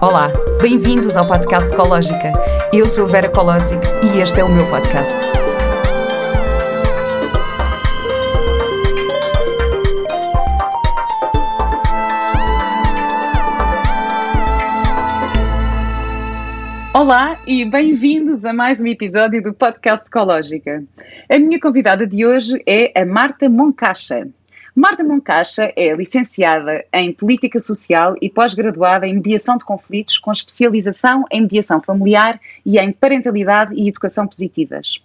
Olá, 0.00 0.26
bem-vindos 0.60 1.16
ao 1.16 1.26
podcast 1.26 1.72
Ecológica. 1.72 2.32
Eu 2.72 2.88
sou 2.88 3.06
Vera 3.06 3.28
Colosic 3.28 3.80
e 4.02 4.18
este 4.18 4.40
é 4.40 4.44
o 4.44 4.48
meu 4.48 4.68
podcast. 4.68 5.16
Olá 16.92 17.40
e 17.46 17.64
bem-vindos 17.64 18.44
a 18.44 18.52
mais 18.52 18.80
um 18.80 18.86
episódio 18.86 19.42
do 19.42 19.52
podcast 19.52 20.06
Ecológica. 20.06 20.84
A 21.30 21.38
minha 21.38 21.60
convidada 21.60 22.06
de 22.06 22.26
hoje 22.26 22.62
é 22.66 22.92
a 23.00 23.06
Marta 23.06 23.48
Moncacha. 23.48 24.28
Marta 24.76 25.04
Moncacha 25.04 25.72
é 25.76 25.94
licenciada 25.94 26.84
em 26.92 27.12
Política 27.12 27.60
Social 27.60 28.16
e 28.20 28.28
pós-graduada 28.28 29.06
em 29.06 29.14
Mediação 29.14 29.56
de 29.56 29.64
Conflitos, 29.64 30.18
com 30.18 30.32
especialização 30.32 31.24
em 31.30 31.42
mediação 31.42 31.80
familiar 31.80 32.40
e 32.66 32.76
em 32.76 32.90
parentalidade 32.90 33.72
e 33.76 33.88
educação 33.88 34.26
positivas. 34.26 35.00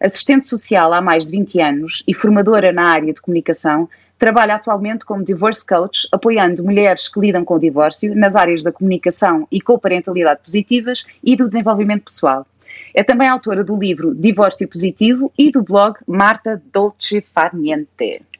Assistente 0.00 0.44
social 0.44 0.92
há 0.92 1.00
mais 1.00 1.24
de 1.24 1.30
20 1.30 1.60
anos 1.60 2.02
e 2.08 2.12
formadora 2.12 2.72
na 2.72 2.90
área 2.90 3.12
de 3.12 3.22
comunicação, 3.22 3.88
trabalha 4.18 4.56
atualmente 4.56 5.06
como 5.06 5.22
divorce 5.22 5.64
coach, 5.64 6.08
apoiando 6.10 6.64
mulheres 6.64 7.08
que 7.08 7.20
lidam 7.20 7.44
com 7.44 7.54
o 7.54 7.60
divórcio 7.60 8.16
nas 8.16 8.34
áreas 8.34 8.64
da 8.64 8.72
comunicação 8.72 9.46
e 9.52 9.60
co-parentalidade 9.60 10.40
positivas 10.42 11.04
e 11.22 11.36
do 11.36 11.46
desenvolvimento 11.46 12.06
pessoal. 12.06 12.44
É 12.92 13.04
também 13.04 13.28
autora 13.28 13.62
do 13.62 13.76
livro 13.76 14.16
Divórcio 14.16 14.66
Positivo 14.66 15.32
e 15.38 15.52
do 15.52 15.62
blog 15.62 15.96
Marta 16.08 16.60
Dolce 16.72 17.20
Farniente. 17.20 18.31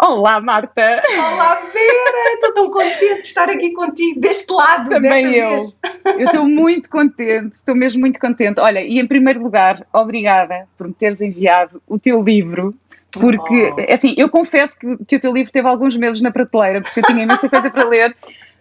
Olá, 0.00 0.40
Marta! 0.40 1.02
Olá, 1.08 1.56
Vera! 1.56 2.34
Estou 2.34 2.54
tão 2.54 2.70
contente 2.70 3.20
de 3.20 3.26
estar 3.26 3.48
aqui 3.48 3.72
contigo, 3.72 4.20
deste 4.20 4.52
lado, 4.52 4.88
Também 4.90 5.34
eu. 5.34 5.50
Vez. 5.50 5.80
Eu 6.16 6.26
estou 6.26 6.48
muito 6.48 6.88
contente, 6.88 7.56
estou 7.56 7.74
mesmo 7.74 7.98
muito 7.98 8.20
contente. 8.20 8.60
Olha, 8.60 8.80
e 8.80 9.00
em 9.00 9.06
primeiro 9.08 9.42
lugar, 9.42 9.84
obrigada 9.92 10.68
por 10.76 10.86
me 10.86 10.94
teres 10.94 11.20
enviado 11.20 11.82
o 11.84 11.98
teu 11.98 12.22
livro, 12.22 12.72
porque, 13.12 13.72
oh. 13.76 13.92
assim, 13.92 14.14
eu 14.16 14.28
confesso 14.28 14.78
que, 14.78 14.96
que 15.04 15.16
o 15.16 15.20
teu 15.20 15.32
livro 15.32 15.52
teve 15.52 15.66
alguns 15.66 15.96
meses 15.96 16.20
na 16.20 16.30
prateleira, 16.30 16.80
porque 16.80 17.00
eu 17.00 17.04
tinha 17.04 17.24
imensa 17.24 17.48
coisa 17.48 17.68
para 17.68 17.84
ler, 17.84 18.16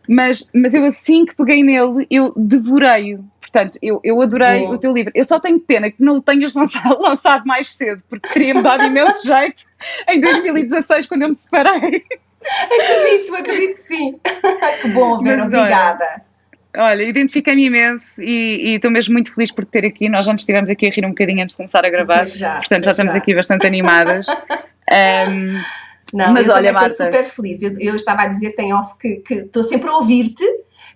mas, 0.09 0.49
mas 0.55 0.73
eu 0.73 0.83
assim 0.85 1.23
que 1.23 1.35
peguei 1.35 1.61
nele, 1.61 2.07
eu 2.09 2.33
devorei-o. 2.35 3.23
Portanto, 3.51 3.79
eu, 3.81 3.99
eu 4.03 4.21
adorei 4.21 4.63
oh. 4.63 4.71
o 4.71 4.77
teu 4.77 4.93
livro. 4.93 5.11
Eu 5.15 5.23
só 5.23 5.39
tenho 5.39 5.59
pena 5.59 5.89
que 5.89 6.03
não 6.03 6.15
o 6.15 6.21
tenhas 6.21 6.53
lançado, 6.55 7.01
lançado 7.01 7.45
mais 7.45 7.73
cedo, 7.73 8.03
porque 8.09 8.27
teria-me 8.29 8.61
dado 8.61 8.83
imenso 8.83 9.23
jeito 9.27 9.63
em 10.09 10.19
2016, 10.19 11.07
quando 11.07 11.23
eu 11.23 11.29
me 11.29 11.35
separei. 11.35 12.03
Acredito, 12.41 13.35
acredito 13.35 13.75
que 13.75 13.81
sim. 13.81 14.19
que 14.81 14.87
bom, 14.89 15.23
Vera, 15.23 15.45
obrigada. 15.45 16.21
Olha, 16.75 17.01
identifiquei-me 17.01 17.65
imenso 17.65 18.21
e 18.21 18.75
estou 18.75 18.91
mesmo 18.91 19.13
muito 19.13 19.33
feliz 19.33 19.51
por 19.51 19.65
te 19.65 19.71
ter 19.71 19.85
aqui. 19.85 20.09
Nós 20.09 20.25
já 20.25 20.33
nos 20.33 20.41
estivemos 20.41 20.69
aqui 20.69 20.87
a 20.87 20.91
rir 20.91 21.05
um 21.05 21.09
bocadinho 21.09 21.41
antes 21.41 21.53
de 21.53 21.57
começar 21.57 21.83
a 21.83 21.89
gravar, 21.89 22.27
já, 22.27 22.57
portanto 22.57 22.83
já 22.83 22.91
estamos 22.91 23.13
já. 23.13 23.19
aqui 23.19 23.33
bastante 23.33 23.65
animadas. 23.65 24.27
um, 24.27 25.59
Não, 26.13 26.33
mas 26.33 26.47
eu 26.47 26.53
olha, 26.53 26.71
Marta. 26.71 26.87
Estou 26.87 27.05
super 27.07 27.23
feliz. 27.23 27.63
Eu, 27.63 27.79
eu, 27.79 27.95
estava 27.95 28.23
a 28.23 28.27
dizer, 28.27 28.51
tem 28.51 28.73
off, 28.73 28.93
que 28.99 29.23
estou 29.33 29.63
sempre 29.63 29.89
a 29.89 29.93
ouvir-te 29.93 30.45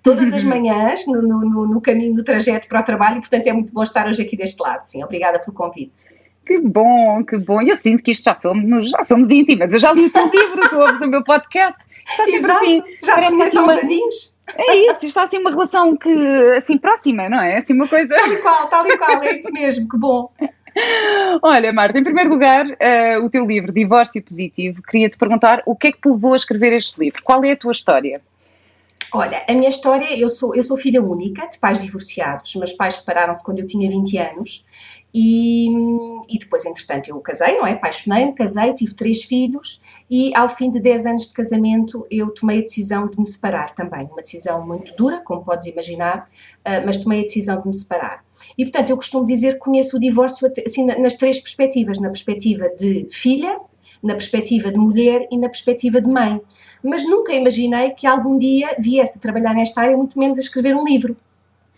todas 0.02 0.33
as 0.33 0.44
uhum. 0.44 0.49
manhãs 0.49 1.05
no, 1.07 1.21
no, 1.21 1.67
no, 1.67 1.81
caminho 1.81 2.16
do 2.16 2.23
trajeto 2.23 2.67
para 2.67 2.81
o 2.81 2.83
trabalho 2.83 3.17
e, 3.17 3.19
portanto, 3.19 3.47
é 3.47 3.53
muito 3.53 3.73
bom 3.73 3.83
estar 3.83 4.07
hoje 4.07 4.21
aqui 4.21 4.35
deste 4.35 4.61
lado. 4.61 4.83
Sim, 4.83 5.03
obrigada 5.03 5.39
pelo 5.39 5.53
convite. 5.53 6.09
Que 6.45 6.59
bom, 6.59 7.23
que 7.23 7.38
bom. 7.38 7.61
Eu 7.61 7.75
sinto 7.75 8.03
que 8.03 8.11
isto 8.11 8.23
já 8.23 8.33
somos, 8.33 8.89
já 8.89 9.03
somos 9.03 9.29
íntimas. 9.29 9.73
Eu 9.73 9.79
já 9.79 9.94
li 9.94 10.05
o 10.05 10.09
teu 10.09 10.25
livro, 10.27 10.69
tu 10.69 10.79
ouves 10.79 10.99
o 10.99 11.07
meu 11.07 11.23
podcast. 11.23 11.79
Está 12.07 12.25
sempre 12.25 12.39
Exato, 12.39 12.66
assim. 12.66 12.83
Já 13.05 13.16
parece 13.16 13.41
assim 13.41 13.57
uma... 13.59 13.73
aninhos. 13.73 14.41
É 14.57 14.75
isso, 14.75 15.05
está 15.05 15.23
assim 15.23 15.38
uma 15.38 15.52
relação 15.52 15.95
que, 15.95 16.11
assim, 16.57 16.77
próxima, 16.77 17.29
não 17.29 17.41
é? 17.41 17.57
Assim 17.57 17.73
uma 17.73 17.88
coisa... 17.88 18.16
Tal 18.16 18.33
e 18.33 18.38
qual, 18.38 18.67
tal 18.67 18.88
e 18.88 18.97
qual, 18.97 19.23
é 19.23 19.33
isso 19.33 19.49
mesmo, 19.52 19.88
que 19.88 19.97
bom. 19.97 20.29
Olha, 21.41 21.72
Marta, 21.72 21.99
em 21.99 22.03
primeiro 22.03 22.29
lugar, 22.29 22.66
uh, 22.66 23.23
o 23.23 23.29
teu 23.29 23.45
livro 23.45 23.72
Divórcio 23.72 24.22
Positivo, 24.22 24.81
queria-te 24.81 25.17
perguntar 25.17 25.61
o 25.66 25.75
que 25.75 25.88
é 25.88 25.91
que 25.91 26.01
te 26.01 26.09
levou 26.09 26.34
a 26.34 26.35
escrever 26.35 26.73
este 26.73 27.00
livro? 27.00 27.22
Qual 27.23 27.44
é 27.45 27.51
a 27.51 27.57
tua 27.57 27.72
história? 27.72 28.22
Olha, 29.13 29.44
a 29.45 29.53
minha 29.53 29.67
história, 29.67 30.17
eu 30.17 30.29
sou, 30.29 30.55
eu 30.55 30.63
sou 30.63 30.77
filha 30.77 31.03
única 31.03 31.45
de 31.47 31.57
pais 31.57 31.81
divorciados. 31.81 32.55
Meus 32.55 32.72
pais 32.72 32.95
separaram-se 32.95 33.44
quando 33.44 33.59
eu 33.59 33.67
tinha 33.67 33.89
20 33.89 34.17
anos 34.17 34.66
e, 35.13 35.67
e 36.29 36.39
depois, 36.39 36.63
entretanto, 36.63 37.09
eu 37.09 37.19
casei, 37.19 37.57
não 37.57 37.67
é? 37.67 37.73
Apaixonei-me, 37.73 38.33
casei, 38.33 38.73
tive 38.73 38.94
três 38.95 39.23
filhos 39.23 39.81
e 40.09 40.33
ao 40.33 40.47
fim 40.47 40.72
de 40.72 40.79
10 40.79 41.05
anos 41.05 41.27
de 41.27 41.33
casamento 41.33 42.07
eu 42.09 42.33
tomei 42.33 42.59
a 42.59 42.61
decisão 42.61 43.09
de 43.09 43.19
me 43.19 43.27
separar 43.27 43.75
também. 43.75 44.07
Uma 44.09 44.22
decisão 44.22 44.66
muito 44.66 44.95
dura, 44.95 45.22
como 45.25 45.43
podes 45.43 45.66
imaginar, 45.66 46.29
uh, 46.66 46.85
mas 46.85 47.03
tomei 47.03 47.19
a 47.19 47.23
decisão 47.23 47.59
de 47.59 47.67
me 47.67 47.73
separar. 47.73 48.23
E, 48.57 48.63
portanto, 48.63 48.91
eu 48.91 48.95
costumo 48.95 49.25
dizer 49.25 49.53
que 49.53 49.59
conheço 49.59 49.97
o 49.97 49.99
divórcio 49.99 50.49
assim, 50.66 50.85
nas 50.85 51.16
três 51.16 51.38
perspectivas: 51.38 51.99
na 51.99 52.07
perspectiva 52.07 52.69
de 52.69 53.07
filha, 53.11 53.59
na 54.01 54.13
perspectiva 54.13 54.72
de 54.72 54.78
mulher 54.78 55.28
e 55.29 55.38
na 55.38 55.49
perspectiva 55.49 56.01
de 56.01 56.07
mãe. 56.07 56.41
Mas 56.84 57.08
nunca 57.08 57.34
imaginei 57.34 57.92
que 57.92 58.08
algum 58.08 58.38
dia 58.38 58.75
viesse 58.80 59.18
a 59.18 59.22
trabalhar 59.22 59.53
nesta 59.53 59.81
área, 59.81 59.96
muito 59.96 60.18
menos 60.18 60.38
a 60.38 60.42
escrever 60.42 60.75
um 60.75 60.84
livro. 60.84 61.16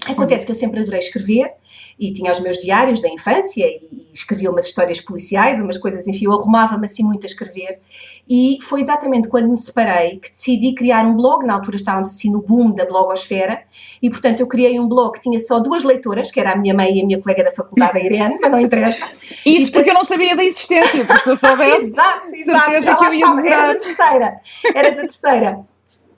Acontece 0.05 0.45
que 0.45 0.51
eu 0.51 0.55
sempre 0.55 0.81
adorei 0.81 0.99
escrever 0.99 1.53
e 1.97 2.11
tinha 2.11 2.31
os 2.31 2.39
meus 2.41 2.57
diários 2.57 3.01
da 3.01 3.07
infância 3.07 3.65
e, 3.65 4.07
escrevia 4.13 4.51
umas 4.51 4.65
histórias 4.65 4.99
policiais, 4.99 5.61
umas 5.61 5.77
coisas, 5.77 6.07
enfim, 6.07 6.25
eu 6.25 6.33
arrumava-me 6.33 6.85
assim 6.85 7.03
muito 7.03 7.23
a 7.23 7.27
escrever. 7.27 7.79
E 8.29 8.57
foi 8.61 8.79
exatamente 8.79 9.27
quando 9.27 9.49
me 9.49 9.57
separei 9.57 10.17
que 10.17 10.31
decidi 10.31 10.73
criar 10.73 11.05
um 11.05 11.15
blog. 11.15 11.45
Na 11.45 11.55
altura 11.55 11.75
estávamos 11.75 12.09
assim 12.09 12.31
no 12.31 12.41
boom 12.41 12.71
da 12.71 12.85
blogosfera 12.85 13.61
e, 14.01 14.09
portanto, 14.09 14.39
eu 14.39 14.47
criei 14.47 14.79
um 14.79 14.87
blog 14.87 15.13
que 15.13 15.21
tinha 15.21 15.39
só 15.39 15.59
duas 15.59 15.83
leitoras, 15.83 16.31
que 16.31 16.39
era 16.39 16.53
a 16.53 16.55
minha 16.55 16.73
mãe 16.73 16.97
e 16.97 17.01
a 17.01 17.05
minha 17.05 17.21
colega 17.21 17.43
da 17.43 17.51
faculdade, 17.51 17.99
a 17.99 18.01
Irene, 18.01 18.37
mas 18.41 18.51
não 18.51 18.59
interessa. 18.59 19.07
Isso 19.45 19.71
porque 19.71 19.89
eu 19.89 19.93
não 19.93 20.05
sabia 20.05 20.35
da 20.35 20.43
existência, 20.43 21.05
porque 21.05 21.23
se 21.23 21.29
eu 21.29 21.35
soubesse. 21.35 21.83
exato, 21.83 22.35
exato, 22.35 22.79
já 22.79 22.97
lá 22.97 23.09
estava. 23.09 23.47
Eras 23.47 23.75
a 23.75 23.79
terceira. 23.79 24.41
Eras 24.73 24.97
a 24.97 25.01
terceira. 25.01 25.73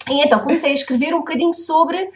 E 0.07 0.21
então 0.21 0.39
comecei 0.39 0.69
a 0.69 0.73
escrever 0.73 1.13
um 1.15 1.19
bocadinho 1.19 1.53
sobre 1.53 1.97
uh, 2.03 2.09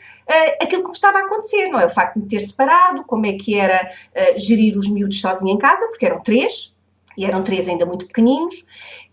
aquilo 0.61 0.83
que 0.83 0.89
me 0.89 0.93
estava 0.93 1.17
a 1.17 1.21
acontecer, 1.21 1.69
não 1.69 1.79
é? 1.79 1.87
O 1.87 1.89
facto 1.89 2.15
de 2.15 2.21
me 2.21 2.27
ter 2.27 2.39
separado, 2.39 3.03
como 3.05 3.25
é 3.25 3.33
que 3.33 3.57
era 3.57 3.89
uh, 3.89 4.39
gerir 4.39 4.77
os 4.77 4.87
miúdos 4.87 5.19
sozinha 5.19 5.51
em 5.51 5.57
casa, 5.57 5.87
porque 5.87 6.05
eram 6.05 6.21
três, 6.21 6.75
e 7.17 7.25
eram 7.25 7.43
três 7.43 7.67
ainda 7.67 7.85
muito 7.85 8.05
pequeninos, 8.05 8.65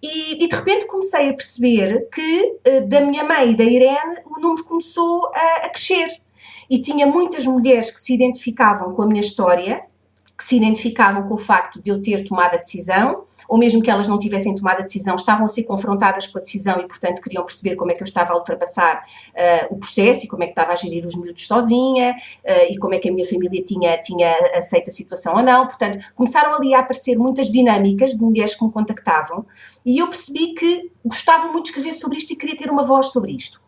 e, 0.02 0.44
e 0.44 0.48
de 0.48 0.54
repente 0.54 0.86
comecei 0.86 1.30
a 1.30 1.34
perceber 1.34 2.08
que 2.10 2.58
uh, 2.68 2.86
da 2.86 3.00
minha 3.00 3.24
mãe 3.24 3.52
e 3.52 3.56
da 3.56 3.64
Irene 3.64 4.16
o 4.24 4.40
número 4.40 4.64
começou 4.64 5.30
a, 5.34 5.66
a 5.66 5.68
crescer. 5.68 6.20
E 6.68 6.80
tinha 6.80 7.06
muitas 7.06 7.46
mulheres 7.46 7.90
que 7.90 8.00
se 8.00 8.12
identificavam 8.12 8.92
com 8.94 9.02
a 9.02 9.06
minha 9.06 9.20
história, 9.20 9.84
que 10.36 10.44
se 10.44 10.56
identificavam 10.56 11.26
com 11.26 11.34
o 11.34 11.38
facto 11.38 11.80
de 11.80 11.90
eu 11.90 12.02
ter 12.02 12.24
tomado 12.24 12.54
a 12.54 12.58
decisão, 12.58 13.24
ou 13.48 13.58
mesmo 13.58 13.82
que 13.82 13.90
elas 13.90 14.08
não 14.08 14.18
tivessem 14.18 14.54
tomado 14.54 14.80
a 14.80 14.82
decisão, 14.82 15.14
estavam 15.14 15.44
a 15.44 15.48
ser 15.48 15.64
confrontadas 15.64 16.26
com 16.26 16.38
a 16.38 16.40
decisão 16.40 16.80
e, 16.80 16.86
portanto, 16.86 17.20
queriam 17.20 17.44
perceber 17.44 17.76
como 17.76 17.90
é 17.90 17.94
que 17.94 18.02
eu 18.02 18.06
estava 18.06 18.32
a 18.32 18.36
ultrapassar 18.36 19.04
uh, 19.30 19.74
o 19.74 19.78
processo 19.78 20.24
e 20.24 20.28
como 20.28 20.42
é 20.42 20.46
que 20.46 20.52
estava 20.52 20.72
a 20.72 20.76
gerir 20.76 21.04
os 21.04 21.14
miúdos 21.16 21.46
sozinha 21.46 22.12
uh, 22.12 22.72
e 22.72 22.78
como 22.78 22.94
é 22.94 22.98
que 22.98 23.08
a 23.08 23.12
minha 23.12 23.26
família 23.26 23.62
tinha, 23.62 23.98
tinha 23.98 24.34
aceito 24.54 24.88
a 24.88 24.92
situação 24.92 25.36
ou 25.36 25.42
não. 25.42 25.66
Portanto, 25.66 26.04
começaram 26.14 26.54
ali 26.54 26.74
a 26.74 26.80
aparecer 26.80 27.18
muitas 27.18 27.50
dinâmicas 27.50 28.10
de 28.10 28.20
mulheres 28.20 28.54
que 28.54 28.64
me 28.64 28.72
contactavam 28.72 29.44
e 29.84 29.98
eu 29.98 30.08
percebi 30.08 30.54
que 30.54 30.90
gostava 31.04 31.48
muito 31.52 31.64
de 31.64 31.70
escrever 31.70 31.94
sobre 31.94 32.18
isto 32.18 32.32
e 32.32 32.36
queria 32.36 32.56
ter 32.56 32.70
uma 32.70 32.82
voz 32.82 33.06
sobre 33.06 33.32
isto 33.32 33.64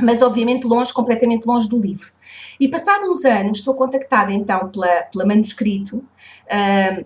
mas 0.00 0.22
obviamente 0.22 0.66
longe, 0.66 0.92
completamente 0.92 1.44
longe 1.44 1.68
do 1.68 1.78
livro. 1.78 2.12
E 2.58 2.68
passados 2.68 3.08
uns 3.08 3.24
anos 3.24 3.62
sou 3.62 3.74
contactada 3.74 4.32
então 4.32 4.68
pela, 4.68 5.02
pela 5.04 5.26
Manuscrito, 5.26 6.04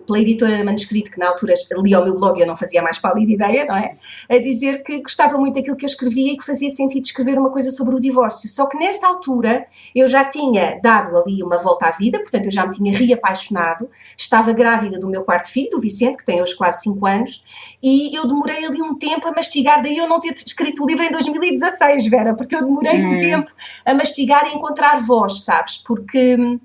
pela 0.05 0.19
editora 0.19 0.63
Manuscrito, 0.63 1.11
que 1.11 1.19
na 1.19 1.29
altura 1.29 1.53
lia 1.77 1.99
o 1.99 2.03
meu 2.03 2.17
blog 2.17 2.37
e 2.37 2.41
eu 2.41 2.47
não 2.47 2.55
fazia 2.55 2.81
mais 2.81 2.97
pálida 2.97 3.31
ideia, 3.31 3.65
não 3.65 3.75
é? 3.75 3.95
A 4.29 4.37
dizer 4.37 4.83
que 4.83 5.01
gostava 5.01 5.37
muito 5.37 5.55
daquilo 5.55 5.75
que 5.75 5.85
eu 5.85 5.87
escrevia 5.87 6.33
e 6.33 6.37
que 6.37 6.45
fazia 6.45 6.69
sentido 6.69 7.05
escrever 7.05 7.37
uma 7.37 7.49
coisa 7.49 7.71
sobre 7.71 7.95
o 7.95 7.99
divórcio. 7.99 8.49
Só 8.49 8.65
que 8.65 8.77
nessa 8.77 9.07
altura 9.07 9.65
eu 9.95 10.07
já 10.07 10.25
tinha 10.25 10.79
dado 10.81 11.17
ali 11.17 11.41
uma 11.41 11.57
volta 11.57 11.87
à 11.87 11.91
vida, 11.91 12.19
portanto 12.19 12.45
eu 12.45 12.51
já 12.51 12.65
me 12.65 12.73
tinha 12.73 12.93
reapaixonado, 12.97 13.89
estava 14.17 14.51
grávida 14.51 14.99
do 14.99 15.09
meu 15.09 15.23
quarto 15.23 15.49
filho, 15.49 15.71
do 15.71 15.79
Vicente, 15.79 16.17
que 16.17 16.25
tem 16.25 16.41
hoje 16.41 16.55
quase 16.55 16.81
5 16.81 17.05
anos, 17.05 17.43
e 17.81 18.15
eu 18.15 18.27
demorei 18.27 18.65
ali 18.65 18.81
um 18.81 18.95
tempo 18.95 19.27
a 19.27 19.31
mastigar, 19.31 19.81
daí 19.81 19.97
eu 19.97 20.07
não 20.07 20.19
ter 20.19 20.33
escrito 20.33 20.83
o 20.83 20.87
livro 20.87 21.03
em 21.03 21.11
2016, 21.11 22.07
Vera, 22.07 22.35
porque 22.35 22.55
eu 22.55 22.65
demorei 22.65 23.01
hum. 23.01 23.15
um 23.15 23.19
tempo 23.19 23.51
a 23.85 23.93
mastigar 23.93 24.47
e 24.47 24.55
encontrar 24.55 24.97
voz, 25.17 25.41
sabes? 25.41 25.77
Porque 25.77 26.35
hum, 26.35 26.59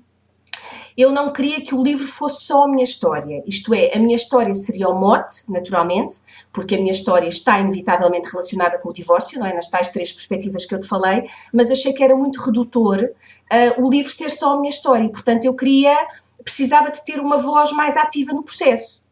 eu 0.95 1.11
não 1.11 1.33
queria 1.33 1.61
que 1.61 1.73
o 1.73 1.83
livro 1.83 2.05
fosse 2.05 2.45
só 2.45 2.63
a 2.63 2.67
minha 2.67 2.83
história. 2.83 3.43
Isto 3.47 3.73
é, 3.73 3.91
a 3.95 3.99
minha 3.99 4.15
história 4.15 4.53
seria 4.53 4.89
o 4.89 4.99
mote, 4.99 5.43
naturalmente, 5.49 6.17
porque 6.51 6.75
a 6.75 6.77
minha 6.77 6.91
história 6.91 7.27
está 7.27 7.59
inevitavelmente 7.59 8.29
relacionada 8.29 8.77
com 8.77 8.89
o 8.89 8.93
divórcio, 8.93 9.39
não 9.39 9.47
é? 9.47 9.53
Nas 9.53 9.67
tais 9.67 9.87
três 9.87 10.11
perspectivas 10.11 10.65
que 10.65 10.75
eu 10.75 10.79
te 10.79 10.87
falei, 10.87 11.27
mas 11.51 11.71
achei 11.71 11.93
que 11.93 12.03
era 12.03 12.15
muito 12.15 12.39
redutor 12.41 13.03
uh, 13.03 13.83
o 13.83 13.89
livro 13.89 14.11
ser 14.11 14.29
só 14.29 14.53
a 14.53 14.57
minha 14.57 14.69
história. 14.69 15.05
E, 15.05 15.11
portanto, 15.11 15.45
eu 15.45 15.53
queria, 15.55 15.95
precisava 16.43 16.91
de 16.91 17.03
ter 17.03 17.19
uma 17.19 17.37
voz 17.37 17.71
mais 17.71 17.97
ativa 17.97 18.31
no 18.33 18.43
processo. 18.43 19.02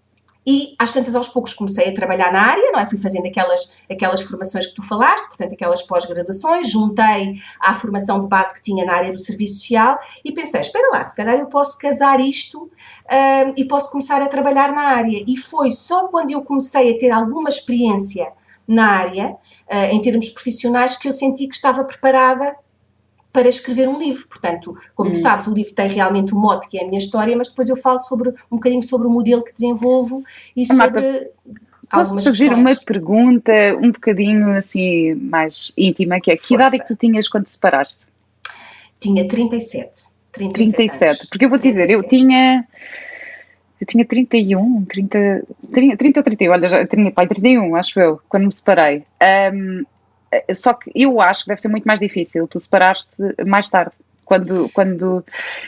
E 0.45 0.75
às 0.79 0.91
tantas 0.91 1.15
aos 1.15 1.27
poucos 1.27 1.53
comecei 1.53 1.89
a 1.89 1.93
trabalhar 1.93 2.31
na 2.31 2.41
área, 2.41 2.71
não 2.71 2.79
é? 2.79 2.85
Fui 2.85 2.97
fazendo 2.97 3.27
aquelas, 3.27 3.75
aquelas 3.89 4.21
formações 4.21 4.65
que 4.65 4.75
tu 4.75 4.81
falaste, 4.81 5.27
portanto 5.27 5.53
aquelas 5.53 5.81
pós-graduações, 5.83 6.69
juntei 6.69 7.35
à 7.59 7.73
formação 7.73 8.19
de 8.19 8.27
base 8.27 8.53
que 8.55 8.61
tinha 8.61 8.83
na 8.83 8.93
área 8.93 9.11
do 9.11 9.19
serviço 9.19 9.59
social 9.59 9.99
e 10.25 10.31
pensei, 10.31 10.61
espera 10.61 10.89
lá, 10.91 11.03
se 11.03 11.15
calhar 11.15 11.38
eu 11.38 11.45
posso 11.45 11.77
casar 11.77 12.19
isto 12.19 12.63
uh, 12.63 13.53
e 13.55 13.65
posso 13.65 13.91
começar 13.91 14.21
a 14.21 14.27
trabalhar 14.27 14.71
na 14.71 14.81
área. 14.81 15.23
E 15.27 15.38
foi 15.38 15.71
só 15.71 16.07
quando 16.07 16.31
eu 16.31 16.41
comecei 16.41 16.95
a 16.95 16.97
ter 16.97 17.11
alguma 17.11 17.49
experiência 17.49 18.31
na 18.67 18.85
área, 18.85 19.29
uh, 19.71 19.75
em 19.91 20.01
termos 20.01 20.29
profissionais, 20.29 20.97
que 20.97 21.07
eu 21.07 21.13
senti 21.13 21.47
que 21.47 21.55
estava 21.55 21.83
preparada 21.83 22.55
para 23.31 23.48
escrever 23.48 23.88
um 23.88 23.98
livro. 23.98 24.28
Portanto, 24.28 24.75
como 24.95 25.10
hum. 25.10 25.13
tu 25.13 25.19
sabes, 25.19 25.48
o 25.48 25.54
livro 25.54 25.74
tem 25.74 25.88
realmente 25.88 26.33
o 26.33 26.38
mote 26.38 26.68
que 26.68 26.78
é 26.78 26.83
a 26.83 26.86
minha 26.86 26.98
história, 26.98 27.36
mas 27.36 27.50
depois 27.50 27.69
eu 27.69 27.75
falo 27.75 28.00
sobre 28.00 28.30
um 28.51 28.56
bocadinho 28.57 28.83
sobre 28.83 29.07
o 29.07 29.10
modelo 29.10 29.44
que 29.44 29.54
desenvolvo 29.54 30.24
e 30.56 30.66
sobre 30.66 31.01
Marta, 31.01 31.30
Posso 31.92 32.22
fazer 32.24 32.54
uma 32.54 32.74
pergunta 32.74 33.51
um 33.81 33.92
bocadinho 33.92 34.56
assim 34.56 35.13
mais 35.16 35.74
íntima, 35.78 36.22
que 36.22 36.31
é 36.31 36.38
que 36.38 36.48
Força. 36.48 36.54
idade 36.56 36.75
é 36.78 36.80
que 36.80 36.88
tu 36.88 36.95
tinhas 36.95 37.28
quando 37.28 37.45
te 37.45 37.51
separaste? 37.51 38.07
Tinha 38.98 39.28
37. 39.28 39.92
37, 40.31 40.72
37 40.77 41.27
porque 41.27 41.44
eu 41.44 41.50
vou 41.50 41.60
te 41.60 41.68
dizer, 41.68 41.89
eu 41.89 42.07
tinha 42.07 42.66
eu 43.81 43.88
tinha 43.88 44.06
31, 44.06 44.86
30, 44.86 45.44
30 45.98 46.19
ou 46.19 46.24
31, 46.24 46.51
olha, 46.51 46.69
já 46.69 46.88
tinha 46.88 47.12
pai 47.12 47.27
31, 47.27 47.75
acho 47.75 48.00
eu, 48.00 48.22
quando 48.30 48.45
me 48.45 48.54
separei. 48.54 49.04
Um, 49.51 49.84
só 50.54 50.74
que 50.74 50.92
eu 50.95 51.19
acho 51.22 51.44
que 51.44 51.50
deve 51.50 51.62
ser 51.62 51.68
muito 51.68 51.86
mais 51.86 52.00
difícil 52.00 52.48
tu 52.48 52.57
separaste 52.57 53.10
mais 53.45 53.69
tarde, 53.69 53.92
quando, 54.25 54.69
quando, 54.69 55.25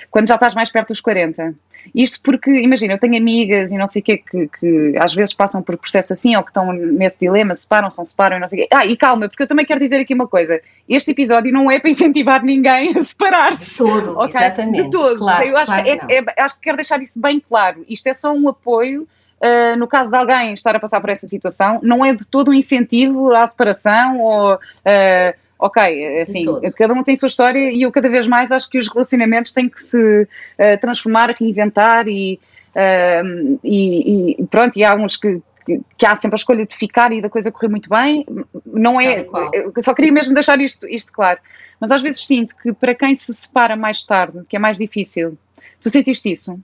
quando 0.09 0.27
já 0.27 0.35
estás 0.35 0.55
mais 0.55 0.71
perto 0.71 0.89
dos 0.89 1.01
40. 1.01 1.53
Isto 1.93 2.21
porque, 2.21 2.49
imagina, 2.49 2.93
eu 2.93 2.97
tenho 2.97 3.17
amigas 3.17 3.71
e 3.71 3.77
não 3.77 3.85
sei 3.87 4.01
o 4.01 4.05
quê 4.05 4.17
que, 4.17 4.47
que 4.47 4.95
às 4.97 5.13
vezes 5.13 5.33
passam 5.33 5.61
por 5.61 5.75
processo 5.77 6.13
assim 6.13 6.35
ou 6.35 6.43
que 6.43 6.49
estão 6.49 6.71
nesse 6.71 7.19
dilema, 7.19 7.53
separam-se, 7.53 7.97
não 7.97 8.05
separam 8.05 8.37
e 8.37 8.39
não 8.39 8.47
sei 8.47 8.59
o 8.59 8.61
quê. 8.61 8.69
Ah, 8.73 8.85
e 8.85 8.95
calma, 8.95 9.27
porque 9.27 9.43
eu 9.43 9.47
também 9.47 9.65
quero 9.65 9.79
dizer 9.79 9.97
aqui 9.97 10.13
uma 10.13 10.27
coisa. 10.27 10.61
Este 10.87 11.11
episódio 11.11 11.51
não 11.51 11.69
é 11.69 11.79
para 11.79 11.89
incentivar 11.89 12.43
ninguém 12.43 12.93
a 12.95 13.03
separar-se. 13.03 13.71
De 13.71 13.77
todo, 13.77 14.17
okay? 14.19 14.27
exatamente. 14.29 14.83
De 14.83 14.89
todo. 14.89 15.17
Claro, 15.17 15.43
eu 15.43 15.57
acho, 15.57 15.65
claro 15.65 15.83
que 15.83 15.89
é, 15.89 16.19
é, 16.19 16.23
acho 16.37 16.55
que 16.55 16.61
quero 16.61 16.77
deixar 16.77 17.01
isso 17.01 17.19
bem 17.19 17.39
claro. 17.41 17.85
Isto 17.89 18.07
é 18.07 18.13
só 18.13 18.33
um 18.33 18.47
apoio 18.47 19.07
Uh, 19.43 19.77
no 19.77 19.89
caso 19.89 20.09
de 20.09 20.15
alguém 20.15 20.53
estar 20.53 20.73
a 20.73 20.79
passar 20.79 21.01
por 21.01 21.09
essa 21.09 21.27
situação, 21.27 21.81
não 21.83 22.05
é 22.05 22.13
de 22.13 22.25
todo 22.25 22.51
um 22.51 22.53
incentivo 22.53 23.35
à 23.35 23.45
separação 23.45 24.21
ou. 24.21 24.55
Uh, 24.55 25.43
ok, 25.59 26.21
assim, 26.21 26.43
cada 26.77 26.93
um 26.93 27.03
tem 27.03 27.15
a 27.15 27.17
sua 27.17 27.27
história 27.27 27.71
e 27.71 27.81
eu 27.81 27.91
cada 27.91 28.09
vez 28.09 28.25
mais 28.25 28.51
acho 28.51 28.69
que 28.69 28.77
os 28.77 28.87
relacionamentos 28.87 29.51
têm 29.51 29.69
que 29.69 29.81
se 29.81 30.23
uh, 30.23 30.27
transformar, 30.79 31.29
reinventar 31.37 32.07
e, 32.07 32.39
e, 33.63 34.35
e, 34.39 34.45
pronto, 34.47 34.77
e 34.77 34.83
há 34.83 34.93
uns 34.93 35.15
que, 35.15 35.41
que, 35.65 35.79
que, 35.97 36.05
há 36.05 36.15
sempre 36.17 36.35
a 36.35 36.37
escolha 36.37 36.65
de 36.65 36.75
ficar 36.75 37.13
e 37.13 37.21
da 37.21 37.29
coisa 37.29 37.49
correr 37.49 37.69
muito 37.69 37.89
bem, 37.89 38.25
não 38.65 38.99
é, 38.99 39.25
eu 39.53 39.71
só 39.79 39.93
queria 39.93 40.11
mesmo 40.11 40.33
deixar 40.33 40.59
isto, 40.59 40.85
isto 40.87 41.13
claro, 41.13 41.39
mas 41.79 41.91
às 41.91 42.01
vezes 42.01 42.25
sinto 42.25 42.57
que 42.57 42.73
para 42.73 42.93
quem 42.93 43.15
se 43.15 43.33
separa 43.33 43.77
mais 43.77 44.03
tarde, 44.03 44.41
que 44.49 44.57
é 44.57 44.59
mais 44.59 44.77
difícil, 44.77 45.37
tu 45.79 45.89
sentiste 45.89 46.29
isso? 46.29 46.59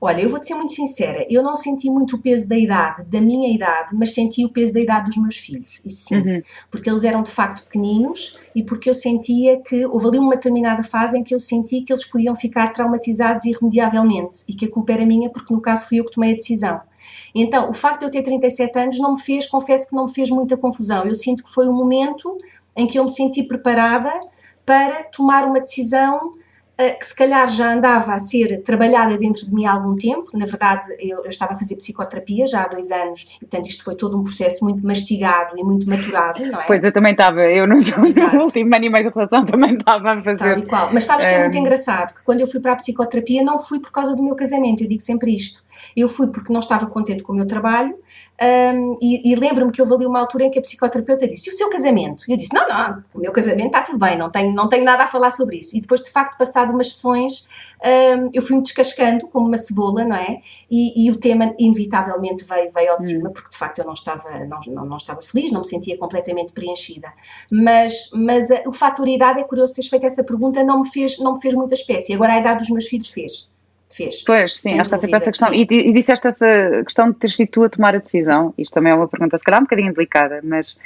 Olha, 0.00 0.20
eu 0.20 0.28
vou-te 0.28 0.46
ser 0.46 0.54
muito 0.54 0.72
sincera, 0.72 1.26
eu 1.30 1.42
não 1.42 1.56
senti 1.56 1.88
muito 1.88 2.16
o 2.16 2.20
peso 2.20 2.48
da 2.48 2.56
idade, 2.56 3.04
da 3.04 3.20
minha 3.20 3.54
idade, 3.54 3.94
mas 3.94 4.12
senti 4.12 4.44
o 4.44 4.48
peso 4.48 4.74
da 4.74 4.80
idade 4.80 5.06
dos 5.06 5.16
meus 5.16 5.36
filhos, 5.36 5.80
isso 5.84 6.08
sim, 6.08 6.16
uhum. 6.16 6.42
porque 6.70 6.90
eles 6.90 7.04
eram 7.04 7.22
de 7.22 7.30
facto 7.30 7.64
pequeninos 7.64 8.38
e 8.54 8.62
porque 8.62 8.90
eu 8.90 8.94
sentia 8.94 9.60
que 9.60 9.86
houve 9.86 10.08
ali 10.08 10.18
uma 10.18 10.34
determinada 10.34 10.82
fase 10.82 11.18
em 11.18 11.22
que 11.22 11.34
eu 11.34 11.40
senti 11.40 11.82
que 11.82 11.92
eles 11.92 12.04
podiam 12.04 12.34
ficar 12.34 12.72
traumatizados 12.72 13.44
irremediavelmente 13.44 14.44
e 14.48 14.54
que 14.54 14.66
a 14.66 14.70
culpa 14.70 14.92
era 14.92 15.06
minha 15.06 15.30
porque 15.30 15.52
no 15.52 15.60
caso 15.60 15.86
fui 15.86 16.00
eu 16.00 16.04
que 16.04 16.12
tomei 16.12 16.32
a 16.32 16.36
decisão. 16.36 16.80
Então, 17.34 17.68
o 17.68 17.74
facto 17.74 18.00
de 18.00 18.06
eu 18.06 18.10
ter 18.10 18.22
37 18.22 18.78
anos 18.78 18.98
não 18.98 19.12
me 19.12 19.20
fez, 19.20 19.46
confesso 19.46 19.88
que 19.88 19.94
não 19.94 20.06
me 20.06 20.12
fez 20.12 20.30
muita 20.30 20.56
confusão. 20.56 21.04
Eu 21.04 21.14
sinto 21.14 21.44
que 21.44 21.50
foi 21.50 21.68
um 21.68 21.72
momento 21.72 22.38
em 22.76 22.86
que 22.86 22.98
eu 22.98 23.04
me 23.04 23.10
senti 23.10 23.42
preparada 23.42 24.10
para 24.64 25.04
tomar 25.04 25.44
uma 25.44 25.60
decisão 25.60 26.30
que 26.76 27.06
se 27.06 27.14
calhar 27.14 27.48
já 27.48 27.72
andava 27.72 28.14
a 28.14 28.18
ser 28.18 28.62
trabalhada 28.62 29.16
dentro 29.16 29.46
de 29.46 29.54
mim 29.54 29.64
há 29.64 29.72
algum 29.72 29.96
tempo. 29.96 30.30
Na 30.34 30.44
verdade, 30.46 30.88
eu, 30.98 31.18
eu, 31.18 31.28
estava 31.28 31.54
a 31.54 31.56
fazer 31.56 31.76
psicoterapia 31.76 32.46
já 32.46 32.64
há 32.64 32.68
dois 32.68 32.90
anos 32.90 33.36
e, 33.36 33.46
portanto, 33.46 33.68
isto 33.68 33.84
foi 33.84 33.94
todo 33.94 34.18
um 34.18 34.24
processo 34.24 34.64
muito 34.64 34.84
mastigado 34.84 35.56
e 35.56 35.62
muito 35.62 35.88
maturado, 35.88 36.44
não 36.44 36.60
é? 36.60 36.64
Pois, 36.66 36.84
eu 36.84 36.92
também 36.92 37.12
estava, 37.12 37.40
eu 37.42 37.66
no, 37.66 37.76
no 38.32 38.42
último 38.42 38.74
ano 38.74 38.84
e 38.84 38.90
meio 38.90 39.08
de 39.08 39.14
relação 39.14 39.44
também 39.44 39.74
estava 39.74 40.12
a 40.12 40.22
fazer. 40.22 40.38
Tal 40.38 40.58
e 40.58 40.66
qual. 40.66 40.90
Mas 40.92 41.04
sabes 41.04 41.24
que 41.24 41.32
é 41.32 41.40
muito 41.40 41.56
engraçado, 41.56 42.14
que 42.14 42.24
quando 42.24 42.40
eu 42.40 42.46
fui 42.46 42.60
para 42.60 42.72
a 42.72 42.76
psicoterapia 42.76 43.42
não 43.42 43.58
fui 43.58 43.78
por 43.78 43.92
causa 43.92 44.14
do 44.16 44.22
meu 44.22 44.34
casamento, 44.34 44.82
eu 44.82 44.88
digo 44.88 45.02
sempre 45.02 45.34
isto. 45.34 45.62
Eu 45.96 46.08
fui 46.08 46.28
porque 46.28 46.52
não 46.52 46.60
estava 46.60 46.86
contente 46.86 47.22
com 47.22 47.32
o 47.32 47.36
meu 47.36 47.46
trabalho 47.46 47.96
um, 48.74 48.96
e, 49.00 49.32
e 49.32 49.36
lembro-me 49.36 49.70
que 49.70 49.80
houve 49.80 49.94
ali 49.94 50.06
uma 50.06 50.18
altura 50.18 50.44
em 50.44 50.50
que 50.50 50.58
a 50.58 50.62
psicoterapeuta 50.62 51.28
disse: 51.28 51.48
e 51.48 51.52
o 51.52 51.56
seu 51.56 51.70
casamento? 51.70 52.24
E 52.28 52.32
eu 52.32 52.36
disse: 52.36 52.52
não, 52.52 52.66
não, 52.66 53.04
o 53.14 53.18
meu 53.20 53.32
casamento 53.32 53.66
está 53.66 53.82
tudo 53.82 53.98
bem, 53.98 54.18
não 54.18 54.30
tenho, 54.30 54.52
não 54.52 54.68
tenho 54.68 54.84
nada 54.84 55.04
a 55.04 55.06
falar 55.06 55.30
sobre 55.30 55.58
isso. 55.58 55.76
E 55.76 55.80
depois, 55.80 56.02
de 56.02 56.10
facto, 56.10 56.36
passado 56.36 56.72
umas 56.72 56.92
sessões, 56.92 57.48
um, 57.84 58.30
eu 58.32 58.42
fui-me 58.42 58.62
descascando 58.62 59.28
como 59.28 59.46
uma 59.46 59.56
cebola, 59.56 60.04
não 60.04 60.16
é? 60.16 60.40
E, 60.70 61.06
e 61.06 61.10
o 61.10 61.16
tema, 61.16 61.54
inevitavelmente, 61.58 62.44
veio, 62.44 62.72
veio 62.72 62.92
ao 62.92 62.98
de 62.98 63.06
cima, 63.06 63.28
hum. 63.28 63.32
porque 63.32 63.50
de 63.50 63.56
facto 63.56 63.78
eu 63.78 63.84
não 63.84 63.92
estava, 63.92 64.28
não, 64.46 64.58
não, 64.66 64.84
não, 64.84 64.96
estava 64.96 65.22
feliz, 65.22 65.52
não 65.52 65.60
me 65.60 65.66
sentia 65.66 65.96
completamente 65.96 66.52
preenchida. 66.52 67.12
Mas, 67.50 68.10
mas 68.14 68.50
a, 68.50 68.62
o 68.66 68.72
fator 68.72 69.06
idade 69.08 69.40
é 69.40 69.44
curioso 69.44 69.74
teres 69.74 69.88
feito 69.88 70.06
essa 70.06 70.24
pergunta, 70.24 70.62
não 70.64 70.80
me 70.80 70.90
fez, 70.90 71.18
não 71.20 71.34
me 71.34 71.40
fez 71.40 71.54
muita 71.54 71.74
espécie. 71.74 72.12
Agora 72.12 72.32
a 72.32 72.38
idade 72.38 72.58
dos 72.58 72.70
meus 72.70 72.86
filhos 72.86 73.08
fez 73.08 73.53
fez. 73.94 74.22
Pois, 74.24 74.60
sim, 74.60 74.78
acho 74.78 74.88
que 74.88 74.94
há 74.94 74.98
sempre 74.98 75.16
essa 75.16 75.30
questão. 75.30 75.54
E, 75.54 75.62
e, 75.62 75.92
disseste 75.92 76.26
essa 76.26 76.82
questão 76.84 77.10
de 77.10 77.16
ter 77.16 77.30
sido 77.30 77.48
tu 77.48 77.62
a 77.64 77.68
tomar 77.68 77.94
a 77.94 77.98
decisão. 77.98 78.52
Isto 78.58 78.74
também 78.74 78.92
é 78.92 78.94
uma 78.94 79.08
pergunta, 79.08 79.38
se 79.38 79.44
calhar, 79.44 79.60
um 79.60 79.64
bocadinho 79.64 79.92
delicada, 79.92 80.40
mas 80.42 80.76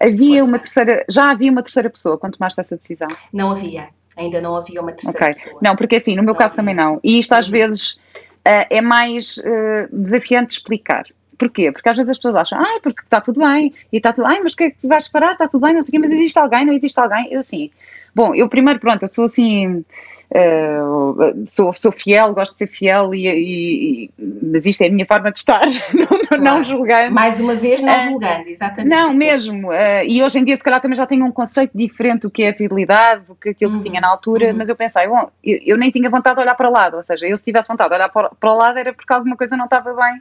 havia 0.00 0.40
Força. 0.40 0.44
uma 0.44 0.58
terceira, 0.58 1.04
já 1.08 1.30
havia 1.30 1.50
uma 1.50 1.62
terceira 1.62 1.88
pessoa 1.88 2.18
quando 2.18 2.36
tomaste 2.36 2.60
essa 2.60 2.76
decisão? 2.76 3.08
Não 3.32 3.50
havia, 3.50 3.88
ainda 4.16 4.40
não 4.40 4.56
havia 4.56 4.80
uma 4.80 4.92
terceira 4.92 5.30
okay. 5.30 5.44
pessoa. 5.44 5.60
Não, 5.62 5.76
porque 5.76 5.96
assim, 5.96 6.16
no 6.16 6.22
meu 6.22 6.32
não 6.32 6.38
caso 6.38 6.54
havia. 6.54 6.62
também 6.62 6.74
não. 6.74 7.00
E 7.02 7.18
isto 7.18 7.32
às 7.32 7.46
uhum. 7.46 7.52
vezes 7.52 7.92
uh, 7.92 8.66
é 8.70 8.80
mais 8.80 9.38
uh, 9.38 9.88
desafiante 9.92 10.48
de 10.48 10.52
explicar. 10.54 11.04
Porquê? 11.38 11.70
Porque 11.70 11.88
às 11.88 11.96
vezes 11.96 12.10
as 12.10 12.18
pessoas 12.18 12.34
acham, 12.34 12.58
ah, 12.60 12.80
porque 12.82 13.00
está 13.00 13.20
tudo 13.20 13.38
bem, 13.40 13.72
e 13.92 13.98
está 13.98 14.12
tudo, 14.12 14.26
ai, 14.26 14.40
mas 14.42 14.56
que 14.56 14.64
é 14.64 14.70
que 14.70 14.88
vais 14.88 15.06
parar? 15.08 15.32
Está 15.32 15.46
tudo 15.46 15.64
bem, 15.64 15.72
não 15.72 15.82
sei 15.82 15.90
o 15.90 15.92
quê, 15.92 15.98
mas 16.00 16.10
existe 16.10 16.36
alguém, 16.36 16.66
não 16.66 16.72
existe 16.72 16.98
alguém? 16.98 17.32
Eu 17.32 17.40
sim. 17.42 17.70
Bom, 18.12 18.34
eu 18.34 18.48
primeiro, 18.48 18.80
pronto, 18.80 19.02
eu 19.02 19.08
sou 19.08 19.26
assim 19.26 19.84
Uh, 20.30 21.42
sou, 21.46 21.72
sou 21.72 21.90
fiel, 21.90 22.34
gosto 22.34 22.52
de 22.52 22.58
ser 22.58 22.66
fiel, 22.66 23.14
e, 23.14 23.26
e, 23.26 24.10
mas 24.42 24.66
isto 24.66 24.82
é 24.82 24.88
a 24.88 24.90
minha 24.90 25.06
forma 25.06 25.32
de 25.32 25.38
estar, 25.38 25.64
não, 25.94 26.06
claro. 26.06 26.42
não 26.42 26.64
julgando. 26.64 27.14
Mais 27.14 27.40
uma 27.40 27.54
vez, 27.54 27.80
não 27.80 27.96
uh, 27.96 27.98
julgando, 27.98 28.46
exatamente. 28.46 28.88
Não, 28.88 29.14
mesmo. 29.14 29.70
Uh, 29.70 30.04
e 30.06 30.22
hoje 30.22 30.38
em 30.38 30.44
dia, 30.44 30.54
se 30.54 30.62
calhar, 30.62 30.82
também 30.82 30.96
já 30.96 31.06
tenho 31.06 31.24
um 31.24 31.32
conceito 31.32 31.70
diferente 31.74 32.22
do 32.22 32.30
que 32.30 32.42
é 32.42 32.50
a 32.50 32.54
fidelidade, 32.54 33.24
do 33.24 33.34
que 33.34 33.48
aquilo 33.48 33.72
uhum. 33.72 33.80
que 33.80 33.88
tinha 33.88 34.02
na 34.02 34.08
altura, 34.08 34.50
uhum. 34.50 34.58
mas 34.58 34.68
eu 34.68 34.76
pensei, 34.76 35.08
bom, 35.08 35.30
eu, 35.42 35.60
eu, 35.64 35.76
nem 35.78 35.90
tinha 35.90 36.10
vontade 36.10 36.36
de 36.36 36.42
olhar 36.42 36.54
para 36.54 36.68
o 36.68 36.72
lado, 36.72 36.98
ou 36.98 37.02
seja, 37.02 37.26
eu 37.26 37.36
se 37.36 37.44
tivesse 37.44 37.66
vontade 37.66 37.88
de 37.88 37.94
olhar 37.94 38.10
para, 38.10 38.28
para 38.28 38.52
o 38.52 38.56
lado 38.56 38.78
era 38.78 38.92
porque 38.92 39.10
alguma 39.10 39.36
coisa 39.36 39.56
não 39.56 39.64
estava 39.64 39.94
bem 39.94 40.20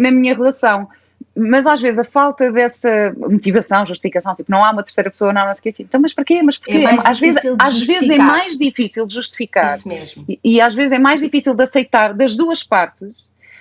na 0.00 0.10
minha 0.10 0.34
relação 0.34 0.86
mas 1.34 1.66
às 1.66 1.80
vezes 1.80 1.98
a 1.98 2.04
falta 2.04 2.50
dessa 2.52 3.14
motivação, 3.16 3.86
justificação, 3.86 4.34
tipo, 4.34 4.50
não 4.50 4.62
há 4.64 4.70
uma 4.70 4.82
terceira 4.82 5.10
pessoa, 5.10 5.32
não 5.32 5.42
há 5.42 5.44
uma 5.44 5.52
então, 5.78 6.00
mas 6.00 6.12
porquê? 6.12 6.42
Mas 6.42 6.58
porquê? 6.58 6.84
É 6.84 7.08
às, 7.08 7.18
vezes, 7.18 7.42
às 7.58 7.86
vezes 7.86 8.10
é 8.10 8.18
mais 8.18 8.58
difícil 8.58 9.06
de 9.06 9.14
justificar. 9.14 9.74
Isso 9.74 9.88
mesmo. 9.88 10.24
E, 10.28 10.38
e, 10.44 10.60
às 10.60 10.74
vezes 10.74 10.92
é 10.92 10.98
mais 10.98 11.20
difícil 11.20 11.54
de 11.54 11.62
aceitar 11.62 12.12
das 12.12 12.36
duas 12.36 12.62
partes. 12.62 13.14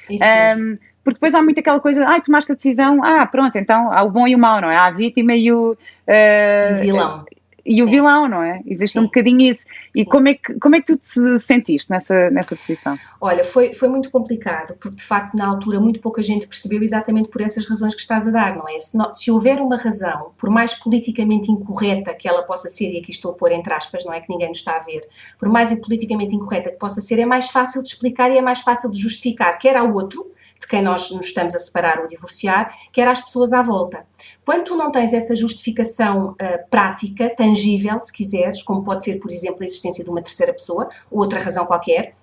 Isso 0.09 0.23
mesmo. 0.23 0.73
Um, 0.73 0.77
porque 1.03 1.15
depois 1.15 1.33
há 1.33 1.41
muito 1.41 1.59
aquela 1.59 1.79
coisa, 1.79 2.05
ai, 2.07 2.21
tomaste 2.21 2.51
a 2.51 2.55
decisão, 2.55 3.03
ah, 3.03 3.25
pronto, 3.25 3.57
então 3.57 3.91
há 3.91 4.03
o 4.03 4.11
bom 4.11 4.27
e 4.27 4.35
o 4.35 4.39
mau, 4.39 4.61
não 4.61 4.69
é? 4.69 4.75
Há 4.75 4.85
a 4.85 4.91
vítima 4.91 5.33
e 5.33 5.51
o. 5.51 5.71
Uh, 6.07 6.73
o 6.73 6.77
vilão 6.77 7.25
e 7.65 7.75
Sim. 7.75 7.81
o 7.83 7.87
vilão, 7.87 8.27
não 8.27 8.41
é? 8.41 8.61
Existe 8.65 8.93
Sim. 8.93 8.99
um 8.99 9.03
bocadinho 9.03 9.41
isso. 9.41 9.65
E 9.95 10.05
como 10.05 10.27
é, 10.27 10.35
que, 10.35 10.53
como 10.55 10.75
é 10.75 10.81
que 10.81 10.87
tu 10.87 10.97
te 10.97 11.37
sentiste 11.39 11.89
nessa, 11.89 12.29
nessa 12.29 12.55
posição? 12.55 12.97
Olha, 13.19 13.43
foi, 13.43 13.73
foi 13.73 13.89
muito 13.89 14.09
complicado, 14.09 14.75
porque 14.79 14.95
de 14.95 15.03
facto 15.03 15.35
na 15.35 15.47
altura 15.47 15.79
muito 15.79 15.99
pouca 15.99 16.21
gente 16.21 16.47
percebeu 16.47 16.81
exatamente 16.81 17.29
por 17.29 17.41
essas 17.41 17.65
razões 17.65 17.93
que 17.93 18.01
estás 18.01 18.27
a 18.27 18.31
dar, 18.31 18.55
não 18.55 18.67
é? 18.67 18.79
Se, 18.79 18.97
não, 18.97 19.11
se 19.11 19.31
houver 19.31 19.59
uma 19.59 19.77
razão, 19.77 20.31
por 20.37 20.49
mais 20.49 20.73
politicamente 20.73 21.51
incorreta 21.51 22.13
que 22.13 22.27
ela 22.27 22.43
possa 22.43 22.69
ser, 22.69 22.93
e 22.93 22.99
aqui 22.99 23.11
estou 23.11 23.31
a 23.31 23.33
pôr 23.33 23.51
entre 23.51 23.73
aspas, 23.73 24.05
não 24.05 24.13
é 24.13 24.19
que 24.19 24.29
ninguém 24.29 24.49
nos 24.49 24.59
está 24.59 24.77
a 24.77 24.79
ver, 24.79 25.07
por 25.37 25.49
mais 25.49 25.71
politicamente 25.79 26.35
incorreta 26.35 26.71
que 26.71 26.77
possa 26.77 27.01
ser, 27.01 27.19
é 27.19 27.25
mais 27.25 27.49
fácil 27.49 27.81
de 27.81 27.89
explicar 27.89 28.31
e 28.31 28.37
é 28.37 28.41
mais 28.41 28.61
fácil 28.61 28.91
de 28.91 28.99
justificar, 28.99 29.57
quer 29.57 29.75
ao 29.75 29.93
outro, 29.93 30.31
de 30.61 30.67
quem 30.67 30.81
nós 30.81 31.09
nos 31.11 31.25
estamos 31.25 31.55
a 31.55 31.59
separar 31.59 31.99
ou 31.99 32.07
divorciar, 32.07 32.73
quer 32.93 33.07
às 33.07 33.19
pessoas 33.19 33.51
à 33.51 33.61
volta. 33.63 34.05
Quando 34.45 34.63
tu 34.63 34.75
não 34.75 34.91
tens 34.91 35.11
essa 35.11 35.35
justificação 35.35 36.31
uh, 36.31 36.69
prática, 36.69 37.33
tangível, 37.35 37.99
se 37.99 38.13
quiseres, 38.13 38.61
como 38.61 38.83
pode 38.83 39.03
ser, 39.03 39.19
por 39.19 39.31
exemplo, 39.31 39.63
a 39.63 39.65
existência 39.65 40.03
de 40.03 40.09
uma 40.09 40.21
terceira 40.21 40.53
pessoa, 40.53 40.87
ou 41.09 41.19
outra 41.19 41.39
razão 41.39 41.65
qualquer, 41.65 42.15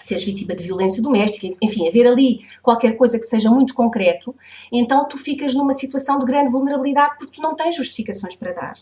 seres 0.00 0.24
vítima 0.24 0.54
de 0.54 0.62
violência 0.62 1.02
doméstica, 1.02 1.48
enfim, 1.60 1.88
haver 1.88 2.06
ali 2.06 2.40
qualquer 2.62 2.96
coisa 2.96 3.18
que 3.18 3.26
seja 3.26 3.50
muito 3.50 3.74
concreto, 3.74 4.34
então 4.72 5.06
tu 5.06 5.18
ficas 5.18 5.52
numa 5.52 5.72
situação 5.72 6.18
de 6.18 6.24
grande 6.24 6.50
vulnerabilidade 6.50 7.16
porque 7.18 7.32
tu 7.34 7.42
não 7.42 7.54
tens 7.54 7.76
justificações 7.76 8.34
para 8.34 8.52
dar. 8.52 8.74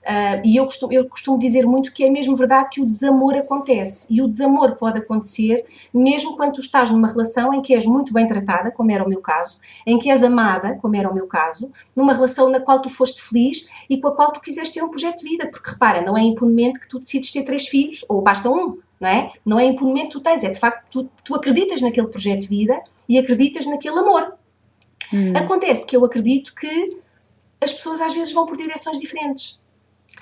Uh, 0.00 0.40
e 0.44 0.56
eu 0.56 0.64
costumo, 0.64 0.92
eu 0.92 1.06
costumo 1.06 1.38
dizer 1.38 1.66
muito 1.66 1.92
que 1.92 2.04
é 2.04 2.10
mesmo 2.10 2.34
verdade 2.34 2.70
que 2.72 2.80
o 2.80 2.86
desamor 2.86 3.34
acontece. 3.34 4.06
E 4.08 4.22
o 4.22 4.28
desamor 4.28 4.76
pode 4.76 4.98
acontecer 4.98 5.64
mesmo 5.92 6.36
quando 6.36 6.54
tu 6.54 6.60
estás 6.60 6.90
numa 6.90 7.08
relação 7.08 7.52
em 7.52 7.60
que 7.60 7.74
és 7.74 7.84
muito 7.84 8.12
bem 8.12 8.26
tratada, 8.26 8.70
como 8.70 8.90
era 8.90 9.04
o 9.04 9.08
meu 9.08 9.20
caso, 9.20 9.58
em 9.86 9.98
que 9.98 10.10
és 10.10 10.22
amada, 10.22 10.74
como 10.76 10.96
era 10.96 11.08
o 11.08 11.14
meu 11.14 11.26
caso, 11.26 11.70
numa 11.94 12.14
relação 12.14 12.48
na 12.48 12.60
qual 12.60 12.80
tu 12.80 12.88
foste 12.88 13.22
feliz 13.22 13.68
e 13.90 14.00
com 14.00 14.08
a 14.08 14.14
qual 14.16 14.32
tu 14.32 14.40
quiseste 14.40 14.74
ter 14.74 14.82
um 14.82 14.88
projeto 14.88 15.18
de 15.18 15.28
vida. 15.28 15.48
Porque 15.50 15.70
repara, 15.70 16.00
não 16.02 16.16
é 16.16 16.22
impunemente 16.22 16.80
que 16.80 16.88
tu 16.88 16.98
decides 16.98 17.30
ter 17.30 17.44
três 17.44 17.68
filhos, 17.68 18.04
ou 18.08 18.22
basta 18.22 18.48
um, 18.48 18.78
não 18.98 19.08
é? 19.08 19.32
Não 19.44 19.60
é 19.60 19.64
impunemente 19.64 20.08
que 20.08 20.12
tu 20.12 20.20
tens, 20.20 20.42
é 20.44 20.50
de 20.50 20.58
facto 20.58 20.84
tu, 20.90 21.10
tu 21.22 21.34
acreditas 21.34 21.82
naquele 21.82 22.06
projeto 22.06 22.42
de 22.42 22.48
vida 22.48 22.80
e 23.08 23.18
acreditas 23.18 23.66
naquele 23.66 23.98
amor. 23.98 24.34
Hum. 25.12 25.32
Acontece 25.36 25.84
que 25.84 25.96
eu 25.96 26.04
acredito 26.04 26.54
que 26.54 26.98
as 27.62 27.72
pessoas 27.72 28.00
às 28.00 28.14
vezes 28.14 28.32
vão 28.32 28.46
por 28.46 28.56
direções 28.56 28.98
diferentes. 28.98 29.59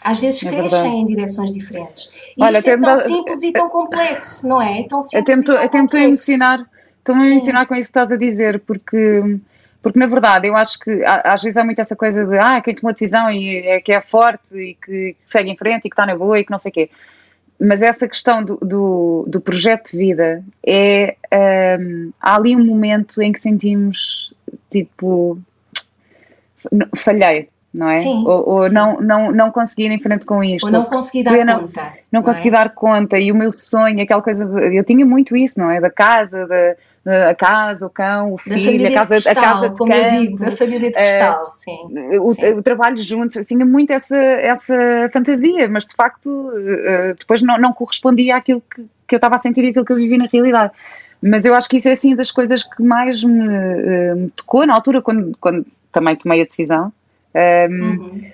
Às 0.02 0.21
vezes 0.21 0.43
é 0.45 0.50
crescem 0.50 0.69
verdade. 0.69 0.97
em 0.97 1.07
direções 1.07 1.52
diferentes. 1.52 2.12
E 2.37 2.43
Olha, 2.43 2.59
isto 2.59 2.71
é 2.71 2.78
tão 2.78 2.97
simples 2.97 3.43
e 3.43 3.52
tão 3.52 3.69
complexo, 3.69 4.49
não 4.49 4.62
é? 4.62 4.81
é 4.81 4.83
tão 4.85 5.02
simples 5.02 5.40
estou 5.40 5.57
a 5.57 6.02
emocionar, 6.02 6.67
estou-me 6.99 7.23
a 7.23 7.31
emocionar 7.31 7.67
com 7.67 7.75
isso 7.75 7.93
que 7.93 7.99
estás 7.99 8.12
a 8.12 8.17
dizer, 8.17 8.61
porque, 8.61 9.38
porque 9.83 9.99
na 9.99 10.07
verdade 10.07 10.47
eu 10.47 10.57
acho 10.57 10.78
que 10.78 11.02
às 11.05 11.43
vezes 11.43 11.57
há 11.57 11.64
muito 11.64 11.81
essa 11.81 11.97
coisa 11.97 12.25
de 12.25 12.38
ah, 12.38 12.61
quem 12.61 12.75
tomou 12.75 12.90
a 12.90 12.93
decisão 12.93 13.31
e 13.31 13.59
é 13.67 13.81
que 13.81 13.93
é 13.93 14.00
forte 14.00 14.55
e 14.55 14.75
que, 14.75 15.14
que 15.14 15.17
segue 15.26 15.50
em 15.50 15.57
frente 15.57 15.87
e 15.87 15.90
que 15.90 15.95
está 15.95 16.07
na 16.07 16.17
boa 16.17 16.38
e 16.38 16.45
que 16.45 16.50
não 16.50 16.59
sei 16.59 16.71
o 16.71 16.73
quê. 16.73 16.90
Mas 17.61 17.83
essa 17.83 18.07
questão 18.07 18.45
do, 18.45 18.57
do, 18.59 19.25
do 19.26 19.40
projeto 19.40 19.90
de 19.90 19.99
vida 19.99 20.45
é. 20.64 21.17
Um, 21.81 22.12
há 22.21 22.37
ali 22.37 22.55
um 22.55 22.64
momento 22.64 23.21
em 23.21 23.33
que 23.33 23.40
sentimos 23.40 24.33
tipo. 24.71 25.38
falhei 26.97 27.49
não 27.72 27.88
é? 27.88 28.00
Sim, 28.00 28.25
ou, 28.26 28.48
ou 28.48 28.68
sim. 28.68 28.75
Não, 28.75 29.00
não, 29.00 29.30
não 29.30 29.50
conseguir 29.50 29.84
ir 29.84 29.92
em 29.92 30.00
frente 30.00 30.25
com 30.25 30.42
isto. 30.42 30.64
Ou 30.64 30.72
não 30.72 30.84
conseguir 30.84 31.22
dar 31.22 31.44
não, 31.44 31.60
conta. 31.60 31.82
Não, 31.82 31.90
não 32.12 32.22
consegui 32.22 32.48
é? 32.48 32.52
dar 32.52 32.70
conta. 32.70 33.18
E 33.18 33.30
o 33.30 33.37
meu 33.37 33.52
sonho, 33.52 34.02
aquela 34.02 34.22
coisa. 34.22 34.46
De, 34.46 34.76
eu 34.76 34.84
tinha 34.84 35.04
muito 35.04 35.37
isso, 35.37 35.60
não 35.60 35.70
é? 35.70 35.80
Da 35.80 35.90
casa, 35.90 36.46
da, 36.46 37.28
a 37.28 37.34
casa, 37.34 37.87
o 37.87 37.90
cão, 37.90 38.34
o 38.34 38.38
filho, 38.38 38.87
a 38.87 38.92
casa, 38.92 39.14
postal, 39.14 39.32
a 39.32 39.37
casa 39.37 39.68
de 39.70 39.76
como 39.76 39.92
campo, 39.92 40.04
eu 40.04 40.20
digo, 40.20 40.38
da 40.38 40.50
família 40.50 40.90
de 40.90 40.92
postal, 40.92 41.44
uh, 41.44 41.50
sim. 41.50 41.78
O, 42.20 42.34
sim. 42.34 42.46
o, 42.54 42.62
trabalho 42.62 43.02
juntos, 43.02 43.37
eu 43.37 43.44
tinha 43.44 43.64
muito 43.64 43.92
essa, 43.92 44.18
essa 44.18 45.10
fantasia, 45.12 45.68
mas 45.68 45.87
de 45.87 45.94
facto 45.94 46.28
uh, 46.28 47.14
depois 47.18 47.40
não, 47.40 47.56
não 47.58 47.72
correspondia 47.72 48.37
àquilo 48.37 48.62
que, 48.62 48.84
que 49.06 49.14
eu 49.14 49.18
estava 49.18 49.37
a 49.37 49.38
sentir 49.38 49.64
e 49.64 49.68
aquilo 49.68 49.84
que 49.84 49.92
eu 49.92 49.96
vivi 49.96 50.18
na 50.18 50.26
realidade. 50.26 50.72
Mas 51.22 51.44
eu 51.44 51.54
acho 51.54 51.68
que 51.68 51.76
isso 51.76 51.88
é 51.88 51.92
assim 51.92 52.14
das 52.14 52.30
coisas 52.30 52.62
que 52.62 52.82
mais 52.82 53.25
me, 53.25 54.14
me 54.14 54.30
tocou 54.30 54.66
na 54.66 54.75
altura, 54.75 55.02
quando, 55.02 55.37
quando 55.40 55.66
também 55.90 56.14
tomei 56.14 56.42
a 56.42 56.44
decisão. 56.44 56.92
Um, 57.35 57.70
uhum. 57.70 58.30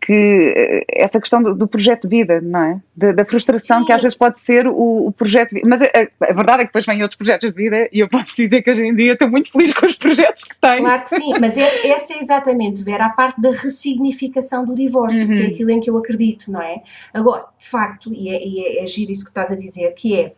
Que 0.00 0.52
eh, 0.56 0.84
essa 0.88 1.20
questão 1.20 1.40
do, 1.40 1.54
do, 1.54 1.68
projeto 1.68 2.08
de 2.08 2.16
vida, 2.16 2.40
não 2.40 2.60
é? 2.60 2.80
Da, 2.96 3.12
da 3.12 3.24
frustração 3.24 3.78
Sim. 3.78 3.86
que 3.86 3.92
às 3.92 4.02
vezes 4.02 4.16
pode 4.16 4.40
ser 4.40 4.66
o, 4.66 5.06
o 5.06 5.12
projeto 5.12 5.50
de 5.50 5.56
vida. 5.56 5.68
Mas 5.68 5.80
a, 5.80 5.86
a, 5.86 6.32
verdade 6.32 6.54
é 6.54 6.64
que 6.64 6.70
depois 6.70 6.84
vêm 6.84 7.00
outros 7.00 7.16
projetos 7.16 7.52
de 7.52 7.56
vida 7.56 7.88
e 7.92 8.00
eu 8.00 8.08
posso 8.08 8.34
dizer 8.34 8.60
que 8.60 8.70
hoje 8.72 8.84
em 8.84 8.92
dia 8.92 9.12
estou 9.12 9.30
muito 9.30 9.52
feliz 9.52 9.72
com 9.78 9.86
os 9.86 9.96
projetos 9.96 10.42
que 10.42 10.56
tenho. 10.60 10.78
Claro 10.78 11.02
que 11.04 11.10
sim, 11.10 11.32
mas 11.40 11.56
essa, 11.56 11.86
essa 11.86 12.12
é 12.12 12.18
exatamente, 12.18 12.82
Vera, 12.82 13.06
a 13.06 13.10
parte 13.10 13.40
da 13.40 13.50
ressignificação 13.50 14.64
do 14.64 14.74
divórcio, 14.74 15.28
uhum. 15.28 15.36
que 15.36 15.42
é 15.42 15.44
uhum. 15.44 15.52
aquilo 15.52 15.70
em 15.70 15.80
que 15.80 15.90
eu 15.90 15.96
acredito, 15.96 16.50
não 16.50 16.60
é? 16.60 16.82
Agora, 17.14 17.44
de 17.56 17.64
facto, 17.64 18.12
e 18.12 18.30
é, 18.30 18.44
e 18.44 18.78
é, 18.78 18.82
é 18.82 18.86
giro 18.86 19.12
isso 19.12 19.24
que 19.24 19.30
estás 19.30 19.52
a 19.52 19.54
dizer, 19.54 19.94
que 19.94 20.16
é, 20.18 20.32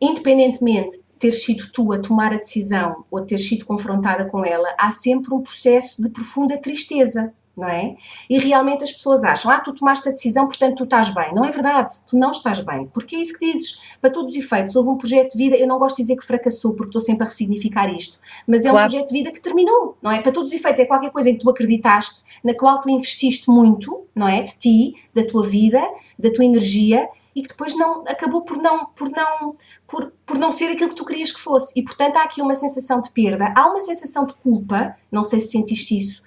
independentemente 0.00 1.00
ter 1.18 1.32
sido 1.32 1.70
tu 1.70 1.92
a 1.92 1.98
tomar 1.98 2.32
a 2.32 2.38
decisão 2.38 3.04
ou 3.10 3.20
ter 3.20 3.38
sido 3.38 3.66
confrontada 3.66 4.24
com 4.24 4.44
ela, 4.44 4.74
há 4.78 4.90
sempre 4.90 5.34
um 5.34 5.42
processo 5.42 6.02
de 6.02 6.08
profunda 6.08 6.56
tristeza, 6.56 7.32
não 7.56 7.68
é? 7.68 7.96
E 8.28 8.38
realmente 8.38 8.84
as 8.84 8.90
pessoas 8.90 9.22
acham, 9.22 9.50
ah, 9.50 9.60
tu 9.60 9.74
tomaste 9.74 10.08
a 10.08 10.12
decisão, 10.12 10.46
portanto 10.46 10.76
tu 10.78 10.84
estás 10.84 11.10
bem. 11.10 11.34
Não 11.34 11.44
é 11.44 11.50
verdade, 11.50 11.94
tu 12.06 12.16
não 12.16 12.30
estás 12.30 12.60
bem. 12.60 12.86
Porque 12.86 13.16
é 13.16 13.18
isso 13.18 13.38
que 13.38 13.52
dizes. 13.52 13.82
Para 14.00 14.10
todos 14.10 14.32
os 14.34 14.42
efeitos, 14.42 14.74
houve 14.74 14.88
um 14.88 14.96
projeto 14.96 15.32
de 15.32 15.38
vida, 15.38 15.56
eu 15.56 15.66
não 15.66 15.78
gosto 15.78 15.96
de 15.96 16.02
dizer 16.02 16.16
que 16.16 16.24
fracassou, 16.24 16.72
porque 16.72 16.88
estou 16.88 17.00
sempre 17.00 17.24
a 17.24 17.28
ressignificar 17.28 17.92
isto, 17.94 18.18
mas 18.46 18.64
é 18.64 18.70
claro. 18.70 18.86
um 18.86 18.90
projeto 18.90 19.08
de 19.08 19.12
vida 19.12 19.30
que 19.30 19.40
terminou, 19.40 19.98
não 20.00 20.10
é? 20.10 20.20
Para 20.20 20.32
todos 20.32 20.50
os 20.50 20.58
efeitos, 20.58 20.80
é 20.80 20.86
qualquer 20.86 21.10
coisa 21.10 21.28
em 21.28 21.34
que 21.34 21.40
tu 21.40 21.50
acreditaste, 21.50 22.22
na 22.42 22.54
qual 22.54 22.80
tu 22.80 22.88
investiste 22.88 23.50
muito, 23.50 24.04
não 24.14 24.26
é? 24.26 24.42
De 24.42 24.58
ti, 24.58 24.94
da 25.14 25.24
tua 25.24 25.42
vida, 25.42 25.82
da 26.18 26.32
tua 26.32 26.44
energia, 26.44 27.06
e 27.34 27.42
que 27.42 27.48
depois 27.48 27.76
não 27.76 28.02
acabou 28.02 28.42
por 28.42 28.56
não 28.56 28.86
por 28.86 29.10
não 29.10 29.56
por, 29.86 30.12
por 30.26 30.38
não 30.38 30.50
ser 30.50 30.72
aquilo 30.72 30.90
que 30.90 30.96
tu 30.96 31.04
querias 31.04 31.32
que 31.32 31.40
fosse. 31.40 31.72
E 31.78 31.82
portanto 31.82 32.16
há 32.16 32.22
aqui 32.22 32.42
uma 32.42 32.54
sensação 32.54 33.00
de 33.00 33.10
perda. 33.10 33.52
Há 33.56 33.66
uma 33.66 33.80
sensação 33.80 34.26
de 34.26 34.34
culpa 34.34 34.96
não 35.10 35.24
sei 35.24 35.40
se 35.40 35.48
sentiste 35.48 35.96
isso 35.98 36.22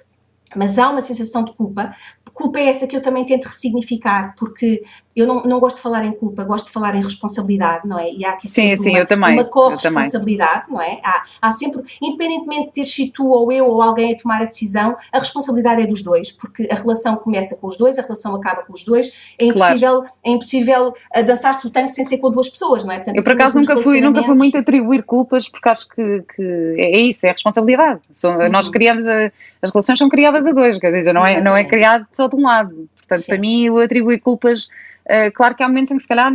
mas 0.56 0.78
há 0.78 0.90
uma 0.90 1.02
sensação 1.02 1.44
de 1.44 1.54
culpa 1.54 1.96
culpa 2.34 2.60
é 2.60 2.66
essa 2.66 2.88
que 2.88 2.96
eu 2.96 3.02
também 3.02 3.26
tento 3.26 3.46
ressignificar 3.46 4.34
porque 4.38 4.84
eu 5.16 5.28
não, 5.28 5.44
não 5.44 5.60
gosto 5.60 5.76
de 5.76 5.84
falar 5.84 6.04
em 6.04 6.12
culpa, 6.12 6.44
gosto 6.44 6.66
de 6.66 6.72
falar 6.72 6.96
em 6.96 7.02
responsabilidade, 7.02 7.88
não 7.88 8.00
é? 8.00 8.12
E 8.12 8.26
há 8.26 8.32
aqui 8.32 8.48
sim, 8.48 8.76
sim, 8.76 8.90
uma, 8.90 9.00
eu 9.00 9.06
também, 9.06 9.34
uma 9.34 9.44
corresponsabilidade, 9.44 10.72
não 10.72 10.82
é? 10.82 11.00
Há, 11.04 11.24
há 11.40 11.52
sempre, 11.52 11.84
independentemente 12.02 12.68
de 12.68 12.72
ter 12.72 12.86
sido 12.86 13.12
tu 13.14 13.28
ou 13.28 13.52
eu 13.52 13.68
ou 13.68 13.82
alguém 13.82 14.14
a 14.14 14.18
tomar 14.18 14.42
a 14.42 14.46
decisão, 14.46 14.98
a 15.12 15.20
responsabilidade 15.20 15.84
é 15.84 15.86
dos 15.86 16.02
dois, 16.02 16.32
porque 16.32 16.68
a 16.72 16.76
relação 16.76 17.16
começa 17.16 17.56
com 17.56 17.68
os 17.68 17.78
dois, 17.78 18.00
a 18.00 18.02
relação 18.02 18.34
acaba 18.36 18.64
com 18.64 18.74
os 18.74 18.84
dois, 18.84 19.36
é 19.38 19.46
impossível, 19.46 20.00
claro. 20.00 20.14
é 20.26 20.32
impossível 20.32 20.94
dançar-se 21.26 21.68
o 21.68 21.70
tango 21.70 21.90
sem 21.90 22.04
ser 22.04 22.18
com 22.18 22.32
duas 22.32 22.50
pessoas, 22.50 22.84
não 22.84 22.92
é? 22.92 22.96
Portanto, 22.96 23.16
eu 23.18 23.24
por 23.24 23.34
acaso 23.34 23.60
nunca 23.60 23.82
fui, 23.84 24.02
nunca 24.02 24.24
fui 24.24 24.36
muito 24.36 24.58
atribuir 24.58 25.04
culpas, 25.04 25.48
porque 25.48 25.70
acho 25.70 25.88
que, 25.90 26.24
que 26.36 26.74
é 26.78 27.00
isso, 27.00 27.28
é 27.28 27.32
responsabilidade. 27.32 28.02
uhum. 28.24 28.50
Nós 28.50 28.68
criamos, 28.68 29.08
a, 29.08 29.32
as 29.64 29.72
relações 29.72 29.98
são 29.98 30.10
criadas 30.10 30.46
a 30.46 30.52
dois, 30.52 30.78
quer 30.78 30.92
dizer, 30.92 31.14
não 31.14 31.26
é, 31.26 31.42
não 31.42 31.58
é 31.58 31.64
criado 31.64 32.06
só 32.12 32.28
de 32.28 32.36
um 32.36 32.44
lado. 32.44 32.88
Portanto, 32.98 33.22
Sim. 33.22 33.32
para 33.32 33.38
mim, 33.40 33.66
eu 33.66 33.80
atribuir 33.80 34.20
culpas 34.20 34.68
Uh, 35.04 35.32
claro 35.34 35.56
que 35.56 35.64
há 35.64 35.68
momentos 35.68 35.92
em 35.92 35.98
que 35.98 36.04
se 36.04 36.08
calhar 36.08 36.32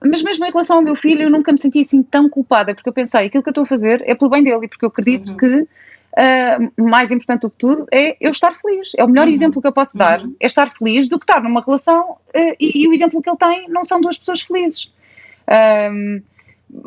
mas 0.00 0.22
mesmo 0.22 0.44
em 0.44 0.50
relação 0.50 0.76
ao 0.76 0.82
meu 0.82 0.94
filho, 0.94 1.22
eu 1.22 1.30
nunca 1.30 1.50
me 1.50 1.58
senti 1.58 1.80
assim 1.80 2.04
tão 2.04 2.28
culpada, 2.28 2.72
porque 2.72 2.88
eu 2.88 2.92
pensei, 2.92 3.26
aquilo 3.26 3.42
que 3.42 3.48
eu 3.48 3.50
estou 3.50 3.64
a 3.64 3.66
fazer 3.66 4.00
é 4.06 4.14
pelo 4.14 4.30
bem 4.30 4.44
dele, 4.44 4.66
e 4.66 4.68
porque 4.68 4.84
eu 4.84 4.90
acredito 4.90 5.30
uhum. 5.30 5.36
que 5.36 5.60
uh, 5.62 6.88
mais 6.88 7.10
importante 7.10 7.40
do 7.40 7.50
que 7.50 7.56
tudo 7.56 7.84
é 7.90 8.16
eu 8.20 8.30
estar 8.30 8.54
feliz. 8.54 8.92
É 8.96 9.02
o 9.02 9.08
melhor 9.08 9.26
uhum. 9.26 9.32
exemplo 9.32 9.60
que 9.60 9.66
eu 9.66 9.72
posso 9.72 9.98
dar, 9.98 10.20
uhum. 10.20 10.36
é 10.40 10.46
estar 10.46 10.70
feliz 10.70 11.08
do 11.08 11.18
que 11.18 11.24
estar 11.24 11.42
numa 11.42 11.60
relação 11.60 12.10
uh, 12.10 12.56
e, 12.60 12.84
e, 12.84 12.88
o 12.88 12.92
exemplo 12.92 13.20
que 13.20 13.28
ele 13.28 13.38
tem 13.38 13.68
não 13.68 13.82
são 13.82 14.00
duas 14.00 14.16
pessoas 14.16 14.40
felizes. 14.40 14.88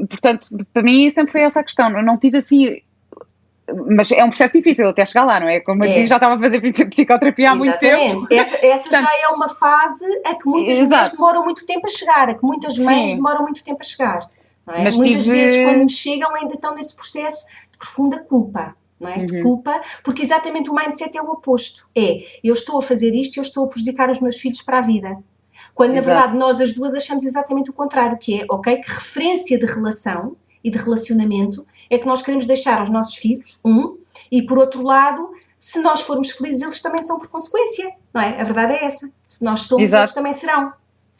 portanto, 0.09 0.47
para 0.71 0.81
mim 0.81 1.09
sempre 1.09 1.33
foi 1.33 1.41
essa 1.41 1.59
a 1.59 1.63
questão. 1.63 1.89
Eu 1.89 2.03
não 2.03 2.17
tive 2.17 2.37
assim 2.37 2.81
mas 3.87 4.11
é 4.11 4.23
um 4.23 4.29
processo 4.29 4.57
difícil 4.57 4.89
até 4.89 5.05
chegar 5.05 5.25
lá, 5.25 5.39
não 5.39 5.47
é? 5.47 5.59
Como 5.59 5.83
é. 5.83 6.01
eu 6.01 6.07
já 6.07 6.15
estava 6.15 6.35
a 6.35 6.39
fazer 6.39 6.59
psicoterapia 6.61 7.51
há 7.51 7.55
muito 7.55 7.77
tempo. 7.79 8.27
Essa, 8.31 8.55
essa 8.65 8.89
Portanto, 8.89 9.01
já 9.01 9.19
é 9.23 9.27
uma 9.29 9.47
fase 9.47 10.05
a 10.25 10.35
que 10.35 10.47
muitas 10.47 10.77
exato. 10.77 10.89
mulheres 10.89 11.09
demoram 11.11 11.43
muito 11.43 11.65
tempo 11.65 11.85
a 11.85 11.89
chegar, 11.89 12.29
a 12.29 12.33
que 12.33 12.43
muitas 12.43 12.77
mães 12.77 13.11
Sim. 13.11 13.15
demoram 13.17 13.41
muito 13.43 13.63
tempo 13.63 13.79
a 13.81 13.83
chegar. 13.83 14.29
É? 14.67 14.83
Mas 14.83 14.97
muitas 14.97 15.23
tive... 15.23 15.35
vezes, 15.35 15.65
quando 15.65 15.91
chegam, 15.91 16.35
ainda 16.35 16.53
estão 16.53 16.73
nesse 16.73 16.95
processo 16.95 17.45
de 17.71 17.77
profunda 17.77 18.19
culpa. 18.19 18.75
Não 18.99 19.09
é? 19.09 19.17
Uhum. 19.17 19.25
De 19.25 19.41
culpa, 19.41 19.81
porque 20.03 20.21
exatamente 20.21 20.69
o 20.69 20.75
mindset 20.75 21.17
é 21.17 21.21
o 21.21 21.25
oposto. 21.25 21.89
É, 21.95 22.21
eu 22.43 22.53
estou 22.53 22.77
a 22.77 22.81
fazer 22.83 23.15
isto 23.15 23.35
e 23.35 23.39
eu 23.39 23.41
estou 23.41 23.65
a 23.65 23.67
prejudicar 23.67 24.11
os 24.11 24.19
meus 24.19 24.37
filhos 24.37 24.61
para 24.61 24.77
a 24.77 24.81
vida. 24.81 25.17
Quando, 25.73 25.93
Exato. 25.93 26.07
na 26.07 26.13
verdade, 26.13 26.37
nós 26.37 26.61
as 26.61 26.71
duas 26.71 26.93
achamos 26.93 27.23
exatamente 27.23 27.71
o 27.71 27.73
contrário, 27.73 28.15
que 28.17 28.41
é, 28.41 28.45
ok, 28.47 28.77
que 28.77 28.91
referência 28.91 29.57
de 29.57 29.65
relação 29.65 30.35
e 30.63 30.69
de 30.69 30.77
relacionamento 30.77 31.65
é 31.89 31.97
que 31.97 32.05
nós 32.05 32.21
queremos 32.21 32.45
deixar 32.45 32.79
aos 32.79 32.89
nossos 32.89 33.15
filhos, 33.15 33.59
um, 33.65 33.97
e 34.31 34.41
por 34.43 34.57
outro 34.57 34.83
lado, 34.83 35.29
se 35.57 35.79
nós 35.81 36.01
formos 36.01 36.31
felizes, 36.31 36.61
eles 36.61 36.81
também 36.81 37.03
são 37.03 37.19
por 37.19 37.27
consequência, 37.27 37.91
não 38.13 38.21
é? 38.21 38.41
A 38.41 38.43
verdade 38.43 38.73
é 38.73 38.85
essa. 38.85 39.09
Se 39.25 39.43
nós 39.43 39.61
somos, 39.61 39.83
Exato. 39.83 40.03
eles 40.03 40.13
também 40.13 40.33
serão. 40.33 40.73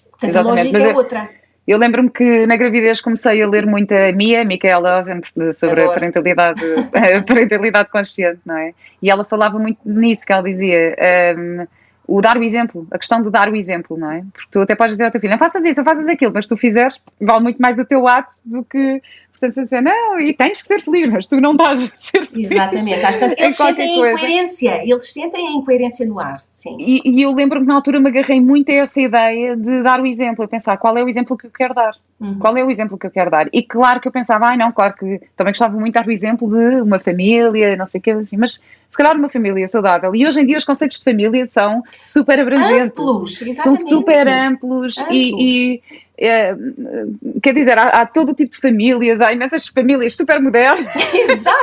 Portanto, 0.10 0.30
Exatamente. 0.30 0.38
a 0.38 0.44
lógica 0.44 0.80
Mas 0.80 0.88
é 0.88 0.96
outra. 0.96 1.30
Eu 1.68 1.78
lembro-me 1.78 2.10
que 2.10 2.46
na 2.48 2.58
gravidez 2.58 3.02
comecei 3.02 3.42
a 3.42 3.48
ler 3.48 3.68
muito 3.68 3.94
a 3.94 4.12
Mia, 4.12 4.44
Micaela 4.44 5.00
Oven, 5.00 5.22
sobre 5.54 5.82
Adoro. 5.82 5.92
a 5.92 5.94
parentalidade, 5.94 6.62
a 7.18 7.24
parentalidade 7.24 7.90
consciente, 7.92 8.40
não 8.46 8.58
é? 8.58 8.74
E 9.02 9.12
ela 9.12 9.24
falava 9.24 9.60
muito 9.60 9.80
nisso, 9.86 10.26
que 10.26 10.34
ela 10.34 10.42
dizia 10.42 10.96
um, 11.38 11.68
o 12.08 12.20
dar 12.20 12.38
o 12.38 12.44
exemplo, 12.44 12.88
a 12.92 12.98
questão 12.98 13.22
de 13.22 13.30
dar 13.30 13.48
o 13.48 13.56
exemplo, 13.56 13.96
não 13.96 14.12
é? 14.12 14.24
Porque 14.34 14.50
tu 14.52 14.60
até 14.60 14.76
podes 14.76 14.96
dizer 14.96 15.06
ao 15.06 15.12
teu 15.12 15.22
filho, 15.22 15.32
não 15.32 15.40
faças 15.40 15.64
isso, 15.64 15.80
não 15.80 15.86
faças 15.86 16.10
aquilo, 16.10 16.34
mas 16.34 16.46
tu 16.46 16.58
fizeres, 16.58 17.00
vale 17.20 17.42
muito 17.42 17.62
mais 17.62 17.78
o 17.78 17.86
teu 17.86 18.08
ato 18.08 18.34
do 18.44 18.64
que 18.64 19.02
Portanto, 19.42 19.60
a 19.60 19.64
dizer, 19.64 19.82
não, 19.82 20.20
e 20.20 20.34
tens 20.36 20.62
que 20.62 20.68
ser 20.68 20.82
feliz, 20.82 21.12
mas 21.12 21.26
tu 21.26 21.42
não 21.42 21.54
estás 21.54 21.82
a 21.82 21.92
ser 21.98 22.28
feliz. 22.28 22.52
Exatamente, 22.52 23.40
eles 23.40 23.58
sentem 23.58 23.90
a 23.90 23.94
incoerência, 23.96 24.82
eles 24.84 25.12
sentem 25.12 25.48
a 25.48 25.52
incoerência 25.52 26.06
no 26.06 26.20
ar, 26.20 26.38
sim. 26.38 26.78
E, 26.80 27.02
e 27.04 27.24
eu 27.24 27.34
lembro-me 27.34 27.66
que 27.66 27.70
na 27.70 27.76
altura 27.76 28.00
me 28.00 28.10
agarrei 28.10 28.40
muito 28.40 28.72
a 28.72 28.76
essa 28.76 29.02
ideia 29.02 29.58
de 29.58 29.82
dar 29.82 30.00
o 30.00 30.06
exemplo, 30.06 30.46
a 30.46 30.48
pensar 30.48 30.78
qual 30.78 30.96
é 30.96 31.04
o 31.04 31.10
exemplo 31.10 31.36
que 31.36 31.48
eu 31.48 31.52
quero 31.52 31.74
dar. 31.74 31.96
Uhum. 32.20 32.38
Qual 32.38 32.56
é 32.56 32.64
o 32.64 32.70
exemplo 32.70 33.00
que 33.00 33.08
eu 33.08 33.10
quero 33.10 33.32
dar? 33.32 33.50
E 33.52 33.64
claro 33.64 34.00
que 34.00 34.08
eu 34.08 34.12
pensava, 34.12 34.46
ai 34.46 34.56
não, 34.58 34.72
claro 34.72 34.94
que 34.94 35.20
também 35.36 35.52
gostava 35.54 35.74
muito 35.74 35.94
de 35.94 36.00
dar 36.00 36.08
o 36.08 36.12
exemplo 36.12 36.48
de 36.48 36.82
uma 36.82 37.00
família, 37.00 37.76
não 37.76 37.88
sei 37.88 38.00
o 38.00 38.04
que, 38.04 38.12
assim, 38.12 38.38
mas 38.38 38.62
se 38.88 38.96
calhar 38.96 39.18
uma 39.18 39.28
família 39.28 39.68
saudável. 39.68 40.16
E 40.16 40.28
hoje 40.28 40.40
em 40.40 40.46
dia 40.46 40.58
os 40.58 40.66
conceitos 40.66 41.00
de 41.00 41.04
família 41.04 41.44
são 41.48 41.82
super 42.04 42.40
abrangentes. 42.40 43.00
Amplos, 43.00 43.42
exatamente. 43.42 43.64
São 43.64 43.76
super 43.76 44.28
amplos, 44.28 45.00
amplos. 45.00 45.16
e, 45.16 45.80
e 45.80 45.82
é, 46.22 46.56
quer 47.42 47.54
dizer, 47.54 47.78
há, 47.78 47.90
há, 47.90 48.06
todo 48.06 48.34
tipo 48.34 48.52
de 48.52 48.60
famílias, 48.60 49.20
há 49.20 49.34
imensas 49.34 49.68
famílias 49.68 50.16
super 50.16 50.40
modernas. 50.40 50.94
Exato! 51.14 51.58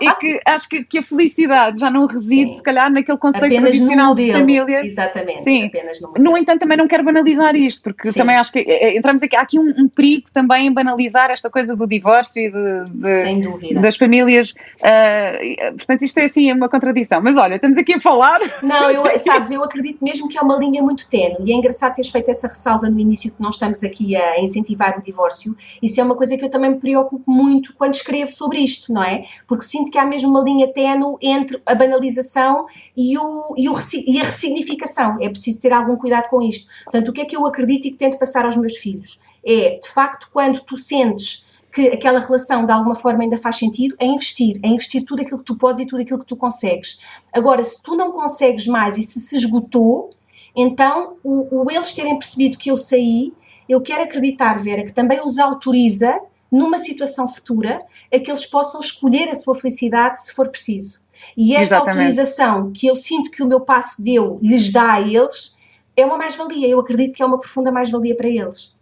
e, 0.00 0.06
e, 0.06 0.14
que 0.14 0.40
acho 0.46 0.68
que, 0.68 0.84
que, 0.84 0.98
a 0.98 1.02
felicidade 1.02 1.80
já 1.80 1.90
não 1.90 2.06
reside, 2.06 2.52
Sim. 2.52 2.58
se 2.58 2.62
calhar, 2.62 2.90
naquele 2.92 3.18
conceito 3.18 3.46
apenas 3.46 3.70
tradicional 3.70 4.14
de 4.14 4.32
família. 4.32 4.80
Exatamente, 4.84 5.42
Sim. 5.42 5.66
apenas 5.66 6.00
no 6.00 6.12
No 6.18 6.38
entanto, 6.38 6.60
também 6.60 6.78
não 6.78 6.86
quero 6.86 7.02
banalizar 7.02 7.56
isto, 7.56 7.82
porque 7.82 8.12
Sim. 8.12 8.20
também 8.20 8.36
acho 8.36 8.52
que 8.52 8.60
é, 8.60 8.90
é, 8.90 8.96
entramos 8.96 9.20
aqui, 9.20 9.34
há 9.34 9.40
aqui 9.40 9.58
um, 9.58 9.74
um, 9.76 9.88
perigo 9.88 10.28
também 10.32 10.68
em 10.68 10.72
banalizar 10.72 11.30
esta 11.30 11.50
coisa 11.50 11.74
do 11.74 11.86
divórcio 11.88 12.40
e 12.40 12.50
de, 12.50 12.84
de 13.00 13.12
Sem 13.22 13.40
dúvida. 13.40 13.80
das 13.80 13.96
famílias. 13.96 14.50
Uh, 14.50 15.76
portanto, 15.76 16.02
isto 16.02 16.18
é 16.18 16.24
assim 16.24 16.52
uma 16.52 16.68
contradição. 16.68 17.20
Mas 17.20 17.36
olha, 17.36 17.56
estamos 17.56 17.76
aqui 17.76 17.94
a 17.94 18.00
falar. 18.00 18.40
Não, 18.62 18.90
eu, 18.90 19.02
sabes, 19.18 19.50
eu 19.50 19.64
acredito 19.64 20.04
mesmo 20.04 20.28
que 20.28 20.38
é 20.38 20.40
uma 20.40 20.56
linha 20.56 20.82
muito 20.82 21.08
tenue 21.08 21.36
e 21.44 21.52
é 21.52 21.56
engraçado 21.56 21.94
teres 21.94 22.10
feito 22.10 22.30
essa 22.30 22.46
ressalva 22.46 22.88
no 22.88 22.98
início 23.00 23.32
não 23.42 23.50
estamos 23.50 23.82
aqui 23.82 24.16
a 24.16 24.40
incentivar 24.40 24.98
o 24.98 25.02
divórcio. 25.02 25.56
Isso 25.82 26.00
é 26.00 26.04
uma 26.04 26.16
coisa 26.16 26.36
que 26.36 26.44
eu 26.44 26.50
também 26.50 26.70
me 26.70 26.78
preocupo 26.78 27.30
muito 27.30 27.74
quando 27.74 27.94
escrevo 27.94 28.30
sobre 28.30 28.58
isto, 28.58 28.92
não 28.92 29.02
é? 29.02 29.24
Porque 29.46 29.64
sinto 29.64 29.90
que 29.90 29.98
há 29.98 30.06
mesmo 30.06 30.30
uma 30.30 30.42
linha 30.42 30.72
tenue 30.72 31.16
entre 31.20 31.60
a 31.66 31.74
banalização 31.74 32.66
e, 32.96 33.16
o, 33.18 33.54
e, 33.56 33.68
o, 33.68 33.74
e 34.06 34.20
a 34.20 34.24
ressignificação. 34.24 35.16
É 35.20 35.28
preciso 35.28 35.60
ter 35.60 35.72
algum 35.72 35.96
cuidado 35.96 36.28
com 36.28 36.42
isto. 36.42 36.68
Portanto, 36.84 37.08
o 37.08 37.12
que 37.12 37.20
é 37.20 37.24
que 37.24 37.36
eu 37.36 37.46
acredito 37.46 37.86
e 37.86 37.90
que 37.90 37.96
tento 37.96 38.18
passar 38.18 38.44
aos 38.44 38.56
meus 38.56 38.76
filhos? 38.76 39.20
É, 39.44 39.78
de 39.80 39.88
facto, 39.88 40.28
quando 40.32 40.60
tu 40.60 40.76
sentes 40.76 41.48
que 41.72 41.88
aquela 41.88 42.18
relação 42.18 42.66
de 42.66 42.72
alguma 42.72 42.94
forma 42.94 43.22
ainda 43.22 43.36
faz 43.36 43.56
sentido, 43.56 43.94
é 43.98 44.04
investir, 44.04 44.58
é 44.62 44.68
investir 44.68 45.04
tudo 45.04 45.22
aquilo 45.22 45.38
que 45.38 45.44
tu 45.44 45.56
podes 45.56 45.82
e 45.82 45.86
tudo 45.86 46.02
aquilo 46.02 46.18
que 46.18 46.26
tu 46.26 46.36
consegues. 46.36 47.00
Agora, 47.32 47.62
se 47.62 47.82
tu 47.82 47.96
não 47.96 48.10
consegues 48.12 48.66
mais 48.66 48.98
e 48.98 49.02
se 49.02 49.20
se 49.20 49.36
esgotou, 49.36 50.10
então 50.54 51.16
o, 51.22 51.62
o 51.62 51.70
eles 51.70 51.92
terem 51.92 52.18
percebido 52.18 52.58
que 52.58 52.70
eu 52.70 52.76
saí, 52.76 53.32
eu 53.68 53.80
quero 53.80 54.02
acreditar, 54.02 54.58
Vera, 54.58 54.84
que 54.84 54.92
também 54.92 55.20
os 55.24 55.38
autoriza, 55.38 56.18
numa 56.50 56.78
situação 56.78 57.28
futura, 57.28 57.80
a 58.12 58.18
que 58.18 58.30
eles 58.30 58.44
possam 58.44 58.80
escolher 58.80 59.28
a 59.28 59.34
sua 59.34 59.54
felicidade 59.54 60.22
se 60.22 60.34
for 60.34 60.48
preciso. 60.48 61.00
E 61.36 61.54
esta 61.54 61.76
Exatamente. 61.76 61.98
autorização 61.98 62.72
que 62.72 62.86
eu 62.86 62.96
sinto 62.96 63.30
que 63.30 63.42
o 63.42 63.46
meu 63.46 63.60
passo 63.60 64.02
deu 64.02 64.38
lhes 64.42 64.72
dá 64.72 64.94
a 64.94 65.00
eles 65.00 65.56
é 65.96 66.04
uma 66.04 66.16
mais-valia. 66.16 66.68
Eu 66.68 66.80
acredito 66.80 67.14
que 67.14 67.22
é 67.22 67.26
uma 67.26 67.38
profunda 67.38 67.70
mais-valia 67.70 68.16
para 68.16 68.28
eles. 68.28 68.74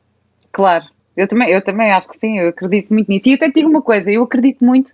Claro, 0.52 0.86
eu 1.16 1.28
também, 1.28 1.50
eu 1.50 1.62
também 1.62 1.90
acho 1.90 2.08
que 2.08 2.16
sim, 2.16 2.38
eu 2.38 2.48
acredito 2.48 2.92
muito 2.92 3.08
nisso. 3.08 3.28
E 3.28 3.34
até 3.34 3.50
digo 3.50 3.68
uma 3.68 3.82
coisa, 3.82 4.10
eu 4.10 4.22
acredito 4.22 4.64
muito 4.64 4.92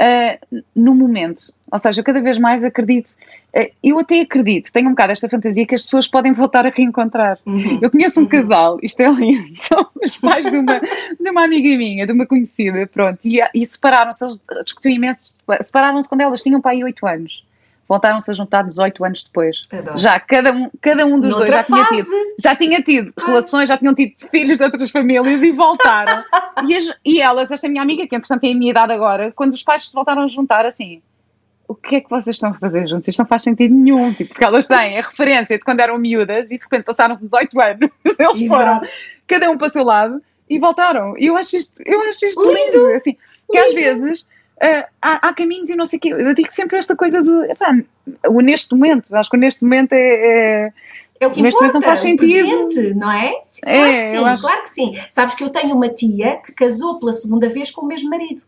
uh, 0.00 0.62
no 0.74 0.94
momento. 0.94 1.52
Ou 1.70 1.78
seja, 1.78 2.00
eu 2.00 2.04
cada 2.04 2.22
vez 2.22 2.38
mais 2.38 2.62
acredito, 2.62 3.10
uh, 3.54 3.70
eu 3.82 3.98
até 3.98 4.20
acredito, 4.20 4.72
tenho 4.72 4.86
um 4.86 4.90
bocado 4.90 5.12
esta 5.12 5.28
fantasia 5.28 5.66
que 5.66 5.74
as 5.74 5.82
pessoas 5.84 6.06
podem 6.06 6.32
voltar 6.32 6.66
a 6.66 6.70
reencontrar. 6.70 7.38
Uhum. 7.44 7.78
Eu 7.82 7.90
conheço 7.90 8.20
um 8.20 8.24
uhum. 8.24 8.28
casal, 8.28 8.78
isto 8.82 9.00
é 9.00 9.10
lindo, 9.10 9.54
são 9.56 9.86
os 10.02 10.16
pais 10.16 10.50
de 10.50 10.56
uma, 10.56 10.80
de 10.80 11.30
uma 11.30 11.44
amiga 11.44 11.76
minha, 11.76 12.06
de 12.06 12.12
uma 12.12 12.26
conhecida, 12.26 12.86
pronto, 12.86 13.20
e, 13.24 13.40
e 13.54 13.66
separaram-se, 13.66 14.24
eles 14.24 14.42
discutiam 14.64 14.92
imenso, 14.92 15.34
separaram-se 15.60 16.08
quando 16.08 16.20
elas 16.20 16.42
tinham 16.42 16.60
pai 16.60 16.82
8 16.82 17.06
anos 17.06 17.46
voltaram-se 17.88 18.30
a 18.30 18.34
juntar 18.34 18.62
18 18.62 19.04
anos 19.04 19.24
depois. 19.24 19.62
Adoro. 19.72 19.98
Já 19.98 20.18
cada 20.20 20.52
um, 20.52 20.70
cada 20.80 21.06
um 21.06 21.18
dos 21.18 21.30
Noutra 21.30 21.46
dois 21.46 21.48
já 21.48 21.62
fase. 21.62 21.88
tinha 21.88 22.02
tido, 22.02 22.34
já 22.38 22.56
tinha 22.56 22.82
tido 22.82 23.12
relações, 23.18 23.68
já 23.68 23.76
tinham 23.78 23.94
tido 23.94 24.14
filhos 24.30 24.58
de 24.58 24.64
outras 24.64 24.90
famílias 24.90 25.42
e 25.42 25.52
voltaram. 25.52 26.24
e, 26.66 26.76
as, 26.76 26.96
e 27.04 27.20
elas, 27.20 27.50
esta 27.50 27.68
minha 27.68 27.82
amiga, 27.82 28.06
que 28.06 28.14
entretanto 28.14 28.40
tem 28.40 28.54
a 28.54 28.56
minha 28.56 28.70
idade 28.70 28.92
agora, 28.92 29.32
quando 29.32 29.52
os 29.52 29.62
pais 29.62 29.88
se 29.88 29.94
voltaram 29.94 30.22
a 30.22 30.26
juntar, 30.26 30.66
assim, 30.66 31.00
o 31.68 31.74
que 31.74 31.96
é 31.96 32.00
que 32.00 32.10
vocês 32.10 32.36
estão 32.36 32.50
a 32.50 32.54
fazer 32.54 32.86
juntos? 32.86 33.08
Isto 33.08 33.20
não 33.20 33.26
faz 33.26 33.42
sentido 33.42 33.74
nenhum, 33.74 34.12
tipo, 34.12 34.30
porque 34.30 34.44
elas 34.44 34.66
têm 34.66 34.98
a 34.98 35.02
referência 35.02 35.58
de 35.58 35.64
quando 35.64 35.80
eram 35.80 35.98
miúdas 35.98 36.50
e 36.50 36.56
de 36.56 36.62
repente 36.62 36.84
passaram-se 36.84 37.24
18 37.24 37.60
anos, 37.60 37.90
eles 38.04 38.18
Exato. 38.18 38.48
foram, 38.48 38.80
cada 39.26 39.50
um 39.50 39.58
para 39.58 39.66
o 39.66 39.70
seu 39.70 39.84
lado 39.84 40.22
e 40.48 40.58
voltaram. 40.58 41.14
E 41.18 41.26
eu 41.26 41.36
acho 41.36 41.56
isto, 41.56 41.82
eu 41.84 42.00
acho 42.02 42.24
isto 42.24 42.40
lindo, 42.40 42.78
lindo 42.78 42.94
assim, 42.94 43.16
que 43.50 43.58
às 43.58 43.74
vezes 43.74 44.26
Uh, 44.56 44.86
há, 45.02 45.28
há, 45.28 45.34
caminhos 45.34 45.68
e 45.68 45.76
não 45.76 45.84
sei 45.84 45.98
o 45.98 46.00
quê. 46.00 46.08
Eu 46.12 46.34
digo 46.34 46.50
sempre 46.50 46.78
esta 46.78 46.96
coisa 46.96 47.22
do. 47.22 47.44
Epá, 47.44 47.74
o 48.28 48.40
neste 48.40 48.74
momento, 48.74 49.14
acho 49.14 49.28
que 49.28 49.36
o 49.36 49.40
neste 49.40 49.62
momento 49.64 49.92
é. 49.92 49.98
é 49.98 50.72
é 51.18 51.26
o 51.26 51.30
que 51.30 51.42
neste 51.42 51.56
importa, 51.56 51.74
não 51.74 51.82
faz 51.82 52.00
sentido. 52.00 52.68
presente, 52.68 52.94
não 52.94 53.10
é? 53.10 53.32
é 53.64 53.74
claro, 53.74 53.92
que 53.96 54.02
sim, 54.02 54.24
acho... 54.24 54.42
claro 54.42 54.62
que 54.62 54.68
sim. 54.68 54.94
Sabes 55.10 55.34
que 55.34 55.44
eu 55.44 55.50
tenho 55.50 55.74
uma 55.74 55.88
tia 55.88 56.36
que 56.36 56.52
casou 56.52 56.98
pela 56.98 57.12
segunda 57.12 57.48
vez 57.48 57.70
com 57.70 57.86
o 57.86 57.88
mesmo 57.88 58.10
marido. 58.10 58.42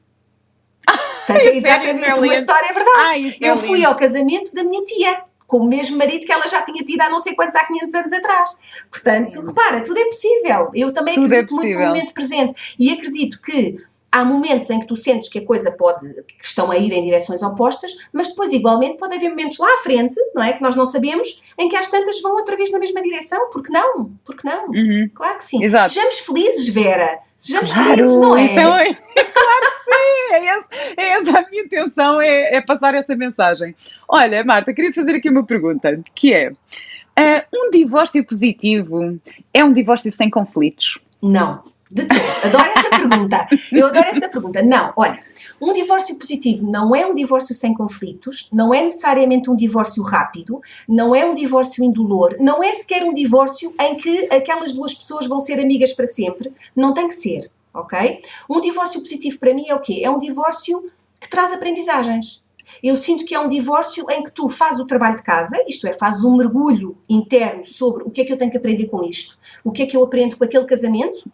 Portanto, 0.87 1.47
é 1.47 1.57
exatamente 1.57 2.05
é 2.05 2.15
uma 2.15 2.33
história, 2.33 2.67
é 2.69 2.73
verdade. 2.73 2.99
Ai, 2.99 3.37
eu 3.41 3.55
é 3.55 3.57
fui 3.57 3.85
ao 3.85 3.95
casamento 3.95 4.55
da 4.55 4.65
minha 4.65 4.85
tia, 4.85 5.23
com 5.47 5.59
o 5.59 5.67
mesmo 5.67 5.97
marido 5.97 6.25
que 6.27 6.33
ela 6.33 6.47
já 6.47 6.62
tinha 6.62 6.85
tido 6.85 7.00
há 7.00 7.09
não 7.09 7.19
sei 7.19 7.35
quantos, 7.35 7.57
há 7.57 7.67
500 7.67 7.95
anos 7.95 8.12
atrás. 8.12 8.59
Portanto, 8.91 9.41
repara, 9.41 9.83
tudo 9.83 9.99
é 9.99 10.05
possível. 10.05 10.71
Eu 10.75 10.93
também 10.93 11.15
tudo 11.15 11.33
é 11.33 11.38
acredito 11.38 11.55
muito 11.55 11.79
no 11.79 11.87
momento 11.87 12.12
presente. 12.12 12.77
E 12.79 12.92
acredito 12.92 13.40
que 13.40 13.79
há 14.11 14.25
momentos 14.25 14.68
em 14.71 14.81
que 14.81 14.87
tu 14.87 14.97
sentes 14.97 15.29
que 15.29 15.38
a 15.38 15.44
coisa 15.44 15.71
pode, 15.71 16.09
que 16.38 16.44
estão 16.44 16.71
a 16.71 16.77
ir 16.77 16.92
em 16.92 17.05
direções 17.05 17.42
opostas, 17.42 17.92
mas 18.12 18.29
depois 18.29 18.53
igualmente 18.53 18.99
pode 18.99 19.14
haver 19.16 19.29
momentos 19.31 19.59
lá 19.59 19.68
à 19.75 19.83
frente, 19.83 20.16
não 20.35 20.42
é, 20.42 20.53
que 20.53 20.62
nós 20.62 20.75
não 20.75 20.87
sabemos, 20.87 21.42
em 21.59 21.68
que 21.68 21.77
as 21.77 21.87
tantas 21.87 22.21
vão 22.21 22.35
outra 22.35 22.57
vez 22.57 22.71
na 22.71 22.79
mesma 22.79 23.03
direção, 23.03 23.49
porque 23.51 23.73
não? 23.73 24.11
Porque 24.25 24.47
não? 24.47 24.68
Uhum. 24.68 25.11
Claro 25.14 25.38
que 25.38 25.44
sim. 25.44 25.62
Exato. 25.62 25.88
Sejamos 25.90 26.21
felizes, 26.21 26.68
Vera. 26.68 27.18
Sejamos 27.37 27.73
claro, 27.73 27.94
felizes, 27.94 28.16
não 28.16 28.37
é? 28.37 28.44
Então 28.44 28.77
é, 28.77 28.94
claro 29.14 29.66
que 29.85 29.94
sim, 29.94 30.33
é, 30.33 30.47
essa, 30.47 30.68
é 30.97 31.09
essa 31.11 31.38
a 31.38 31.51
minha 31.51 31.62
intenção, 31.62 32.21
é, 32.21 32.57
é 32.57 32.61
passar 32.61 32.94
essa 32.94 33.14
mensagem. 33.14 33.75
Olha, 34.09 34.42
Marta, 34.42 34.73
queria 34.73 34.90
te 34.90 34.97
fazer 34.97 35.14
aqui 35.14 35.29
uma 35.29 35.44
pergunta, 35.44 36.01
que 36.14 36.33
é, 36.33 36.51
uh, 36.51 37.44
um 37.55 37.71
divórcio 37.71 38.25
positivo 38.25 39.18
é 39.53 39.64
um 39.64 39.73
divórcio 39.73 40.11
sem 40.11 40.31
conflitos? 40.31 40.99
Não. 41.23 41.62
De 41.90 42.05
todo. 42.05 42.20
Adoro 42.44 42.70
essa 42.77 42.90
pergunta. 42.90 43.48
Eu 43.72 43.87
adoro 43.87 44.07
essa 44.07 44.29
pergunta. 44.29 44.62
Não, 44.62 44.92
olha, 44.96 45.22
um 45.61 45.72
divórcio 45.72 46.16
positivo 46.18 46.70
não 46.70 46.94
é 46.94 47.07
um 47.07 47.14
divórcio 47.14 47.55
sem 47.55 47.74
conflitos, 47.74 48.48
não 48.53 48.72
é 48.72 48.83
necessariamente 48.83 49.51
um 49.51 49.57
divórcio 49.57 50.03
rápido, 50.03 50.61
não 50.88 51.14
é 51.14 51.24
um 51.24 51.35
divórcio 51.35 51.83
indolor, 51.83 52.37
não 52.38 52.62
é 52.62 52.72
sequer 52.74 53.05
um 53.05 53.14
divórcio 53.14 53.74
em 53.81 53.96
que 53.96 54.29
aquelas 54.33 54.72
duas 54.72 54.94
pessoas 54.94 55.27
vão 55.27 55.40
ser 55.40 55.59
amigas 55.59 55.92
para 55.92 56.07
sempre. 56.07 56.53
Não 56.77 56.92
tem 56.92 57.09
que 57.09 57.14
ser, 57.14 57.51
ok? 57.72 58.20
Um 58.48 58.61
divórcio 58.61 59.01
positivo 59.01 59.38
para 59.38 59.55
mim 59.55 59.64
é 59.68 59.74
o 59.74 59.81
quê? 59.81 60.03
É 60.05 60.11
um 60.11 60.18
divórcio 60.18 60.85
que 61.18 61.29
traz 61.29 61.53
aprendizagens. 61.53 62.42
Eu 62.83 62.96
sinto 62.96 63.24
que 63.24 63.35
é 63.35 63.40
um 63.40 63.48
divórcio 63.48 64.05
em 64.11 64.22
que 64.22 64.31
tu 64.31 64.48
fazes 64.48 64.79
o 64.79 64.87
trabalho 64.87 65.16
de 65.16 65.22
casa, 65.22 65.57
isto 65.66 65.87
é, 65.87 65.92
fazes 65.92 66.22
um 66.24 66.37
mergulho 66.37 66.98
interno 67.09 67.64
sobre 67.64 68.05
o 68.05 68.11
que 68.11 68.20
é 68.20 68.24
que 68.24 68.33
eu 68.33 68.37
tenho 68.37 68.51
que 68.51 68.59
aprender 68.59 68.87
com 68.88 69.03
isto, 69.03 69.38
o 69.64 69.72
que 69.72 69.83
é 69.83 69.87
que 69.87 69.96
eu 69.96 70.05
aprendo 70.05 70.37
com 70.37 70.44
aquele 70.44 70.66
casamento, 70.66 71.31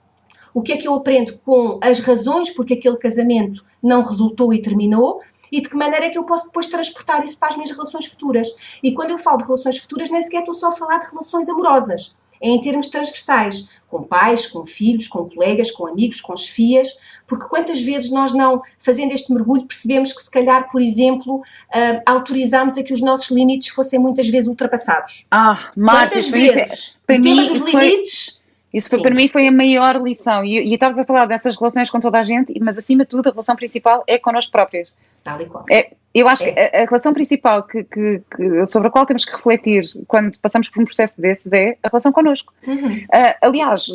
o 0.55 0.63
que 0.63 0.73
é 0.73 0.77
que 0.77 0.87
eu 0.87 0.95
aprendo 0.95 1.37
com 1.45 1.79
as 1.83 1.99
razões 1.99 2.49
porque 2.51 2.75
aquele 2.75 2.97
casamento 2.97 3.65
não 3.83 4.01
resultou 4.01 4.55
e 4.55 4.63
terminou 4.63 5.21
e 5.51 5.61
de 5.61 5.69
que 5.69 5.77
maneira 5.77 6.07
é 6.07 6.11
que 6.11 6.19
eu 6.19 6.25
posso 6.25 6.47
depois 6.47 6.67
transportar 6.67 7.23
isso 7.25 7.39
para 7.39 7.51
as 7.51 7.57
minhas 7.57 7.71
relações 7.71 8.07
futuras. 8.07 8.49
E 8.83 8.93
quando 8.93 9.11
eu 9.11 9.19
falo 9.19 9.39
de 9.39 9.45
relações 9.45 9.79
futuras, 9.79 10.11
nem 10.11 10.23
sequer 10.23 10.41
estou 10.41 10.55
só 10.55 10.69
a 10.69 10.73
falar 10.73 10.99
de 10.99 11.11
relações 11.11 11.49
amorosas. 11.49 12.15
É 12.43 12.49
em 12.49 12.61
termos 12.61 12.89
transversais, 12.89 13.69
com 13.89 14.03
pais, 14.03 14.47
com 14.47 14.67
filhos, 14.67 15.07
com 15.07 15.29
colegas, 15.31 15.71
com 15.71 15.87
amigos, 15.87 16.21
com 16.21 16.37
chefias, 16.37 16.89
porque 17.27 17.47
quantas 17.47 17.81
vezes 17.81 18.11
nós 18.11 18.33
não, 18.33 18.61
fazendo 18.79 19.13
este 19.13 19.33
mergulho, 19.33 19.65
percebemos 19.65 20.13
que 20.13 20.21
se 20.21 20.31
calhar, 20.31 20.69
por 20.71 20.83
exemplo, 20.83 21.37
uh, 21.37 22.03
autorizámos 22.05 22.77
a 22.77 22.83
que 22.83 22.93
os 22.93 23.01
nossos 23.01 23.31
limites 23.31 23.69
fossem 23.69 23.99
muitas 23.99 24.29
vezes 24.29 24.49
ultrapassados. 24.49 25.27
Ah, 25.31 25.71
Marta, 25.77 26.17
quantas 26.17 26.29
vezes 26.29 27.01
o 27.09 27.21
tema 27.21 27.45
dos 27.45 27.61
limites 27.61 28.43
isso 28.75 28.91
foi, 28.91 29.01
para 29.01 29.15
mim 29.15 29.29
foi 29.29 29.47
a 29.47 29.53
maior 29.53 30.03
lição. 30.03 30.45
E, 30.45 30.59
e 30.59 30.75
estavas 30.75 30.99
a 30.99 31.05
falar 31.05 31.27
dessas 31.27 31.57
relações 31.57 31.89
com 31.89 32.01
toda 32.01 32.19
a 32.19 32.25
gente, 32.25 32.53
mas 32.61 32.77
acima 32.77 33.05
de 33.05 33.11
tudo 33.11 33.29
a 33.29 33.31
relação 33.31 33.55
principal 33.55 34.03
é 34.07 34.19
connosco 34.19 34.51
próprios. 34.51 34.93
Tal 35.23 35.41
e 35.41 35.47
qual. 35.47 35.65
É, 35.71 35.93
eu 36.13 36.29
acho 36.29 36.45
é. 36.45 36.53
que 36.53 36.61
a, 36.61 36.83
a, 36.83 36.85
relação 36.85 37.15
principal 37.15 37.63
que, 37.63 37.85
que, 37.85 38.23
que, 38.37 38.67
sobre 38.67 38.89
a 38.89 38.91
qual 38.91 39.07
temos 39.07 39.25
que 39.25 39.33
refletir 39.33 39.85
quando 40.09 40.39
passamos 40.41 40.69
por 40.69 40.83
um 40.83 40.85
processo 40.85 41.21
desses 41.21 41.53
é 41.53 41.77
a 41.83 41.89
relação 41.89 42.13
connosco. 42.13 42.53
Uhum. 42.67 42.97
Uh, 42.97 43.35
aliás, 43.41 43.87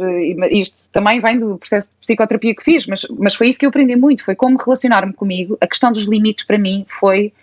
isto 0.49 0.89
também 0.91 1.19
vem 1.19 1.37
do 1.37 1.57
processo 1.57 1.89
de 1.89 1.95
psicoterapia 2.01 2.55
que 2.55 2.63
fiz, 2.63 2.87
mas, 2.87 3.05
mas 3.17 3.35
foi 3.35 3.49
isso 3.49 3.59
que 3.59 3.65
eu 3.65 3.69
aprendi 3.69 3.95
muito, 3.97 4.23
foi 4.23 4.35
como 4.35 4.57
relacionar-me 4.57 5.13
comigo. 5.13 5.57
A 5.59 5.67
questão 5.67 5.91
dos 5.91 6.05
limites 6.05 6.45
para 6.45 6.57
mim 6.57 6.85
foi 6.99 7.33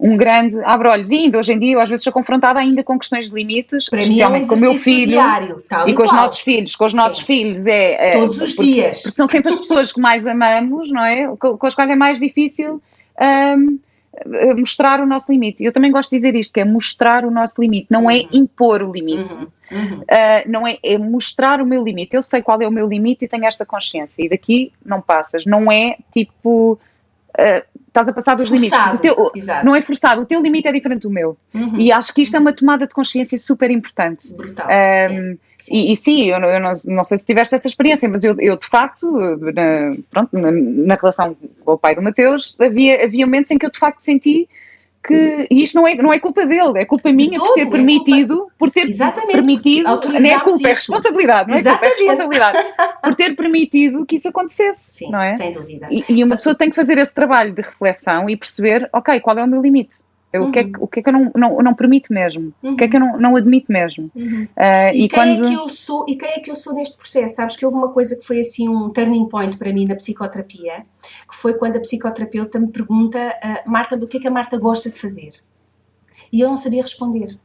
um 0.00 0.16
grande 0.16 0.58
abre-olhos. 0.64 1.10
E 1.10 1.16
ainda 1.16 1.38
hoje 1.38 1.52
em 1.52 1.58
dia 1.58 1.74
eu 1.74 1.80
às 1.80 1.88
vezes 1.88 2.02
sou 2.02 2.12
confrontada 2.12 2.58
ainda 2.58 2.82
com 2.82 2.98
questões 2.98 3.28
de 3.28 3.34
limites, 3.34 3.88
Para 3.88 4.00
especialmente 4.00 4.42
é 4.42 4.46
um 4.46 4.48
com 4.48 4.54
o 4.54 4.60
meu 4.60 4.74
filho 4.74 5.12
diário, 5.12 5.62
e 5.86 5.94
com 5.94 6.02
os 6.02 6.12
nossos 6.12 6.40
filhos. 6.40 6.74
Com 6.74 6.86
os 6.86 6.94
nossos 6.94 7.18
Sim. 7.18 7.26
filhos 7.26 7.66
é, 7.66 8.08
é 8.08 8.10
Todos 8.12 8.38
os 8.40 8.54
porque, 8.54 8.72
dias. 8.72 9.02
Porque 9.02 9.16
são 9.16 9.26
sempre 9.26 9.52
as 9.52 9.58
pessoas 9.58 9.92
que 9.92 10.00
mais 10.00 10.26
amamos, 10.26 10.90
não 10.90 11.04
é? 11.04 11.26
Com, 11.36 11.58
com 11.58 11.66
as 11.66 11.74
quais 11.74 11.90
é 11.90 11.94
mais 11.94 12.18
difícil 12.18 12.82
um, 13.56 13.78
mostrar 14.56 15.00
o 15.00 15.06
nosso 15.06 15.30
limite. 15.30 15.62
Eu 15.64 15.72
também 15.72 15.92
gosto 15.92 16.10
de 16.10 16.16
dizer 16.16 16.34
isto, 16.34 16.52
que 16.52 16.60
é 16.60 16.64
mostrar 16.64 17.24
o 17.24 17.30
nosso 17.30 17.60
limite, 17.60 17.86
não 17.90 18.10
é 18.10 18.20
uhum. 18.20 18.28
impor 18.32 18.82
o 18.82 18.90
limite. 18.90 19.34
Uhum. 19.34 19.46
Uhum. 19.70 20.00
Uh, 20.00 20.48
não 20.48 20.66
é, 20.66 20.78
é 20.82 20.98
mostrar 20.98 21.60
o 21.60 21.66
meu 21.66 21.84
limite. 21.84 22.16
Eu 22.16 22.22
sei 22.22 22.42
qual 22.42 22.60
é 22.60 22.66
o 22.66 22.72
meu 22.72 22.88
limite 22.88 23.24
e 23.24 23.28
tenho 23.28 23.44
esta 23.44 23.64
consciência. 23.64 24.24
E 24.24 24.28
daqui 24.28 24.72
não 24.84 25.00
passas. 25.00 25.44
Não 25.44 25.70
é 25.70 25.96
tipo. 26.12 26.78
Uh, 27.38 27.80
estás 27.90 28.08
a 28.08 28.12
passar 28.12 28.36
dos 28.36 28.48
forçado, 28.48 28.98
limites. 29.02 29.42
Teu, 29.42 29.64
não 29.64 29.74
é 29.74 29.82
forçado, 29.82 30.22
o 30.22 30.26
teu 30.26 30.40
limite 30.40 30.68
é 30.68 30.72
diferente 30.72 31.02
do 31.02 31.10
meu. 31.10 31.36
Uhum. 31.52 31.76
E 31.76 31.92
acho 31.92 32.14
que 32.14 32.22
isto 32.22 32.36
é 32.36 32.38
uma 32.38 32.52
tomada 32.52 32.86
de 32.86 32.94
consciência 32.94 33.36
super 33.36 33.70
importante. 33.70 34.32
Brutal. 34.34 34.66
Um, 34.66 35.36
sim. 35.58 35.74
E, 35.74 35.92
e, 35.92 35.96
sim, 35.96 36.24
eu, 36.24 36.38
eu 36.38 36.60
não, 36.60 36.72
não, 36.86 37.04
sei 37.04 37.18
se 37.18 37.26
tiveste 37.26 37.54
essa 37.54 37.68
experiência, 37.68 38.08
mas 38.08 38.24
eu, 38.24 38.36
eu 38.38 38.56
de 38.56 38.66
facto, 38.66 39.10
na, 39.10 39.96
pronto, 40.10 40.38
na, 40.38 40.50
na, 40.52 40.94
relação 40.94 41.36
com 41.64 41.72
o 41.72 41.78
pai 41.78 41.94
do 41.94 42.02
Mateus, 42.02 42.56
havia, 42.58 43.04
havia 43.04 43.26
momentos 43.26 43.50
em 43.50 43.58
que 43.58 43.66
eu 43.66 43.70
de 43.70 43.78
facto 43.78 44.00
senti 44.00 44.48
que 45.02 45.46
e 45.50 45.62
isto 45.62 45.74
não 45.76 45.86
é, 45.86 45.94
não 45.96 46.12
é 46.12 46.18
culpa 46.18 46.44
dele, 46.46 46.78
é 46.78 46.84
culpa 46.84 47.10
minha 47.10 47.38
por 47.38 47.54
ter 47.54 47.68
permitido, 47.70 48.34
é 48.34 48.36
culpa, 48.36 48.54
por 48.58 48.70
ter 48.70 48.86
permitido, 49.26 49.84
não 49.84 50.30
é 50.30 50.40
culpa, 50.40 50.68
é 50.68 50.72
responsabilidade, 50.72 51.50
não 51.50 51.56
é 51.56 51.62
culpa, 51.62 51.84
é 51.84 51.88
responsabilidade, 51.88 52.58
por 53.02 53.14
ter 53.14 53.34
permitido 53.34 54.04
que 54.04 54.16
isso 54.16 54.28
acontecesse, 54.28 54.98
Sim, 54.98 55.10
não 55.10 55.20
é? 55.20 55.30
Sem 55.30 55.52
dúvida. 55.52 55.88
E, 55.90 56.04
e 56.08 56.24
uma 56.24 56.36
pessoa 56.36 56.54
tem 56.54 56.68
que 56.70 56.76
fazer 56.76 56.98
esse 56.98 57.14
trabalho 57.14 57.54
de 57.54 57.62
reflexão 57.62 58.28
e 58.28 58.36
perceber, 58.36 58.88
ok, 58.92 59.20
qual 59.20 59.38
é 59.38 59.44
o 59.44 59.48
meu 59.48 59.62
limite? 59.62 59.98
Uhum. 60.32 60.48
O, 60.48 60.52
que 60.52 60.58
é 60.60 60.64
que, 60.64 60.72
o 60.78 60.86
que 60.86 61.00
é 61.00 61.02
que 61.02 61.08
eu 61.08 61.12
não, 61.12 61.30
não, 61.34 61.58
não 61.58 61.74
permito 61.74 62.12
mesmo? 62.12 62.54
Uhum. 62.62 62.72
O 62.72 62.76
que 62.76 62.84
é 62.84 62.88
que 62.88 62.96
eu 62.96 63.00
não, 63.00 63.18
não 63.18 63.36
admito 63.36 63.72
mesmo? 63.72 64.10
Uhum. 64.14 64.44
Uh, 64.44 64.94
e, 64.94 65.04
e, 65.04 65.08
quem 65.08 65.20
é 65.20 65.36
quando... 65.36 65.44
é 65.44 65.48
que 65.48 65.54
eu 65.54 65.68
sou, 65.68 66.04
e 66.08 66.16
quem 66.16 66.28
é 66.28 66.38
que 66.38 66.50
eu 66.50 66.54
sou 66.54 66.72
neste 66.72 66.96
processo? 66.96 67.34
Sabes 67.34 67.56
que 67.56 67.66
houve 67.66 67.76
uma 67.76 67.88
coisa 67.88 68.16
que 68.16 68.24
foi 68.24 68.40
assim 68.40 68.68
um 68.68 68.90
turning 68.90 69.28
point 69.28 69.56
para 69.56 69.72
mim 69.72 69.86
na 69.86 69.96
psicoterapia, 69.96 70.86
que 71.28 71.34
foi 71.34 71.54
quando 71.54 71.76
a 71.76 71.80
psicoterapeuta 71.80 72.60
me 72.60 72.68
pergunta, 72.68 73.18
uh, 73.18 73.70
Marta, 73.70 73.96
o 73.96 74.06
que 74.06 74.18
é 74.18 74.20
que 74.20 74.28
a 74.28 74.30
Marta 74.30 74.56
gosta 74.56 74.88
de 74.88 74.98
fazer? 74.98 75.32
E 76.32 76.40
eu 76.40 76.48
não 76.48 76.56
sabia 76.56 76.82
responder. 76.82 77.36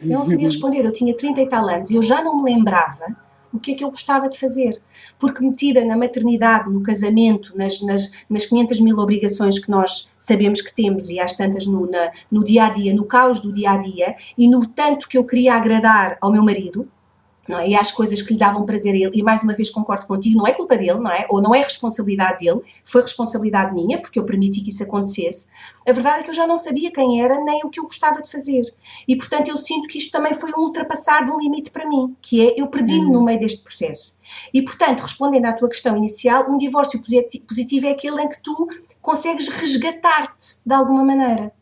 Eu 0.00 0.18
não 0.18 0.24
sabia 0.24 0.46
responder, 0.46 0.84
eu 0.84 0.92
tinha 0.92 1.14
30 1.16 1.40
e 1.40 1.48
tal 1.48 1.68
anos 1.68 1.90
e 1.90 1.94
eu 1.94 2.02
já 2.02 2.22
não 2.22 2.42
me 2.42 2.52
lembrava 2.52 3.16
o 3.52 3.58
que 3.58 3.72
é 3.72 3.74
que 3.74 3.84
eu 3.84 3.90
gostava 3.90 4.28
de 4.28 4.38
fazer. 4.38 4.80
Porque 5.18 5.44
metida 5.44 5.84
na 5.84 5.96
maternidade, 5.96 6.70
no 6.70 6.82
casamento, 6.82 7.56
nas, 7.56 7.80
nas, 7.82 8.12
nas 8.28 8.46
500 8.46 8.80
mil 8.80 8.98
obrigações 8.98 9.58
que 9.58 9.70
nós 9.70 10.12
sabemos 10.18 10.60
que 10.60 10.74
temos 10.74 11.10
e 11.10 11.20
às 11.20 11.34
tantas 11.34 11.66
no, 11.66 11.90
na, 11.90 12.10
no 12.30 12.42
dia 12.42 12.66
a 12.66 12.70
dia, 12.70 12.94
no 12.94 13.04
caos 13.04 13.40
do 13.40 13.52
dia 13.52 13.72
a 13.72 13.76
dia, 13.76 14.16
e 14.36 14.48
no 14.48 14.66
tanto 14.66 15.08
que 15.08 15.18
eu 15.18 15.24
queria 15.24 15.54
agradar 15.54 16.16
ao 16.20 16.32
meu 16.32 16.44
marido, 16.44 16.88
é? 17.48 17.68
e 17.70 17.74
às 17.74 17.90
coisas 17.90 18.22
que 18.22 18.34
lhe 18.34 18.38
davam 18.38 18.64
prazer 18.64 18.94
a 18.94 18.96
ele, 18.96 19.10
e 19.14 19.22
mais 19.22 19.42
uma 19.42 19.52
vez 19.52 19.68
concordo 19.68 20.06
contigo, 20.06 20.38
não 20.38 20.46
é 20.46 20.52
culpa 20.52 20.76
dele, 20.76 21.00
não 21.00 21.10
é? 21.10 21.26
Ou 21.28 21.42
não 21.42 21.54
é 21.54 21.58
responsabilidade 21.58 22.38
dele, 22.38 22.60
foi 22.84 23.02
responsabilidade 23.02 23.74
minha, 23.74 24.00
porque 24.00 24.18
eu 24.18 24.24
permiti 24.24 24.60
que 24.60 24.70
isso 24.70 24.82
acontecesse. 24.84 25.48
A 25.86 25.92
verdade 25.92 26.20
é 26.20 26.22
que 26.22 26.30
eu 26.30 26.34
já 26.34 26.46
não 26.46 26.56
sabia 26.56 26.92
quem 26.92 27.20
era, 27.20 27.42
nem 27.42 27.60
o 27.64 27.70
que 27.70 27.80
eu 27.80 27.84
gostava 27.84 28.22
de 28.22 28.30
fazer. 28.30 28.72
E, 29.08 29.16
portanto, 29.16 29.48
eu 29.48 29.56
sinto 29.56 29.88
que 29.88 29.98
isto 29.98 30.12
também 30.12 30.32
foi 30.32 30.50
um 30.56 30.62
ultrapassar 30.62 31.24
de 31.24 31.32
um 31.32 31.38
limite 31.38 31.70
para 31.72 31.88
mim, 31.88 32.16
que 32.22 32.46
é 32.46 32.54
eu 32.56 32.68
perdi-me 32.68 33.06
uhum. 33.06 33.12
no 33.12 33.24
meio 33.24 33.40
deste 33.40 33.62
processo. 33.62 34.14
E, 34.54 34.62
portanto, 34.62 35.00
respondendo 35.00 35.46
à 35.46 35.52
tua 35.52 35.68
questão 35.68 35.96
inicial, 35.96 36.48
um 36.48 36.56
divórcio 36.56 37.02
positivo 37.46 37.86
é 37.86 37.90
aquele 37.90 38.22
em 38.22 38.28
que 38.28 38.40
tu 38.40 38.68
consegues 39.00 39.48
resgatar-te 39.48 40.60
de 40.64 40.72
alguma 40.72 41.04
maneira. 41.04 41.52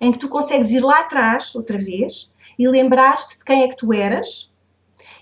Em 0.00 0.10
que 0.10 0.18
tu 0.18 0.28
consegues 0.28 0.70
ir 0.70 0.80
lá 0.80 1.00
atrás, 1.00 1.54
outra 1.54 1.76
vez, 1.76 2.32
e 2.58 2.66
lembrar-te 2.66 3.38
de 3.38 3.44
quem 3.44 3.62
é 3.62 3.68
que 3.68 3.76
tu 3.76 3.92
eras, 3.92 4.50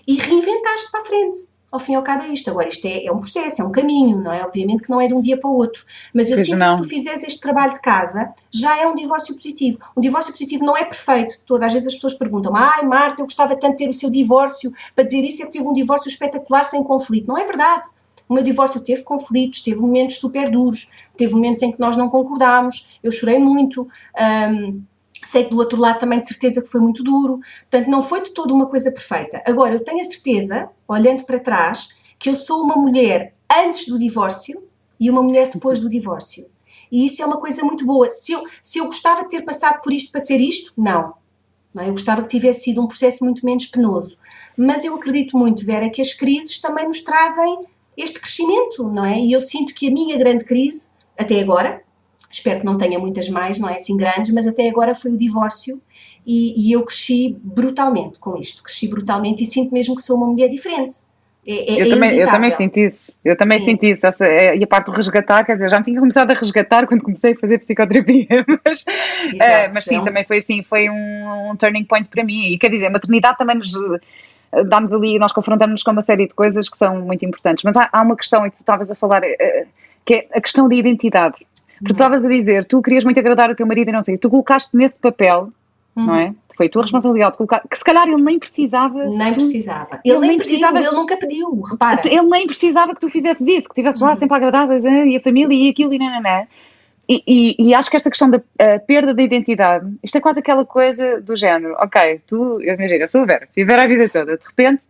e 0.07 0.15
reinventaste 0.15 0.91
para 0.91 1.01
a 1.01 1.05
frente. 1.05 1.55
Ao 1.71 1.79
fim 1.79 1.91
e 1.91 1.95
ao 1.95 2.03
cabo 2.03 2.23
é 2.23 2.29
isto. 2.29 2.49
Agora, 2.49 2.69
isto 2.69 2.85
é, 2.85 3.05
é, 3.05 3.11
um 3.11 3.19
processo, 3.19 3.61
é 3.61 3.65
um 3.65 3.71
caminho, 3.71 4.21
não 4.21 4.31
é? 4.31 4.43
Obviamente 4.45 4.83
que 4.83 4.89
não 4.89 5.01
é 5.01 5.07
de 5.07 5.13
um 5.13 5.19
dia 5.19 5.37
para 5.37 5.49
o 5.49 5.53
outro. 5.53 5.83
Mas 6.13 6.29
eu 6.29 6.37
pois 6.37 6.47
sinto 6.47 6.59
não. 6.59 6.77
que 6.77 6.83
se 6.83 6.89
tu 6.89 6.95
fizeres 6.95 7.23
este 7.23 7.41
trabalho 7.41 7.73
de 7.73 7.81
casa, 7.81 8.33
já 8.49 8.79
é 8.79 8.87
um 8.87 8.95
divórcio 8.95 9.35
positivo. 9.35 9.77
Um 9.97 9.99
divórcio 9.99 10.31
positivo 10.31 10.63
não 10.63 10.77
é 10.77 10.85
perfeito. 10.85 11.37
Todas 11.45 11.67
as 11.67 11.73
vezes 11.73 11.87
as 11.89 11.95
pessoas 11.95 12.13
perguntam 12.13 12.55
ai 12.55 12.85
Marta, 12.85 13.21
eu 13.21 13.25
gostava 13.25 13.57
tanto 13.57 13.71
de 13.71 13.77
ter 13.83 13.89
o 13.89 13.93
seu 13.93 14.09
divórcio. 14.09 14.71
Para 14.95 15.03
dizer 15.03 15.21
isso 15.23 15.43
é 15.43 15.45
que 15.45 15.51
tive 15.51 15.67
um 15.67 15.73
divórcio 15.73 16.07
espetacular 16.07 16.63
sem 16.63 16.81
conflito. 16.81 17.27
Não 17.27 17.37
é 17.37 17.43
verdade. 17.43 17.89
O 18.27 18.33
meu 18.33 18.43
divórcio 18.43 18.81
teve 18.81 19.03
conflitos, 19.03 19.61
teve 19.61 19.81
momentos 19.81 20.17
super 20.17 20.49
duros, 20.49 20.89
teve 21.17 21.33
momentos 21.33 21.61
em 21.61 21.71
que 21.71 21.79
nós 21.79 21.95
não 21.95 22.09
concordámos, 22.09 22.99
eu 23.03 23.11
chorei 23.11 23.37
muito. 23.37 23.87
Um, 24.17 24.81
Sei 25.25 25.43
que 25.43 25.49
do 25.49 25.57
outro 25.57 25.79
lado 25.79 25.99
também 25.99 26.21
de 26.21 26.27
certeza 26.27 26.61
que 26.61 26.69
foi 26.69 26.79
muito 26.79 27.03
duro. 27.03 27.39
Portanto, 27.69 27.89
não 27.89 28.01
foi 28.01 28.21
de 28.21 28.31
todo 28.31 28.53
uma 28.53 28.67
coisa 28.67 28.91
perfeita. 28.91 29.41
Agora, 29.45 29.73
eu 29.73 29.83
tenho 29.83 30.01
a 30.01 30.03
certeza, 30.03 30.69
olhando 30.87 31.23
para 31.25 31.39
trás, 31.39 31.89
que 32.19 32.29
eu 32.29 32.35
sou 32.35 32.61
uma 32.61 32.75
mulher 32.75 33.33
antes 33.51 33.87
do 33.87 33.97
divórcio 33.97 34.63
e 34.99 35.09
uma 35.09 35.23
mulher 35.23 35.49
depois 35.49 35.79
do 35.79 35.89
divórcio. 35.89 36.47
E 36.91 37.07
isso 37.07 37.23
é 37.23 37.25
uma 37.25 37.37
coisa 37.37 37.63
muito 37.63 37.85
boa. 37.85 38.09
Se 38.09 38.33
eu, 38.33 38.43
se 38.61 38.77
eu 38.77 38.85
gostava 38.85 39.23
de 39.23 39.29
ter 39.29 39.41
passado 39.41 39.81
por 39.81 39.91
isto 39.91 40.11
para 40.11 40.21
ser 40.21 40.39
isto, 40.39 40.73
não. 40.77 41.15
não 41.73 41.83
é? 41.83 41.87
Eu 41.87 41.91
gostava 41.91 42.21
que 42.21 42.29
tivesse 42.29 42.61
sido 42.61 42.81
um 42.81 42.87
processo 42.87 43.23
muito 43.23 43.43
menos 43.43 43.65
penoso. 43.65 44.17
Mas 44.55 44.85
eu 44.85 44.95
acredito 44.95 45.37
muito, 45.37 45.65
Vera, 45.65 45.89
que 45.89 46.01
as 46.01 46.13
crises 46.13 46.59
também 46.59 46.85
nos 46.85 47.01
trazem 47.01 47.65
este 47.97 48.19
crescimento, 48.19 48.83
não 48.83 49.05
é? 49.05 49.19
E 49.19 49.31
eu 49.31 49.41
sinto 49.41 49.73
que 49.73 49.87
a 49.87 49.91
minha 49.91 50.17
grande 50.17 50.45
crise, 50.45 50.89
até 51.17 51.39
agora, 51.39 51.83
espero 52.35 52.59
que 52.59 52.65
não 52.65 52.77
tenha 52.77 52.99
muitas 52.99 53.29
mais, 53.29 53.59
não 53.59 53.69
é 53.69 53.75
assim 53.75 53.95
grandes, 53.95 54.31
mas 54.31 54.45
até 54.45 54.69
agora 54.69 54.93
foi 54.93 55.11
o 55.11 55.17
divórcio 55.17 55.81
e, 56.25 56.67
e 56.67 56.71
eu 56.73 56.83
cresci 56.83 57.37
brutalmente 57.41 58.19
com 58.19 58.37
isto, 58.37 58.61
cresci 58.61 58.87
brutalmente 58.89 59.43
e 59.43 59.45
sinto 59.45 59.73
mesmo 59.73 59.95
que 59.95 60.01
sou 60.01 60.17
uma 60.17 60.27
mulher 60.27 60.49
diferente. 60.49 60.95
É, 61.47 61.73
é, 61.73 61.81
eu, 61.81 61.85
é 61.85 61.89
também, 61.89 62.17
eu 62.17 62.27
também 62.27 62.51
sinto 62.51 62.79
isso, 62.79 63.13
eu 63.23 63.37
também 63.37 63.59
Sim. 63.59 63.65
sinto 63.65 63.83
isso, 63.85 64.07
essa, 64.07 64.25
é, 64.25 64.57
e 64.57 64.63
a 64.63 64.67
parte 64.67 64.87
do 64.87 64.93
resgatar, 64.93 65.45
quer 65.45 65.53
dizer, 65.53 65.69
já 65.69 65.77
me 65.77 65.83
tinha 65.83 65.99
começado 65.99 66.31
a 66.31 66.33
resgatar 66.33 66.87
quando 66.87 67.03
comecei 67.03 67.33
a 67.33 67.35
fazer 67.35 67.59
psicoterapia, 67.59 68.27
mas, 68.65 68.83
Exato, 68.83 69.69
uh, 69.69 69.73
mas 69.73 69.83
sim, 69.83 70.03
também 70.03 70.23
foi 70.23 70.37
assim, 70.37 70.63
foi 70.63 70.89
um, 70.89 71.51
um, 71.51 71.55
turning 71.55 71.85
point 71.85 72.09
para 72.09 72.23
mim, 72.23 72.47
e 72.47 72.57
quer 72.57 72.71
dizer, 72.71 72.87
a 72.87 72.89
maternidade 72.89 73.37
também 73.37 73.57
nos 73.57 73.71
eh, 73.75 74.63
dá-nos 74.63 74.91
ali, 74.91 75.19
nós 75.19 75.31
confrontamos-nos 75.31 75.83
com 75.83 75.91
uma 75.91 76.01
série 76.01 76.27
de 76.27 76.33
coisas 76.33 76.67
que 76.67 76.75
são 76.75 76.99
muito 77.01 77.23
importantes, 77.23 77.63
mas 77.63 77.77
há, 77.77 77.87
há 77.93 78.01
uma 78.01 78.15
questão 78.15 78.43
em 78.43 78.49
que 78.49 78.55
tu 78.55 78.61
estavas 78.61 78.89
a 78.89 78.95
falar, 78.95 79.21
uh, 79.21 79.67
que 80.03 80.15
é 80.15 80.27
a 80.33 80.41
questão 80.41 80.67
da 80.67 80.73
identidade, 80.73 81.35
porque 81.79 81.93
tu 81.93 81.93
estavas 81.93 82.25
a 82.25 82.29
dizer, 82.29 82.65
tu 82.65 82.81
querias 82.81 83.03
muito 83.03 83.19
agradar 83.19 83.49
o 83.49 83.55
teu 83.55 83.65
marido 83.67 83.89
e 83.89 83.91
não 83.91 84.01
sei, 84.01 84.17
tu 84.17 84.29
colocaste 84.29 84.75
nesse 84.75 84.99
papel, 84.99 85.49
uhum. 85.95 86.05
não 86.05 86.15
é? 86.15 86.33
Foi 86.55 86.67
a 86.67 86.69
tua 86.69 86.83
responsabilidade 86.83 87.31
de 87.33 87.37
colocar, 87.37 87.61
que 87.69 87.77
se 87.77 87.83
calhar 87.83 88.07
ele 88.07 88.21
nem 88.21 88.39
precisava. 88.39 89.03
Nem 89.05 89.33
tu, 89.33 89.35
precisava. 89.35 89.99
Ele, 90.05 90.13
ele 90.13 90.19
nem, 90.19 90.29
nem 90.29 90.37
precisava, 90.37 90.79
ele 90.79 90.91
nunca 90.91 91.17
pediu, 91.17 91.61
repara. 91.61 92.01
Ele 92.05 92.23
nem 92.23 92.47
precisava 92.47 92.93
que 92.93 93.01
tu 93.01 93.09
fizesses 93.09 93.45
isso, 93.45 93.67
que 93.67 93.73
estivesses 93.73 94.01
lá 94.01 94.11
uhum. 94.11 94.15
sempre 94.15 94.35
a 94.35 94.37
agradar 94.37 94.69
e 94.81 95.17
a 95.17 95.21
família 95.21 95.53
e 95.53 95.69
aquilo 95.69 95.93
e 95.93 95.99
nananã. 95.99 96.47
E, 97.07 97.21
e, 97.27 97.67
e, 97.67 97.73
acho 97.75 97.89
que 97.89 97.97
esta 97.97 98.09
questão 98.09 98.29
da 98.29 98.41
perda 98.87 99.13
da 99.13 99.21
identidade, 99.21 99.93
isto 100.01 100.17
é 100.17 100.21
quase 100.21 100.39
aquela 100.39 100.65
coisa 100.65 101.21
do 101.21 101.35
género, 101.35 101.75
ok, 101.77 102.21
tu, 102.25 102.59
imagina, 102.63 103.03
eu 103.03 103.07
sou 103.07 103.21
a 103.21 103.25
Vera, 103.25 103.47
fui 103.53 103.61
a 103.61 103.65
Vera 103.65 103.83
a 103.83 103.87
vida 103.87 104.09
toda, 104.09 104.37
de 104.37 104.43
repente 104.43 104.83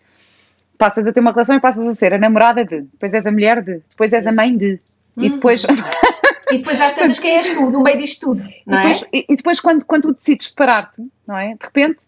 passas 0.77 1.07
a 1.07 1.13
ter 1.13 1.19
uma 1.19 1.31
relação 1.31 1.55
e 1.55 1.59
passas 1.59 1.87
a 1.87 1.93
ser 1.93 2.13
a 2.13 2.17
namorada 2.17 2.63
de, 2.63 2.81
depois 2.81 3.13
és 3.13 3.25
a 3.25 3.31
mulher 3.31 3.61
de, 3.61 3.81
depois 3.89 4.13
és 4.13 4.23
Isso. 4.23 4.29
a 4.29 4.35
mãe 4.35 4.57
de, 4.57 4.79
e 5.17 5.29
depois 5.29 5.63
uhum. 5.63 5.75
E 6.51 6.57
depois 6.57 6.79
às 6.79 6.93
tantas 6.93 7.19
quem 7.19 7.35
és 7.37 7.49
tu, 7.49 7.71
no 7.71 7.81
meio 7.81 7.97
disto 7.97 8.27
tudo, 8.27 8.43
não 8.65 8.77
é? 8.77 8.93
E, 9.13 9.25
e 9.29 9.35
depois 9.35 9.59
quando, 9.59 9.85
quando 9.85 10.03
tu 10.03 10.13
decides 10.13 10.49
separar-te, 10.49 11.01
não 11.27 11.37
é? 11.37 11.55
De 11.55 11.65
repente 11.65 12.05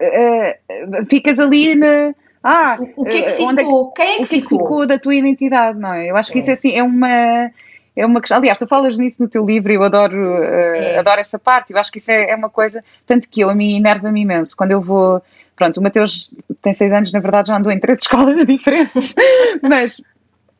uh, 0.00 1.06
ficas 1.08 1.38
ali 1.38 1.74
na... 1.74 2.14
Ah, 2.42 2.78
o, 2.96 3.02
o 3.02 3.04
que 3.04 3.16
é 3.16 3.22
que 3.22 3.30
ficou? 3.30 3.50
É, 3.50 3.54
quem 3.96 4.14
é 4.14 4.16
que, 4.16 4.22
o 4.22 4.26
que 4.26 4.36
é 4.36 4.38
ficou? 4.40 4.58
ficou 4.60 4.86
da 4.86 4.98
tua 4.98 5.14
identidade, 5.14 5.78
não 5.78 5.92
é? 5.92 6.10
Eu 6.10 6.16
acho 6.16 6.30
que 6.30 6.38
é. 6.38 6.40
isso 6.40 6.50
é 6.50 6.52
assim, 6.52 6.72
é 6.72 6.82
uma 6.82 7.50
é 7.98 8.06
uma 8.06 8.20
questão. 8.20 8.38
Aliás, 8.38 8.56
tu 8.56 8.66
falas 8.66 8.96
nisso 8.96 9.20
no 9.20 9.28
teu 9.28 9.44
livro 9.44 9.72
e 9.72 9.74
eu 9.74 9.82
adoro, 9.82 10.16
uh, 10.16 10.42
é. 10.44 10.98
adoro 10.98 11.20
essa 11.20 11.36
parte. 11.36 11.72
Eu 11.72 11.80
acho 11.80 11.90
que 11.90 11.98
isso 11.98 12.12
é, 12.12 12.30
é 12.30 12.36
uma 12.36 12.48
coisa. 12.48 12.82
Tanto 13.04 13.28
que 13.28 13.40
eu, 13.40 13.50
a 13.50 13.54
mim, 13.54 13.74
enerva-me 13.74 14.22
imenso. 14.22 14.56
Quando 14.56 14.70
eu 14.70 14.80
vou. 14.80 15.20
Pronto, 15.56 15.80
o 15.80 15.82
Mateus 15.82 16.32
tem 16.62 16.72
seis 16.72 16.92
anos, 16.92 17.10
na 17.10 17.18
verdade 17.18 17.48
já 17.48 17.56
andou 17.56 17.72
em 17.72 17.80
três 17.80 17.98
escolas 18.02 18.46
diferentes, 18.46 19.16
mas 19.60 20.00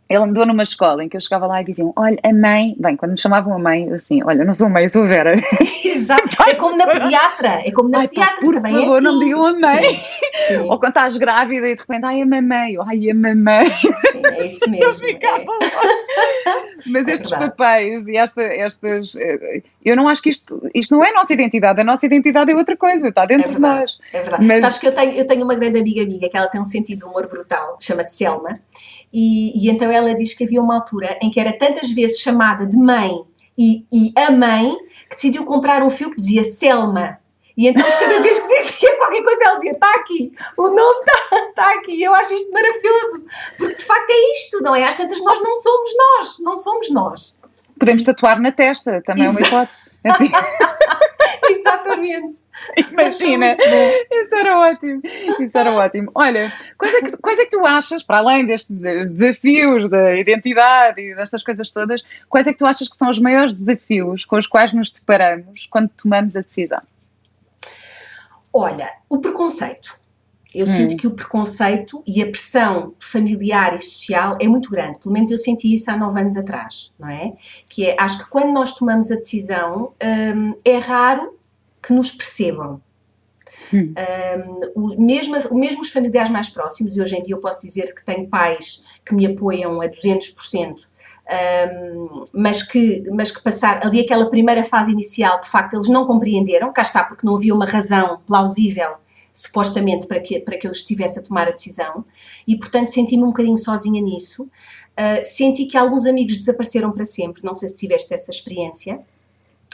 ele 0.09 0.25
andou 0.25 0.47
numa 0.47 0.63
escola 0.63 1.05
em 1.05 1.09
que 1.09 1.17
eu 1.17 1.21
chegava 1.21 1.47
lá 1.47 1.61
e 1.61 1.65
diziam: 1.65 1.93
Olha, 1.95 2.19
a 2.23 2.33
mãe. 2.33 2.75
Bem, 2.79 2.97
quando 2.97 3.13
me 3.13 3.21
chamavam 3.21 3.53
a 3.53 3.59
mãe, 3.59 3.89
eu 3.89 3.95
assim: 3.97 4.23
Olha, 4.25 4.41
eu 4.41 4.47
não 4.47 4.55
sou 4.55 4.67
a 4.67 4.71
mãe, 4.71 4.85
eu 4.85 4.89
sou 4.89 5.03
a 5.03 5.07
Vera. 5.07 5.35
Exato. 5.85 6.43
É 6.49 6.55
como 6.55 6.77
na 6.77 6.87
pediatra. 6.87 7.63
É 7.65 7.71
como 7.71 7.91
na 7.91 7.99
ai, 8.01 8.09
pediatra. 8.09 8.37
Pá, 8.37 8.41
por 8.41 8.55
também 8.55 8.73
favor, 8.73 8.95
é 8.95 8.97
assim. 8.97 9.05
não 9.05 9.19
me 9.19 9.25
digam 9.25 9.45
a 9.45 9.53
mãe. 9.53 9.85
Sim, 9.85 10.01
sim. 10.49 10.57
Ou 10.61 10.79
quando 10.79 10.89
estás 10.89 11.17
grávida 11.19 11.69
e 11.69 11.75
de 11.75 11.81
repente, 11.81 12.05
ai, 12.05 12.23
a 12.23 12.27
mamãe. 12.27 12.77
Ai, 12.87 13.11
a 13.11 13.15
mamãe. 13.15 13.71
Sim, 13.71 14.23
é 14.25 14.47
isso 14.47 14.69
mesmo. 14.71 15.07
É. 15.07 15.45
Mas 16.87 17.07
é 17.07 17.13
estes 17.13 17.31
verdade. 17.31 17.51
papéis 17.57 18.07
e 18.07 18.17
esta, 18.17 18.43
estas. 18.43 19.15
Eh, 19.17 19.63
eu 19.85 19.95
não 19.95 20.09
acho 20.09 20.23
que 20.23 20.31
isto, 20.31 20.63
isto 20.75 20.95
não 20.95 21.05
é 21.05 21.11
a 21.11 21.15
nossa 21.15 21.35
identidade. 21.35 21.81
A 21.81 21.85
nossa 21.85 22.07
identidade 22.07 22.51
é 22.51 22.57
outra 22.57 22.77
coisa, 22.77 23.09
está 23.09 23.23
dentro 23.25 23.51
é 23.51 23.55
de 23.55 23.61
nós. 23.61 23.99
É 24.13 24.23
verdade. 24.23 24.47
Mas... 24.47 24.61
Sabes 24.61 24.79
que 24.79 24.87
eu 24.87 24.95
tenho, 24.95 25.13
eu 25.13 25.27
tenho 25.27 25.45
uma 25.45 25.55
grande 25.55 25.79
amiga 25.79 26.05
minha 26.07 26.31
que 26.31 26.37
ela 26.37 26.49
tem 26.49 26.61
um 26.61 26.65
sentido 26.65 27.01
de 27.01 27.05
humor 27.05 27.29
brutal, 27.29 27.77
chama-se 27.79 28.17
Selma, 28.17 28.59
e, 29.13 29.67
e 29.67 29.71
então 29.71 29.91
ela 29.91 30.15
diz 30.15 30.35
que 30.35 30.45
havia 30.45 30.61
uma 30.61 30.77
altura 30.77 31.19
em 31.23 31.31
que 31.31 31.41
era 31.41 31.53
tantas 31.53 31.91
vezes 31.91 32.21
chamada 32.21 32.67
de 32.67 32.77
mãe 32.77 33.23
e, 33.57 33.87
e 33.93 34.13
a 34.17 34.31
mãe 34.31 34.77
que 35.09 35.17
decidiu 35.17 35.45
comprar 35.45 35.83
um 35.83 35.91
fio 35.91 36.11
que 36.11 36.17
dizia 36.17 36.45
Selma. 36.45 37.19
E 37.57 37.67
então, 37.67 37.83
cada 37.99 38.21
vez 38.21 38.39
que 38.39 38.47
dizia 38.47 38.97
qualquer 38.99 39.23
coisa, 39.25 39.45
ela 39.45 39.57
dizia: 39.57 39.73
está 39.73 39.95
aqui, 39.97 40.33
o 40.57 40.69
nome 40.69 41.01
está 41.01 41.53
tá 41.57 41.75
aqui. 41.75 42.01
Eu 42.01 42.15
acho 42.15 42.33
isto 42.33 42.53
maravilhoso, 42.53 43.25
porque 43.59 43.75
de 43.75 43.85
facto 43.85 44.11
é 44.11 44.33
isto, 44.35 44.63
não 44.63 44.77
é? 44.77 44.85
Às 44.85 44.95
tantas, 44.95 45.21
nós 45.25 45.41
não 45.41 45.57
somos 45.57 45.89
nós, 45.97 46.39
não 46.41 46.57
somos 46.57 46.91
nós. 46.91 47.39
Podemos 47.77 48.05
tatuar 48.05 48.41
na 48.41 48.53
testa, 48.53 49.03
também 49.05 49.25
Exato. 49.25 49.39
é 49.39 49.41
uma 49.41 49.49
hipótese. 49.49 49.91
É 50.05 50.11
assim. 50.11 50.31
Exatamente. 51.51 52.43
Imagina, 52.91 53.55
isso 54.11 54.35
era 54.35 54.59
ótimo, 54.59 55.01
isso 55.41 55.59
era 55.59 55.73
ótimo. 55.73 56.11
Olha, 56.15 56.53
quais 56.77 56.95
é, 56.95 57.01
que, 57.03 57.17
quais 57.17 57.39
é 57.39 57.45
que 57.45 57.51
tu 57.51 57.65
achas, 57.65 58.03
para 58.03 58.19
além 58.19 58.47
destes 58.47 58.81
desafios 59.09 59.89
da 59.89 60.17
identidade 60.17 61.01
e 61.01 61.15
destas 61.15 61.43
coisas 61.43 61.71
todas, 61.71 62.03
quais 62.29 62.47
é 62.47 62.53
que 62.53 62.59
tu 62.59 62.67
achas 62.67 62.89
que 62.89 62.97
são 62.97 63.11
os 63.11 63.19
maiores 63.19 63.53
desafios 63.53 64.25
com 64.25 64.37
os 64.37 64.47
quais 64.47 64.73
nos 64.73 64.91
deparamos 64.91 65.67
quando 65.71 65.91
tomamos 65.91 66.37
a 66.37 66.41
decisão? 66.41 66.83
Olha, 68.53 68.93
o 69.09 69.21
preconceito. 69.21 69.99
Eu 70.59 70.65
hum. 70.65 70.67
sinto 70.67 70.97
que 70.97 71.07
o 71.07 71.13
preconceito 71.13 72.03
e 72.05 72.21
a 72.21 72.27
pressão 72.27 72.93
familiar 72.99 73.77
e 73.77 73.81
social 73.81 74.37
é 74.41 74.49
muito 74.49 74.69
grande. 74.69 74.99
Pelo 74.99 75.13
menos 75.13 75.31
eu 75.31 75.39
senti 75.39 75.73
isso 75.73 75.89
há 75.89 75.97
nove 75.97 76.21
anos 76.21 76.37
atrás, 76.37 76.93
não 76.99 77.09
é? 77.09 77.35
Que 77.69 77.87
é, 77.87 77.97
acho 77.97 78.25
que 78.25 78.29
quando 78.29 78.53
nós 78.53 78.73
tomamos 78.73 79.09
a 79.13 79.15
decisão, 79.15 79.93
hum, 80.03 80.55
é 80.65 80.79
raro 80.79 81.39
que 81.81 81.93
nos 81.93 82.11
percebam. 82.11 82.81
Hum. 83.73 83.95
Um, 84.77 85.05
mesmo, 85.05 85.37
mesmo 85.55 85.83
os 85.83 85.91
familiares 85.91 86.31
mais 86.31 86.49
próximos, 86.49 86.97
e 86.97 87.01
hoje 87.01 87.15
em 87.17 87.23
dia 87.23 87.37
eu 87.37 87.41
posso 87.41 87.61
dizer 87.61 87.95
que 87.95 88.05
tenho 88.05 88.27
pais 88.27 88.83
que 89.05 89.15
me 89.15 89.27
apoiam 89.27 89.81
a 89.81 89.87
200%, 89.87 90.75
um, 91.71 92.25
mas, 92.33 92.65
que, 92.65 93.05
mas 93.13 93.31
que 93.31 93.43
passar 93.43 93.87
ali 93.87 94.01
aquela 94.01 94.29
primeira 94.29 94.65
fase 94.65 94.91
inicial, 94.91 95.41
de 95.41 95.49
facto, 95.49 95.75
eles 95.75 95.89
não 95.89 96.05
compreenderam, 96.05 96.73
cá 96.73 96.83
está, 96.83 97.05
porque 97.05 97.25
não 97.25 97.37
havia 97.37 97.55
uma 97.55 97.67
razão 97.67 98.21
plausível 98.27 98.97
supostamente 99.39 100.07
para 100.07 100.19
que, 100.19 100.41
para 100.41 100.59
que 100.59 100.67
eu 100.67 100.73
estivesse 100.73 101.19
a 101.19 101.23
tomar 101.23 101.47
a 101.47 101.53
decisão 101.53 102.05
e 102.47 102.57
portanto 102.59 102.89
senti-me 102.89 103.23
um 103.23 103.29
bocadinho 103.29 103.57
sozinha 103.57 104.03
nisso. 104.03 104.43
Uh, 104.43 105.25
senti 105.25 105.65
que 105.67 105.79
alguns 105.79 106.07
amigos 106.07 106.37
desapareceram 106.37 106.91
para 106.91 107.05
sempre, 107.05 107.45
não 107.45 107.55
sei 107.55 107.69
se 107.69 107.77
tiveste 107.77 108.13
essa 108.13 108.31
experiência 108.31 109.01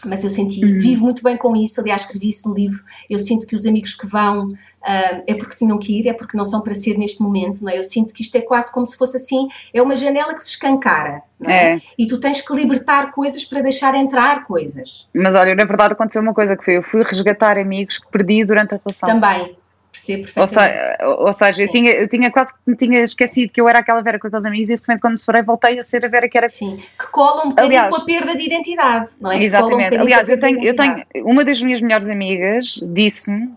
mas 0.06 0.24
eu 0.24 0.30
senti, 0.30 0.64
uhum. 0.64 0.78
vivo 0.78 1.04
muito 1.04 1.22
bem 1.22 1.36
com 1.36 1.56
isso, 1.56 1.80
aliás 1.80 2.02
escrevi 2.02 2.28
isso 2.28 2.48
no 2.48 2.54
livro, 2.54 2.82
eu 3.08 3.18
sinto 3.18 3.46
que 3.46 3.56
os 3.56 3.66
amigos 3.66 3.94
que 3.94 4.06
vão 4.06 4.48
uh, 4.48 5.22
é 5.26 5.34
porque 5.34 5.56
tinham 5.56 5.78
que 5.78 5.98
ir, 6.00 6.08
é 6.08 6.12
porque 6.12 6.36
não 6.36 6.44
são 6.44 6.60
para 6.60 6.74
ser 6.74 6.98
neste 6.98 7.22
momento, 7.22 7.62
não 7.62 7.70
é? 7.70 7.78
Eu 7.78 7.82
sinto 7.82 8.12
que 8.12 8.22
isto 8.22 8.36
é 8.36 8.40
quase 8.40 8.72
como 8.72 8.86
se 8.86 8.96
fosse 8.96 9.16
assim, 9.16 9.48
é 9.72 9.82
uma 9.82 9.96
janela 9.96 10.34
que 10.34 10.40
se 10.40 10.50
escancara, 10.50 11.22
não 11.38 11.50
é? 11.50 11.74
é. 11.74 11.80
E 11.98 12.06
tu 12.06 12.18
tens 12.18 12.40
que 12.40 12.54
libertar 12.54 13.10
coisas 13.12 13.44
para 13.44 13.62
deixar 13.62 13.94
entrar 13.94 14.44
coisas. 14.44 15.08
Mas 15.14 15.34
olha, 15.34 15.54
na 15.54 15.64
verdade 15.64 15.94
aconteceu 15.94 16.22
uma 16.22 16.34
coisa 16.34 16.56
que 16.56 16.64
foi, 16.64 16.76
eu 16.76 16.82
fui 16.82 17.02
resgatar 17.02 17.58
amigos 17.58 17.98
que 17.98 18.08
perdi 18.10 18.44
durante 18.44 18.74
a 18.74 18.80
relação. 18.82 19.08
Também, 19.08 19.56
percebo 19.94 20.24
perfeitamente. 20.24 21.04
Ou, 21.04 21.26
ou 21.26 21.32
seja, 21.32 21.62
eu 21.62 21.70
tinha, 21.70 21.92
eu 21.92 22.08
tinha 22.08 22.30
quase 22.30 22.52
que 22.52 22.60
me 22.66 22.76
tinha 22.76 23.02
esquecido 23.02 23.52
que 23.52 23.60
eu 23.60 23.68
era 23.68 23.78
aquela 23.78 24.02
Vera 24.02 24.18
com 24.18 24.26
aqueles 24.26 24.44
amigos 24.44 24.68
e 24.68 24.74
de 24.74 24.80
repente 24.80 25.00
quando 25.00 25.12
me 25.12 25.18
separei 25.20 25.42
voltei 25.42 25.78
a 25.78 25.82
ser 25.82 26.04
a 26.04 26.08
Vera 26.08 26.28
que 26.28 26.36
era. 26.36 26.48
Sim, 26.48 26.78
que 26.98 27.10
cola 27.10 27.46
um 27.46 27.50
bocadinho 27.50 27.78
Aliás, 27.78 27.94
com 27.94 28.02
a 28.02 28.04
perda 28.04 28.36
de 28.36 28.44
identidade, 28.44 29.10
não 29.20 29.30
é? 29.30 29.42
Exatamente. 29.42 29.96
Um 29.96 30.00
Aliás, 30.00 30.28
eu 30.28 30.38
tenho, 30.38 30.62
eu 30.62 30.74
tenho, 30.74 31.04
uma 31.24 31.44
das 31.44 31.62
minhas 31.62 31.80
melhores 31.80 32.10
amigas 32.10 32.80
disse-me, 32.82 33.50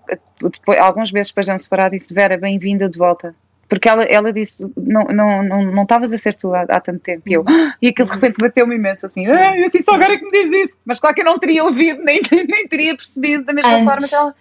alguns 0.80 1.12
meses 1.12 1.32
depois 1.32 1.48
de 1.48 1.54
me 1.54 1.60
separar, 1.60 1.90
disse: 1.90 2.14
Vera, 2.14 2.38
bem-vinda 2.38 2.88
de 2.88 2.98
volta 3.00 3.36
porque 3.70 3.90
ela, 3.90 4.04
ela 4.04 4.32
disse, 4.32 4.72
não 4.78 5.04
não 5.06 5.44
não 5.44 5.64
não 5.66 5.84
estavas 5.84 6.14
a 6.14 6.18
ser 6.18 6.36
tu 6.36 6.54
há, 6.54 6.62
há, 6.62 6.80
tanto 6.80 7.00
tempo, 7.00 7.24
e 7.28 7.34
eu, 7.34 7.44
ah", 7.46 7.76
e 7.82 7.90
aquilo 7.90 8.08
de 8.08 8.14
repente 8.14 8.38
bateu-me 8.40 8.76
imenso, 8.76 9.06
assim, 9.06 9.26
sim, 9.26 9.34
ah, 9.34 9.66
assim, 9.66 9.82
só 9.82 9.96
agora 9.96 10.18
que 10.18 10.24
me 10.24 10.32
diz 10.32 10.70
isso, 10.70 10.80
mas 10.86 11.02
claro 11.02 11.14
que 11.14 11.22
eu 11.22 11.26
não 11.26 11.38
teria 11.38 11.66
ouvido, 11.66 12.02
nem, 12.06 12.22
nem 12.32 12.66
teria 12.66 12.96
percebido 12.96 13.44
da 13.44 13.54
mesma 13.54 13.74
antes, 13.74 13.84
forma 13.84 14.08
que 14.08 14.16
ela, 14.16 14.34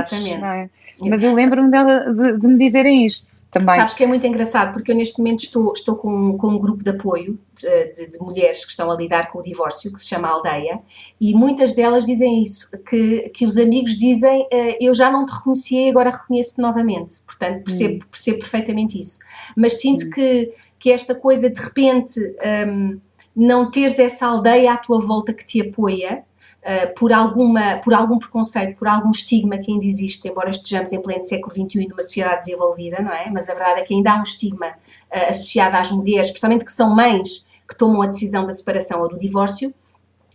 Exatamente. 0.00 0.44
antes, 0.44 0.50
é? 0.50 0.70
Mas 1.00 1.22
eu 1.22 1.34
lembro-me 1.34 1.70
dela 1.70 2.12
de, 2.12 2.38
de, 2.38 2.46
me 2.46 2.58
dizerem 2.58 3.06
isto 3.06 3.36
também. 3.50 3.76
Sabes 3.76 3.94
que 3.94 4.04
é 4.04 4.06
muito 4.06 4.26
engraçado, 4.26 4.72
porque 4.72 4.92
eu 4.92 4.96
neste 4.96 5.18
momento 5.18 5.40
estou, 5.40 5.72
estou 5.72 5.96
com, 5.96 6.36
com 6.36 6.48
um 6.48 6.58
grupo 6.58 6.84
de 6.84 6.90
apoio 6.90 7.38
de, 7.54 7.92
de, 7.92 8.10
de, 8.12 8.18
mulheres 8.18 8.64
que 8.64 8.70
estão 8.70 8.90
a 8.90 8.96
lidar 8.96 9.30
com 9.30 9.38
o 9.38 9.42
divórcio, 9.42 9.92
que 9.92 10.00
se 10.00 10.08
chama 10.08 10.28
Aldeia, 10.28 10.80
e 11.20 11.34
muitas 11.34 11.72
delas 11.74 12.04
dizem 12.04 12.42
isso, 12.42 12.68
que, 12.88 13.30
que 13.30 13.46
os 13.46 13.56
amigos 13.56 13.96
dizem 13.96 14.42
uh, 14.42 14.76
eu 14.80 14.92
já 14.92 15.10
não 15.10 15.24
te 15.24 15.32
reconhecia 15.32 15.86
e 15.86 15.90
agora 15.90 16.10
reconheço-te 16.10 16.60
novamente. 16.60 17.20
Portanto, 17.26 17.64
percebo, 17.64 17.94
hum. 17.94 18.08
percebo 18.10 18.38
perfeitamente 18.38 19.00
isso. 19.00 19.18
Mas 19.56 19.80
sinto 19.80 20.06
hum. 20.06 20.10
que, 20.10 20.52
que 20.78 20.90
esta 20.90 21.14
coisa 21.14 21.48
de 21.48 21.60
repente 21.60 22.20
um, 22.68 23.00
não 23.34 23.70
teres 23.70 23.98
essa 23.98 24.26
aldeia 24.26 24.72
à 24.72 24.76
tua 24.76 24.98
volta 24.98 25.32
que 25.32 25.46
te 25.46 25.60
apoia, 25.60 26.24
uh, 26.66 26.94
por, 26.94 27.12
alguma, 27.12 27.78
por 27.78 27.94
algum 27.94 28.18
preconceito, 28.18 28.76
por 28.76 28.88
algum 28.88 29.10
estigma 29.10 29.56
que 29.58 29.70
ainda 29.70 29.86
existe, 29.86 30.28
embora 30.28 30.50
estejamos 30.50 30.92
em 30.92 31.00
pleno 31.00 31.22
século 31.22 31.52
XXI 31.52 31.86
numa 31.88 32.02
sociedade 32.02 32.46
desenvolvida, 32.46 33.00
não 33.00 33.12
é? 33.12 33.30
Mas 33.30 33.48
a 33.48 33.54
verdade 33.54 33.80
é 33.80 33.84
que 33.84 33.94
ainda 33.94 34.12
há 34.12 34.18
um 34.18 34.22
estigma 34.22 34.66
uh, 34.66 35.30
associado 35.30 35.76
às 35.76 35.90
mulheres, 35.92 36.26
especialmente 36.26 36.64
que 36.64 36.72
são 36.72 36.94
mães 36.94 37.46
que 37.68 37.76
tomam 37.76 38.02
a 38.02 38.06
decisão 38.06 38.46
da 38.46 38.52
separação 38.52 39.00
ou 39.00 39.08
do 39.08 39.18
divórcio. 39.18 39.72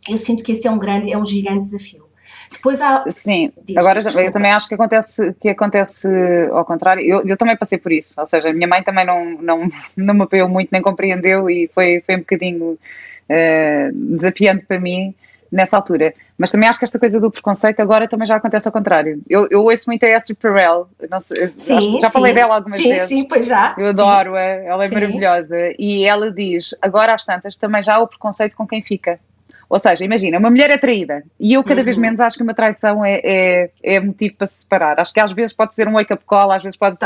Eu 0.09 0.17
sinto 0.17 0.43
que 0.43 0.53
esse 0.53 0.67
é 0.67 0.71
um 0.71 0.79
grande, 0.79 1.11
é 1.11 1.17
um 1.17 1.25
gigante 1.25 1.61
desafio. 1.61 2.05
Depois 2.51 2.81
há. 2.81 3.05
Sim, 3.09 3.53
diz, 3.63 3.77
agora 3.77 4.01
diz, 4.01 4.13
eu 4.13 4.31
também 4.31 4.51
acho 4.51 4.67
que 4.67 4.73
acontece, 4.73 5.33
que 5.39 5.47
acontece 5.47 6.07
ao 6.51 6.65
contrário. 6.65 7.01
Eu, 7.01 7.25
eu 7.25 7.37
também 7.37 7.55
passei 7.55 7.77
por 7.77 7.91
isso, 7.91 8.19
ou 8.19 8.25
seja, 8.25 8.49
a 8.49 8.53
minha 8.53 8.67
mãe 8.67 8.83
também 8.83 9.05
não, 9.05 9.41
não, 9.41 9.69
não 9.95 10.13
me 10.13 10.23
apoiou 10.23 10.49
muito, 10.49 10.69
nem 10.71 10.81
compreendeu 10.81 11.49
e 11.49 11.69
foi, 11.73 12.01
foi 12.05 12.15
um 12.15 12.19
bocadinho 12.19 12.71
uh, 12.73 14.17
desafiante 14.17 14.65
para 14.65 14.79
mim 14.79 15.15
nessa 15.51 15.75
altura. 15.75 16.13
Mas 16.37 16.49
também 16.49 16.69
acho 16.69 16.79
que 16.79 16.85
esta 16.85 16.97
coisa 16.97 17.19
do 17.19 17.29
preconceito 17.29 17.79
agora 17.81 18.07
também 18.07 18.25
já 18.25 18.35
acontece 18.37 18.67
ao 18.67 18.71
contrário. 18.71 19.21
Eu, 19.29 19.47
eu 19.51 19.63
ouço 19.63 19.85
muito 19.87 20.03
a 20.03 20.09
Esther 20.09 20.35
Perel, 20.35 20.89
sei, 21.19 21.49
sim, 21.49 21.99
já 22.01 22.07
sim. 22.07 22.13
falei 22.13 22.33
dela 22.33 22.55
algumas 22.55 22.77
sim, 22.77 22.89
vezes. 22.89 23.09
Sim, 23.09 23.27
pois 23.27 23.45
já. 23.45 23.75
Eu 23.77 23.87
adoro-a, 23.87 24.39
ela 24.39 24.85
é 24.85 24.89
maravilhosa. 24.89 25.57
E 25.77 26.05
ela 26.05 26.31
diz: 26.31 26.73
agora 26.81 27.13
às 27.13 27.25
tantas 27.25 27.55
também 27.55 27.83
já 27.83 27.95
há 27.95 27.99
o 27.99 28.07
preconceito 28.07 28.55
com 28.55 28.65
quem 28.65 28.81
fica. 28.81 29.19
Ou 29.71 29.79
seja, 29.79 30.03
imagina, 30.03 30.38
uma 30.38 30.49
mulher 30.49 30.69
é 30.69 30.77
traída 30.77 31.23
e 31.39 31.53
eu 31.53 31.63
cada 31.63 31.79
uhum. 31.79 31.86
vez 31.86 31.95
menos 31.95 32.19
acho 32.19 32.36
que 32.36 32.43
uma 32.43 32.53
traição 32.53 33.05
é, 33.05 33.21
é, 33.23 33.69
é, 33.81 33.99
motivo 34.01 34.36
para 34.36 34.45
se 34.45 34.55
separar. 34.55 34.99
Acho 34.99 35.13
que 35.13 35.19
às 35.21 35.31
vezes 35.31 35.53
pode 35.53 35.73
ser 35.73 35.88
um 35.88 35.93
wake-up 35.93 36.25
call, 36.25 36.51
às 36.51 36.62
vezes 36.62 36.77
pode 36.77 36.97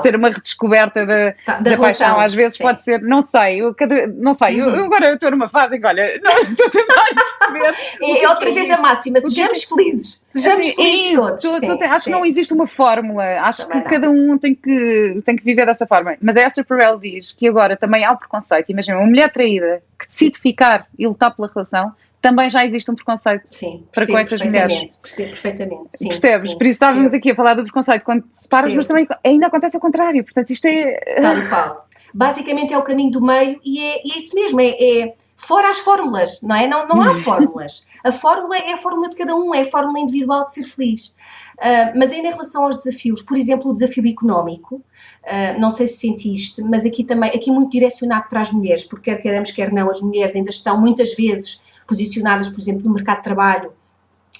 ser 0.00 0.14
uma 0.14 0.28
redescoberta 0.28 1.04
da, 1.04 1.34
da, 1.44 1.58
da 1.58 1.76
paixão, 1.76 2.20
às 2.20 2.32
vezes 2.32 2.58
Sim. 2.58 2.62
pode 2.62 2.80
ser, 2.80 3.02
não 3.02 3.22
sei, 3.22 3.60
eu 3.60 3.74
cada, 3.74 4.06
não 4.06 4.32
sei, 4.34 4.62
uhum. 4.62 4.68
eu, 4.68 4.84
agora 4.84 5.14
estou 5.14 5.32
numa 5.32 5.48
fase 5.48 5.74
em 5.74 5.80
que, 5.80 5.86
olha, 5.86 6.20
não, 6.22 6.38
estou 6.48 6.66
a 6.68 6.70
tentar 6.70 7.04
perceber. 7.40 7.74
é, 8.02 8.22
é 8.22 8.28
outra 8.28 8.54
vez 8.54 8.70
a 8.70 8.80
máxima, 8.80 9.20
sejamos 9.20 9.64
felizes, 9.64 10.22
sejamos 10.24 10.70
felizes 10.70 11.10
isso, 11.10 11.16
todos. 11.16 11.60
Tu, 11.60 11.76
tu, 11.76 11.84
acho 11.84 12.04
que 12.04 12.10
não 12.12 12.24
existe 12.24 12.54
uma 12.54 12.68
fórmula, 12.68 13.24
acho 13.40 13.66
também 13.66 13.82
que 13.82 13.98
não. 13.98 14.00
cada 14.00 14.10
um 14.12 14.38
tem 14.38 14.54
que, 14.54 15.20
tem 15.24 15.34
que 15.34 15.42
viver 15.42 15.66
dessa 15.66 15.88
forma. 15.88 16.16
Mas 16.22 16.36
a 16.36 16.42
Esther 16.42 16.64
Perel 16.64 17.00
diz 17.00 17.32
que 17.32 17.48
agora 17.48 17.76
também 17.76 18.04
há 18.04 18.12
o 18.12 18.16
preconceito, 18.16 18.70
imagina, 18.70 18.96
uma 18.96 19.08
mulher 19.08 19.28
traída 19.32 19.82
que 19.98 20.06
decide 20.06 20.38
ficar 20.38 20.86
e 20.96 21.06
lutar 21.06 21.34
pela 21.34 21.50
relação, 21.52 21.92
também 22.22 22.48
já 22.48 22.64
existe 22.64 22.88
um 22.90 22.94
preconceito 22.94 23.46
sim, 23.46 23.84
para 23.92 24.06
com 24.06 24.16
essas 24.16 24.40
mulheres. 24.40 24.96
Percebo 24.96 25.30
perfeitamente. 25.30 25.98
Sim, 25.98 26.08
Percebes? 26.08 26.52
Sim, 26.52 26.56
Por 26.56 26.66
isso 26.66 26.74
estávamos 26.74 27.12
aqui 27.12 27.32
a 27.32 27.34
falar 27.34 27.54
do 27.54 27.64
preconceito 27.64 28.04
quando 28.04 28.24
separas, 28.32 28.72
mas 28.72 28.86
também 28.86 29.08
ainda 29.24 29.48
acontece 29.48 29.76
ao 29.76 29.80
contrário. 29.80 30.22
Portanto, 30.22 30.50
isto 30.50 30.66
é. 30.66 31.20
Tal 31.20 31.36
e 31.36 31.48
qual. 31.48 31.88
Basicamente 32.14 32.72
é 32.72 32.78
o 32.78 32.82
caminho 32.82 33.10
do 33.10 33.20
meio 33.20 33.60
e 33.64 33.80
é, 33.80 33.96
é 33.98 34.18
isso 34.18 34.34
mesmo, 34.34 34.60
é, 34.60 34.68
é, 34.68 35.14
fora 35.34 35.70
as 35.70 35.80
fórmulas, 35.80 36.40
não 36.42 36.54
é? 36.54 36.68
Não, 36.68 36.86
não 36.86 37.00
há 37.00 37.14
fórmulas. 37.14 37.88
A 38.04 38.12
fórmula 38.12 38.56
é 38.56 38.74
a 38.74 38.76
fórmula 38.76 39.08
de 39.08 39.16
cada 39.16 39.34
um, 39.34 39.52
é 39.54 39.62
a 39.62 39.64
fórmula 39.64 39.98
individual 39.98 40.44
de 40.46 40.54
ser 40.54 40.64
feliz. 40.64 41.06
Uh, 41.58 41.96
mas 41.96 42.12
ainda 42.12 42.28
em 42.28 42.32
relação 42.32 42.64
aos 42.64 42.76
desafios, 42.76 43.22
por 43.22 43.36
exemplo, 43.36 43.70
o 43.70 43.74
desafio 43.74 44.06
económico, 44.06 44.76
uh, 44.76 45.58
não 45.58 45.70
sei 45.70 45.88
se 45.88 45.96
sentiste, 45.96 46.62
mas 46.62 46.84
aqui 46.84 47.02
também, 47.02 47.30
aqui 47.30 47.50
muito 47.50 47.72
direcionado 47.72 48.28
para 48.28 48.42
as 48.42 48.52
mulheres, 48.52 48.84
porque 48.84 49.10
quer 49.10 49.22
queremos, 49.22 49.50
quer 49.50 49.72
não, 49.72 49.90
as 49.90 50.00
mulheres 50.00 50.36
ainda 50.36 50.50
estão 50.50 50.78
muitas 50.78 51.14
vezes 51.14 51.62
posicionadas, 51.92 52.48
por 52.48 52.58
exemplo, 52.58 52.82
no 52.84 52.94
mercado 52.94 53.18
de 53.18 53.24
trabalho 53.24 53.72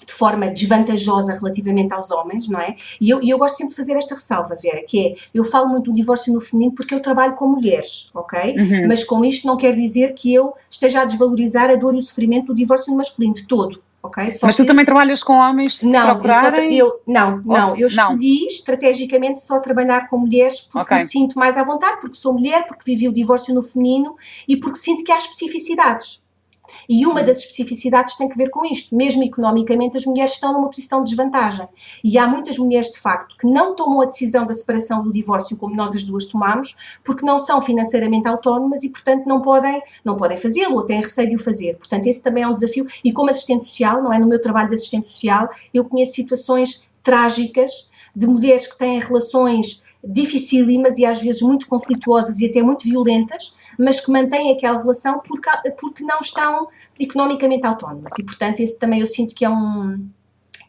de 0.06 0.12
forma 0.12 0.48
desvantajosa 0.48 1.34
relativamente 1.34 1.92
aos 1.92 2.10
homens, 2.10 2.48
não 2.48 2.58
é? 2.58 2.74
E 3.00 3.10
eu, 3.10 3.20
eu 3.22 3.38
gosto 3.38 3.56
sempre 3.56 3.70
de 3.70 3.76
fazer 3.76 3.96
esta 3.96 4.14
ressalva, 4.14 4.56
Vera, 4.60 4.82
que 4.88 5.06
é, 5.06 5.14
eu 5.34 5.44
falo 5.44 5.68
muito 5.68 5.90
do 5.90 5.94
divórcio 5.94 6.32
no 6.32 6.40
feminino 6.40 6.74
porque 6.74 6.94
eu 6.94 7.00
trabalho 7.00 7.34
com 7.34 7.46
mulheres, 7.46 8.10
ok? 8.14 8.56
Uhum. 8.56 8.88
Mas 8.88 9.04
com 9.04 9.24
isto 9.24 9.46
não 9.46 9.56
quer 9.56 9.76
dizer 9.76 10.14
que 10.14 10.32
eu 10.32 10.54
esteja 10.68 11.02
a 11.02 11.04
desvalorizar 11.04 11.70
a 11.70 11.76
dor 11.76 11.94
e 11.94 11.98
o 11.98 12.00
sofrimento 12.00 12.46
do 12.46 12.54
divórcio 12.54 12.90
no 12.90 12.96
masculino, 12.96 13.34
de 13.34 13.46
todo. 13.46 13.80
Okay? 14.02 14.30
Mas 14.42 14.56
tu 14.56 14.66
também 14.66 14.84
trabalhas 14.84 15.22
com 15.22 15.34
homens 15.34 15.78
se 15.78 15.86
não, 15.86 16.06
procurarem? 16.06 16.74
Eu, 16.74 17.00
não, 17.06 17.40
não, 17.44 17.76
eu 17.76 17.86
escolhi 17.86 18.40
não. 18.40 18.46
estrategicamente 18.48 19.40
só 19.40 19.60
trabalhar 19.60 20.08
com 20.08 20.18
mulheres 20.18 20.60
porque 20.60 20.92
okay. 20.92 20.98
me 20.98 21.06
sinto 21.06 21.38
mais 21.38 21.56
à 21.56 21.62
vontade, 21.62 22.00
porque 22.00 22.16
sou 22.16 22.32
mulher, 22.32 22.66
porque 22.66 22.82
vivi 22.84 23.08
o 23.08 23.12
divórcio 23.12 23.54
no 23.54 23.62
feminino 23.62 24.16
e 24.48 24.56
porque 24.56 24.78
sinto 24.78 25.04
que 25.04 25.12
há 25.12 25.18
especificidades. 25.18 26.20
E 26.88 27.06
uma 27.06 27.22
das 27.22 27.38
especificidades 27.38 28.16
tem 28.16 28.28
que 28.28 28.36
ver 28.36 28.50
com 28.50 28.64
isto. 28.64 28.94
Mesmo 28.94 29.22
economicamente, 29.22 29.96
as 29.96 30.06
mulheres 30.06 30.32
estão 30.32 30.52
numa 30.52 30.68
posição 30.68 31.02
de 31.02 31.10
desvantagem. 31.10 31.68
E 32.02 32.18
há 32.18 32.26
muitas 32.26 32.58
mulheres, 32.58 32.90
de 32.90 32.98
facto, 32.98 33.36
que 33.36 33.46
não 33.46 33.74
tomam 33.74 34.00
a 34.00 34.06
decisão 34.06 34.46
da 34.46 34.54
separação 34.54 35.02
do 35.02 35.12
divórcio 35.12 35.56
como 35.56 35.74
nós 35.74 35.94
as 35.94 36.04
duas 36.04 36.24
tomamos, 36.26 36.98
porque 37.04 37.24
não 37.24 37.38
são 37.38 37.60
financeiramente 37.60 38.28
autónomas 38.28 38.82
e, 38.82 38.88
portanto, 38.88 39.26
não 39.26 39.40
podem, 39.40 39.80
não 40.04 40.16
podem 40.16 40.36
fazê-lo 40.36 40.74
ou 40.74 40.84
têm 40.84 41.00
receio 41.00 41.28
de 41.28 41.36
o 41.36 41.38
fazer. 41.38 41.76
Portanto, 41.76 42.06
esse 42.06 42.22
também 42.22 42.44
é 42.44 42.48
um 42.48 42.54
desafio. 42.54 42.86
E 43.04 43.12
como 43.12 43.30
assistente 43.30 43.64
social, 43.64 44.02
não 44.02 44.12
é? 44.12 44.18
No 44.18 44.26
meu 44.26 44.40
trabalho 44.40 44.68
de 44.68 44.76
assistente 44.76 45.08
social, 45.08 45.48
eu 45.72 45.84
conheço 45.84 46.12
situações 46.12 46.88
trágicas 47.02 47.90
de 48.14 48.26
mulheres 48.26 48.66
que 48.66 48.78
têm 48.78 49.00
relações 49.00 49.82
dificílimas 50.04 50.98
e 50.98 51.04
às 51.04 51.22
vezes 51.22 51.42
muito 51.42 51.68
conflituosas 51.68 52.40
e 52.40 52.46
até 52.46 52.62
muito 52.62 52.84
violentas, 52.84 53.56
mas 53.78 54.00
que 54.00 54.10
mantêm 54.10 54.50
aquela 54.50 54.78
relação 54.78 55.20
porque, 55.20 55.48
porque 55.80 56.04
não 56.04 56.18
estão 56.20 56.68
economicamente 56.98 57.66
autónomas. 57.66 58.12
E, 58.18 58.24
portanto, 58.24 58.60
esse 58.60 58.78
também 58.78 59.00
eu 59.00 59.06
sinto 59.06 59.34
que 59.34 59.44
é 59.44 59.50
um, 59.50 60.04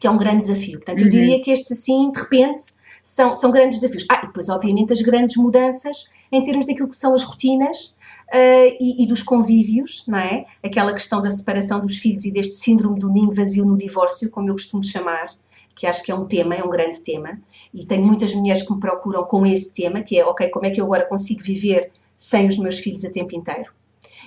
que 0.00 0.06
é 0.06 0.10
um 0.10 0.16
grande 0.16 0.40
desafio. 0.40 0.78
Portanto, 0.78 1.00
eu 1.00 1.06
uhum. 1.06 1.10
diria 1.10 1.42
que 1.42 1.50
estes, 1.50 1.72
assim, 1.72 2.10
de 2.12 2.20
repente, 2.20 2.64
são, 3.02 3.34
são 3.34 3.50
grandes 3.50 3.80
desafios. 3.80 4.06
Ah, 4.10 4.20
e 4.22 4.26
depois, 4.26 4.48
obviamente, 4.48 4.92
as 4.92 5.02
grandes 5.02 5.36
mudanças 5.36 6.08
em 6.32 6.42
termos 6.42 6.66
daquilo 6.66 6.88
que 6.88 6.96
são 6.96 7.14
as 7.14 7.22
rotinas 7.22 7.94
uh, 8.32 8.76
e, 8.80 9.04
e, 9.04 9.06
dos 9.06 9.22
convívios, 9.22 10.04
não 10.08 10.18
é? 10.18 10.46
Aquela 10.64 10.92
questão 10.92 11.22
da 11.22 11.30
separação 11.30 11.80
dos 11.80 11.98
filhos 11.98 12.24
e 12.24 12.32
deste 12.32 12.56
síndrome 12.56 12.98
do 12.98 13.08
ninho 13.08 13.32
vazio 13.32 13.64
no 13.64 13.76
divórcio, 13.76 14.30
como 14.30 14.48
eu 14.48 14.54
costumo 14.54 14.82
chamar, 14.82 15.28
que 15.74 15.86
acho 15.86 16.02
que 16.02 16.12
é 16.12 16.14
um 16.14 16.26
tema, 16.26 16.54
é 16.54 16.62
um 16.62 16.70
grande 16.70 17.00
tema, 17.00 17.40
e 17.72 17.84
tenho 17.84 18.04
muitas 18.04 18.34
mulheres 18.34 18.62
que 18.62 18.72
me 18.72 18.80
procuram 18.80 19.24
com 19.24 19.44
esse 19.44 19.72
tema, 19.74 20.02
que 20.02 20.18
é, 20.18 20.24
ok, 20.24 20.48
como 20.48 20.66
é 20.66 20.70
que 20.70 20.80
eu 20.80 20.84
agora 20.84 21.04
consigo 21.04 21.42
viver 21.42 21.90
sem 22.16 22.46
os 22.46 22.58
meus 22.58 22.78
filhos 22.78 23.04
a 23.04 23.10
tempo 23.10 23.34
inteiro? 23.34 23.72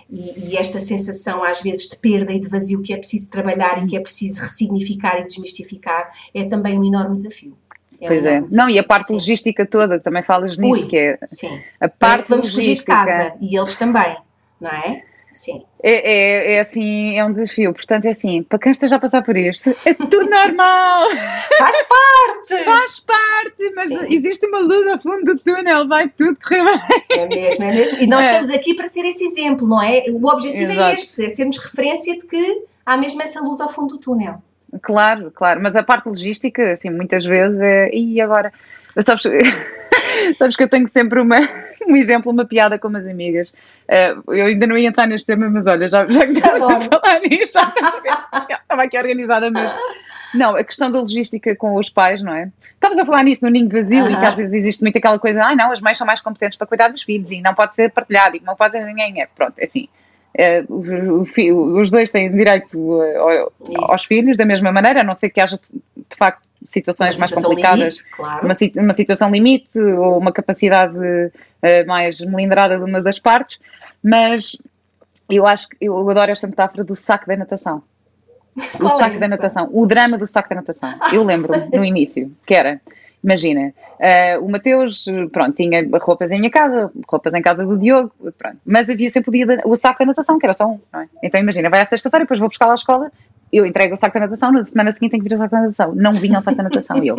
E, 0.09 0.51
e, 0.51 0.57
esta 0.57 0.79
sensação, 0.79 1.43
às 1.43 1.61
vezes, 1.61 1.89
de 1.89 1.97
perda 1.97 2.31
e 2.31 2.39
de 2.39 2.47
vazio 2.47 2.81
que 2.81 2.93
é 2.93 2.97
preciso 2.97 3.29
trabalhar 3.29 3.83
e 3.83 3.87
que 3.87 3.97
é 3.97 3.99
preciso 3.99 4.41
ressignificar 4.41 5.19
e 5.19 5.25
desmistificar, 5.25 6.11
é 6.33 6.45
também 6.45 6.79
um 6.79 6.83
enorme 6.83 7.15
desafio. 7.15 7.57
É 7.99 8.07
pois 8.07 8.25
é. 8.25 8.43
Não, 8.51 8.69
e 8.69 8.77
a 8.79 8.83
parte 8.83 9.07
sim. 9.07 9.13
logística 9.13 9.65
toda, 9.65 9.99
também 9.99 10.21
falas 10.21 10.57
nisso, 10.57 10.83
Ui, 10.83 10.89
que 10.89 10.97
é 10.97 11.19
sim. 11.23 11.59
a 11.79 11.89
parte 11.89 12.29
vamos 12.29 12.53
logística. 12.53 12.93
fugir 12.93 13.15
de 13.15 13.25
casa, 13.25 13.37
e 13.41 13.57
eles 13.57 13.75
também, 13.75 14.17
não 14.61 14.69
é? 14.69 15.03
Sim. 15.29 15.63
É, 15.83 15.91
é, 15.91 16.53
é, 16.55 16.59
assim, 16.59 17.17
é 17.17 17.23
um 17.23 17.29
desafio. 17.29 17.73
Portanto, 17.73 18.05
é 18.05 18.09
assim, 18.09 18.43
para 18.43 18.57
quem 18.57 18.71
esteja 18.71 18.95
a 18.95 18.99
passar 18.99 19.21
por 19.23 19.35
isto, 19.37 19.69
é 19.85 19.93
tudo 19.93 20.29
normal. 20.29 21.09
Faz 21.57 21.87
parte! 21.87 22.63
Faz 22.65 22.99
parte, 23.01 23.73
mas 23.75 23.87
Sim. 23.89 24.07
existe 24.09 24.47
uma 24.47 24.59
luz 24.59 24.87
ao 24.87 24.99
fundo 24.99 25.23
do 25.23 25.39
túnel, 25.39 25.87
vai 25.87 26.09
tudo 26.09 26.37
correr 26.41 26.63
bem. 26.63 27.03
É 27.11 27.27
mesmo, 27.27 27.63
é 27.63 27.71
mesmo. 27.71 27.97
E 27.99 28.07
nós 28.07 28.25
é. 28.25 28.29
estamos 28.29 28.49
aqui 28.49 28.73
para 28.73 28.87
ser 28.87 29.05
esse 29.05 29.23
exemplo, 29.25 29.67
não 29.67 29.81
é? 29.81 30.05
O 30.09 30.27
objetivo 30.27 30.71
é 30.71 30.73
Exato. 30.73 30.89
é 30.89 30.93
este, 30.93 31.25
é 31.25 31.29
sermos 31.29 31.57
referência 31.57 32.17
de 32.17 32.25
que 32.25 32.63
há 32.85 32.97
mesmo 32.97 33.21
essa 33.21 33.41
luz 33.41 33.59
ao 33.59 33.69
fundo 33.69 33.95
do 33.95 33.97
túnel. 33.99 34.41
Claro, 34.81 35.31
claro, 35.31 35.61
mas 35.61 35.75
a 35.75 35.83
parte 35.83 36.07
logística, 36.07 36.71
assim, 36.71 36.89
muitas 36.89 37.25
vezes 37.25 37.61
é. 37.61 37.89
E 37.93 38.19
agora? 38.19 38.51
Sabes, 38.99 39.23
sabes 40.35 40.55
que 40.55 40.63
eu 40.63 40.67
tenho 40.67 40.87
sempre 40.87 41.19
uma, 41.19 41.37
um 41.87 41.95
exemplo, 41.95 42.31
uma 42.31 42.45
piada 42.45 42.77
com 42.77 42.87
umas 42.87 43.07
amigas. 43.07 43.49
Uh, 43.49 44.33
eu 44.33 44.47
ainda 44.47 44.67
não 44.67 44.77
ia 44.77 44.87
entrar 44.87 45.07
neste 45.07 45.27
tema, 45.27 45.49
mas 45.49 45.67
olha, 45.67 45.87
já, 45.87 46.05
já 46.07 46.25
que 46.25 46.33
estava 46.33 46.77
a 46.77 46.81
falar 46.81 47.19
nisso, 47.21 47.53
já 47.53 48.57
estava 48.61 48.83
aqui 48.83 48.97
organizada 48.97 49.49
mesmo. 49.51 49.77
Não, 50.33 50.55
a 50.55 50.63
questão 50.63 50.91
da 50.91 50.99
logística 50.99 51.55
com 51.55 51.75
os 51.77 51.89
pais, 51.89 52.21
não 52.21 52.33
é? 52.33 52.51
Estavas 52.73 52.97
a 52.97 53.05
falar 53.05 53.23
nisso 53.23 53.45
no 53.45 53.49
ninho 53.49 53.69
vazio 53.69 54.05
uh 54.05 54.11
e 54.11 54.17
que 54.17 54.25
às 54.25 54.35
vezes 54.35 54.53
existe 54.53 54.81
muito 54.81 54.97
aquela 54.97 55.17
coisa, 55.17 55.43
ah 55.43 55.55
não, 55.55 55.71
as 55.71 55.79
mães 55.79 55.97
são 55.97 56.05
mais 56.05 56.19
competentes 56.19 56.57
para 56.57 56.67
cuidar 56.67 56.89
dos 56.89 57.01
filhos 57.01 57.31
e 57.31 57.39
não 57.41 57.53
pode 57.53 57.73
ser 57.73 57.91
partilhado 57.91 58.35
e 58.35 58.41
não 58.41 58.55
pode 58.55 58.73
ser 58.73 58.85
ninguém. 58.85 59.21
É, 59.21 59.27
pronto, 59.27 59.57
é 59.57 59.63
assim 59.63 59.87
é, 60.37 60.63
os 60.69 61.89
dois 61.89 62.11
têm 62.11 62.31
direito 62.31 63.01
eh, 63.01 63.45
aos 63.87 64.05
filhos 64.05 64.37
da 64.37 64.45
mesma 64.45 64.71
maneira, 64.71 65.01
a 65.01 65.03
não 65.03 65.15
ser 65.15 65.31
que 65.31 65.41
haja 65.41 65.59
de 65.59 66.15
facto 66.15 66.46
situações 66.65 67.15
uma 67.15 67.19
mais 67.19 67.31
complicadas, 67.31 67.95
limite, 67.97 68.11
claro. 68.11 68.45
uma, 68.45 68.83
uma, 68.83 68.93
situação 68.93 69.29
limite 69.29 69.79
ou 69.79 70.17
uma 70.17 70.31
capacidade 70.31 70.97
uh, 70.97 71.87
mais 71.87 72.19
melindrada 72.21 72.77
de 72.77 72.83
uma 72.83 73.01
das 73.01 73.19
partes, 73.19 73.59
mas 74.03 74.57
eu 75.29 75.45
acho 75.45 75.69
que 75.69 75.77
eu 75.81 76.09
adoro 76.09 76.31
esta 76.31 76.47
metáfora 76.47 76.83
do 76.83 76.95
saco 76.95 77.27
da 77.27 77.35
natação. 77.35 77.83
O 78.81 78.89
saco 78.89 79.17
é 79.17 79.19
da 79.19 79.27
natação, 79.27 79.69
o 79.71 79.85
drama 79.85 80.17
do 80.17 80.25
saco 80.25 80.49
da 80.49 80.55
natação. 80.55 80.93
Eu 81.13 81.23
lembro 81.23 81.53
no 81.71 81.85
início 81.85 82.35
que 82.45 82.55
era 82.55 82.81
Imagina, 83.23 83.73
uh, 83.99 84.45
o 84.45 84.49
Mateus, 84.49 85.05
pronto, 85.31 85.55
tinha 85.55 85.85
roupas 85.99 86.31
em 86.31 86.39
minha 86.39 86.51
casa, 86.51 86.91
roupas 87.07 87.33
em 87.33 87.41
casa 87.41 87.65
do 87.65 87.77
Diogo, 87.77 88.11
pronto. 88.37 88.57
Mas 88.65 88.89
havia 88.89 89.09
sempre 89.09 89.29
o 89.29 89.33
dia, 89.33 89.45
de, 89.45 89.61
o 89.65 89.75
saco 89.75 89.99
da 89.99 90.05
natação, 90.05 90.37
que 90.37 90.45
era 90.45 90.53
só 90.53 90.67
um, 90.67 90.79
não 90.93 91.01
é? 91.01 91.07
Então 91.23 91.41
imagina, 91.41 91.69
vai 91.69 91.81
à 91.81 91.85
sexta-feira, 91.85 92.25
depois 92.25 92.39
vou 92.39 92.47
buscar 92.47 92.67
lá 92.67 92.73
à 92.73 92.75
escola, 92.75 93.11
eu 93.51 93.65
entrego 93.65 93.93
o 93.93 93.97
saco 93.97 94.13
da 94.13 94.21
natação, 94.21 94.51
na 94.51 94.65
semana 94.65 94.91
seguinte 94.91 95.11
tenho 95.11 95.23
que 95.23 95.29
vir 95.29 95.35
o 95.35 95.37
saco 95.37 95.55
da 95.55 95.61
natação. 95.61 95.95
Não 95.95 96.11
vinha 96.11 96.39
o 96.39 96.41
saco 96.41 96.57
da 96.57 96.63
natação, 96.63 97.03
eu. 97.03 97.15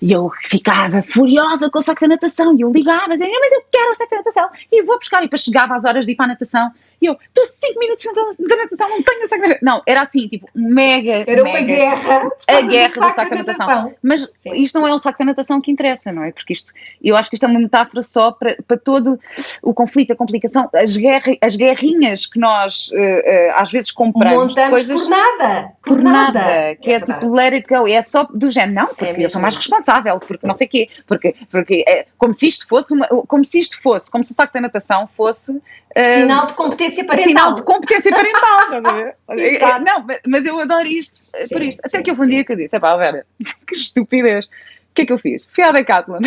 E 0.00 0.12
eu 0.12 0.30
ficava 0.42 1.02
furiosa 1.02 1.70
com 1.70 1.78
o 1.78 1.82
saco 1.82 2.00
da 2.00 2.08
natação, 2.08 2.56
e 2.56 2.60
eu 2.60 2.70
ligava, 2.70 3.16
dizia, 3.16 3.26
mas 3.40 3.52
eu 3.52 3.62
quero 3.70 3.90
o 3.90 3.94
saco 3.94 4.10
da 4.10 4.16
natação, 4.18 4.48
e 4.70 4.82
vou 4.82 4.98
buscar, 4.98 5.18
e 5.18 5.22
depois 5.22 5.42
chegava 5.42 5.74
às 5.74 5.84
horas 5.84 6.06
de 6.06 6.12
ir 6.12 6.16
para 6.16 6.26
a 6.26 6.28
natação, 6.28 6.70
e 7.04 7.06
eu, 7.06 7.18
estou 7.22 7.44
5 7.44 7.78
minutos 7.78 8.04
da 8.38 8.56
natação, 8.56 8.88
não 8.88 9.02
tenho 9.02 9.24
o 9.24 9.28
saco 9.28 9.42
da 9.42 9.48
natação. 9.48 9.58
Não, 9.62 9.82
era 9.86 10.00
assim, 10.00 10.26
tipo, 10.26 10.48
mega. 10.54 11.24
Era 11.26 11.44
mega, 11.44 11.58
uma 11.58 11.60
guerra. 11.60 12.30
A 12.48 12.60
guerra 12.62 12.88
do 12.88 12.94
saco, 12.94 13.30
da 13.30 13.36
natação. 13.36 13.66
natação. 13.66 13.94
Mas 14.02 14.28
Sim. 14.32 14.54
isto 14.56 14.80
não 14.80 14.86
é 14.86 14.94
um 14.94 14.98
saco 14.98 15.18
da 15.18 15.24
natação 15.26 15.60
que 15.60 15.70
interessa, 15.70 16.10
não 16.10 16.24
é? 16.24 16.32
Porque 16.32 16.54
isto, 16.54 16.72
eu 17.02 17.14
acho 17.14 17.28
que 17.28 17.36
isto 17.36 17.44
é 17.44 17.48
uma 17.48 17.60
metáfora 17.60 18.02
só 18.02 18.32
para, 18.32 18.56
para 18.66 18.78
todo 18.78 19.18
o 19.62 19.74
conflito, 19.74 20.12
a 20.12 20.16
complicação, 20.16 20.70
as, 20.74 20.96
guerra, 20.96 21.36
as 21.42 21.56
guerrinhas 21.56 22.24
que 22.24 22.38
nós 22.38 22.88
uh, 22.88 22.94
uh, 22.94 23.52
às 23.56 23.70
vezes 23.70 23.90
compramos. 23.90 24.56
Montamos 24.56 24.70
coisas, 24.70 25.02
por 25.02 25.10
nada. 25.10 25.72
Por, 25.82 25.94
por 25.96 26.02
nada. 26.02 26.40
nada. 26.40 26.76
Que 26.76 26.92
é, 26.92 26.94
é 26.94 27.00
tipo 27.00 27.30
let 27.30 27.52
it 27.52 27.68
go. 27.68 27.86
É 27.86 28.00
só 28.00 28.24
do 28.24 28.50
género, 28.50 28.74
não, 28.74 28.86
porque 28.86 29.04
é 29.04 29.24
eu 29.24 29.28
sou 29.28 29.42
mais 29.42 29.56
responsável, 29.56 30.18
porque 30.18 30.46
não 30.46 30.54
sei 30.54 30.66
o 30.66 30.70
quê, 30.70 30.88
porque, 31.06 31.34
porque 31.50 31.84
é 31.86 32.06
como 32.16 32.32
se 32.32 32.46
isto 32.46 32.66
fosse 32.66 32.94
uma, 32.94 33.06
como 33.06 33.44
se 33.44 33.58
isto 33.58 33.80
fosse, 33.82 34.10
como 34.10 34.24
se 34.24 34.32
o 34.32 34.34
saco 34.34 34.54
da 34.54 34.62
natação 34.62 35.06
fosse 35.14 35.60
Sinal 35.96 36.46
de 36.46 36.54
competência 36.54 37.04
parental. 37.04 37.28
Sinal 37.28 37.54
de 37.54 37.62
competência 37.62 38.10
parental, 38.10 38.60
estás 38.74 38.84
a 38.84 38.92
ver? 38.92 39.16
Não, 39.80 40.06
mas 40.26 40.46
eu 40.46 40.58
adoro 40.58 40.86
isto, 40.86 41.20
sim, 41.20 41.54
por 41.54 41.62
isto. 41.62 41.80
Sim, 41.82 41.88
Até 41.88 42.02
que 42.02 42.10
houve 42.10 42.22
um 42.22 42.28
dia 42.28 42.44
que 42.44 42.52
eu 42.52 42.56
disse, 42.56 42.78
pá, 42.80 42.96
Vera, 42.96 43.24
que 43.66 43.74
estupidez. 43.74 44.46
O 44.46 44.94
que 44.94 45.02
é 45.02 45.06
que 45.06 45.12
eu 45.12 45.18
fiz? 45.18 45.44
Fui 45.52 45.64
à 45.64 45.72
Decathlon, 45.72 46.20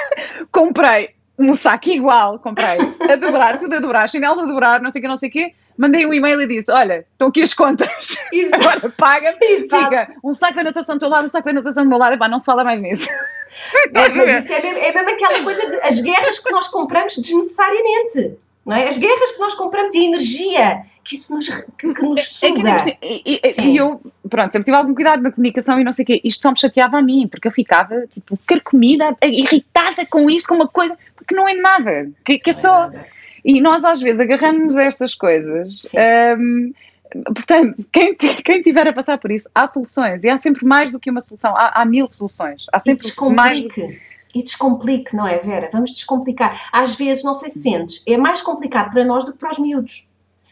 comprei 0.50 1.10
um 1.38 1.52
saco 1.52 1.90
igual, 1.90 2.38
comprei, 2.38 2.78
a 3.10 3.16
dobrar, 3.16 3.58
tudo 3.58 3.74
a 3.74 3.80
dobrar, 3.80 4.08
chinelos 4.08 4.38
a 4.38 4.44
dobrar, 4.44 4.80
não 4.80 4.90
sei 4.90 5.00
o 5.00 5.02
que, 5.02 5.08
não 5.08 5.16
sei 5.16 5.28
o 5.28 5.32
quê. 5.32 5.54
Mandei 5.76 6.06
um 6.06 6.14
e-mail 6.14 6.40
e 6.40 6.46
disse: 6.46 6.70
Olha, 6.70 7.04
estão 7.12 7.28
aqui 7.28 7.42
as 7.42 7.52
contas, 7.52 8.24
Exato. 8.32 8.62
agora 8.62 8.92
paga, 8.96 9.36
fica 9.40 10.14
um 10.22 10.32
saco 10.32 10.54
da 10.54 10.64
natação 10.64 10.96
do 10.96 11.00
teu 11.00 11.08
lado, 11.08 11.26
um 11.26 11.28
saco 11.28 11.46
da 11.46 11.54
natação 11.54 11.82
do 11.82 11.88
meu 11.88 11.98
lado, 11.98 12.14
e 12.14 12.18
pá, 12.18 12.28
não 12.28 12.38
se 12.38 12.46
fala 12.46 12.62
mais 12.62 12.80
nisso. 12.80 13.08
É, 13.92 14.08
mas 14.08 14.44
isso 14.44 14.52
é 14.52 14.62
mesmo, 14.62 14.78
é 14.78 14.92
mesmo 14.92 15.10
aquela 15.10 15.42
coisa 15.42 15.68
de 15.68 15.76
as 15.76 16.00
guerras 16.00 16.38
que 16.38 16.50
nós 16.50 16.68
compramos 16.68 17.16
desnecessariamente 17.16 18.38
não 18.64 18.76
é? 18.76 18.88
As 18.88 18.98
guerras 18.98 19.32
que 19.32 19.40
nós 19.40 19.54
compramos 19.54 19.94
e 19.94 19.98
a 19.98 20.04
energia 20.04 20.84
que 21.04 21.14
isso 21.14 21.34
nos, 21.34 21.48
que, 21.48 21.92
que 21.92 22.02
nos 22.02 22.26
suga. 22.28 22.70
É 22.70 22.98
e, 23.02 23.40
e, 23.44 23.62
e, 23.62 23.76
eu, 23.76 24.00
pronto, 24.28 24.50
sempre 24.50 24.64
tive 24.64 24.76
algum 24.76 24.94
cuidado 24.94 25.22
na 25.22 25.30
comunicação 25.30 25.78
e 25.78 25.84
não 25.84 25.92
sei 25.92 26.02
o 26.02 26.06
quê. 26.06 26.20
Isto 26.24 26.40
só 26.40 26.50
me 26.50 26.58
chateava 26.58 26.98
a 26.98 27.02
mim, 27.02 27.28
porque 27.28 27.46
eu 27.46 27.52
ficava, 27.52 28.06
tipo, 28.06 28.38
carcomida, 28.46 29.14
irritada 29.22 30.06
com 30.08 30.30
isto, 30.30 30.48
com 30.48 30.54
uma 30.54 30.68
coisa 30.68 30.96
que 31.28 31.34
não 31.34 31.46
é 31.48 31.54
nada, 31.54 32.10
que, 32.24 32.38
que 32.38 32.50
é 32.50 32.52
só... 32.52 32.90
E 33.44 33.60
nós 33.60 33.84
às 33.84 34.00
vezes 34.00 34.20
agarramos 34.20 34.76
a 34.76 34.84
estas 34.84 35.14
coisas... 35.14 35.92
Um, 36.38 36.72
portanto, 37.26 37.86
quem, 37.92 38.14
quem 38.14 38.62
tiver 38.62 38.88
a 38.88 38.92
passar 38.92 39.18
por 39.18 39.30
isso, 39.30 39.48
há 39.54 39.66
soluções 39.66 40.24
e 40.24 40.28
há 40.30 40.38
sempre 40.38 40.66
mais 40.66 40.90
do 40.90 40.98
que 40.98 41.10
uma 41.10 41.20
solução, 41.20 41.54
há, 41.54 41.82
há 41.82 41.84
mil 41.84 42.08
soluções. 42.08 42.64
Há 42.72 42.80
sempre 42.80 43.06
mais. 43.30 43.62
Do 43.62 43.68
que 43.68 44.00
e 44.34 44.42
descomplique, 44.42 45.14
não 45.14 45.26
é, 45.26 45.38
Vera? 45.38 45.70
Vamos 45.72 45.92
descomplicar. 45.92 46.68
Às 46.72 46.94
vezes, 46.94 47.22
não 47.22 47.34
sei 47.34 47.50
se 47.50 47.62
sentes, 47.62 48.02
é 48.06 48.16
mais 48.16 48.42
complicado 48.42 48.90
para 48.90 49.04
nós 49.04 49.24
do 49.24 49.32
que 49.32 49.38
para 49.38 49.50
os 49.50 49.58
miúdos. 49.58 50.10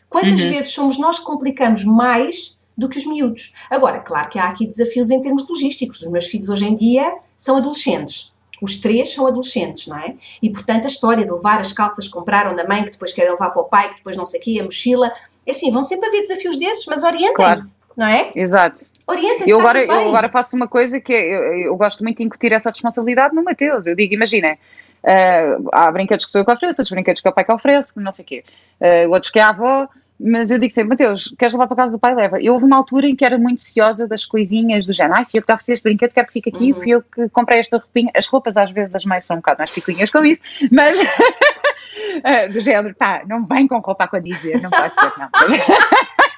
Quantas 0.09 0.42
uhum. 0.42 0.51
vezes 0.51 0.73
somos 0.73 0.99
nós 0.99 1.18
que 1.18 1.25
complicamos 1.25 1.85
mais 1.85 2.59
do 2.77 2.88
que 2.88 2.99
os 2.99 3.07
miúdos? 3.07 3.53
Agora, 3.71 3.99
claro 3.99 4.29
que 4.29 4.38
há 4.38 4.45
aqui 4.45 4.66
desafios 4.66 5.11
em 5.11 5.21
termos 5.21 5.49
logísticos. 5.49 6.03
Os 6.03 6.11
meus 6.11 6.27
filhos 6.27 6.49
hoje 6.49 6.66
em 6.66 6.77
dia 6.77 7.14
são 7.37 7.57
adolescentes. 7.57 8.33
Os 8.61 8.77
três 8.77 9.12
são 9.12 9.27
adolescentes, 9.27 9.88
não 9.88 9.99
é? 9.99 10.14
E, 10.40 10.49
portanto, 10.51 10.85
a 10.85 10.87
história 10.87 11.25
de 11.25 11.33
levar 11.33 11.61
as 11.61 11.73
calças 11.73 12.07
que 12.07 12.12
compraram 12.12 12.55
da 12.55 12.66
mãe, 12.66 12.85
que 12.85 12.92
depois 12.92 13.12
querem 13.12 13.33
levar 13.33 13.51
para 13.51 13.62
o 13.62 13.64
pai, 13.64 13.88
que 13.88 13.97
depois 13.97 14.16
não 14.16 14.25
sei 14.25 14.38
o 14.38 14.42
quê, 14.42 14.59
a 14.61 14.64
mochila. 14.64 15.12
É 15.45 15.51
assim, 15.51 15.73
vão 15.73 15.83
sempre 15.83 16.09
haver 16.09 16.21
desafios 16.21 16.57
desses, 16.57 16.87
mas 16.87 17.03
orientem-se. 17.03 17.35
Claro 17.35 17.62
não 17.97 18.07
é? 18.07 18.31
Exato. 18.35 18.93
Orienta-se. 19.07 19.51
Eu 19.51 19.61
agora, 19.61 19.85
eu 19.85 20.09
agora 20.09 20.29
faço 20.29 20.57
uma 20.57 20.69
coisa 20.69 21.01
que 21.01 21.13
é, 21.13 21.37
eu, 21.37 21.43
eu, 21.59 21.77
gosto 21.77 22.03
muito 22.03 22.19
de 22.19 22.25
incutir 22.25 22.53
essa 22.53 22.71
responsabilidade 22.71 23.35
no 23.35 23.43
Mateus. 23.43 23.87
Eu 23.87 23.97
digo, 23.97 24.15
imagina, 24.15 24.57
uh, 25.03 25.69
há 25.73 25.91
brinquedos 25.91 26.25
que 26.25 26.31
sou 26.31 26.41
eu 26.41 26.45
que 26.45 26.53
ofereço, 26.53 26.81
outros 26.81 26.91
brinquedos 26.91 27.21
que 27.21 27.29
é 27.29 27.31
o 27.31 27.35
pai 27.35 27.45
que 27.45 27.53
oferece, 27.53 27.99
não 27.99 28.13
sei 28.13 28.25
o 28.25 28.27
quê, 28.27 28.45
uh, 28.81 29.11
outros 29.11 29.31
que 29.31 29.39
é 29.39 29.43
a 29.43 29.49
avó. 29.51 29.89
Mas 30.25 30.53
eu 30.53 30.59
digo 30.59 30.73
sempre, 30.73 30.91
Mateus, 30.91 31.35
queres 31.37 31.53
levar 31.53 31.67
para 31.67 31.77
casa 31.77 31.97
do 31.97 32.01
pai? 32.01 32.15
Leva. 32.15 32.41
Eu 32.41 32.53
houve 32.53 32.65
uma 32.65 32.77
altura 32.77 33.09
em 33.09 33.17
que 33.17 33.25
era 33.25 33.37
muito 33.37 33.61
ciosa 33.61 34.07
das 34.07 34.25
coisinhas 34.25 34.87
do 34.87 34.93
género. 34.93 35.17
Ai, 35.19 35.25
fui 35.25 35.39
eu 35.39 35.43
que 35.43 35.47
te 35.47 35.53
ofereci 35.53 35.73
este 35.73 35.83
brinquedo, 35.83 36.13
quero 36.13 36.27
que 36.29 36.33
fique 36.33 36.49
aqui. 36.49 36.73
Uhum. 36.73 36.75
Fui 36.75 36.91
eu 36.91 37.03
que 37.03 37.29
comprei 37.31 37.59
esta 37.59 37.79
roupinha. 37.79 38.13
As 38.15 38.27
roupas, 38.27 38.57
às 38.57 38.71
vezes, 38.71 38.95
as 38.95 39.05
mães 39.05 39.25
são 39.25 39.35
um 39.35 39.41
bocado 39.41 39.59
mais 39.59 39.73
picuinhas 39.73 40.11
com 40.11 40.25
isso, 40.25 40.41
mas 40.71 41.01
uh, 41.01 42.53
do 42.55 42.61
género, 42.61 42.95
pá, 42.95 43.23
não 43.27 43.45
vem 43.45 43.67
com 43.67 43.79
roupa 43.79 44.09
a 44.13 44.19
dizer, 44.21 44.63
não 44.63 44.71
pode 44.71 44.95
ser, 44.95 45.13
não. 45.19 45.29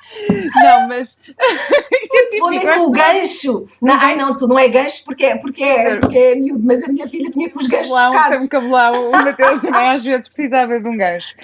Não, 0.54 0.88
mas. 0.88 1.18
É 2.16 2.26
típico, 2.26 2.48
com 2.48 2.86
o 2.86 2.92
gancho. 2.92 3.66
Não, 3.82 3.94
ai 3.94 4.14
não, 4.14 4.36
tu 4.36 4.46
não 4.46 4.56
é 4.56 4.68
gancho 4.68 5.04
porque 5.04 5.24
é, 5.24 5.36
porque, 5.36 5.64
é, 5.64 5.96
porque 5.98 6.16
é 6.16 6.34
miúdo, 6.36 6.62
mas 6.64 6.80
a 6.82 6.86
minha 6.86 7.08
filha 7.08 7.28
vinha 7.30 7.50
com 7.50 7.58
os 7.58 7.66
ganchos 7.66 7.90
lá, 7.90 8.10
trocados. 8.10 8.44
Um 8.44 8.48
cabelão, 8.48 9.08
o 9.08 9.10
Mateus 9.10 9.60
também 9.60 9.88
às 9.88 10.04
vezes 10.04 10.28
precisava 10.28 10.78
de 10.78 10.88
um 10.88 10.96
gancho. 10.96 11.34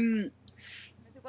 Um, 0.00 0.30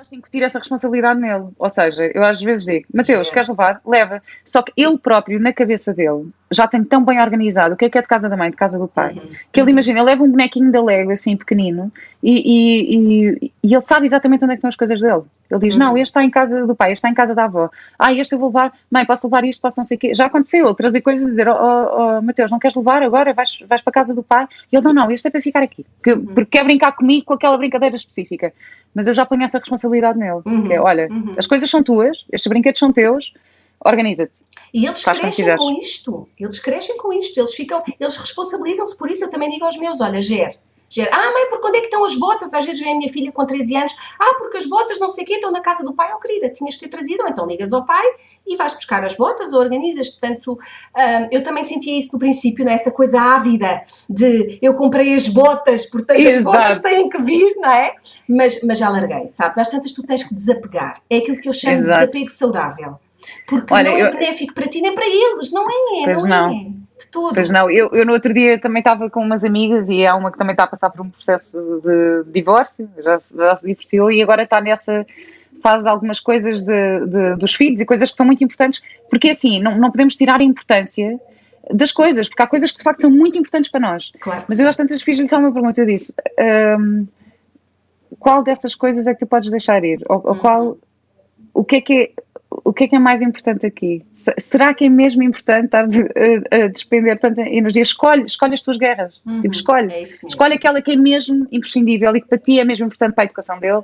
gosto 0.02 0.12
de 0.12 0.18
incutir 0.18 0.42
essa 0.42 0.58
responsabilidade 0.58 1.20
nele. 1.20 1.50
Ou 1.58 1.70
seja, 1.70 2.10
eu 2.14 2.24
às 2.24 2.42
vezes 2.42 2.66
digo, 2.66 2.88
Mateus, 2.94 3.30
queres 3.30 3.48
levar? 3.48 3.82
Leva. 3.86 4.22
Só 4.44 4.64
que 4.64 4.74
ele 4.76 4.98
próprio, 4.98 5.40
na 5.40 5.54
cabeça 5.54 5.94
dele, 5.94 6.32
já 6.52 6.68
tem 6.68 6.84
tão 6.84 7.04
bem 7.06 7.22
organizado 7.22 7.74
o 7.74 7.78
que 7.78 7.86
é 7.86 7.90
que 7.90 7.98
é 7.98 8.02
de 8.02 8.08
casa 8.08 8.28
da 8.28 8.36
mãe, 8.36 8.52
de 8.52 8.58
casa 8.58 8.78
do 8.78 8.88
pai, 8.88 9.14
uhum. 9.14 9.32
que 9.52 9.62
ele 9.62 9.72
imagina, 9.72 10.00
ele 10.00 10.06
leva 10.06 10.24
um 10.24 10.30
bonequinho 10.30 10.72
da 10.72 10.84
Lego 10.84 11.12
assim 11.12 11.38
pequenino 11.38 11.92
e, 12.22 12.34
e, 12.34 12.96
e, 12.96 13.52
e, 13.64 13.74
ele 13.74 13.82
sabe 13.82 14.06
exatamente 14.06 14.44
onde 14.44 14.54
é 14.54 14.56
que 14.56 14.60
estão 14.60 14.68
as 14.68 14.76
coisas 14.76 15.00
dele. 15.00 15.22
Ele 15.50 15.60
diz: 15.62 15.76
uhum. 15.76 15.80
Não, 15.80 15.98
este 15.98 16.12
está 16.12 16.24
em 16.24 16.30
casa 16.30 16.66
do 16.68 16.76
pai, 16.76 16.92
este 16.92 17.00
está 17.00 17.10
em 17.10 17.14
casa 17.14 17.34
da 17.34 17.46
avó. 17.46 17.70
Ah, 17.98 18.12
este 18.14 18.36
eu 18.36 18.40
vou 18.40 18.50
levar, 18.50 18.74
mãe, 18.92 19.06
posso 19.06 19.28
levar 19.28 19.46
isto, 19.46 19.62
posso 19.62 19.78
não 19.78 19.84
sei 19.86 19.96
o 19.96 20.00
quê. 20.00 20.14
Já 20.14 20.26
aconteceu, 20.26 20.74
trazer 20.76 21.02
coisas 21.02 21.26
e 21.26 21.30
dizer: 21.30 21.48
Oh, 21.48 21.54
oh, 21.54 22.18
oh 22.18 22.22
Mateus, 22.22 22.52
não 22.52 22.60
queres 22.60 22.76
levar 22.76 23.02
agora? 23.02 23.34
Vais, 23.34 23.60
vais 23.68 23.82
para 23.82 23.92
a 23.92 23.94
casa 23.94 24.14
do 24.14 24.22
pai? 24.22 24.46
E 24.72 24.76
ele: 24.76 24.84
Não, 24.84 24.94
não, 24.94 25.12
este 25.12 25.28
é 25.28 25.32
para 25.32 25.42
ficar 25.42 25.64
aqui, 25.64 25.86
uhum. 26.06 26.26
porque 26.26 26.58
quer 26.58 26.66
brincar 26.66 26.92
comigo 26.92 27.26
com 27.26 27.34
aquela 27.34 27.58
brincadeira 27.58 27.96
específica. 27.96 28.54
Mas 28.94 29.08
eu 29.08 29.14
já 29.14 29.26
ponho 29.26 29.44
essa 29.44 29.58
responsabilidade 29.58 30.18
nele, 30.18 30.42
uhum. 30.46 30.68
que 30.68 30.74
é: 30.74 30.80
Olha, 30.80 31.08
uhum. 31.10 31.34
as 31.38 31.48
coisas 31.48 31.70
são 31.70 31.82
tuas, 31.82 32.26
estes 32.32 32.50
brinquedos 32.50 32.80
são 32.80 32.92
teus 32.92 33.34
organiza-te. 33.84 34.44
E 34.74 34.86
eles 34.86 35.04
crescem 35.04 35.58
com 35.58 35.72
isto, 35.80 36.30
eles 36.40 36.60
crescem 36.60 36.98
com 36.98 37.14
isto, 37.14 37.38
eles 37.40 37.54
ficam, 37.54 37.84
eles 38.00 38.16
responsabilizam-se 38.16 38.96
por 38.98 39.10
isso. 39.10 39.24
Eu 39.26 39.30
também 39.30 39.50
digo 39.50 39.66
aos 39.66 39.78
meus: 39.78 40.00
olha, 40.00 40.22
Ger, 40.22 40.58
Ah, 41.12 41.32
mãe, 41.32 41.50
por 41.50 41.66
onde 41.66 41.78
é 41.78 41.80
que 41.80 41.88
estão 41.88 42.04
as 42.04 42.16
botas? 42.16 42.54
Às 42.54 42.66
vezes 42.66 42.82
vem 42.82 42.94
a 42.94 42.98
minha 42.98 43.12
filha 43.12 43.32
com 43.32 43.46
13 43.46 43.76
anos, 43.76 43.96
ah, 44.20 44.36
porque 44.38 44.58
as 44.58 44.66
botas 44.66 45.00
não 45.00 45.10
sei 45.10 45.24
o 45.24 45.28
quê 45.28 45.34
estão 45.36 45.52
na 45.52 45.62
casa 45.62 45.84
do 45.84 45.94
pai. 45.94 46.12
Oh, 46.14 46.20
querida, 46.20 46.50
tinhas 46.50 46.76
que 46.76 46.82
ter 46.82 46.90
trazido, 46.90 47.24
ou 47.24 47.30
então 47.30 47.48
ligas 47.48 47.72
ao 47.72 47.86
pai 47.86 48.06
e 48.46 48.56
vais 48.56 48.74
buscar 48.74 49.04
as 49.06 49.16
botas 49.16 49.54
ou 49.54 49.60
organizas. 49.60 50.10
Portanto, 50.10 50.54
um, 50.54 51.28
eu 51.32 51.44
também 51.44 51.64
sentia 51.64 51.98
isso 51.98 52.10
no 52.14 52.20
princípio, 52.20 52.66
não 52.66 52.72
é? 52.72 52.76
essa 52.76 52.92
coisa 52.92 53.22
ávida 53.22 53.84
de 54.10 54.58
eu 54.62 54.76
comprei 54.76 55.14
as 55.14 55.28
botas, 55.28 55.86
portanto 55.86 56.20
Exato. 56.20 56.50
as 56.50 56.56
botas 56.56 56.80
têm 56.80 57.08
que 57.08 57.22
vir, 57.22 57.56
não 57.58 57.72
é? 57.72 57.96
Mas, 58.28 58.64
mas 58.64 58.78
já 58.78 58.90
larguei, 58.90 59.28
sabes? 59.28 59.58
Às 59.58 59.70
tantas 59.70 59.92
tu 59.92 60.04
tens 60.04 60.24
que 60.24 60.34
desapegar. 60.34 61.02
É 61.10 61.18
aquilo 61.18 61.40
que 61.40 61.48
eu 61.48 61.54
chamo 61.54 61.78
Exato. 61.78 61.92
de 61.92 62.00
desapego 62.00 62.30
saudável. 62.30 63.00
Porque 63.48 63.74
Olha, 63.74 63.92
não 63.92 63.98
é 63.98 64.02
eu... 64.02 64.12
benéfico 64.12 64.54
para 64.54 64.68
ti 64.68 64.82
nem 64.82 64.96
para 64.96 65.06
eles, 65.06 65.52
não 65.52 65.70
é? 65.70 66.04
Pois 66.06 66.18
não, 66.18 66.28
não. 66.28 66.50
é. 66.50 66.54
De 66.54 66.81
todo. 67.10 67.34
Pois 67.34 67.50
não, 67.50 67.70
eu, 67.70 67.90
eu 67.94 68.06
no 68.06 68.14
outro 68.14 68.34
dia 68.34 68.60
também 68.60 68.80
estava 68.80 69.10
com 69.10 69.22
umas 69.22 69.44
amigas 69.44 69.90
e 69.90 70.06
há 70.06 70.16
uma 70.16 70.32
que 70.32 70.38
também 70.38 70.54
está 70.54 70.66
a 70.66 70.68
passar 70.68 70.90
por 70.90 71.02
um 71.02 71.10
processo 71.10 71.82
de 71.84 72.32
divórcio, 72.32 72.90
já, 72.98 73.18
já 73.18 73.56
se 73.56 73.66
divorciou 73.66 74.12
e 74.12 74.22
agora 74.22 74.44
está 74.44 74.60
nessa 74.62 75.06
faz 75.62 75.86
algumas 75.86 76.20
coisas 76.20 76.64
de, 76.64 77.06
de, 77.06 77.36
dos 77.36 77.54
filhos 77.54 77.80
e 77.80 77.86
coisas 77.86 78.10
que 78.10 78.18
são 78.18 78.26
muito 78.26 78.44
importantes, 78.44 78.82
porque 79.10 79.30
assim, 79.30 79.60
não, 79.62 79.78
não 79.78 79.92
podemos 79.92 80.16
tirar 80.16 80.40
a 80.40 80.44
importância 80.44 81.20
das 81.72 81.92
coisas, 81.92 82.28
porque 82.28 82.42
há 82.42 82.48
coisas 82.48 82.72
que 82.72 82.78
de 82.78 82.84
facto 82.84 83.02
são 83.02 83.12
muito 83.12 83.38
importantes 83.38 83.70
para 83.70 83.80
nós. 83.80 84.12
Claro 84.20 84.44
Mas 84.50 84.60
eu 84.60 84.68
acho 84.68 84.78
tantas 84.78 85.02
filhas 85.02 85.30
só 85.30 85.38
uma 85.38 85.52
pergunta, 85.52 85.80
eu 85.82 85.86
disse, 85.86 86.14
um, 86.80 87.08
qual 88.20 88.44
dessas 88.44 88.76
coisas 88.76 89.08
é 89.08 89.14
que 89.14 89.20
tu 89.20 89.28
podes 89.28 89.52
deixar 89.52 89.84
ir? 89.84 90.02
Ou, 90.10 90.22
ou 90.26 90.36
qual, 90.36 90.66
uhum. 90.66 90.78
o 91.54 91.64
que 91.64 91.76
é 91.78 91.82
que 91.82 91.94
é, 91.94 92.12
o 92.52 92.74
que 92.74 92.84
é 92.84 92.88
que 92.90 92.96
é 92.96 93.00
mais 93.00 93.22
importante 93.22 93.66
aqui? 93.66 94.04
Será 94.14 94.74
que 94.74 94.86
é 94.86 94.90
mesmo 94.90 95.24
importante 95.24 95.66
estar 95.66 95.84
a, 95.84 96.64
a 96.64 96.68
despender 96.68 97.18
tanta 97.18 97.42
energia? 97.42 97.82
Escolhe, 97.82 98.24
escolhe 98.24 98.54
as 98.54 98.62
tuas 98.62 98.78
guerras. 98.78 99.22
Uhum, 99.26 99.40
tipo, 99.40 99.54
escolhe. 99.54 99.94
É 99.94 100.04
escolhe 100.04 100.54
aquela 100.56 100.82
que 100.82 100.92
é 100.92 100.96
mesmo 100.98 101.48
imprescindível 101.52 102.14
e 102.16 102.22
que 102.22 102.28
para 102.28 102.38
ti 102.38 102.60
é 102.60 102.66
mesmo 102.66 102.86
importante 102.86 103.14
para 103.14 103.24
a 103.24 103.26
educação 103.26 103.58
dele 103.60 103.84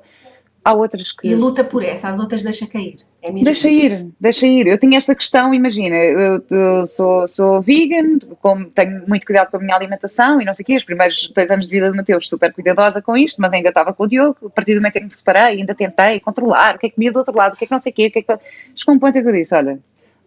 há 0.68 0.74
outras 0.74 1.12
que. 1.12 1.28
E 1.28 1.36
luta 1.36 1.64
por 1.64 1.84
essa, 1.84 2.10
as 2.10 2.20
outras 2.20 2.44
deixa 2.44 2.68
cair. 2.68 2.98
É 3.22 3.32
deixa 3.32 3.70
isso. 3.70 3.86
ir, 3.86 4.08
deixa 4.20 4.48
ir. 4.48 4.68
Eu 4.68 4.78
tinha 4.78 4.98
esta 4.98 5.16
questão, 5.16 5.54
imagina, 5.54 5.96
eu, 5.96 6.44
eu 6.50 6.86
sou, 6.86 7.28
sou 7.28 7.62
vegan, 7.62 8.20
como, 8.42 8.66
tenho 8.66 9.04
muito 9.08 9.26
cuidado 9.26 9.50
com 9.50 9.58
a 9.58 9.60
minha 9.60 9.76
alimentação 9.76 10.42
e 10.42 10.46
não 10.46 10.54
sei 10.54 10.64
o 10.64 10.66
quê, 10.66 10.76
os 10.76 10.84
primeiros 10.84 11.32
dois 11.34 11.50
anos 11.52 11.68
de 11.68 11.72
vida 11.72 11.90
do 11.90 11.96
Mateus 11.96 12.30
super 12.30 12.54
cuidadosa 12.54 13.02
com 13.02 13.18
isto, 13.18 13.42
mas 13.42 13.54
ainda 13.54 13.70
estava 13.70 13.94
com 13.94 14.04
o 14.04 14.08
Diogo, 14.08 14.38
a 14.46 14.50
partir 14.50 14.74
do 14.74 14.82
momento 14.82 14.98
em 14.98 15.02
que 15.02 15.08
me 15.08 15.16
separei, 15.16 15.60
ainda 15.60 15.74
tentei 15.74 16.20
controlar 16.20 16.76
o 16.76 16.80
que 16.80 16.88
é 16.88 16.90
que 16.90 16.96
comia 16.96 17.12
do 17.12 17.20
outro 17.20 17.36
lado, 17.36 17.54
o 17.54 17.58
que 17.58 17.66
é 17.66 17.68
que 17.68 17.72
não 17.72 17.80
sei 17.80 17.92
o 17.92 17.96
quê, 17.96 18.08
o 18.08 18.12
que 18.12 18.20
é 18.20 18.22
que. 18.22 18.44
Chegou 18.76 18.96
um 18.96 19.00
ponto 19.00 19.18
em 19.18 19.22
que 19.22 19.28
eu 19.28 19.34
disse, 19.34 19.56
olha, 19.56 19.80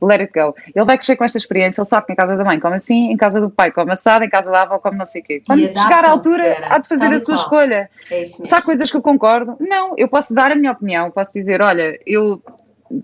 let 0.07 0.21
it 0.21 0.33
go. 0.33 0.55
Ele 0.75 0.85
vai 0.85 0.97
crescer 0.97 1.17
com 1.17 1.25
esta 1.25 1.39
experiência, 1.39 1.81
ele 1.81 1.89
sabe 1.89 2.07
que 2.07 2.13
em 2.13 2.17
casa 2.17 2.37
da 2.37 2.45
mãe 2.45 2.59
come 2.59 2.77
assim, 2.77 3.11
em 3.13 3.17
casa 3.17 3.41
do 3.41 3.51
pai 3.51 3.71
come 3.71 3.93
assado, 3.93 4.25
em 4.25 4.31
casa 4.31 4.51
da 4.51 4.63
avó 4.63 4.79
come 4.79 4.97
não 4.97 5.07
sei 5.07 5.21
o 5.23 5.25
quê. 5.25 5.43
Quando 5.47 5.61
chegar 5.61 6.05
à 6.05 6.11
altura, 6.11 6.57
há 6.69 6.79
de 6.79 6.89
fazer 6.89 7.07
a 7.07 7.19
sua 7.19 7.35
qual. 7.35 7.45
escolha. 7.45 7.91
É 8.11 8.25
Se 8.25 8.55
há 8.55 8.63
coisas 8.63 8.91
que 8.91 8.97
eu 8.97 9.03
concordo, 9.03 9.57
não, 9.61 9.95
eu 9.97 10.09
posso 10.09 10.35
dar 10.35 10.51
a 10.51 10.57
minha 10.57 10.73
opinião, 10.73 11.11
posso 11.11 11.33
dizer, 11.33 11.61
olha, 11.61 11.99
eu 12.07 12.43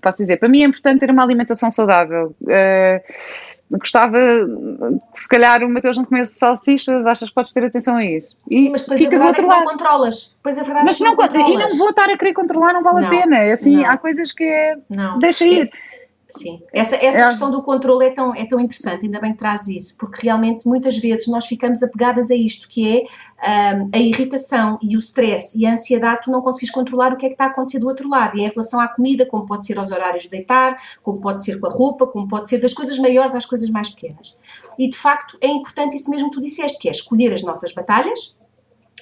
posso 0.00 0.18
dizer, 0.18 0.38
para 0.38 0.48
mim 0.48 0.62
é 0.62 0.66
importante 0.66 1.00
ter 1.00 1.10
uma 1.10 1.22
alimentação 1.22 1.70
saudável. 1.70 2.34
Uh, 2.42 3.76
gostava 3.78 4.18
se 5.12 5.28
calhar 5.28 5.62
o 5.62 5.68
Mateus 5.68 5.96
não 5.96 6.04
comesse 6.04 6.34
salsichas, 6.34 7.06
achas 7.06 7.28
que 7.28 7.34
podes 7.34 7.52
ter 7.52 7.64
atenção 7.64 7.96
a 7.96 8.04
isso? 8.04 8.36
E 8.50 8.56
Sim, 8.56 8.70
mas 8.70 8.82
depois 8.82 9.00
fica 9.00 9.16
a 9.16 9.18
verdade 9.18 9.42
do 9.42 9.42
outro 9.42 9.42
é 9.42 9.44
que 9.44 9.50
lado. 9.50 9.64
não 9.64 9.72
controlas. 9.72 10.36
A 10.44 10.50
verdade 10.50 10.84
mas 10.84 10.96
é 10.96 10.98
que 10.98 11.04
não, 11.04 11.10
não 11.10 11.16
controlas. 11.16 11.50
E 11.50 11.68
não 11.68 11.78
vou 11.78 11.90
estar 11.90 12.10
a 12.10 12.18
querer 12.18 12.32
controlar, 12.32 12.72
não 12.72 12.82
vale 12.82 13.00
não, 13.00 13.06
a 13.06 13.10
pena. 13.10 13.38
É 13.38 13.52
assim, 13.52 13.76
não. 13.76 13.90
há 13.90 13.96
coisas 13.96 14.32
que 14.32 14.44
é, 14.44 14.76
deixa 15.20 15.44
ir. 15.44 15.70
Sim, 16.36 16.62
essa, 16.72 16.96
essa 16.96 17.18
é. 17.18 17.24
questão 17.24 17.50
do 17.50 17.62
controle 17.62 18.06
é 18.06 18.10
tão, 18.10 18.34
é 18.34 18.46
tão 18.46 18.60
interessante, 18.60 19.06
ainda 19.06 19.20
bem 19.20 19.32
que 19.32 19.38
traz 19.38 19.68
isso, 19.68 19.96
porque 19.98 20.20
realmente 20.22 20.66
muitas 20.66 20.96
vezes 20.98 21.26
nós 21.28 21.46
ficamos 21.46 21.82
apegadas 21.82 22.30
a 22.30 22.34
isto, 22.34 22.68
que 22.68 23.06
é 23.42 23.76
um, 23.76 23.90
a 23.92 23.98
irritação 23.98 24.78
e 24.82 24.96
o 24.96 24.98
stress 24.98 25.58
e 25.58 25.66
a 25.66 25.72
ansiedade, 25.72 26.22
tu 26.24 26.30
não 26.30 26.42
consegues 26.42 26.70
controlar 26.70 27.12
o 27.12 27.16
que 27.16 27.26
é 27.26 27.28
que 27.28 27.34
está 27.34 27.44
a 27.44 27.48
acontecer 27.48 27.78
do 27.78 27.86
outro 27.86 28.08
lado, 28.08 28.36
e 28.36 28.42
em 28.42 28.48
relação 28.48 28.80
à 28.80 28.88
comida, 28.88 29.26
como 29.26 29.46
pode 29.46 29.66
ser 29.66 29.78
aos 29.78 29.90
horários 29.90 30.24
de 30.24 30.30
deitar, 30.30 30.76
como 31.02 31.20
pode 31.20 31.44
ser 31.44 31.58
com 31.58 31.66
a 31.66 31.70
roupa, 31.70 32.06
como 32.06 32.28
pode 32.28 32.48
ser 32.48 32.58
das 32.58 32.74
coisas 32.74 32.98
maiores 32.98 33.34
às 33.34 33.46
coisas 33.46 33.70
mais 33.70 33.88
pequenas. 33.88 34.38
E 34.78 34.88
de 34.88 34.96
facto 34.96 35.38
é 35.40 35.48
importante 35.48 35.96
isso 35.96 36.10
mesmo 36.10 36.30
que 36.30 36.36
tu 36.36 36.40
disseste, 36.40 36.78
que 36.78 36.88
é 36.88 36.90
escolher 36.90 37.32
as 37.32 37.42
nossas 37.42 37.72
batalhas, 37.72 38.36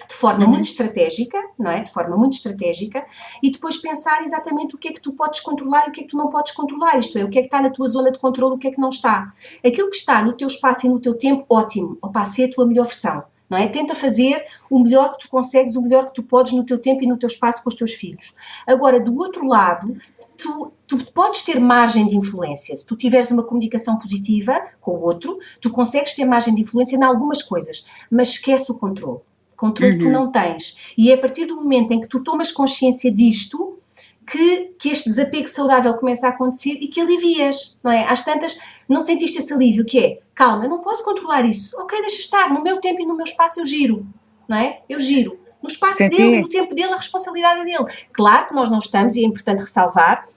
de 0.09 0.14
forma 0.14 0.44
uhum. 0.44 0.50
muito 0.50 0.64
estratégica, 0.64 1.38
não 1.59 1.70
é? 1.70 1.82
De 1.82 1.92
forma 1.92 2.16
muito 2.16 2.34
estratégica, 2.34 3.05
e 3.42 3.50
depois 3.50 3.76
pensar 3.76 4.22
exatamente 4.22 4.74
o 4.74 4.78
que 4.78 4.88
é 4.88 4.92
que 4.92 5.00
tu 5.00 5.12
podes 5.12 5.40
controlar 5.40 5.86
e 5.86 5.90
o 5.90 5.92
que 5.92 6.00
é 6.00 6.05
que 6.05 6.11
tu 6.11 6.16
não 6.16 6.28
podes 6.28 6.52
controlar, 6.52 6.98
isto 6.98 7.18
é, 7.18 7.24
o 7.24 7.30
que 7.30 7.38
é 7.38 7.42
que 7.42 7.48
está 7.48 7.61
na 7.61 7.70
tua 7.70 7.88
zona 7.88 8.11
de 8.11 8.18
controle, 8.18 8.55
o 8.55 8.59
que 8.59 8.68
é 8.68 8.70
que 8.70 8.80
não 8.80 8.88
está. 8.88 9.32
Aquilo 9.64 9.90
que 9.90 9.96
está 9.96 10.22
no 10.22 10.32
teu 10.32 10.48
espaço 10.48 10.86
e 10.86 10.88
no 10.88 11.00
teu 11.00 11.14
tempo, 11.16 11.44
ótimo, 11.48 11.98
opa, 12.02 12.24
ser 12.24 12.44
a 12.44 12.52
tua 12.52 12.66
melhor 12.66 12.86
versão. 12.86 13.24
Não 13.48 13.59
é? 13.59 13.68
Tenta 13.68 13.94
fazer 13.94 14.44
o 14.70 14.78
melhor 14.78 15.12
que 15.12 15.24
tu 15.24 15.28
consegues, 15.28 15.76
o 15.76 15.82
melhor 15.82 16.07
que 16.07 16.14
tu 16.14 16.22
podes 16.22 16.52
no 16.52 16.64
teu 16.64 16.78
tempo 16.78 17.05
e 17.05 17.07
no 17.07 17.18
teu 17.18 17.26
espaço 17.26 17.62
com 17.62 17.68
os 17.68 17.74
teus 17.74 17.92
filhos. 17.92 18.34
Agora, 18.66 18.98
do 18.98 19.14
outro 19.16 19.46
lado, 19.46 19.94
tu, 20.36 20.72
tu 20.86 21.12
podes 21.12 21.42
ter 21.42 21.61
margem 21.61 22.09
de 22.09 22.16
influência. 22.16 22.76
Se 22.76 22.86
tu 22.86 22.96
tiveres 22.96 23.30
uma 23.30 23.42
comunicação 23.42 23.98
positiva 23.98 24.61
com 24.80 24.92
o 24.92 25.02
outro, 25.02 25.38
tu 25.61 25.70
consegues 25.70 26.14
ter 26.14 26.24
margem 26.24 26.55
de 26.55 26.62
influência 26.62 26.96
em 26.96 27.05
algumas 27.05 27.42
coisas, 27.42 27.86
mas 28.11 28.30
esquece 28.30 28.72
o 28.72 28.78
controle. 28.78 29.20
Controle 29.57 29.94
uhum. 29.94 29.98
tu 29.98 30.09
não 30.11 30.30
tens. 30.30 30.92
E 30.96 31.11
é 31.11 31.14
a 31.14 31.18
partir 31.18 31.46
do 31.46 31.57
momento 31.57 31.92
em 31.92 32.00
que 32.00 32.09
tu 32.09 32.20
tomas 32.20 32.50
consciência 32.50 33.12
disto 33.12 33.78
que, 34.26 34.74
que 34.78 34.88
este 34.88 35.09
desapego 35.09 35.48
saudável 35.48 35.94
começa 35.94 36.26
a 36.26 36.30
acontecer 36.30 36.78
e 36.80 36.88
que 36.88 37.00
alivias, 37.00 37.78
não 37.82 37.90
é? 37.90 38.05
Às 38.05 38.24
tantas, 38.24 38.59
não 38.88 39.00
sentiste 39.00 39.38
esse 39.38 39.52
alívio, 39.52 39.84
que 39.84 39.98
é, 39.98 40.18
calma, 40.34 40.64
eu 40.64 40.70
não 40.70 40.80
posso 40.80 41.05
controlar 41.05 41.44
isso. 41.44 41.76
Ok, 41.78 42.00
deixa 42.00 42.20
estar, 42.20 42.50
no 42.52 42.62
meu 42.62 42.80
tempo 42.80 43.00
e 43.00 43.07
no 43.07 43.16
meu 43.16 43.24
espaço 43.24 43.61
eu 43.61 43.66
giro, 43.66 44.07
não 44.48 44.57
é? 44.57 44.80
Eu 44.88 44.98
giro. 44.98 45.38
No 45.62 45.68
espaço 45.68 45.98
Senti. 45.98 46.16
dele, 46.16 46.42
no 46.42 46.48
tempo 46.48 46.74
dele, 46.74 46.92
a 46.92 46.96
responsabilidade 46.96 47.61
é 47.61 47.64
dele. 47.64 47.86
Claro 48.12 48.48
que 48.48 48.55
nós 48.55 48.68
não 48.68 48.78
estamos, 48.78 49.16
e 49.16 49.24
é 49.24 49.26
importante 49.26 49.61
ressalvar, 49.61 50.28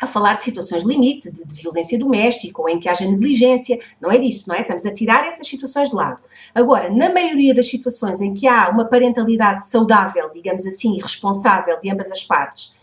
a 0.00 0.06
falar 0.06 0.36
de 0.36 0.44
situações 0.44 0.82
limite, 0.82 1.30
de, 1.30 1.44
de, 1.44 1.62
violência 1.62 1.98
doméstica 1.98 2.60
ou 2.60 2.68
em 2.68 2.78
que 2.78 2.88
haja 2.88 3.04
negligência, 3.06 3.78
não 4.00 4.10
é 4.10 4.18
disso, 4.18 4.48
não 4.48 4.54
é? 4.54 4.60
Estamos 4.60 4.84
a 4.84 4.92
tirar 4.92 5.26
essas 5.26 5.46
situações 5.46 5.88
de 5.88 5.96
lado. 5.96 6.20
Agora, 6.54 6.90
na 6.90 7.12
maioria 7.12 7.54
das 7.54 7.68
situações 7.68 8.20
em 8.20 8.34
que 8.34 8.46
há 8.46 8.68
uma 8.68 8.84
parentalidade 8.84 9.66
saudável, 9.66 10.30
digamos 10.32 10.66
assim, 10.66 10.96
e 10.96 11.00
responsável 11.00 11.80
de 11.80 11.90
ambas 11.90 12.10
as 12.10 12.22
partes, 12.22 12.76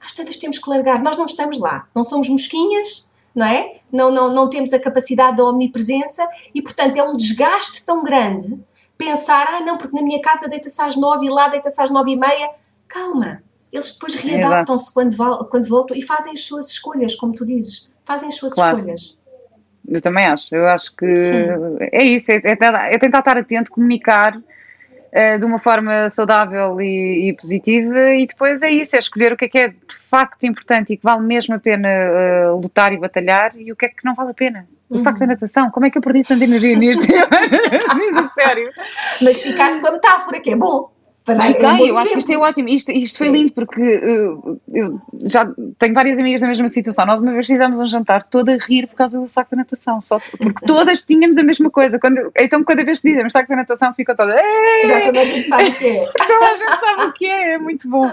às 0.00 0.12
tantas 0.12 0.36
temos 0.36 0.58
que 0.58 0.70
largar. 0.70 1.02
Nós 1.02 1.16
não 1.16 1.24
estamos 1.24 1.58
lá, 1.58 1.88
não 1.94 2.04
somos 2.04 2.28
mosquinhas, 2.28 3.08
não 3.34 3.46
é? 3.46 3.80
Não, 3.92 4.10
não, 4.10 4.32
não 4.32 4.48
temos 4.48 4.72
a 4.72 4.78
capacidade 4.78 5.36
da 5.36 5.44
omnipresença 5.44 6.26
e, 6.54 6.62
portanto, 6.62 6.96
é 6.96 7.02
um 7.02 7.16
desgaste 7.16 7.84
tão 7.84 8.02
grande 8.02 8.58
pensar, 8.96 9.54
ah, 9.54 9.60
não, 9.60 9.76
porque 9.76 9.96
na 9.96 10.02
minha 10.02 10.20
casa 10.20 10.46
deita-se 10.46 10.80
às 10.80 10.96
nove 10.96 11.26
e 11.26 11.30
lá 11.30 11.48
deita-se 11.48 11.80
às 11.80 11.90
nove 11.90 12.12
e 12.12 12.16
meia. 12.16 12.50
Calma, 12.86 13.42
eles 13.72 13.92
depois 13.92 14.14
readaptam-se 14.16 14.92
quando, 14.92 15.16
quando 15.48 15.68
voltam 15.68 15.96
e 15.96 16.02
fazem 16.02 16.32
as 16.32 16.44
suas 16.44 16.70
escolhas, 16.70 17.14
como 17.14 17.32
tu 17.32 17.46
dizes. 17.46 17.88
Fazem 18.04 18.28
as 18.28 18.36
suas 18.36 18.52
claro. 18.52 18.78
escolhas. 18.78 19.18
Eu 19.88 20.00
também 20.00 20.26
acho. 20.26 20.54
Eu 20.54 20.66
acho 20.68 20.94
que 20.96 21.16
Sim. 21.16 21.78
é 21.92 22.04
isso, 22.04 22.30
é, 22.32 22.36
é, 22.36 22.94
é, 22.94 22.98
tentar 22.98 23.20
estar 23.20 23.36
atento, 23.36 23.70
comunicar 23.70 24.36
uh, 24.36 25.38
de 25.38 25.44
uma 25.44 25.58
forma 25.58 26.08
saudável 26.10 26.80
e, 26.80 27.28
e, 27.28 27.32
positiva 27.34 28.14
e 28.14 28.26
depois 28.26 28.62
é 28.62 28.70
isso, 28.70 28.96
é 28.96 28.98
escolher 28.98 29.32
o 29.32 29.36
que 29.36 29.46
é 29.46 29.48
que 29.48 29.58
é 29.58 29.68
de 29.68 29.96
facto 30.08 30.44
importante 30.44 30.92
e 30.92 30.96
que 30.96 31.02
vale 31.02 31.22
mesmo 31.22 31.54
a 31.54 31.58
pena 31.58 31.88
uh, 31.88 32.60
lutar 32.60 32.92
e 32.92 32.98
batalhar 32.98 33.52
e 33.56 33.72
o 33.72 33.76
que 33.76 33.86
é 33.86 33.88
que 33.88 34.04
não 34.04 34.14
vale 34.14 34.30
a 34.30 34.34
pena. 34.34 34.66
O 34.88 34.98
saco 34.98 35.20
uhum. 35.20 35.26
da 35.26 35.34
natação, 35.34 35.70
como 35.70 35.86
é 35.86 35.90
que 35.90 35.98
eu 35.98 36.02
perdi 36.02 36.24
tanta 36.24 36.42
energia 36.42 36.76
a 36.76 38.28
sério. 38.34 38.70
Mas 39.22 39.40
ficaste 39.40 39.80
com 39.80 39.86
a 39.86 39.92
metáfora, 39.92 40.40
que 40.40 40.50
é 40.50 40.56
bom. 40.56 40.90
Fiquei, 41.24 41.90
eu 41.90 41.98
acho 41.98 42.12
que 42.12 42.18
isto 42.18 42.32
é 42.32 42.38
ótimo. 42.38 42.68
Isto, 42.68 42.90
isto 42.92 43.18
foi 43.18 43.28
lindo 43.28 43.52
porque 43.52 43.80
uh, 43.80 44.60
eu 44.72 45.00
já 45.22 45.46
tenho 45.78 45.94
várias 45.94 46.18
amigas 46.18 46.40
na 46.40 46.48
mesma 46.48 46.68
situação. 46.68 47.04
Nós 47.04 47.20
uma 47.20 47.32
vez 47.32 47.46
fizemos 47.46 47.78
um 47.78 47.86
jantar 47.86 48.22
toda 48.22 48.54
a 48.54 48.58
rir 48.58 48.86
por 48.86 48.96
causa 48.96 49.20
do 49.20 49.28
saco 49.28 49.50
de 49.50 49.56
natação, 49.56 50.00
só 50.00 50.18
porque 50.18 50.64
todas 50.66 51.04
tínhamos 51.04 51.36
a 51.36 51.42
mesma 51.42 51.70
coisa. 51.70 51.98
Quando, 51.98 52.32
então, 52.36 52.64
cada 52.64 52.82
vez 52.84 53.00
que 53.00 53.10
dizemos 53.10 53.32
saco 53.32 53.48
de 53.48 53.56
natação, 53.56 53.92
fica 53.92 54.14
toda. 54.14 54.34
Já 54.86 55.00
toda 55.02 55.20
a 55.20 55.24
gente 55.24 55.46
sabe 55.46 55.68
o 55.68 55.74
que 55.74 55.86
é. 55.86 56.12
toda 56.26 56.46
a 56.46 56.56
gente 56.56 56.80
sabe 56.80 57.02
o 57.02 57.12
que 57.12 57.26
é, 57.26 57.52
é 57.52 57.58
muito 57.58 57.88
bom. 57.88 58.10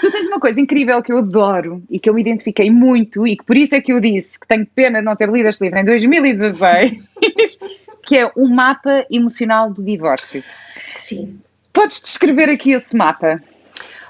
Tu 0.00 0.10
tens 0.10 0.28
uma 0.28 0.38
coisa 0.38 0.60
incrível 0.60 1.02
que 1.02 1.12
eu 1.12 1.18
adoro 1.18 1.82
e 1.88 1.98
que 1.98 2.08
eu 2.08 2.14
me 2.14 2.20
identifiquei 2.20 2.70
muito 2.70 3.26
e 3.26 3.36
que 3.36 3.44
por 3.44 3.56
isso 3.56 3.74
é 3.74 3.80
que 3.80 3.92
eu 3.92 4.00
disse 4.00 4.38
que 4.38 4.46
tenho 4.46 4.66
pena 4.66 4.98
de 4.98 5.04
não 5.04 5.16
ter 5.16 5.28
lido 5.30 5.48
este 5.48 5.64
livro 5.64 5.78
em 5.78 5.84
2016, 5.84 7.08
que 8.04 8.18
é 8.18 8.30
o 8.36 8.46
mapa 8.46 9.06
emocional 9.10 9.70
do 9.70 9.82
divórcio. 9.82 10.44
Sim. 10.90 11.40
Podes 11.76 12.00
descrever 12.00 12.48
aqui 12.48 12.72
esse 12.72 12.96
mapa? 12.96 13.38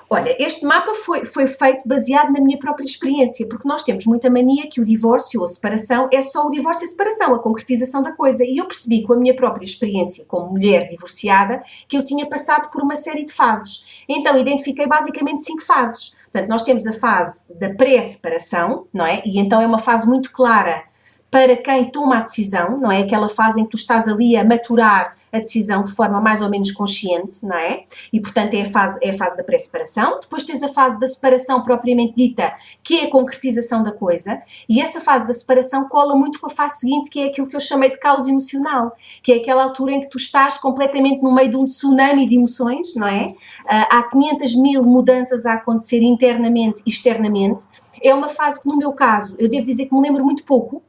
Olha, 0.09 0.37
este 0.39 0.65
mapa 0.65 0.95
foi, 0.95 1.25
foi 1.25 1.49
feito 1.49 1.89
baseado 1.89 2.33
na 2.33 2.41
minha 2.41 2.57
própria 2.57 2.85
experiência, 2.85 3.45
porque 3.49 3.67
nós 3.67 3.83
temos 3.83 4.07
muita 4.07 4.31
mania 4.31 4.69
que 4.71 4.81
o 4.81 4.85
divórcio 4.85 5.41
ou 5.41 5.47
a 5.47 5.49
separação 5.49 6.09
é 6.13 6.23
só 6.23 6.47
o 6.47 6.51
divórcio 6.51 6.85
e 6.85 6.87
a 6.87 6.89
separação, 6.89 7.35
a 7.35 7.43
concretização 7.43 8.05
da 8.05 8.13
coisa. 8.13 8.45
E 8.45 8.59
eu 8.59 8.67
percebi 8.67 9.03
com 9.03 9.15
a 9.15 9.17
minha 9.17 9.35
própria 9.35 9.65
experiência 9.65 10.25
como 10.29 10.53
mulher 10.53 10.87
divorciada 10.87 11.61
que 11.89 11.97
eu 11.97 12.05
tinha 12.05 12.25
passado 12.29 12.71
por 12.71 12.83
uma 12.83 12.95
série 12.95 13.25
de 13.25 13.33
fases. 13.33 13.85
Então, 14.09 14.39
identifiquei 14.39 14.87
basicamente 14.87 15.43
cinco 15.43 15.65
fases. 15.65 16.15
Portanto, 16.31 16.49
nós 16.49 16.63
temos 16.63 16.87
a 16.87 16.93
fase 16.93 17.53
da 17.53 17.71
pré-separação, 17.71 18.87
não 18.95 19.05
é? 19.05 19.23
E 19.27 19.41
então 19.41 19.61
é 19.61 19.67
uma 19.67 19.81
fase 19.81 20.07
muito 20.07 20.31
clara 20.31 20.85
para 21.29 21.57
quem 21.57 21.91
toma 21.91 22.19
a 22.19 22.23
decisão, 22.23 22.79
não 22.79 22.93
é? 22.93 23.01
Aquela 23.01 23.29
fase 23.29 23.61
em 23.61 23.65
que 23.65 23.71
tu 23.71 23.77
estás 23.77 24.07
ali 24.07 24.37
a 24.37 24.45
maturar 24.45 25.16
a 25.33 25.39
decisão 25.39 25.85
de 25.85 25.93
forma 25.93 26.21
mais 26.21 26.43
ou 26.43 26.49
menos 26.49 26.71
consciente, 26.73 27.45
não 27.45 27.57
é? 27.57 27.85
E, 28.13 28.21
portanto, 28.21 28.55
é 28.55 28.63
a 28.63 28.65
fase, 28.65 28.99
é 29.03 29.11
a 29.11 29.17
fase 29.17 29.37
da 29.37 29.45
pré-separação. 29.45 30.19
Depois 30.21 30.45
tens 30.45 30.63
a 30.63 30.69
fase 30.69 30.99
da 30.99 31.07
separação 31.07 31.63
propriamente 31.63 32.15
dita, 32.15 32.53
que 32.83 33.01
é 33.01 33.05
a 33.05 33.11
concretização 33.11 33.83
da 33.83 33.93
coisa. 33.93 34.41
E 34.69 34.81
essa 34.81 35.01
fase 35.01 35.27
da 35.27 35.33
separação 35.33 35.89
cola 35.89 36.15
muito 36.15 36.41
com 36.41 36.47
a 36.47 36.51
fase 36.51 36.81
seguinte, 36.81 37.11
que 37.11 37.21
é 37.21 37.27
aquilo 37.27 37.47
que 37.47 37.57
eu 37.57 37.61
chamei 37.61 37.91
de 37.91 37.99
caos 37.99 38.27
emocional, 38.27 38.97
que 39.23 39.33
é 39.33 39.37
aquela 39.37 39.63
altura 39.63 39.93
em 39.93 40.01
que 40.01 40.09
tu 40.09 40.17
estás 40.17 40.59
completamente 40.59 41.23
no 41.23 41.35
meio 41.35 41.51
de 41.51 41.57
um 41.57 41.65
tsunami 41.65 42.27
de 42.27 42.37
emoções, 42.37 42.95
não 42.95 43.07
é? 43.07 43.29
Uh, 43.29 43.87
há 43.91 44.03
500 44.11 44.55
mil 44.57 44.83
mudanças 44.83 45.47
a 45.47 45.55
acontecer 45.55 46.03
internamente 46.03 46.83
e 46.87 46.91
externamente. 46.91 47.65
É 48.03 48.15
uma 48.15 48.29
fase 48.29 48.61
que, 48.61 48.69
no 48.69 48.77
meu 48.77 48.93
caso, 48.93 49.37
eu 49.39 49.49
devo 49.49 49.65
dizer 49.65 49.87
que 49.87 49.95
me 49.95 50.03
lembro 50.03 50.25
muito 50.25 50.45
pouco, 50.45 50.83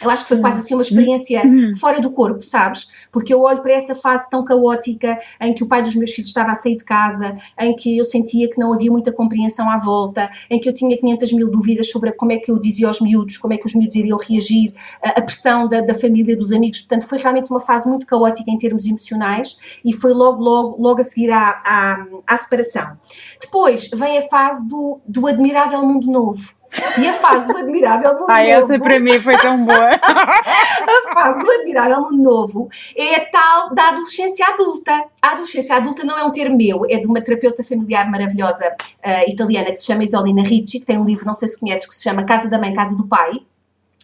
eu 0.00 0.10
acho 0.10 0.22
que 0.24 0.28
foi 0.28 0.38
quase 0.38 0.60
assim 0.60 0.74
uma 0.74 0.82
experiência 0.82 1.42
uhum. 1.44 1.74
fora 1.74 2.00
do 2.00 2.10
corpo, 2.10 2.44
sabes? 2.44 2.88
Porque 3.12 3.32
eu 3.32 3.40
olho 3.40 3.62
para 3.62 3.72
essa 3.72 3.94
fase 3.94 4.28
tão 4.30 4.44
caótica 4.44 5.18
em 5.40 5.54
que 5.54 5.62
o 5.62 5.66
pai 5.66 5.82
dos 5.82 5.94
meus 5.94 6.10
filhos 6.12 6.28
estava 6.28 6.52
a 6.52 6.54
sair 6.54 6.76
de 6.76 6.84
casa, 6.84 7.36
em 7.58 7.74
que 7.74 7.98
eu 7.98 8.04
sentia 8.04 8.48
que 8.48 8.58
não 8.58 8.72
havia 8.72 8.90
muita 8.90 9.12
compreensão 9.12 9.68
à 9.68 9.78
volta, 9.78 10.30
em 10.48 10.58
que 10.58 10.68
eu 10.68 10.72
tinha 10.72 10.96
500 10.96 11.32
mil 11.32 11.50
dúvidas 11.50 11.90
sobre 11.90 12.12
como 12.12 12.32
é 12.32 12.38
que 12.38 12.50
eu 12.50 12.58
dizia 12.58 12.86
aos 12.86 13.00
miúdos, 13.00 13.36
como 13.36 13.52
é 13.52 13.56
que 13.58 13.66
os 13.66 13.74
miúdos 13.74 13.96
iriam 13.96 14.18
reagir, 14.18 14.74
a, 15.02 15.20
pressão 15.20 15.68
da, 15.68 15.80
da 15.80 15.94
família, 15.94 16.36
dos 16.36 16.52
amigos. 16.52 16.80
Portanto, 16.80 17.06
foi 17.06 17.18
realmente 17.18 17.50
uma 17.50 17.60
fase 17.60 17.88
muito 17.88 18.06
caótica 18.06 18.50
em 18.50 18.58
termos 18.58 18.86
emocionais 18.86 19.58
e 19.84 19.92
foi 19.92 20.12
logo, 20.12 20.42
logo, 20.42 20.82
logo 20.82 21.00
a 21.00 21.04
seguir 21.04 21.30
à, 21.30 21.62
à, 21.64 22.06
à 22.26 22.36
separação. 22.36 22.96
Depois 23.40 23.88
vem 23.90 24.18
a 24.18 24.22
fase 24.28 24.66
do, 24.66 25.00
do 25.06 25.26
admirável 25.26 25.84
mundo 25.84 26.10
novo 26.10 26.59
e 26.98 27.08
a 27.08 27.14
fase 27.14 27.46
do 27.46 27.56
Admirável 27.56 28.12
Mundo 28.14 28.26
Ai, 28.28 28.52
Novo. 28.52 28.72
essa 28.72 28.78
para 28.78 29.00
mim 29.00 29.18
foi 29.18 29.36
tão 29.38 29.64
boa. 29.64 29.90
a 30.00 31.14
fase 31.14 31.40
do 31.40 31.50
Admirável 31.50 32.00
Mundo 32.02 32.22
Novo 32.22 32.68
é 32.96 33.16
a 33.16 33.24
tal 33.26 33.74
da 33.74 33.88
adolescência 33.88 34.46
adulta. 34.46 34.92
A 35.22 35.32
adolescência 35.32 35.76
adulta 35.76 36.04
não 36.04 36.18
é 36.18 36.24
um 36.24 36.30
termo 36.30 36.56
meu, 36.56 36.86
é 36.88 36.98
de 36.98 37.06
uma 37.06 37.20
terapeuta 37.20 37.64
familiar 37.64 38.10
maravilhosa 38.10 38.68
uh, 38.68 39.30
italiana 39.30 39.70
que 39.70 39.76
se 39.76 39.86
chama 39.86 40.04
Isolina 40.04 40.42
Ricci, 40.42 40.80
que 40.80 40.86
tem 40.86 40.98
um 40.98 41.04
livro, 41.04 41.26
não 41.26 41.34
sei 41.34 41.48
se 41.48 41.58
conheces, 41.58 41.88
que 41.88 41.94
se 41.94 42.02
chama 42.02 42.24
Casa 42.24 42.48
da 42.48 42.58
Mãe, 42.58 42.72
Casa 42.72 42.96
do 42.96 43.06
Pai 43.06 43.30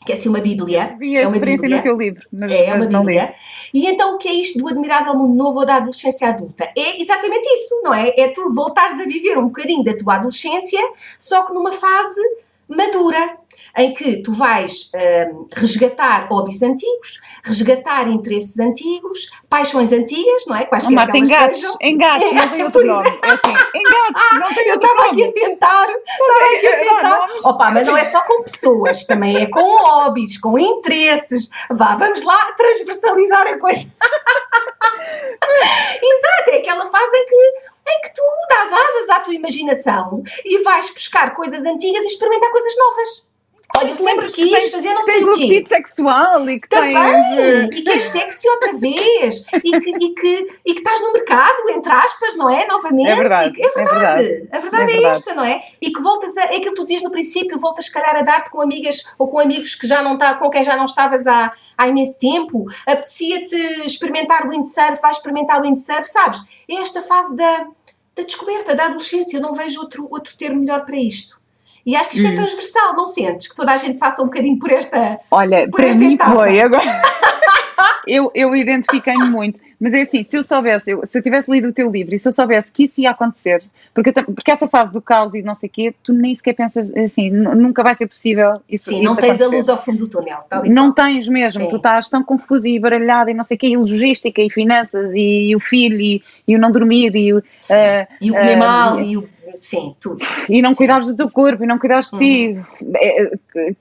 que 0.06 0.12
é 0.12 0.14
assim 0.14 0.28
uma 0.28 0.40
Bíblia. 0.40 0.96
Vi 0.98 1.16
a 1.16 1.22
é 1.22 1.26
uma 1.26 1.38
Bíblia. 1.38 1.76
no 1.76 1.82
teu 1.82 1.96
livro. 1.96 2.26
Mas, 2.32 2.52
é, 2.52 2.66
é 2.66 2.74
uma 2.74 2.86
Bíblia. 2.86 3.34
E 3.74 3.86
então 3.86 4.14
o 4.14 4.18
que 4.18 4.28
é 4.28 4.32
isto 4.32 4.58
do 4.60 4.68
admirável 4.68 5.14
mundo 5.14 5.34
novo 5.34 5.58
ou 5.58 5.66
da 5.66 5.76
adolescência 5.76 6.28
adulta? 6.28 6.70
É 6.78 7.00
exatamente 7.00 7.44
isso, 7.44 7.80
não 7.82 7.92
é? 7.92 8.14
É 8.16 8.28
tu 8.28 8.54
voltares 8.54 9.00
a 9.00 9.04
viver 9.04 9.36
um 9.36 9.48
bocadinho 9.48 9.82
da 9.82 9.94
tua 9.96 10.14
adolescência, 10.14 10.80
só 11.18 11.44
que 11.44 11.52
numa 11.52 11.72
fase 11.72 12.20
madura, 12.68 13.38
em 13.78 13.92
que 13.92 14.22
tu 14.22 14.32
vais 14.32 14.90
um, 14.94 15.48
resgatar 15.54 16.28
hobbies 16.30 16.62
antigos, 16.62 17.20
resgatar 17.44 18.08
interesses 18.08 18.58
antigos, 18.58 19.30
paixões 19.48 19.92
antigas, 19.92 20.46
não 20.46 20.56
é? 20.56 20.64
Quaisquer 20.64 20.92
oh, 20.92 20.94
Marta, 20.94 21.16
engates, 21.16 21.60
sejam. 21.60 21.76
engates, 21.80 22.32
não 22.32 22.48
tem 22.48 22.62
outro 22.64 22.86
nome. 22.86 23.08
É 23.08 23.10
assim, 23.10 23.54
engates, 23.74 24.38
não 24.40 24.54
tem 24.54 24.68
Eu 24.68 24.74
estava 24.76 25.10
aqui 25.10 25.24
a 25.24 25.32
tentar, 25.32 25.86
estava 25.88 26.56
aqui 26.56 26.66
a 26.66 26.78
tentar. 26.78 27.24
Opa, 27.44 27.70
mas 27.70 27.86
não 27.86 27.96
é 27.96 28.04
só 28.04 28.22
com 28.22 28.42
pessoas, 28.42 29.04
também 29.04 29.36
é 29.36 29.46
com 29.46 29.60
hobbies, 29.60 30.38
com 30.38 30.58
interesses. 30.58 31.48
Vá, 31.70 31.96
vamos 31.96 32.22
lá 32.22 32.52
transversalizar 32.52 33.46
a 33.46 33.58
coisa. 33.58 33.86
Exato, 36.02 36.50
é 36.50 36.56
aquela 36.56 36.86
fase 36.86 37.16
em 37.16 37.26
que 37.26 37.75
em 37.88 38.00
que 38.02 38.12
tu 38.12 38.22
dás 38.48 38.72
asas 38.72 39.10
à 39.10 39.20
tua 39.20 39.34
imaginação 39.34 40.22
e 40.44 40.62
vais 40.62 40.90
buscar 40.90 41.34
coisas 41.34 41.64
antigas 41.64 42.04
e 42.04 42.08
experimentar 42.08 42.50
coisas 42.50 42.74
novas. 42.76 43.25
Olha, 43.76 43.90
eu 43.90 43.96
sempre 43.96 44.26
quis 44.26 44.50
tens, 44.50 44.70
fazer 44.70 44.94
não 44.94 45.04
sei 45.04 45.24
o 45.24 45.34
quê. 45.34 45.48
Tens 45.48 45.68
sexual 45.68 46.48
e 46.48 46.60
que 46.60 46.68
Também, 46.68 46.94
tens... 46.94 47.78
e 47.78 47.82
que 47.82 47.90
és 47.90 48.02
sexy 48.04 48.48
outra 48.48 48.72
vez. 48.72 49.44
e, 49.52 49.80
que, 49.80 49.90
e, 49.90 50.14
que, 50.14 50.46
e 50.64 50.74
que 50.74 50.78
estás 50.78 51.00
no 51.00 51.12
mercado, 51.12 51.70
entre 51.70 51.92
aspas, 51.92 52.36
não 52.36 52.48
é? 52.48 52.66
Novamente. 52.66 53.10
É 53.10 53.16
verdade. 53.16 53.60
é 53.60 53.70
verdade. 53.70 53.78
É 53.78 53.84
verdade. 53.84 54.48
A 54.52 54.58
verdade 54.60 54.92
é, 54.92 54.96
é 54.96 55.04
esta, 55.08 55.34
não 55.34 55.44
é? 55.44 55.62
E 55.80 55.90
que 55.90 56.00
voltas 56.00 56.36
a... 56.36 56.42
É 56.44 56.56
aquilo 56.56 56.70
que 56.70 56.74
tu 56.74 56.84
dizias 56.84 57.02
no 57.02 57.10
princípio, 57.10 57.58
voltas 57.58 57.86
se 57.86 57.92
calhar 57.92 58.16
a 58.16 58.22
dar-te 58.22 58.50
com 58.50 58.60
amigas 58.62 59.14
ou 59.18 59.28
com 59.28 59.40
amigos 59.40 59.74
que 59.74 59.86
já 59.86 60.02
não 60.02 60.14
está, 60.14 60.34
com 60.34 60.48
quem 60.48 60.64
já 60.64 60.76
não 60.76 60.84
estavas 60.84 61.26
há, 61.26 61.52
há 61.76 61.88
imenso 61.88 62.18
tempo. 62.18 62.66
Apetecia-te 62.86 63.56
experimentar 63.84 64.46
o 64.46 64.50
windsurf, 64.50 65.00
vais 65.02 65.16
experimentar 65.16 65.60
o 65.60 65.64
windsurf, 65.64 66.08
sabes? 66.08 66.40
É 66.70 66.76
esta 66.76 67.00
fase 67.00 67.36
da, 67.36 67.66
da 68.14 68.22
descoberta, 68.22 68.74
da 68.74 68.86
adolescência. 68.86 69.36
Eu 69.36 69.42
não 69.42 69.52
vejo 69.52 69.80
outro, 69.80 70.08
outro 70.10 70.36
termo 70.36 70.60
melhor 70.60 70.86
para 70.86 70.96
isto. 70.96 71.44
E 71.86 71.94
acho 71.94 72.10
que 72.10 72.16
isto 72.16 72.26
é 72.26 72.30
hum. 72.30 72.32
é 72.32 72.36
transversal, 72.36 72.96
não 72.96 73.06
sentes? 73.06 73.46
Que 73.46 73.54
toda 73.54 73.70
a 73.70 73.76
gente 73.76 73.96
passa 73.96 74.20
um 74.20 74.24
bocadinho 74.24 74.58
por 74.58 74.72
esta. 74.72 75.20
Olha, 75.30 75.70
por 75.70 75.84
esta 75.84 76.00
mim 76.00 76.14
etapa. 76.14 76.32
foi. 76.32 76.60
Agora, 76.60 77.00
eu, 78.06 78.28
eu 78.34 78.56
identifiquei-me 78.56 79.30
muito. 79.30 79.60
Mas 79.78 79.92
é 79.92 80.00
assim, 80.00 80.24
se 80.24 80.36
eu 80.36 80.42
soubesse, 80.42 80.90
eu, 80.90 81.04
se 81.04 81.18
eu 81.18 81.22
tivesse 81.22 81.50
lido 81.50 81.68
o 81.68 81.72
teu 81.72 81.90
livro 81.90 82.14
e 82.14 82.18
se 82.18 82.26
eu 82.26 82.32
soubesse 82.32 82.72
que 82.72 82.84
isso 82.84 83.00
ia 83.00 83.10
acontecer, 83.10 83.62
porque, 83.92 84.10
porque 84.10 84.50
essa 84.50 84.66
fase 84.66 84.92
do 84.92 85.02
caos 85.02 85.34
e 85.34 85.42
não 85.42 85.54
sei 85.54 85.68
o 85.68 85.72
quê, 85.72 85.94
tu 86.02 86.12
nem 86.14 86.34
sequer 86.34 86.54
pensas 86.54 86.90
assim, 86.96 87.30
nunca 87.30 87.82
vai 87.82 87.94
ser 87.94 88.06
possível 88.06 88.60
isso 88.68 88.88
Sim, 88.88 89.02
não 89.02 89.12
isso 89.12 89.20
tens 89.20 89.32
acontecer. 89.32 89.54
a 89.54 89.56
luz 89.56 89.68
ao 89.68 89.76
fundo 89.76 89.98
do 89.98 90.08
túnel. 90.08 90.38
não 90.70 90.92
tens 90.92 91.28
mesmo, 91.28 91.62
Sim. 91.62 91.68
tu 91.68 91.76
estás 91.76 92.08
tão 92.08 92.24
confusa 92.24 92.66
e 92.66 92.80
baralhada 92.80 93.30
e 93.30 93.34
não 93.34 93.44
sei 93.44 93.56
o 93.56 93.60
quê, 93.60 93.66
e 93.68 93.76
logística 93.76 94.40
e 94.40 94.48
finanças 94.48 95.12
e, 95.14 95.50
e 95.50 95.56
o 95.56 95.60
filho 95.60 96.00
e, 96.00 96.22
e, 96.48 96.56
o 96.56 96.58
não 96.58 96.72
dormir 96.72 97.14
e, 97.14 97.34
uh, 97.34 97.42
e 98.20 98.30
o 98.30 98.34
comer 98.34 98.56
uh, 98.56 98.58
mal 98.58 99.00
e 99.00 99.16
o 99.18 99.28
sim, 99.60 99.94
tudo. 100.00 100.24
E 100.48 100.60
não 100.62 100.74
cuidares 100.74 101.06
do 101.06 101.16
teu 101.16 101.30
corpo 101.30 101.64
e 101.64 101.66
não 101.66 101.78
cuidares 101.78 102.10
de 102.10 102.18
ti, 102.18 102.64
uhum. 102.80 102.92
é, 102.96 103.30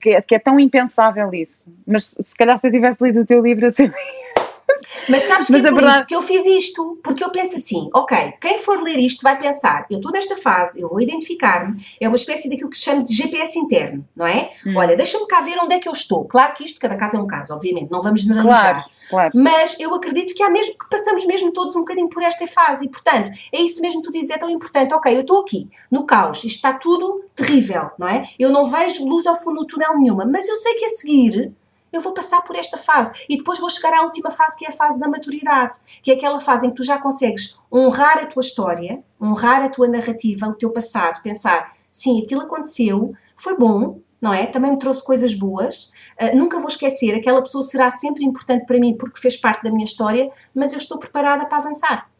que, 0.00 0.10
é, 0.10 0.22
que, 0.22 0.34
é, 0.34 0.38
tão 0.38 0.58
impensável 0.58 1.32
isso. 1.32 1.68
Mas 1.86 2.14
se 2.18 2.36
calhar 2.36 2.58
se 2.58 2.68
eu 2.68 2.72
tivesse 2.72 3.02
lido 3.02 3.20
o 3.20 3.26
teu 3.26 3.42
livro, 3.42 3.66
eu 3.66 3.70
sabia. 3.70 3.94
Mas 5.08 5.22
sabes 5.24 5.46
que 5.46 5.52
Mas 5.52 5.64
é 5.64 5.68
por 5.68 5.74
verdade... 5.76 5.98
isso 5.98 6.06
que 6.06 6.14
eu 6.14 6.22
fiz 6.22 6.46
isto, 6.46 6.98
porque 7.02 7.22
eu 7.22 7.30
penso 7.30 7.56
assim, 7.56 7.88
ok, 7.94 8.34
quem 8.40 8.58
for 8.58 8.82
ler 8.82 8.98
isto 8.98 9.22
vai 9.22 9.38
pensar, 9.38 9.86
eu 9.90 9.98
estou 9.98 10.12
nesta 10.12 10.36
fase, 10.36 10.80
eu 10.80 10.88
vou 10.88 11.00
identificar-me, 11.00 11.80
é 12.00 12.08
uma 12.08 12.16
espécie 12.16 12.48
daquilo 12.48 12.70
que 12.70 12.78
se 12.78 12.84
chama 12.84 13.02
de 13.02 13.14
GPS 13.14 13.58
interno, 13.58 14.06
não 14.14 14.26
é? 14.26 14.50
Hum. 14.66 14.74
Olha, 14.76 14.96
deixa-me 14.96 15.26
cá 15.26 15.40
ver 15.40 15.58
onde 15.58 15.74
é 15.74 15.78
que 15.78 15.88
eu 15.88 15.92
estou. 15.92 16.24
Claro 16.24 16.54
que 16.54 16.64
isto, 16.64 16.80
cada 16.80 16.96
caso 16.96 17.16
é 17.16 17.20
um 17.20 17.26
caso, 17.26 17.54
obviamente, 17.54 17.90
não 17.90 18.02
vamos 18.02 18.22
generalizar. 18.22 18.74
Claro, 18.74 18.90
claro. 19.10 19.32
Mas 19.34 19.78
eu 19.78 19.94
acredito 19.94 20.34
que 20.34 20.42
há 20.42 20.50
mesmo, 20.50 20.74
que 20.78 20.88
passamos 20.88 21.24
mesmo 21.26 21.52
todos 21.52 21.76
um 21.76 21.80
bocadinho 21.80 22.08
por 22.08 22.22
esta 22.22 22.46
fase 22.46 22.86
e, 22.86 22.88
portanto, 22.88 23.30
é 23.52 23.60
isso 23.60 23.80
mesmo 23.80 24.02
que 24.02 24.08
tu 24.08 24.12
dizes, 24.12 24.30
é 24.30 24.38
tão 24.38 24.50
importante. 24.50 24.92
Ok, 24.94 25.14
eu 25.14 25.20
estou 25.20 25.40
aqui, 25.40 25.68
no 25.90 26.04
caos, 26.04 26.38
isto 26.38 26.56
está 26.56 26.72
tudo 26.72 27.24
terrível, 27.34 27.90
não 27.98 28.08
é? 28.08 28.24
Eu 28.38 28.50
não 28.50 28.66
vejo 28.66 29.06
luz 29.06 29.26
ao 29.26 29.36
fundo 29.36 29.60
do 29.60 29.66
túnel 29.66 29.98
nenhuma, 29.98 30.24
mas 30.24 30.48
eu 30.48 30.56
sei 30.56 30.74
que 30.74 30.84
a 30.86 30.88
seguir 30.90 31.52
eu 31.96 32.00
vou 32.00 32.12
passar 32.12 32.42
por 32.42 32.56
esta 32.56 32.76
fase 32.76 33.12
e 33.28 33.36
depois 33.36 33.58
vou 33.58 33.70
chegar 33.70 33.94
à 33.94 34.02
última 34.02 34.30
fase, 34.30 34.56
que 34.56 34.64
é 34.64 34.68
a 34.68 34.72
fase 34.72 34.98
da 34.98 35.08
maturidade, 35.08 35.78
que 36.02 36.10
é 36.10 36.14
aquela 36.14 36.40
fase 36.40 36.66
em 36.66 36.70
que 36.70 36.76
tu 36.76 36.84
já 36.84 36.98
consegues 36.98 37.58
honrar 37.72 38.18
a 38.18 38.26
tua 38.26 38.40
história, 38.40 39.02
honrar 39.20 39.62
a 39.62 39.68
tua 39.68 39.88
narrativa, 39.88 40.46
o 40.46 40.54
teu 40.54 40.70
passado, 40.70 41.22
pensar, 41.22 41.74
sim, 41.90 42.22
aquilo 42.22 42.42
aconteceu, 42.42 43.14
foi 43.34 43.56
bom, 43.56 44.00
não 44.20 44.32
é? 44.32 44.46
Também 44.46 44.72
me 44.72 44.78
trouxe 44.78 45.04
coisas 45.04 45.34
boas, 45.34 45.92
uh, 46.20 46.36
nunca 46.36 46.58
vou 46.58 46.68
esquecer, 46.68 47.14
aquela 47.14 47.42
pessoa 47.42 47.62
será 47.62 47.90
sempre 47.90 48.24
importante 48.24 48.66
para 48.66 48.78
mim 48.78 48.96
porque 48.96 49.20
fez 49.20 49.36
parte 49.36 49.62
da 49.62 49.70
minha 49.70 49.84
história, 49.84 50.30
mas 50.54 50.72
eu 50.72 50.78
estou 50.78 50.98
preparada 50.98 51.46
para 51.46 51.58
avançar. 51.58 52.10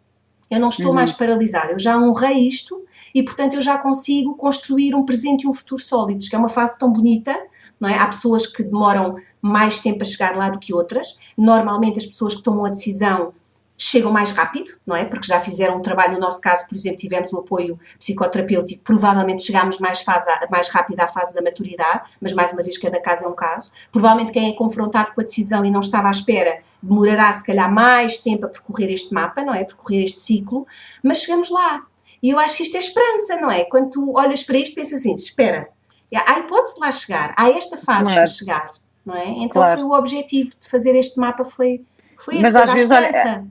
Eu 0.50 0.60
não 0.60 0.68
estou 0.68 0.88
uhum. 0.88 0.94
mais 0.94 1.10
paralisada, 1.10 1.72
eu 1.72 1.78
já 1.78 1.96
honrei 1.96 2.46
isto 2.46 2.84
e, 3.14 3.22
portanto, 3.22 3.54
eu 3.54 3.60
já 3.60 3.78
consigo 3.78 4.34
construir 4.36 4.94
um 4.94 5.04
presente 5.04 5.42
e 5.42 5.48
um 5.48 5.52
futuro 5.52 5.80
sólidos, 5.80 6.28
que 6.28 6.36
é 6.36 6.38
uma 6.38 6.48
fase 6.48 6.78
tão 6.78 6.92
bonita, 6.92 7.36
não 7.80 7.88
é? 7.88 7.98
Há 7.98 8.06
pessoas 8.06 8.46
que 8.46 8.62
demoram 8.62 9.16
mais 9.46 9.78
tempo 9.78 10.02
a 10.02 10.04
chegar 10.04 10.36
lá 10.36 10.50
do 10.50 10.58
que 10.58 10.74
outras. 10.74 11.18
Normalmente 11.36 11.98
as 11.98 12.06
pessoas 12.06 12.34
que 12.34 12.42
tomam 12.42 12.64
a 12.64 12.70
decisão 12.70 13.32
chegam 13.78 14.10
mais 14.10 14.32
rápido, 14.32 14.70
não 14.86 14.96
é? 14.96 15.04
Porque 15.04 15.26
já 15.26 15.38
fizeram 15.40 15.76
um 15.76 15.82
trabalho, 15.82 16.14
no 16.14 16.20
nosso 16.20 16.40
caso, 16.40 16.66
por 16.66 16.74
exemplo, 16.74 16.96
tivemos 16.96 17.32
o 17.32 17.40
apoio 17.40 17.78
psicoterapêutico, 17.98 18.82
provavelmente 18.82 19.42
chegámos 19.42 19.78
mais, 19.78 20.00
fase, 20.00 20.26
mais 20.50 20.68
rápido 20.70 21.00
à 21.00 21.08
fase 21.08 21.34
da 21.34 21.42
maturidade, 21.42 22.10
mas 22.20 22.32
mais 22.32 22.52
uma 22.52 22.62
vez 22.62 22.78
cada 22.78 22.98
caso 23.00 23.24
é 23.24 23.28
um 23.28 23.34
caso. 23.34 23.70
Provavelmente 23.92 24.32
quem 24.32 24.50
é 24.50 24.54
confrontado 24.54 25.12
com 25.12 25.20
a 25.20 25.24
decisão 25.24 25.64
e 25.64 25.70
não 25.70 25.80
estava 25.80 26.08
à 26.08 26.10
espera 26.10 26.62
demorará 26.82 27.32
se 27.32 27.44
calhar 27.44 27.72
mais 27.72 28.18
tempo 28.18 28.46
a 28.46 28.48
percorrer 28.48 28.90
este 28.90 29.12
mapa, 29.12 29.42
não 29.42 29.52
é? 29.52 29.64
Percorrer 29.64 30.04
este 30.04 30.20
ciclo, 30.20 30.66
mas 31.02 31.22
chegamos 31.22 31.50
lá. 31.50 31.84
E 32.22 32.30
eu 32.30 32.38
acho 32.38 32.56
que 32.56 32.62
isto 32.62 32.76
é 32.76 32.78
esperança, 32.78 33.36
não 33.36 33.50
é? 33.50 33.64
Quando 33.64 33.90
tu 33.90 34.12
olhas 34.16 34.42
para 34.42 34.58
isto, 34.58 34.74
pensas 34.74 35.00
assim, 35.00 35.14
espera, 35.16 35.68
há 36.14 36.38
hipótese 36.38 36.74
de 36.74 36.80
lá 36.80 36.92
chegar, 36.92 37.34
há 37.36 37.50
esta 37.50 37.76
fase 37.76 38.14
para 38.14 38.26
chegar 38.26 38.72
não 39.06 39.14
é? 39.14 39.28
Então 39.28 39.62
claro. 39.62 39.78
foi 39.78 39.88
o 39.88 39.92
objetivo 39.92 40.50
de 40.60 40.68
fazer 40.68 40.96
este 40.96 41.18
mapa 41.20 41.44
foi, 41.44 41.80
foi 42.18 42.40
Mas 42.40 42.54
às 42.56 42.72
vezes, 42.72 42.90
olha, 42.90 43.46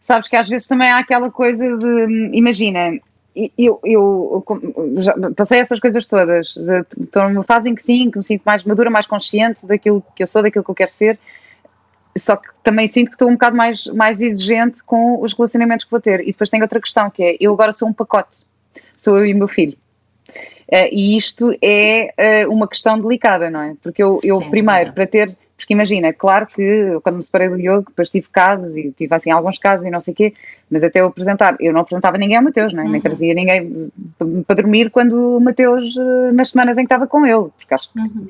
Sabes 0.00 0.28
que 0.28 0.36
às 0.36 0.48
vezes 0.48 0.66
também 0.66 0.88
há 0.88 0.98
aquela 0.98 1.30
coisa 1.30 1.76
de, 1.76 2.30
imagina, 2.32 2.98
eu, 3.56 3.80
eu, 3.84 4.44
eu 4.46 5.34
passei 5.36 5.58
essas 5.60 5.78
coisas 5.80 6.06
todas. 6.06 6.56
Estou 6.98 7.28
numa 7.28 7.42
fase 7.42 7.68
em 7.68 7.74
que 7.74 7.82
sim, 7.82 8.10
que 8.10 8.18
me 8.18 8.24
sinto 8.24 8.42
mais 8.44 8.64
madura, 8.64 8.90
mais 8.90 9.06
consciente 9.06 9.66
daquilo 9.66 10.02
que 10.14 10.22
eu 10.22 10.26
sou, 10.26 10.42
daquilo 10.42 10.64
que 10.64 10.70
eu 10.70 10.74
quero 10.74 10.90
ser. 10.90 11.18
Só 12.16 12.36
que 12.36 12.48
também 12.62 12.88
sinto 12.88 13.08
que 13.08 13.14
estou 13.14 13.28
um 13.28 13.32
bocado 13.32 13.56
mais, 13.56 13.86
mais 13.86 14.20
exigente 14.20 14.82
com 14.82 15.22
os 15.22 15.34
relacionamentos 15.34 15.84
que 15.84 15.90
vou 15.90 16.00
ter. 16.00 16.20
E 16.20 16.32
depois 16.32 16.50
tem 16.50 16.62
outra 16.62 16.80
questão, 16.80 17.10
que 17.10 17.22
é, 17.22 17.36
eu 17.38 17.52
agora 17.52 17.72
sou 17.72 17.86
um 17.86 17.92
pacote. 17.92 18.46
Sou 18.96 19.16
eu 19.18 19.26
e 19.26 19.34
o 19.34 19.36
meu 19.36 19.46
filho. 19.46 19.76
Uh, 20.70 20.88
e 20.92 21.16
isto 21.16 21.56
é 21.62 22.44
uh, 22.46 22.52
uma 22.52 22.68
questão 22.68 23.00
delicada, 23.00 23.50
não 23.50 23.60
é? 23.60 23.74
Porque 23.82 24.02
eu, 24.02 24.20
eu 24.22 24.40
primeiro, 24.42 24.92
para 24.92 25.06
ter 25.06 25.36
porque 25.58 25.74
imagina, 25.74 26.12
claro 26.12 26.46
que 26.46 27.00
quando 27.02 27.16
me 27.16 27.22
separei 27.22 27.48
do 27.48 27.56
Diogo, 27.56 27.86
depois 27.88 28.08
tive 28.08 28.28
casos 28.28 28.76
e 28.76 28.92
tive 28.92 29.12
assim 29.12 29.32
alguns 29.32 29.58
casos 29.58 29.84
e 29.84 29.90
não 29.90 29.98
sei 29.98 30.14
o 30.14 30.16
quê, 30.16 30.32
mas 30.70 30.84
até 30.84 31.00
eu 31.00 31.06
apresentar, 31.06 31.56
eu 31.58 31.72
não 31.72 31.80
apresentava 31.80 32.16
ninguém 32.16 32.36
ao 32.36 32.44
Mateus, 32.44 32.72
não 32.72 32.82
é? 32.82 32.86
uhum. 32.86 32.92
nem 32.92 33.00
trazia 33.00 33.34
ninguém 33.34 33.90
para 34.46 34.54
dormir 34.54 34.88
quando 34.88 35.36
o 35.36 35.40
Mateus, 35.40 35.96
eh, 35.96 36.32
nas 36.32 36.50
semanas 36.50 36.78
em 36.78 36.82
que 36.82 36.86
estava 36.86 37.08
com 37.08 37.26
ele, 37.26 37.48
porque 37.58 37.74
acho 37.74 37.92
que 37.92 37.98
uhum. 37.98 38.28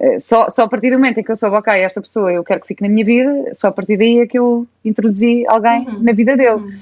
Eh, 0.00 0.18
só, 0.18 0.50
só 0.50 0.64
a 0.64 0.68
partir 0.68 0.90
do 0.90 0.96
momento 0.96 1.18
em 1.18 1.22
que 1.22 1.30
eu 1.30 1.36
soube, 1.36 1.56
ok, 1.56 1.72
esta 1.80 2.00
pessoa 2.00 2.32
eu 2.32 2.42
quero 2.42 2.60
que 2.60 2.66
fique 2.66 2.82
na 2.82 2.88
minha 2.88 3.04
vida, 3.04 3.54
só 3.54 3.68
a 3.68 3.72
partir 3.72 3.96
daí 3.96 4.18
é 4.18 4.26
que 4.26 4.36
eu 4.36 4.66
introduzi 4.84 5.46
alguém 5.46 5.86
uhum. 5.86 6.02
na 6.02 6.12
vida 6.12 6.36
dele. 6.36 6.76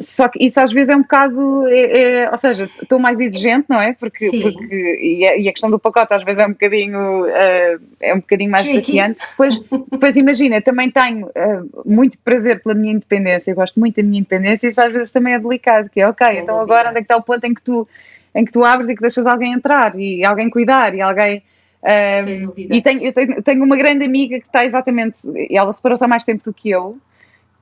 Só 0.00 0.28
que 0.28 0.44
isso 0.44 0.60
às 0.60 0.70
vezes 0.70 0.90
é 0.90 0.96
um 0.96 1.02
bocado, 1.02 1.66
é, 1.66 2.20
é, 2.22 2.30
ou 2.30 2.38
seja, 2.38 2.70
estou 2.80 3.00
mais 3.00 3.18
exigente, 3.18 3.66
não 3.68 3.80
é? 3.80 3.94
Porque, 3.94 4.30
porque 4.30 4.98
e, 5.02 5.26
a, 5.26 5.36
e, 5.36 5.48
a, 5.48 5.52
questão 5.52 5.68
do 5.68 5.78
pacote 5.78 6.14
às 6.14 6.22
vezes 6.22 6.40
é 6.40 6.46
um 6.46 6.50
bocadinho, 6.50 7.24
uh, 7.24 7.80
é 7.98 8.14
um 8.14 8.18
bocadinho 8.18 8.48
mais 8.48 8.64
desafiante. 8.64 9.18
Depois, 9.30 9.58
depois 9.90 10.16
imagina, 10.16 10.62
também 10.62 10.88
tenho 10.88 11.26
uh, 11.26 11.82
muito 11.84 12.16
prazer 12.18 12.62
pela 12.62 12.76
minha 12.76 12.92
independência, 12.92 13.50
eu 13.50 13.56
gosto 13.56 13.80
muito 13.80 13.96
da 13.96 14.02
minha 14.04 14.20
independência 14.20 14.68
e 14.68 14.70
isso 14.70 14.80
às 14.80 14.92
vezes 14.92 15.10
também 15.10 15.34
é 15.34 15.38
delicado, 15.40 15.90
que 15.90 16.00
é 16.00 16.08
ok, 16.08 16.24
Sem 16.28 16.38
então 16.38 16.60
agora 16.60 16.90
onde 16.90 16.98
é 16.98 17.00
que 17.00 17.04
está 17.06 17.16
o 17.16 17.22
ponto 17.22 17.44
em 17.44 17.52
que 17.52 17.62
tu, 17.62 17.88
em 18.32 18.44
que 18.44 18.52
tu 18.52 18.64
abres 18.64 18.88
e 18.88 18.94
que 18.94 19.00
deixas 19.00 19.26
alguém 19.26 19.52
entrar 19.52 19.98
e 19.98 20.24
alguém 20.24 20.48
cuidar 20.48 20.94
e 20.94 21.00
alguém... 21.00 21.42
Uh, 21.82 22.24
Sem 22.24 22.40
dúvida. 22.46 22.76
E 22.76 22.82
tenho, 22.82 23.02
eu 23.02 23.12
tenho, 23.12 23.42
tenho 23.42 23.64
uma 23.64 23.76
grande 23.76 24.04
amiga 24.04 24.38
que 24.38 24.46
está 24.46 24.64
exatamente, 24.64 25.22
ela 25.50 25.72
separou-se 25.72 26.04
há 26.04 26.08
mais 26.08 26.24
tempo 26.24 26.44
do 26.44 26.52
que 26.52 26.70
eu, 26.70 26.98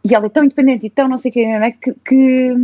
e 0.05 0.14
ela 0.14 0.26
é 0.26 0.28
tão 0.28 0.44
independente 0.44 0.86
e 0.86 0.90
tão 0.90 1.09
não 1.09 1.18
sei 1.18 1.30
o 1.30 1.34
que, 1.34 1.40
é, 1.40 1.70
que, 1.72 1.92
que, 2.05 2.55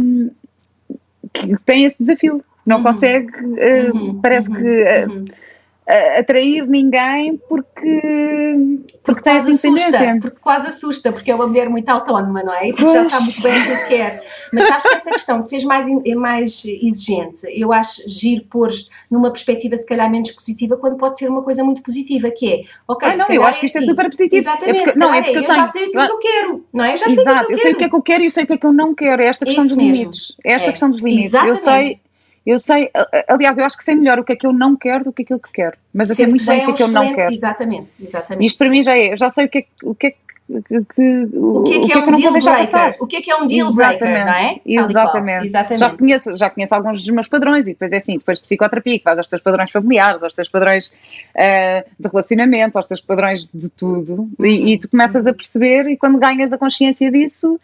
que, 1.32 1.56
tem 1.64 1.84
esse 1.84 1.98
desafio. 1.98 2.42
Não 2.64 2.76
uhum. 2.76 2.82
consegue, 2.84 3.28
uh, 3.44 3.96
uhum. 3.96 4.20
parece 4.20 4.50
que. 4.50 4.62
Uh, 4.62 5.24
atrair 5.86 6.66
ninguém 6.66 7.40
porque, 7.48 7.72
porque, 9.02 9.20
porque 9.22 9.28
essa 9.28 9.50
independência. 9.50 10.18
Porque 10.20 10.38
quase 10.40 10.68
assusta, 10.68 11.12
porque 11.12 11.30
é 11.30 11.34
uma 11.34 11.46
mulher 11.46 11.68
muito 11.68 11.88
autónoma, 11.88 12.42
não 12.42 12.54
é? 12.54 12.68
E 12.68 12.72
porque 12.72 12.88
já 12.88 13.04
sabe 13.04 13.24
muito 13.24 13.42
bem 13.42 13.60
o 13.60 13.78
que 13.78 13.84
quer. 13.88 14.24
Mas 14.52 14.64
acho 14.66 14.88
que 14.88 14.94
essa 14.94 15.10
questão 15.10 15.40
de 15.40 15.48
seres 15.48 15.64
mais, 15.64 15.86
mais 16.16 16.64
exigente, 16.64 17.46
eu 17.48 17.72
acho 17.72 18.02
giro 18.08 18.44
pôr 18.44 18.70
numa 19.10 19.30
perspectiva 19.30 19.76
se 19.76 19.86
calhar 19.86 20.10
menos 20.10 20.30
positiva, 20.30 20.76
quando 20.76 20.96
pode 20.96 21.18
ser 21.18 21.28
uma 21.28 21.42
coisa 21.42 21.64
muito 21.64 21.82
positiva, 21.82 22.30
que 22.30 22.52
é, 22.52 22.62
ok, 22.86 23.08
ah, 23.08 23.16
não, 23.16 23.26
eu 23.28 23.44
acho 23.44 23.60
que 23.60 23.66
isto 23.66 23.76
é 23.76 23.78
assim. 23.80 23.88
é 23.88 23.90
super 23.90 24.10
positivo. 24.10 24.36
Exatamente, 24.36 24.78
é 24.78 24.84
porque, 24.84 24.98
não, 24.98 25.14
é 25.14 25.22
porque 25.22 25.38
eu, 25.38 25.42
eu 25.42 25.54
já 25.54 25.66
sei 25.66 25.84
aquilo 25.86 26.06
que 26.06 26.12
eu 26.12 26.18
quero, 26.18 26.64
não 26.72 26.84
é? 26.84 26.94
Eu 26.94 26.98
já 26.98 27.06
Exato, 27.06 27.16
sei 27.16 27.22
o 27.22 27.24
que 27.24 27.52
eu, 27.52 27.56
eu 27.56 27.58
sei 27.58 27.72
o 27.72 27.76
que 27.76 27.84
é 27.84 27.88
que 27.88 27.96
eu 27.96 28.02
quero 28.02 28.22
e 28.22 28.26
eu 28.26 28.30
sei 28.30 28.44
o 28.44 28.46
que 28.46 28.52
é 28.52 28.56
que 28.56 28.66
eu 28.66 28.72
não 28.72 28.94
quero. 28.94 29.22
É 29.22 29.26
esta 29.26 29.44
questão 29.44 29.64
dos 29.64 29.76
mesmo. 29.76 29.94
limites. 29.94 30.32
É 30.44 30.52
esta 30.52 30.68
é. 30.68 30.70
questão 30.70 30.90
dos 30.90 31.00
limites. 31.00 31.26
Exatamente. 31.26 31.50
Eu 31.50 31.56
sei 31.56 32.11
eu 32.44 32.58
sei, 32.58 32.90
aliás, 33.28 33.56
eu 33.56 33.64
acho 33.64 33.76
que 33.76 33.84
sei 33.84 33.94
melhor 33.94 34.18
o 34.18 34.24
que 34.24 34.32
é 34.32 34.36
que 34.36 34.46
eu 34.46 34.52
não 34.52 34.76
quero 34.76 35.04
do 35.04 35.12
que 35.12 35.22
aquilo 35.22 35.38
que 35.38 35.52
quero. 35.52 35.76
Mas 35.94 36.10
eu 36.10 36.16
sei 36.16 36.26
muito 36.26 36.44
bem 36.44 36.60
é 36.60 36.62
o 36.62 36.66
que 36.66 36.72
é 36.72 36.74
que 36.74 36.82
eu 36.82 36.88
não 36.88 37.14
quero. 37.14 37.32
Exatamente, 37.32 37.94
exatamente. 38.00 38.46
Isto 38.46 38.58
para 38.58 38.70
mim 38.70 38.82
já 38.82 38.96
é, 38.96 39.12
eu 39.12 39.16
já 39.16 39.30
sei 39.30 39.46
o 39.46 39.48
que 39.48 39.58
é, 39.58 39.64
o 39.84 39.94
que, 39.94 40.06
é 40.08 40.10
que 40.10 40.16
que, 40.94 41.28
o 41.34 41.62
que 41.62 41.74
é 41.74 41.80
que, 41.80 41.92
é, 41.92 41.96
é 41.96 41.98
um 41.98 42.12
deal 42.12 42.32
breaker? 42.32 42.96
O 43.00 43.06
que 43.06 43.16
é 43.16 43.22
que 43.22 43.30
é 43.30 43.36
um 43.36 43.46
deal 43.46 43.72
breaker, 43.72 44.08
não 44.08 44.32
é? 44.32 44.60
Exatamente. 44.66 45.46
Exatamente. 45.46 45.80
Já 45.80 45.90
conheço, 45.90 46.36
já 46.36 46.50
conheço 46.50 46.74
alguns 46.74 47.02
dos 47.02 47.14
meus 47.14 47.28
padrões 47.28 47.66
e 47.66 47.70
depois 47.70 47.92
é 47.92 47.96
assim, 47.96 48.18
depois 48.18 48.38
de 48.38 48.44
psicoterapia, 48.44 48.98
que 48.98 49.04
vais 49.04 49.18
aos 49.18 49.28
teus 49.28 49.40
padrões 49.40 49.70
familiares, 49.70 50.22
aos 50.22 50.34
teus 50.34 50.48
padrões 50.48 50.86
uh, 50.86 51.88
de 51.98 52.08
relacionamento, 52.08 52.76
aos 52.76 52.86
teus 52.86 53.00
padrões 53.00 53.48
de 53.52 53.68
tudo 53.70 54.28
e, 54.40 54.72
e 54.72 54.78
tu 54.78 54.88
começas 54.90 55.26
a 55.26 55.32
perceber 55.32 55.88
e 55.88 55.96
quando 55.96 56.18
ganhas 56.18 56.52
a 56.52 56.58
consciência 56.58 57.10
disso 57.10 57.58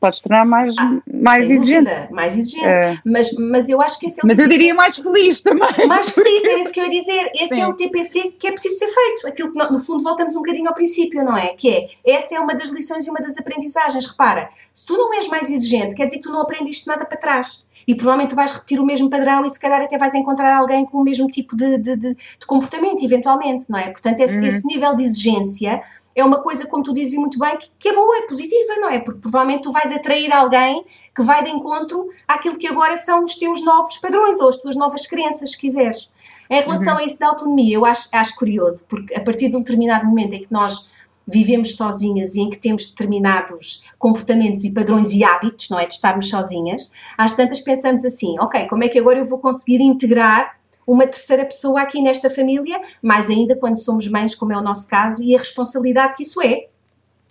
podes 0.00 0.20
tornar 0.20 0.44
mais, 0.44 0.74
ah, 0.78 0.98
mais 1.12 1.50
exigente. 1.50 1.90
Dúvida, 1.90 2.08
mais 2.10 2.36
exigente. 2.36 2.66
É. 2.66 2.98
Mas, 3.04 3.32
mas 3.32 3.68
eu 3.68 3.80
acho 3.80 3.98
que 3.98 4.06
esse 4.06 4.20
é 4.20 4.24
o 4.24 4.26
Mas 4.26 4.38
eu 4.38 4.48
diria 4.48 4.74
mais 4.74 4.96
feliz 4.96 5.40
também. 5.40 5.66
Mais 5.86 6.10
feliz, 6.10 6.44
é 6.44 6.60
isso 6.60 6.72
que 6.72 6.80
eu 6.80 6.84
ia 6.84 6.90
dizer. 6.90 7.30
Esse 7.34 7.54
Sim. 7.54 7.60
é 7.62 7.68
o 7.68 7.74
TPC 7.74 8.34
que 8.38 8.48
é 8.48 8.52
preciso 8.52 8.78
ser 8.78 8.88
feito. 8.88 9.26
Aquilo 9.26 9.52
que, 9.52 9.58
no 9.58 9.78
fundo, 9.78 10.02
voltamos 10.02 10.36
um 10.36 10.40
bocadinho 10.40 10.68
ao 10.68 10.74
princípio, 10.74 11.24
não 11.24 11.36
é? 11.36 11.48
Que 11.48 11.70
é, 12.04 12.14
essa 12.16 12.34
é 12.34 12.40
uma 12.40 12.54
das 12.54 12.68
lições 12.70 13.06
e 13.06 13.10
uma 13.10 13.20
das 13.20 13.36
aprendizagens. 13.36 14.06
Repara, 14.06 14.48
se 14.72 14.84
tu 14.84 14.96
não 14.96 15.14
és 15.14 15.28
mais 15.28 15.50
exigente, 15.50 15.94
quer 15.94 16.06
dizer 16.06 16.18
que 16.18 16.24
tu 16.24 16.32
não 16.32 16.40
aprendiste 16.40 16.86
nada 16.86 17.04
para 17.04 17.18
trás. 17.18 17.64
E 17.86 17.94
provavelmente 17.94 18.30
tu 18.30 18.36
vais 18.36 18.50
repetir 18.50 18.80
o 18.80 18.84
mesmo 18.84 19.08
padrão 19.08 19.44
e 19.44 19.50
se 19.50 19.60
calhar 19.60 19.80
até 19.80 19.96
vais 19.96 20.14
encontrar 20.14 20.56
alguém 20.56 20.84
com 20.84 20.98
o 20.98 21.04
mesmo 21.04 21.28
tipo 21.28 21.56
de, 21.56 21.78
de, 21.78 21.96
de, 21.96 22.14
de 22.14 22.46
comportamento, 22.46 23.04
eventualmente, 23.04 23.70
não 23.70 23.78
é? 23.78 23.90
Portanto, 23.90 24.20
esse, 24.20 24.38
uhum. 24.38 24.46
esse 24.46 24.66
nível 24.66 24.96
de 24.96 25.04
exigência 25.04 25.80
é 26.16 26.24
uma 26.24 26.40
coisa, 26.40 26.66
como 26.66 26.82
tu 26.82 26.94
dizes 26.94 27.14
muito 27.18 27.38
bem, 27.38 27.58
que, 27.58 27.70
que, 27.78 27.88
é 27.90 27.94
boa, 27.94 28.16
é 28.16 28.22
positiva, 28.22 28.76
não 28.80 28.88
é? 28.88 28.98
Porque 28.98 29.20
provavelmente 29.20 29.64
tu 29.64 29.70
vais 29.70 29.92
atrair 29.92 30.32
alguém 30.32 30.82
que 31.14 31.22
vai 31.22 31.44
de 31.44 31.50
encontro 31.50 32.08
àquilo 32.26 32.56
que 32.56 32.66
agora 32.66 32.96
são 32.96 33.22
os 33.22 33.34
teus 33.34 33.62
novos 33.62 33.98
padrões 33.98 34.40
ou 34.40 34.48
as 34.48 34.56
tuas 34.56 34.74
novas 34.74 35.06
crenças, 35.06 35.50
se 35.50 35.58
quiseres. 35.58 36.10
Em 36.48 36.62
relação 36.62 36.94
uhum. 36.94 37.00
a 37.00 37.04
isso 37.04 37.18
da 37.18 37.28
autonomia, 37.28 37.76
eu 37.76 37.84
acho, 37.84 38.08
acho 38.12 38.34
curioso, 38.34 38.86
porque 38.88 39.14
a 39.14 39.20
partir 39.20 39.50
de 39.50 39.56
um 39.56 39.60
determinado 39.60 40.06
momento 40.06 40.32
em 40.32 40.42
que 40.42 40.50
nós 40.52 40.90
vivemos 41.28 41.76
sozinhas 41.76 42.34
e 42.34 42.40
em 42.40 42.48
que 42.48 42.56
temos 42.56 42.88
determinados 42.88 43.84
comportamentos 43.98 44.64
e 44.64 44.70
padrões 44.70 45.12
e 45.12 45.22
hábitos, 45.22 45.68
não 45.68 45.78
é? 45.78 45.84
De 45.84 45.92
estarmos 45.92 46.30
sozinhas, 46.30 46.90
às 47.18 47.32
tantas 47.32 47.60
pensamos 47.60 48.04
assim, 48.04 48.38
ok, 48.38 48.66
como 48.68 48.84
é 48.84 48.88
que 48.88 48.98
agora 48.98 49.18
eu 49.18 49.24
vou 49.24 49.38
conseguir 49.38 49.82
integrar 49.82 50.56
uma 50.86 51.06
terceira 51.06 51.44
pessoa 51.44 51.80
aqui 51.82 52.00
nesta 52.00 52.30
família, 52.30 52.80
mais 53.02 53.28
ainda 53.28 53.56
quando 53.56 53.76
somos 53.76 54.06
mães, 54.08 54.34
como 54.34 54.52
é 54.52 54.56
o 54.56 54.62
nosso 54.62 54.86
caso, 54.86 55.22
e 55.22 55.34
a 55.34 55.38
responsabilidade 55.38 56.14
que 56.14 56.22
isso 56.22 56.40
é. 56.40 56.68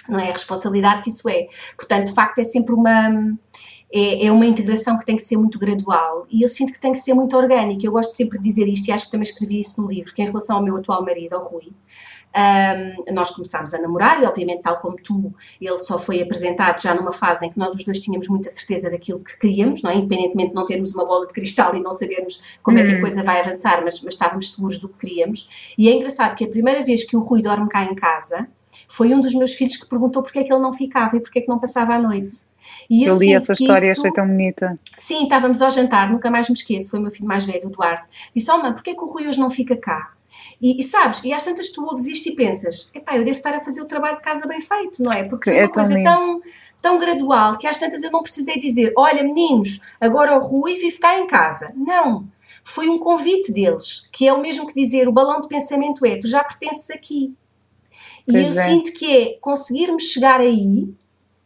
Não 0.09 0.19
é 0.19 0.29
a 0.29 0.33
responsabilidade 0.33 1.01
que 1.01 1.09
isso 1.09 1.27
é. 1.29 1.47
Portanto, 1.75 2.07
de 2.07 2.13
facto, 2.13 2.39
é 2.39 2.43
sempre 2.43 2.73
uma. 2.73 3.33
É, 3.93 4.25
é, 4.25 4.31
uma 4.31 4.45
integração 4.45 4.97
que 4.97 5.05
tem 5.05 5.15
que 5.15 5.23
ser 5.23 5.37
muito 5.37 5.57
gradual 5.59 6.25
e 6.29 6.41
eu 6.41 6.49
sinto 6.49 6.73
que 6.73 6.79
tem 6.79 6.91
que 6.91 6.97
ser 6.97 7.13
muito 7.13 7.37
orgânica. 7.37 7.85
Eu 7.85 7.91
gosto 7.91 8.13
sempre 8.13 8.39
de 8.39 8.43
dizer 8.43 8.67
isto 8.67 8.87
e 8.89 8.91
acho 8.91 9.05
que 9.05 9.11
também 9.11 9.23
escrevi 9.23 9.61
isso 9.61 9.79
no 9.79 9.87
livro, 9.87 10.13
que 10.13 10.21
em 10.21 10.25
relação 10.25 10.57
ao 10.57 10.63
meu 10.63 10.75
atual 10.75 11.05
marido, 11.05 11.35
ao 11.35 11.47
Rui, 11.47 11.71
um, 12.35 13.13
nós 13.13 13.31
começámos 13.31 13.73
a 13.73 13.81
namorar 13.81 14.21
e, 14.21 14.25
obviamente, 14.25 14.61
tal 14.61 14.77
como 14.77 14.97
tu, 14.97 15.33
ele 15.59 15.79
só 15.79 15.97
foi 15.97 16.21
apresentado 16.21 16.81
já 16.81 16.93
numa 16.93 17.11
fase 17.11 17.45
em 17.45 17.49
que 17.49 17.57
nós 17.57 17.73
os 17.73 17.83
dois 17.83 17.99
tínhamos 17.99 18.27
muita 18.27 18.49
certeza 18.49 18.89
daquilo 18.89 19.19
que 19.19 19.37
queríamos, 19.37 19.81
não 19.81 19.89
é? 19.89 19.95
independentemente 19.95 20.49
de 20.49 20.55
não 20.55 20.65
termos 20.65 20.93
uma 20.93 21.05
bola 21.05 21.27
de 21.27 21.33
cristal 21.33 21.75
e 21.75 21.81
não 21.81 21.93
sabermos 21.93 22.41
como 22.61 22.77
uhum. 22.77 22.83
é 22.83 22.87
que 22.87 22.95
a 22.95 22.97
hum. 22.97 23.01
coisa 23.01 23.23
vai 23.23 23.39
avançar, 23.39 23.81
mas, 23.83 24.01
mas 24.03 24.13
estávamos 24.13 24.51
seguros 24.53 24.77
do 24.79 24.89
que 24.89 25.07
queríamos. 25.07 25.49
E 25.77 25.87
é 25.87 25.93
engraçado 25.93 26.35
que 26.35 26.43
a 26.43 26.47
primeira 26.47 26.81
vez 26.83 27.03
que 27.03 27.15
o 27.15 27.21
Rui 27.21 27.41
dorme 27.41 27.69
cá 27.69 27.83
em 27.83 27.95
casa, 27.95 28.47
foi 28.87 29.13
um 29.13 29.21
dos 29.21 29.33
meus 29.33 29.53
filhos 29.53 29.77
que 29.77 29.87
perguntou 29.87 30.21
porque 30.21 30.39
é 30.39 30.43
que 30.43 30.53
ele 30.53 30.61
não 30.61 30.73
ficava 30.73 31.15
e 31.15 31.21
porque 31.21 31.39
é 31.39 31.41
que 31.41 31.47
não 31.47 31.59
passava 31.59 31.95
a 31.95 31.99
noite. 31.99 32.43
E 32.89 33.05
eu, 33.05 33.13
eu 33.13 33.19
li 33.19 33.33
essa 33.33 33.53
história, 33.53 33.91
isso... 33.91 34.01
achei 34.01 34.11
tão 34.11 34.27
bonita. 34.27 34.77
Sim, 34.97 35.23
estávamos 35.23 35.61
ao 35.61 35.71
jantar, 35.71 36.11
nunca 36.11 36.29
mais 36.29 36.49
me 36.49 36.55
esqueço, 36.55 36.89
foi 36.89 36.99
o 36.99 37.01
meu 37.01 37.11
filho 37.11 37.27
mais 37.27 37.45
velho, 37.45 37.67
o 37.67 37.69
Duarte. 37.69 38.09
Disse, 38.35 38.51
oh 38.51 38.57
mãe, 38.61 38.73
porquê 38.73 38.91
é 38.91 38.95
que 38.95 39.01
o 39.01 39.07
Rui 39.07 39.27
hoje 39.27 39.39
não 39.39 39.49
fica 39.49 39.75
cá? 39.77 40.14
E, 40.61 40.79
e, 40.79 40.83
sabes, 40.83 41.23
e 41.23 41.33
às 41.33 41.43
tantas 41.43 41.69
tu 41.69 41.83
ouves 41.83 42.05
isto 42.05 42.29
e 42.29 42.35
pensas, 42.35 42.91
epá, 42.93 43.15
eu 43.15 43.23
devo 43.25 43.37
estar 43.37 43.53
a 43.53 43.59
fazer 43.59 43.81
o 43.81 43.85
trabalho 43.85 44.17
de 44.17 44.21
casa 44.21 44.47
bem 44.47 44.61
feito, 44.61 45.03
não 45.03 45.11
é? 45.11 45.23
Porque 45.23 45.51
foi 45.51 45.59
é 45.59 45.63
uma 45.63 45.71
coisa 45.71 46.01
tão, 46.01 46.41
tão 46.81 46.99
gradual 46.99 47.57
que 47.57 47.67
às 47.67 47.77
tantas 47.77 48.03
eu 48.03 48.11
não 48.11 48.23
precisei 48.23 48.59
dizer, 48.59 48.93
olha 48.97 49.23
meninos, 49.23 49.81
agora 49.99 50.35
o 50.35 50.39
Rui 50.39 50.75
vive 50.75 50.97
cá 50.99 51.19
em 51.19 51.27
casa. 51.27 51.71
Não. 51.75 52.27
Foi 52.63 52.89
um 52.89 52.97
convite 52.97 53.51
deles, 53.51 54.09
que 54.11 54.27
é 54.27 54.33
o 54.33 54.41
mesmo 54.41 54.67
que 54.67 54.73
dizer, 54.73 55.07
o 55.07 55.11
balão 55.11 55.39
de 55.41 55.47
pensamento 55.47 56.05
é, 56.05 56.17
tu 56.17 56.27
já 56.27 56.43
pertences 56.43 56.89
aqui. 56.89 57.33
E 58.27 58.31
pois 58.31 58.55
eu 58.55 58.61
é. 58.61 58.65
sinto 58.65 58.93
que 58.93 59.17
é 59.17 59.37
conseguirmos 59.39 60.03
chegar 60.11 60.39
aí, 60.39 60.89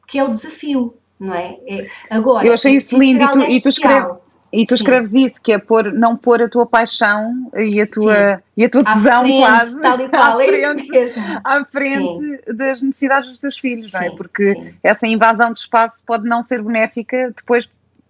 que 0.07 0.17
é 0.17 0.23
o 0.23 0.29
desafio, 0.29 0.95
não 1.19 1.33
é? 1.33 1.59
é 1.67 1.89
agora, 2.09 2.47
eu 2.47 2.53
achei 2.53 2.77
isso 2.77 2.97
lindo 2.97 3.21
e 3.21 3.27
tu, 3.27 3.39
e 3.39 3.61
tu 3.61 3.69
escreves 3.69 4.18
e 4.51 4.65
tu 4.65 4.69
Sim. 4.69 4.75
escreves 4.75 5.13
isso, 5.13 5.41
que 5.41 5.51
é 5.51 5.59
pôr, 5.59 5.93
não 5.93 6.17
pôr 6.17 6.41
a 6.41 6.49
tua 6.49 6.65
paixão 6.65 7.49
e 7.55 7.79
a 7.79 7.85
tua, 7.85 8.43
e 8.57 8.65
a 8.65 8.69
tua 8.69 8.83
tesão 8.83 9.21
frente, 9.21 9.39
quase 9.39 9.81
tal 9.81 10.01
e 10.01 10.09
qual, 10.09 10.39
à, 10.39 10.43
frente, 10.43 10.97
é 10.97 11.03
isso 11.03 11.19
mesmo. 11.19 11.41
à 11.43 11.65
frente 11.65 12.17
Sim. 12.17 12.55
das 12.55 12.81
necessidades 12.81 13.29
dos 13.29 13.39
teus 13.39 13.57
filhos, 13.57 13.93
não 13.93 14.01
é? 14.01 14.09
Porque 14.11 14.73
essa 14.83 15.07
invasão 15.07 15.53
de 15.53 15.59
espaço 15.59 16.03
pode 16.05 16.27
não 16.27 16.41
ser 16.41 16.63
benéfica 16.63 17.31
depois 17.35 17.69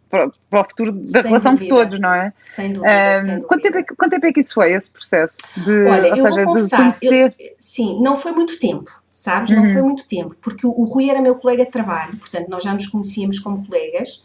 para, 0.10 0.32
para 0.50 0.62
o 0.62 0.64
futuro 0.64 0.92
da 0.94 1.22
sem 1.22 1.24
relação 1.24 1.54
dúvida. 1.54 1.76
de 1.76 1.82
todos, 1.82 2.00
não 2.00 2.14
é? 2.14 2.34
Sem 2.44 2.74
dúvida, 2.74 2.90
um, 2.90 3.16
sem 3.16 3.26
dúvida. 3.26 3.48
Quanto, 3.48 3.62
tempo 3.62 3.78
é 3.78 3.84
que, 3.84 3.96
quanto 3.96 4.12
tempo 4.12 4.26
é 4.26 4.34
que 4.34 4.40
isso 4.40 4.54
foi, 4.54 4.72
esse 4.72 4.90
processo? 4.90 5.38
De, 5.58 5.86
Olha, 5.86 6.10
ou 6.10 6.16
seja, 6.16 6.46
de 6.46 6.70
conhecer... 6.76 7.36
Eu, 7.38 7.56
sim, 7.58 8.02
não 8.02 8.16
foi 8.16 8.32
muito 8.32 8.58
tempo 8.60 8.92
sabes? 9.20 9.52
Não 9.52 9.64
uhum. 9.64 9.74
foi 9.74 9.82
muito 9.82 10.08
tempo, 10.08 10.34
porque 10.42 10.66
o, 10.66 10.70
o 10.70 10.86
Rui 10.86 11.10
era 11.10 11.22
meu 11.22 11.36
colega 11.36 11.66
de 11.66 11.72
trabalho, 11.72 12.16
portanto, 12.16 12.48
nós 12.48 12.64
já 12.64 12.74
nos 12.74 12.88
conhecíamos 12.88 13.38
como 13.38 13.68
colegas, 13.68 14.24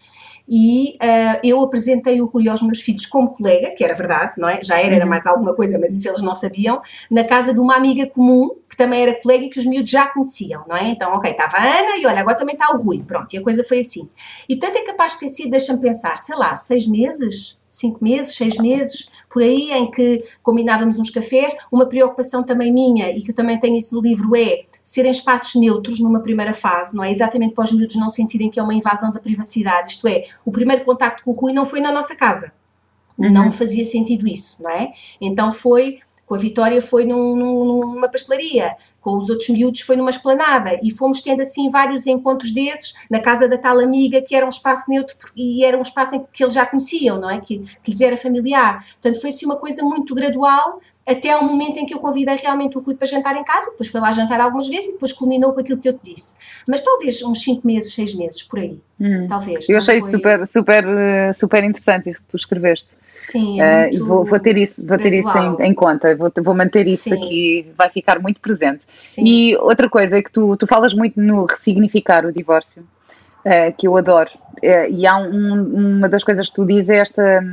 e 0.49 0.97
uh, 1.03 1.41
eu 1.43 1.63
apresentei 1.63 2.21
o 2.21 2.27
Rui 2.27 2.49
aos 2.49 2.61
meus 2.63 2.81
filhos 2.81 3.07
como 3.07 3.31
colega, 3.31 3.71
que 3.71 3.83
era 3.83 3.95
verdade, 3.95 4.39
não 4.39 4.49
é? 4.49 4.63
Já 4.63 4.79
era, 4.79 4.95
era 4.95 5.05
uhum. 5.05 5.11
mais 5.11 5.27
alguma 5.27 5.55
coisa, 5.55 5.79
mas 5.79 5.95
isso 5.95 6.09
eles 6.09 6.23
não 6.23 6.35
sabiam, 6.35 6.83
na 7.11 7.25
casa 7.25 7.55
de 7.55 7.61
uma 7.61 7.77
amiga 7.77 8.07
comum, 8.07 8.51
que 8.69 8.77
também 8.77 9.03
era 9.03 9.15
colega 9.21 9.45
e 9.45 9.51
que 9.51 9.59
os 9.59 9.65
miúdos 9.65 9.91
já 9.91 10.07
conheciam, 10.09 10.65
não 10.69 10.77
é? 10.77 10.89
Então, 10.89 11.13
ok, 11.13 11.31
estava 11.31 11.57
a 11.57 11.63
Ana 11.63 11.97
e 11.97 12.07
olha, 12.07 12.21
agora 12.21 12.37
também 12.37 12.55
está 12.55 12.75
o 12.75 12.79
Rui, 12.79 13.03
pronto, 13.07 13.33
e 13.33 13.39
a 13.39 13.43
coisa 13.43 13.65
foi 13.65 13.81
assim. 13.81 14.09
E 14.49 14.57
portanto 14.57 14.83
é 14.83 14.85
capaz 14.85 15.13
de 15.15 15.21
ter 15.21 15.29
sido, 15.29 15.51
deixa-me 15.51 15.81
pensar, 15.81 16.19
sei 16.19 16.37
lá, 16.37 16.57
seis 16.57 16.87
meses, 16.87 17.59
cinco 17.69 18.03
meses, 18.03 18.37
seis 18.37 18.57
meses, 18.59 19.09
por 19.31 19.43
aí, 19.43 19.73
em 19.73 19.91
que 19.91 20.23
combinávamos 20.43 20.99
uns 20.99 21.11
cafés. 21.11 21.55
Uma 21.73 21.87
preocupação 21.87 22.43
também 22.43 22.73
minha, 22.73 23.11
e 23.11 23.23
que 23.23 23.33
também 23.33 23.59
tenho 23.59 23.77
isso 23.77 23.95
no 23.95 24.01
livro, 24.01 24.37
é 24.37 24.65
serem 24.85 25.11
espaços 25.11 25.55
neutros 25.59 25.99
numa 25.99 26.21
primeira 26.21 26.53
fase, 26.53 26.95
não 26.95 27.03
é? 27.03 27.11
Exatamente 27.11 27.55
para 27.55 27.65
os 27.65 27.73
miúdos 27.73 27.97
não 27.97 28.11
sentirem 28.11 28.51
que 28.51 28.61
é 28.61 28.63
uma 28.63 28.75
invasão 28.75 29.11
da 29.11 29.19
privacidade. 29.19 29.93
Isto 29.93 30.07
é, 30.07 30.25
o 30.45 30.53
primeiro 30.53 30.85
contacto 30.85 31.25
com 31.25 31.31
o 31.31 31.35
Rui 31.35 31.55
não 31.55 31.65
foi 31.65 31.81
na 31.81 31.91
nossa 31.91 32.15
casa. 32.15 32.53
Uhum. 33.19 33.31
Não 33.31 33.51
fazia 33.51 33.85
sentido 33.85 34.29
isso, 34.29 34.63
não 34.63 34.71
é? 34.71 34.93
Então 35.21 35.51
foi 35.51 36.01
com 36.27 36.35
a 36.35 36.39
Vitória 36.39 36.81
foi 36.81 37.05
num, 37.05 37.37
numa 37.37 38.09
pastelaria, 38.09 38.77
com 39.01 39.17
os 39.17 39.29
outros 39.29 39.49
miúdos 39.51 39.83
foi 39.83 39.97
numa 39.97 40.11
esplanada 40.11 40.79
e 40.83 40.91
fomos 40.91 41.21
tendo 41.21 41.43
assim 41.43 41.71
vários 41.71 42.07
encontros 42.07 42.51
desses 42.51 42.95
na 43.11 43.21
casa 43.21 43.49
da 43.49 43.59
tal 43.59 43.79
amiga 43.79 44.23
que 44.23 44.35
era 44.35 44.45
um 44.45 44.49
espaço 44.49 44.85
neutro 44.89 45.17
e 45.37 45.65
era 45.65 45.77
um 45.77 45.83
espaço 45.83 46.17
em 46.17 46.27
que 46.33 46.43
eles 46.43 46.55
já 46.55 46.65
conheciam, 46.65 47.21
não 47.21 47.31
é? 47.31 47.41
Que, 47.41 47.59
que 47.83 47.91
lhes 47.91 48.01
era 48.01 48.17
familiar. 48.17 48.85
Portanto, 48.95 49.21
foi 49.21 49.31
assim 49.31 49.47
uma 49.47 49.57
coisa 49.57 49.83
muito 49.83 50.15
gradual 50.15 50.81
até 51.07 51.31
ao 51.31 51.45
momento 51.45 51.79
em 51.79 51.87
que 51.87 51.95
eu 51.95 51.99
convidei 51.99 52.37
realmente 52.37 52.79
o 52.79 52.81
Rui 52.81 52.95
para 52.95 53.07
jantar 53.07 53.37
em 53.37 53.45
casa, 53.45 53.71
depois 53.71 53.89
foi 53.91 54.01
lá 54.01 54.11
jantar 54.11 54.41
algumas 54.41 54.69
vezes 54.69 54.89
e 54.89 54.93
depois 54.93 55.13
culminou 55.13 55.53
com 55.53 55.61
aquilo 55.61 55.79
que 55.79 55.89
eu 55.89 55.93
te 55.93 56.15
disse. 56.15 56.37
Mas 56.67 56.81
talvez 56.81 57.23
uns 57.23 57.43
5 57.43 57.67
meses, 57.67 57.93
6 57.95 58.15
meses, 58.15 58.43
por 58.43 58.59
aí. 58.59 58.81
Hum. 58.99 59.27
Talvez. 59.29 59.69
Eu 59.69 59.77
achei 59.77 60.01
foi... 60.01 60.11
super, 60.11 60.47
super, 60.47 60.85
eh, 60.87 61.33
super 61.35 61.63
interessante 61.63 62.09
isso 62.09 62.23
que 62.23 62.29
tu 62.29 62.37
escreveste. 62.37 62.89
Sim, 63.13 63.61
é 63.61 63.91
uh, 63.93 64.05
vou, 64.05 64.25
vou, 64.25 64.41
ter 64.41 64.57
isso, 64.57 64.85
vou 64.87 64.99
ter 64.99 65.13
isso 65.13 65.39
em, 65.39 65.67
em, 65.67 65.75
conta, 65.75 66.17
vou, 66.17 66.33
vou 66.43 66.55
manter 66.55 66.89
isso 66.89 67.05
Sim. 67.05 67.15
aqui, 67.15 67.73
vai 67.77 67.89
ficar 67.89 68.19
muito 68.19 68.41
presente. 68.41 68.85
Sim. 68.97 69.25
E 69.25 69.57
outra 69.59 69.89
coisa 69.89 70.19
é 70.19 70.23
que 70.23 70.33
tu, 70.33 70.57
tu 70.57 70.67
falas 70.67 70.93
muito 70.93 71.21
no 71.21 71.45
ressignificar 71.45 72.27
o 72.27 72.33
divórcio, 72.33 72.83
uh, 72.83 73.73
que 73.77 73.87
eu 73.87 73.97
adoro. 73.97 74.31
Uh, 74.57 74.91
e 74.91 75.07
há 75.07 75.17
um, 75.17 75.99
uma 75.99 76.09
das 76.09 76.25
coisas 76.25 76.49
que 76.49 76.55
tu 76.55 76.67
dizes 76.67 76.91
é 76.91 76.97
esta 76.97 77.45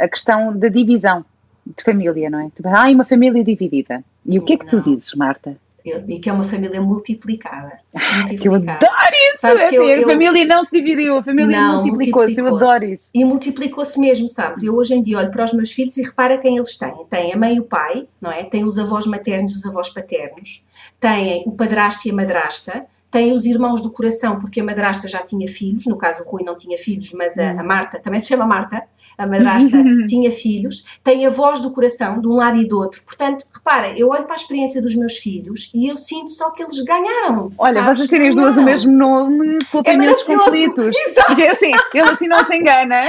a 0.00 0.08
questão 0.08 0.58
da 0.58 0.66
divisão 0.66 1.24
de 1.66 1.82
família, 1.82 2.30
não 2.30 2.40
é? 2.40 2.50
Ai, 2.64 2.94
uma 2.94 3.04
família 3.04 3.42
dividida. 3.42 4.04
E 4.24 4.38
o 4.38 4.42
que 4.42 4.52
é 4.52 4.56
que 4.56 4.66
tu 4.66 4.80
dizes, 4.80 5.12
Marta? 5.14 5.56
Eu 5.84 6.02
digo 6.02 6.20
que 6.20 6.28
é 6.28 6.32
uma 6.32 6.42
família 6.42 6.82
multiplicada. 6.82 7.78
multiplicada. 7.94 8.36
Que 8.36 8.48
eu 8.48 8.54
adoro 8.54 9.14
isso! 9.32 9.40
Sabes 9.40 9.62
é 9.62 9.68
que 9.68 9.76
eu, 9.76 9.88
eu, 9.88 10.04
a 10.04 10.10
família 10.10 10.44
não 10.44 10.64
se 10.64 10.70
dividiu, 10.72 11.16
a 11.16 11.22
família 11.22 11.60
multiplicou-se, 11.74 12.40
multiplicou 12.40 12.50
eu 12.50 12.56
adoro 12.56 12.84
isso. 12.84 13.10
E 13.14 13.24
multiplicou-se 13.24 14.00
mesmo, 14.00 14.28
sabes? 14.28 14.64
Eu 14.64 14.74
hoje 14.74 14.94
em 14.94 15.02
dia 15.02 15.18
olho 15.18 15.30
para 15.30 15.44
os 15.44 15.52
meus 15.52 15.70
filhos 15.70 15.96
e 15.96 16.02
repara 16.02 16.38
quem 16.38 16.56
eles 16.56 16.76
têm. 16.76 16.92
Tem 17.08 17.32
a 17.32 17.36
mãe 17.36 17.54
e 17.54 17.60
o 17.60 17.64
pai, 17.64 18.08
não 18.20 18.32
é? 18.32 18.42
Tem 18.42 18.64
os 18.64 18.78
avós 18.78 19.06
maternos 19.06 19.52
e 19.52 19.56
os 19.56 19.66
avós 19.66 19.88
paternos. 19.88 20.66
Têm 20.98 21.44
o 21.46 21.52
padrasto 21.52 22.08
e 22.08 22.10
a 22.10 22.14
madrasta 22.14 22.84
tem 23.16 23.32
os 23.32 23.46
irmãos 23.46 23.80
do 23.80 23.90
coração, 23.90 24.38
porque 24.38 24.60
a 24.60 24.64
madrasta 24.64 25.08
já 25.08 25.20
tinha 25.20 25.48
filhos, 25.48 25.86
no 25.86 25.96
caso 25.96 26.22
o 26.22 26.28
Rui 26.28 26.42
não 26.44 26.54
tinha 26.54 26.76
filhos, 26.76 27.14
mas 27.14 27.38
a, 27.38 27.52
a 27.52 27.64
Marta, 27.64 27.98
também 27.98 28.20
se 28.20 28.28
chama 28.28 28.44
Marta, 28.44 28.82
a 29.16 29.26
madrasta 29.26 29.82
tinha 30.06 30.30
filhos, 30.30 30.84
tem 31.02 31.24
a 31.24 31.30
voz 31.30 31.58
do 31.58 31.70
coração, 31.70 32.20
de 32.20 32.28
um 32.28 32.34
lado 32.34 32.58
e 32.58 32.68
do 32.68 32.78
outro. 32.78 33.02
Portanto, 33.04 33.46
repara, 33.50 33.98
eu 33.98 34.10
olho 34.10 34.24
para 34.24 34.34
a 34.34 34.36
experiência 34.36 34.82
dos 34.82 34.94
meus 34.94 35.16
filhos 35.16 35.70
e 35.74 35.88
eu 35.88 35.96
sinto 35.96 36.30
só 36.30 36.50
que 36.50 36.62
eles 36.62 36.78
ganharam. 36.84 37.50
Olha, 37.56 37.80
sabes? 37.80 38.00
vocês 38.00 38.10
terem 38.10 38.28
as 38.28 38.34
duas 38.34 38.58
o 38.58 38.62
mesmo 38.62 38.92
nome, 38.92 39.60
poupem 39.72 39.94
é 39.94 39.96
imensos 39.96 40.22
conflitos. 40.22 40.94
Exato. 40.94 41.28
Porque 41.28 41.44
assim, 41.44 41.72
ele 41.94 42.08
assim 42.10 42.28
não 42.28 42.44
se 42.44 42.54
engana. 42.54 43.00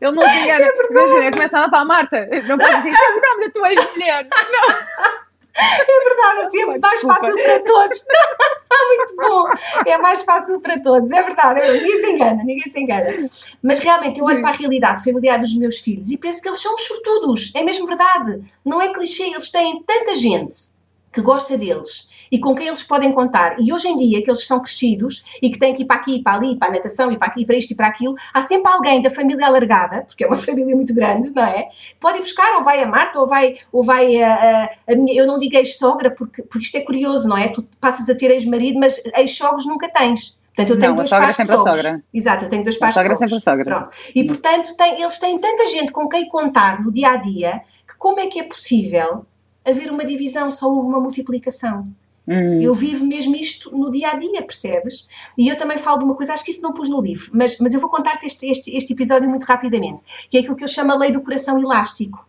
Ele 0.00 0.12
não 0.12 0.22
se 0.22 0.38
engana. 0.38 0.64
É 0.64 0.72
Imagina, 0.90 1.30
começa 1.30 1.58
a 1.58 1.70
falar, 1.70 1.84
Marta, 1.86 2.28
não 2.46 2.58
pode 2.58 2.76
dizer, 2.76 2.90
é 2.90 2.92
o 2.92 3.20
nome 3.22 3.46
da 3.46 3.52
tua 3.52 3.72
ex-mulher. 3.72 4.26
Não. 4.52 5.27
É 5.58 6.08
verdade, 6.08 6.40
assim 6.46 6.62
é 6.62 6.66
muito 6.66 6.80
mais 6.80 7.00
fácil 7.00 7.34
para 7.34 7.60
todos. 7.60 8.04
muito 8.96 9.16
bom. 9.16 9.44
É 9.86 9.98
mais 9.98 10.22
fácil 10.22 10.60
para 10.60 10.80
todos, 10.80 11.10
é 11.10 11.22
verdade. 11.22 11.60
Ninguém 11.60 12.00
se 12.00 12.10
engana, 12.12 12.44
ninguém 12.44 12.60
se 12.60 12.80
engana. 12.80 13.28
Mas 13.62 13.80
realmente 13.80 14.20
eu 14.20 14.26
olho 14.26 14.40
para 14.40 14.50
a 14.50 14.56
realidade 14.56 15.02
familiar 15.02 15.38
dos 15.38 15.54
meus 15.56 15.78
filhos 15.78 16.10
e 16.10 16.18
penso 16.18 16.40
que 16.40 16.48
eles 16.48 16.60
são 16.60 16.76
sortudos. 16.76 17.52
É 17.54 17.62
mesmo 17.62 17.86
verdade. 17.86 18.42
Não 18.64 18.80
é 18.80 18.92
clichê, 18.92 19.24
eles 19.24 19.50
têm 19.50 19.82
tanta 19.82 20.14
gente 20.14 20.76
que 21.12 21.20
gosta 21.20 21.56
deles 21.56 22.07
e 22.30 22.38
com 22.38 22.54
quem 22.54 22.68
eles 22.68 22.82
podem 22.82 23.12
contar. 23.12 23.56
E 23.58 23.72
hoje 23.72 23.88
em 23.88 23.96
dia, 23.96 24.22
que 24.22 24.30
eles 24.30 24.40
estão 24.40 24.60
crescidos 24.60 25.24
e 25.42 25.50
que 25.50 25.58
têm 25.58 25.74
que 25.74 25.82
ir 25.82 25.86
para 25.86 25.96
aqui, 25.96 26.22
para 26.22 26.36
ali, 26.36 26.56
para 26.56 26.68
a 26.68 26.72
natação, 26.72 27.10
e 27.12 27.18
para 27.18 27.28
aqui, 27.28 27.44
para 27.44 27.56
isto 27.56 27.72
e 27.72 27.74
para 27.74 27.88
aquilo, 27.88 28.14
há 28.32 28.42
sempre 28.42 28.70
alguém 28.70 29.02
da 29.02 29.10
família 29.10 29.46
alargada, 29.46 30.02
porque 30.02 30.24
é 30.24 30.26
uma 30.26 30.36
família 30.38 30.74
muito 30.74 30.94
grande, 30.94 31.32
não 31.34 31.44
é? 31.44 31.68
Pode 32.00 32.18
ir 32.18 32.20
buscar, 32.20 32.56
ou 32.56 32.62
vai 32.62 32.82
a 32.82 32.86
Marta, 32.86 33.18
ou 33.18 33.26
vai, 33.26 33.54
ou 33.72 33.82
vai 33.82 34.22
a, 34.22 34.34
a, 34.34 34.92
a 34.92 34.96
minha. 34.96 35.14
Eu 35.14 35.26
não 35.26 35.38
digo 35.38 35.56
ex-sogra, 35.56 36.10
porque, 36.10 36.42
porque 36.42 36.64
isto 36.64 36.76
é 36.76 36.80
curioso, 36.80 37.28
não 37.28 37.36
é? 37.36 37.48
Tu 37.48 37.62
passas 37.80 38.08
a 38.08 38.14
ter 38.14 38.30
ex-marido, 38.30 38.78
mas 38.78 39.02
ex-sogros 39.16 39.66
nunca 39.66 39.88
tens. 39.88 40.38
Portanto, 40.58 40.70
eu 40.70 40.78
tenho 40.80 40.90
não, 40.90 40.96
dois 40.96 41.10
pais 41.10 41.36
de 41.36 41.46
sogros. 41.46 42.00
Exato, 42.12 42.44
eu 42.44 42.48
tenho 42.48 42.64
dois 42.64 42.76
pais 42.76 42.92
de 42.92 43.00
sogros. 43.00 43.18
sempre 43.18 43.36
a 43.36 43.40
sogra. 43.40 43.64
Pronto. 43.64 43.90
E, 44.12 44.24
portanto, 44.24 44.76
tem, 44.76 45.00
eles 45.00 45.18
têm 45.18 45.38
tanta 45.38 45.66
gente 45.68 45.92
com 45.92 46.08
quem 46.08 46.28
contar 46.28 46.82
no 46.82 46.90
dia 46.90 47.10
a 47.12 47.16
dia 47.16 47.62
que 47.86 47.96
como 47.96 48.18
é 48.18 48.26
que 48.26 48.40
é 48.40 48.42
possível 48.42 49.24
haver 49.64 49.90
uma 49.90 50.04
divisão, 50.04 50.50
só 50.50 50.66
houve 50.66 50.88
uma 50.88 51.00
multiplicação? 51.00 51.88
Hum. 52.28 52.60
Eu 52.60 52.74
vivo 52.74 53.06
mesmo 53.06 53.34
isto 53.34 53.74
no 53.74 53.90
dia 53.90 54.10
a 54.10 54.14
dia, 54.16 54.42
percebes? 54.42 55.08
E 55.36 55.48
eu 55.48 55.56
também 55.56 55.78
falo 55.78 55.98
de 55.98 56.04
uma 56.04 56.14
coisa, 56.14 56.34
acho 56.34 56.44
que 56.44 56.50
isso 56.50 56.60
não 56.60 56.74
pus 56.74 56.88
no 56.90 57.00
livro, 57.00 57.30
mas, 57.32 57.58
mas 57.58 57.72
eu 57.72 57.80
vou 57.80 57.88
contar-te 57.88 58.26
este, 58.26 58.46
este, 58.46 58.76
este 58.76 58.92
episódio 58.92 59.28
muito 59.28 59.44
rapidamente, 59.44 60.02
que 60.28 60.36
é 60.36 60.40
aquilo 60.40 60.54
que 60.54 60.62
eu 60.62 60.68
chamo 60.68 60.92
a 60.92 60.94
lei 60.94 61.10
do 61.10 61.22
coração 61.22 61.58
elástico. 61.58 62.28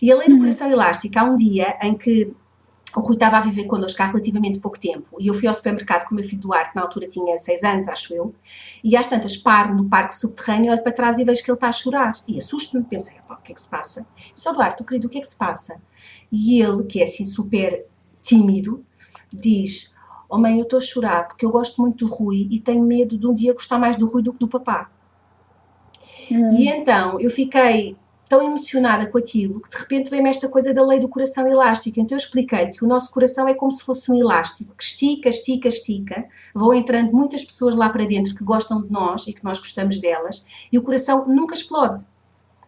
E 0.00 0.10
a 0.10 0.16
lei 0.16 0.28
do 0.28 0.36
hum. 0.36 0.40
coração 0.40 0.70
elástico, 0.70 1.18
há 1.18 1.24
um 1.24 1.36
dia 1.36 1.76
em 1.82 1.94
que 1.94 2.32
o 2.96 3.00
Rui 3.00 3.14
estava 3.14 3.36
a 3.36 3.40
viver 3.40 3.66
connosco 3.66 4.02
há 4.02 4.06
relativamente 4.06 4.58
pouco 4.58 4.78
tempo 4.78 5.10
e 5.20 5.28
eu 5.28 5.34
fui 5.34 5.46
ao 5.46 5.54
supermercado 5.54 6.06
com 6.06 6.14
o 6.14 6.16
meu 6.16 6.24
filho 6.24 6.40
Duarte, 6.40 6.74
na 6.74 6.82
altura 6.82 7.06
tinha 7.06 7.38
6 7.38 7.62
anos, 7.62 7.88
acho 7.88 8.14
eu, 8.14 8.34
e 8.82 8.96
às 8.96 9.06
tantas 9.06 9.36
paro 9.36 9.76
no 9.76 9.88
parque 9.88 10.14
subterrâneo, 10.16 10.72
olho 10.72 10.82
para 10.82 10.90
trás 10.90 11.18
e 11.18 11.24
vejo 11.24 11.44
que 11.44 11.50
ele 11.50 11.56
está 11.56 11.68
a 11.68 11.72
chorar. 11.72 12.12
E 12.26 12.38
assusto-me, 12.38 12.82
pensei, 12.82 13.18
o 13.30 13.36
que 13.36 13.52
é 13.52 13.54
que 13.54 13.60
se 13.60 13.68
passa? 13.68 14.06
Só 14.34 14.52
Duarte, 14.52 14.82
querido, 14.82 15.06
o 15.06 15.10
que 15.10 15.18
é 15.18 15.20
que 15.20 15.28
se 15.28 15.36
passa? 15.36 15.80
E 16.32 16.60
ele, 16.60 16.82
que 16.84 17.00
é 17.00 17.04
assim 17.04 17.24
super 17.24 17.86
tímido, 18.22 18.84
diz: 19.32 19.94
Oh 20.28 20.38
mãe, 20.38 20.58
eu 20.58 20.62
estou 20.62 20.78
a 20.78 20.80
chorar 20.80 21.28
porque 21.28 21.44
eu 21.44 21.50
gosto 21.50 21.80
muito 21.80 22.06
do 22.06 22.12
Rui 22.12 22.46
e 22.50 22.60
tenho 22.60 22.82
medo 22.82 23.18
de 23.18 23.26
um 23.26 23.34
dia 23.34 23.52
gostar 23.52 23.78
mais 23.78 23.96
do 23.96 24.06
Rui 24.06 24.22
do 24.22 24.32
que 24.32 24.38
do 24.38 24.48
papá. 24.48 24.90
Hum. 26.30 26.52
E 26.56 26.68
então 26.68 27.20
eu 27.20 27.30
fiquei 27.30 27.96
tão 28.30 28.44
emocionada 28.44 29.08
com 29.08 29.18
aquilo 29.18 29.60
que 29.60 29.68
de 29.68 29.76
repente 29.76 30.08
veio-me 30.08 30.30
esta 30.30 30.48
coisa 30.48 30.72
da 30.72 30.86
lei 30.86 31.00
do 31.00 31.08
coração 31.08 31.48
elástico. 31.48 31.98
Então 31.98 32.16
eu 32.16 32.20
expliquei 32.20 32.68
que 32.68 32.84
o 32.84 32.86
nosso 32.86 33.10
coração 33.10 33.48
é 33.48 33.54
como 33.54 33.72
se 33.72 33.82
fosse 33.82 34.10
um 34.12 34.16
elástico 34.16 34.72
que 34.76 34.84
estica, 34.84 35.28
estica, 35.28 35.66
estica. 35.66 36.24
Vão 36.54 36.72
entrando 36.72 37.10
muitas 37.10 37.44
pessoas 37.44 37.74
lá 37.74 37.88
para 37.88 38.06
dentro 38.06 38.32
que 38.32 38.44
gostam 38.44 38.82
de 38.82 38.92
nós 38.92 39.26
e 39.26 39.32
que 39.32 39.42
nós 39.42 39.58
gostamos 39.58 39.98
delas 39.98 40.46
e 40.70 40.78
o 40.78 40.82
coração 40.82 41.26
nunca 41.26 41.54
explode. 41.54 42.06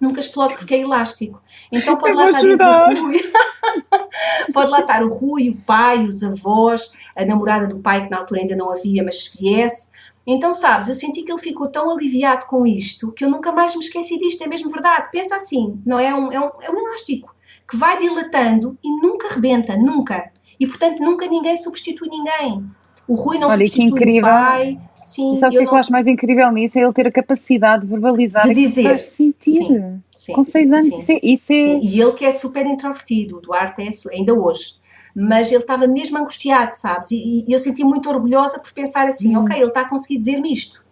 Nunca 0.03 0.19
explode 0.19 0.57
porque 0.57 0.75
é 0.75 0.81
elástico. 0.81 1.41
Então 1.71 1.95
pode 1.97 2.17
lá 2.17 2.27
estar 2.27 2.43
dentro 2.43 2.67
o 2.67 3.07
Rui. 3.07 3.21
pode 4.53 4.71
lá 4.73 4.81
estar 4.81 5.05
o 5.05 5.09
Rui, 5.09 5.51
o 5.51 5.57
pai, 5.59 6.05
os 6.05 6.25
avós, 6.25 6.93
a 7.15 7.25
namorada 7.25 7.69
do 7.69 7.79
pai 7.79 8.03
que 8.03 8.11
na 8.11 8.19
altura 8.19 8.41
ainda 8.41 8.57
não 8.57 8.69
havia, 8.69 9.05
mas 9.05 9.23
se 9.23 9.39
viesse. 9.39 9.93
Então, 10.27 10.53
sabes, 10.53 10.89
eu 10.89 10.95
senti 10.97 11.23
que 11.23 11.31
ele 11.31 11.41
ficou 11.41 11.69
tão 11.69 11.89
aliviado 11.89 12.47
com 12.47 12.67
isto 12.67 13.13
que 13.13 13.25
eu 13.25 13.31
nunca 13.31 13.53
mais 13.53 13.77
me 13.77 13.81
esqueci 13.81 14.19
disto, 14.19 14.43
é 14.43 14.49
mesmo 14.49 14.71
verdade. 14.71 15.09
Pensa 15.13 15.37
assim, 15.37 15.81
não 15.87 16.01
é 16.01 16.13
um, 16.13 16.33
é 16.33 16.41
um, 16.41 16.51
é 16.61 16.71
um 16.71 16.89
elástico 16.89 17.35
que 17.71 17.77
vai 17.77 17.97
dilatando 17.99 18.77
e 18.83 19.01
nunca 19.01 19.29
rebenta, 19.29 19.77
nunca. 19.77 20.33
E 20.59 20.67
portanto 20.67 20.99
nunca 20.99 21.29
ninguém 21.29 21.57
substitui 21.57 22.09
ninguém. 22.09 22.69
O 23.13 23.15
Rui 23.15 23.39
não 23.39 23.49
Olha, 23.49 23.59
substitui 23.59 23.91
que 23.91 23.95
incrível. 23.95 24.21
o 24.21 24.33
pai. 24.33 24.81
Sim, 24.95 25.35
e 25.35 25.37
sabes 25.37 25.55
o 25.55 25.59
que, 25.59 25.65
é 25.65 25.69
que 25.69 25.75
eu 25.75 25.79
acho 25.79 25.93
mais 25.93 26.07
incrível 26.07 26.51
nisso? 26.51 26.79
É 26.79 26.83
ele 26.83 26.95
ter 26.95 27.07
a 27.07 27.13
capacidade 27.13 27.83
de 27.83 27.89
verbalizar 27.89 28.49
de 28.49 28.55
dizer. 28.55 28.85
faz 28.85 29.03
sentir. 29.03 29.67
Sim, 29.67 30.03
sim, 30.11 30.33
Com 30.33 30.43
seis 30.43 30.73
anos, 30.73 30.95
sim, 30.95 30.99
isso, 30.99 31.13
é, 31.13 31.21
isso 31.23 31.53
é... 31.53 31.79
E 31.79 32.01
ele 32.01 32.13
que 32.13 32.25
é 32.25 32.33
super 32.33 32.65
introvertido, 32.65 33.37
o 33.37 33.41
Duarte 33.43 33.83
é 33.83 34.17
ainda 34.17 34.33
hoje. 34.33 34.77
Mas 35.15 35.53
ele 35.53 35.61
estava 35.61 35.87
mesmo 35.87 36.17
angustiado, 36.17 36.75
sabes? 36.75 37.11
E, 37.11 37.45
e 37.47 37.53
eu 37.53 37.59
senti 37.59 37.85
muito 37.85 38.09
orgulhosa 38.09 38.59
por 38.59 38.73
pensar 38.73 39.07
assim, 39.07 39.37
hum. 39.37 39.43
ok, 39.43 39.59
ele 39.59 39.67
está 39.67 39.83
a 39.83 39.89
conseguir 39.91 40.17
dizer-me 40.17 40.51
isto. 40.51 40.83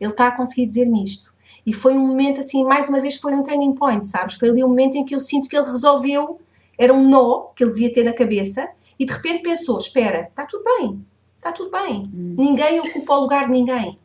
Ele 0.00 0.12
está 0.12 0.28
a 0.28 0.30
conseguir 0.30 0.66
dizer-me 0.66 1.02
isto. 1.02 1.34
E 1.66 1.72
foi 1.72 1.98
um 1.98 2.06
momento 2.06 2.38
assim, 2.38 2.62
mais 2.62 2.88
uma 2.88 3.00
vez 3.00 3.16
foi 3.16 3.34
um 3.34 3.42
turning 3.42 3.74
point, 3.74 4.06
sabes? 4.06 4.36
Foi 4.36 4.48
ali 4.48 4.62
um 4.62 4.68
momento 4.68 4.96
em 4.96 5.04
que 5.04 5.12
eu 5.12 5.18
sinto 5.18 5.48
que 5.48 5.56
ele 5.56 5.66
resolveu, 5.66 6.38
era 6.78 6.94
um 6.94 7.02
nó 7.08 7.48
que 7.56 7.64
ele 7.64 7.72
devia 7.72 7.92
ter 7.92 8.04
na 8.04 8.12
cabeça, 8.12 8.68
e 8.96 9.04
de 9.04 9.12
repente 9.12 9.42
pensou, 9.42 9.76
espera, 9.76 10.28
está 10.28 10.46
tudo 10.46 10.62
bem, 10.62 11.04
está 11.44 11.52
tudo 11.52 11.70
bem. 11.70 12.10
Hum. 12.14 12.34
Ninguém 12.38 12.80
ocupa 12.80 13.14
o 13.14 13.20
lugar 13.20 13.44
de 13.44 13.52
ninguém. 13.52 13.98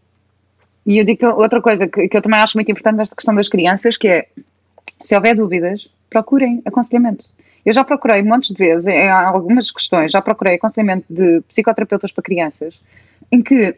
E 0.86 0.98
eu 0.98 1.06
digo 1.06 1.28
outra 1.28 1.62
coisa 1.62 1.88
que, 1.88 2.10
que 2.10 2.18
eu 2.18 2.22
também 2.22 2.40
acho 2.40 2.58
muito 2.58 2.72
importante 2.72 2.98
nesta 2.98 3.16
questão 3.16 3.34
das 3.34 3.48
crianças, 3.48 3.96
que 3.96 4.08
é, 4.08 4.28
se 5.02 5.16
houver 5.16 5.36
dúvidas, 5.36 5.90
procurem 6.10 6.62
aconselhamento. 6.66 7.26
Eu 7.66 7.74
já 7.74 7.84
procurei 7.84 8.22
montes 8.24 8.50
de 8.50 8.58
vezes, 8.58 8.88
em 8.88 9.10
algumas 9.10 9.72
questões, 9.72 10.12
já 10.12 10.22
procurei 10.22 10.56
aconselhamento 10.56 11.06
de 11.10 11.42
psicoterapeutas 11.42 12.12
para 12.12 12.24
crianças, 12.24 12.82
em 13.32 13.42
que 13.42 13.76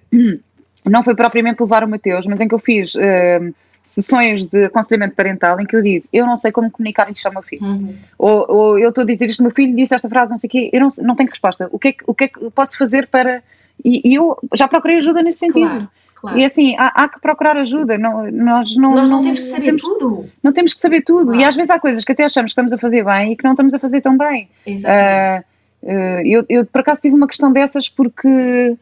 não 0.86 1.04
foi 1.04 1.16
propriamente 1.16 1.62
levar 1.62 1.84
o 1.84 1.88
Mateus, 1.88 2.26
mas 2.26 2.42
em 2.42 2.48
que 2.48 2.56
eu 2.56 2.60
fiz 2.60 2.96
uh, 2.96 3.54
sessões 3.84 4.46
de 4.46 4.66
aconselhamento 4.66 5.16
parental 5.16 5.60
em 5.60 5.66
que 5.66 5.76
eu 5.76 5.82
digo, 5.82 6.06
eu 6.14 6.26
não 6.26 6.38
sei 6.38 6.52
como 6.52 6.70
comunicar 6.70 7.10
isto 7.12 7.26
ao 7.26 7.34
meu 7.34 7.42
filho. 7.42 7.66
Uhum. 7.66 7.96
Ou, 8.18 8.46
ou, 8.48 8.80
eu 8.80 8.90
estou 8.90 9.04
a 9.04 9.08
dizer 9.08 9.30
isto, 9.30 9.42
meu 9.42 9.52
filho 9.52 9.76
disse 9.76 9.96
esta 9.96 10.08
frase, 10.08 10.32
não 10.32 10.38
sei 10.38 10.48
o 10.48 10.52
quê, 10.52 10.70
eu 10.72 10.80
não, 10.80 10.88
não 11.02 11.16
tenho 11.16 11.30
resposta. 11.30 11.68
O 11.72 11.80
que, 11.80 11.88
é 11.90 11.92
que, 11.94 12.04
o 12.06 12.14
que 12.14 12.24
é 12.26 12.28
que 12.28 12.44
eu 12.44 12.52
posso 12.52 12.78
fazer 12.78 13.08
para... 13.08 13.42
E, 13.84 14.10
e 14.10 14.16
eu 14.16 14.38
já 14.54 14.68
procurei 14.68 14.98
ajuda 14.98 15.24
nesse 15.24 15.40
sentido. 15.40 15.70
Claro. 15.70 15.90
Claro. 16.22 16.38
E 16.38 16.46
assim, 16.46 16.76
há, 16.78 16.88
há, 17.04 17.10
que 17.10 17.20
procurar 17.20 17.58
ajuda. 17.58 17.98
Não, 17.98 18.30
nós 18.32 18.76
não, 18.76 18.92
nós 18.92 19.10
não, 19.10 19.18
não 19.18 19.24
temos 19.24 19.40
que 19.40 19.46
saber 19.48 19.66
temos, 19.66 19.82
tudo. 19.82 20.30
Não 20.44 20.54
temos 20.54 20.74
que 20.76 20.80
saber 20.80 21.02
tudo. 21.02 21.26
Claro. 21.26 21.42
E 21.42 21.44
às 21.44 21.56
vezes 21.56 21.72
há 21.72 21.80
coisas 21.80 22.06
que 22.06 22.12
até 22.12 22.24
achamos 22.24 22.50
que 22.50 22.52
estamos 22.52 22.72
a 22.74 22.78
fazer 22.78 23.04
bem 23.04 23.32
e 23.32 23.36
que 23.36 23.44
não 23.44 23.54
estamos 23.54 23.74
a 23.74 23.80
fazer 23.80 24.02
tão 24.02 24.16
bem. 24.16 24.48
Exatamente. 24.64 25.46
Uh, 25.82 25.88
uh, 25.88 26.22
eu, 26.24 26.46
eu, 26.48 26.66
por 26.68 26.82
acaso, 26.82 27.02
tive 27.02 27.16
uma 27.16 27.26
questão 27.26 27.52
dessas 27.52 27.90
porque 27.90 28.78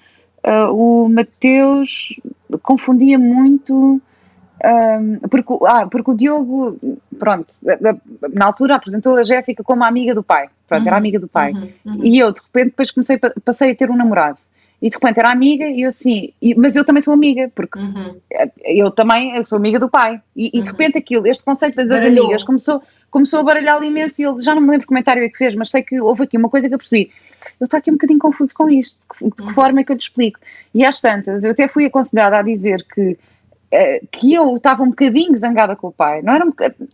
uh, 0.46 0.74
o 0.74 1.08
Mateus 1.08 2.20
confundia 2.62 3.18
muito. 3.18 4.02
Porque, 5.30 5.54
ah, 5.66 5.88
porque 5.88 6.12
o 6.12 6.16
Diogo, 6.16 6.78
pronto, 7.18 7.54
na 8.34 8.46
altura 8.46 8.76
apresentou 8.76 9.16
a 9.16 9.24
Jéssica 9.24 9.64
como 9.64 9.84
a 9.84 9.88
amiga 9.88 10.14
do 10.14 10.24
pai, 10.24 10.50
pronto, 10.68 10.82
uhum, 10.82 10.88
era 10.88 10.98
amiga 10.98 11.20
do 11.20 11.28
pai, 11.28 11.54
uhum, 11.54 11.70
uhum. 11.86 12.04
e 12.04 12.20
eu 12.20 12.32
de 12.32 12.42
repente 12.42 12.72
depois 12.72 12.92
comecei, 12.92 13.18
passei 13.44 13.72
a 13.72 13.76
ter 13.76 13.90
um 13.90 13.96
namorado, 13.96 14.40
e 14.82 14.90
de 14.90 14.96
repente 14.96 15.20
era 15.20 15.30
amiga 15.30 15.68
e 15.68 15.82
eu 15.82 15.90
assim, 15.90 16.32
e, 16.42 16.56
mas 16.56 16.76
eu 16.76 16.86
também 16.86 17.02
sou 17.02 17.14
amiga, 17.14 17.52
porque 17.54 17.78
uhum. 17.78 18.16
eu 18.64 18.90
também 18.92 19.36
eu 19.36 19.44
sou 19.44 19.58
amiga 19.58 19.78
do 19.78 19.90
pai. 19.90 20.22
E, 20.36 20.48
e 20.48 20.52
de 20.52 20.58
uhum. 20.60 20.66
repente 20.66 20.98
aquilo, 20.98 21.28
este 21.28 21.44
conceito 21.44 21.76
das 21.76 21.90
Baralhou. 21.90 22.26
amigas 22.26 22.44
começou, 22.46 22.82
começou 23.12 23.42
a 23.42 23.44
baralhar 23.44 23.84
imenso 23.84 24.22
e 24.22 24.26
ele 24.26 24.42
já 24.42 24.56
não 24.56 24.62
me 24.62 24.70
lembro 24.70 24.82
que 24.82 24.88
comentário 24.88 25.24
é 25.24 25.28
que 25.28 25.38
fez, 25.38 25.54
mas 25.54 25.70
sei 25.70 25.84
que 25.84 26.00
houve 26.00 26.24
aqui 26.24 26.38
uma 26.38 26.50
coisa 26.50 26.70
que 26.70 26.74
eu 26.74 26.78
percebi. 26.78 27.12
Ele 27.60 27.66
está 27.66 27.78
aqui 27.78 27.90
um 27.90 27.96
bocadinho 27.96 28.20
confuso 28.20 28.54
com 28.56 28.70
isto, 28.70 29.00
de 29.22 29.32
que 29.32 29.42
uhum. 29.42 29.50
forma 29.50 29.82
é 29.82 29.84
que 29.84 29.92
eu 29.92 29.98
te 29.98 30.04
explico? 30.04 30.40
E 30.74 30.86
às 30.86 31.02
tantas, 31.02 31.44
eu 31.44 31.52
até 31.52 31.68
fui 31.68 31.86
aconselhada 31.86 32.38
a 32.38 32.42
dizer 32.42 32.86
que 32.94 33.18
que 34.12 34.34
eu 34.34 34.58
estava 34.58 34.84
um 34.84 34.90
bocadinho 34.90 35.38
zangada 35.38 35.76
com 35.76 35.88
o 35.88 35.92
pai, 35.92 36.22
não 36.22 36.34
era 36.34 36.46
um 36.46 36.52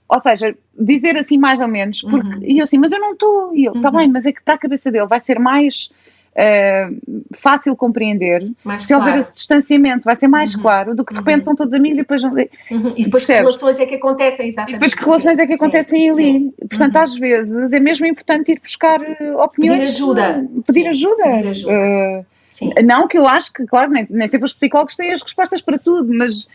ou 0.09 0.19
seja, 0.19 0.55
dizer 0.77 1.15
assim 1.17 1.37
mais 1.37 1.61
ou 1.61 1.67
menos, 1.67 2.01
porque, 2.01 2.27
uhum. 2.27 2.39
e 2.43 2.59
eu 2.59 2.63
assim, 2.63 2.77
mas 2.77 2.91
eu 2.91 2.99
não 2.99 3.13
estou, 3.13 3.55
e 3.55 3.65
eu, 3.65 3.73
está 3.73 3.89
uhum. 3.89 3.97
bem, 3.97 4.11
mas 4.11 4.25
é 4.25 4.31
que 4.31 4.43
para 4.43 4.55
a 4.55 4.57
cabeça 4.57 4.91
dele 4.91 5.07
vai 5.07 5.19
ser 5.19 5.39
mais 5.39 5.89
uh, 6.35 7.25
fácil 7.33 7.75
compreender. 7.75 8.51
Mais 8.63 8.83
se 8.83 8.89
claro. 8.89 9.03
houver 9.03 9.19
esse 9.19 9.31
distanciamento, 9.31 10.03
vai 10.05 10.15
ser 10.15 10.27
mais 10.27 10.55
uhum. 10.55 10.61
claro 10.61 10.95
do 10.95 11.05
que 11.05 11.13
de 11.13 11.19
repente 11.19 11.39
uhum. 11.39 11.43
são 11.45 11.55
todos 11.55 11.73
amigos 11.73 11.97
e 11.97 12.01
depois. 12.01 12.23
Uhum. 12.23 12.93
E 12.95 13.03
depois 13.05 13.25
que 13.25 13.33
relações 13.33 13.79
é 13.79 13.85
que 13.85 13.95
acontecem, 13.95 14.47
exatamente. 14.47 14.75
E 14.75 14.77
depois 14.77 14.93
que 14.93 15.05
relações 15.05 15.39
é 15.39 15.47
que 15.47 15.53
acontecem 15.53 16.07
sim, 16.07 16.11
ali. 16.11 16.33
Sim. 16.33 16.53
Portanto, 16.69 16.95
uhum. 16.95 17.01
às 17.01 17.17
vezes 17.17 17.73
é 17.73 17.79
mesmo 17.79 18.05
importante 18.05 18.51
ir 18.51 18.59
buscar 18.59 19.01
eh, 19.01 19.35
opiniões. 19.37 19.79
Pedir 19.79 19.87
ajuda. 19.87 20.49
Pedir 20.67 20.81
sim. 20.81 20.87
ajuda. 20.87 21.23
Pedir 21.23 21.47
ajuda. 21.47 21.73
Uh, 21.73 22.25
não 22.85 23.07
que 23.07 23.17
eu 23.17 23.27
acho 23.27 23.51
que, 23.51 23.65
claro, 23.65 23.91
nem, 23.91 24.05
nem 24.09 24.27
sempre 24.27 24.45
os 24.45 24.53
psicólogos 24.53 24.95
têm 24.95 25.11
as 25.11 25.21
respostas 25.21 25.61
para 25.61 25.77
tudo, 25.77 26.13
mas 26.13 26.47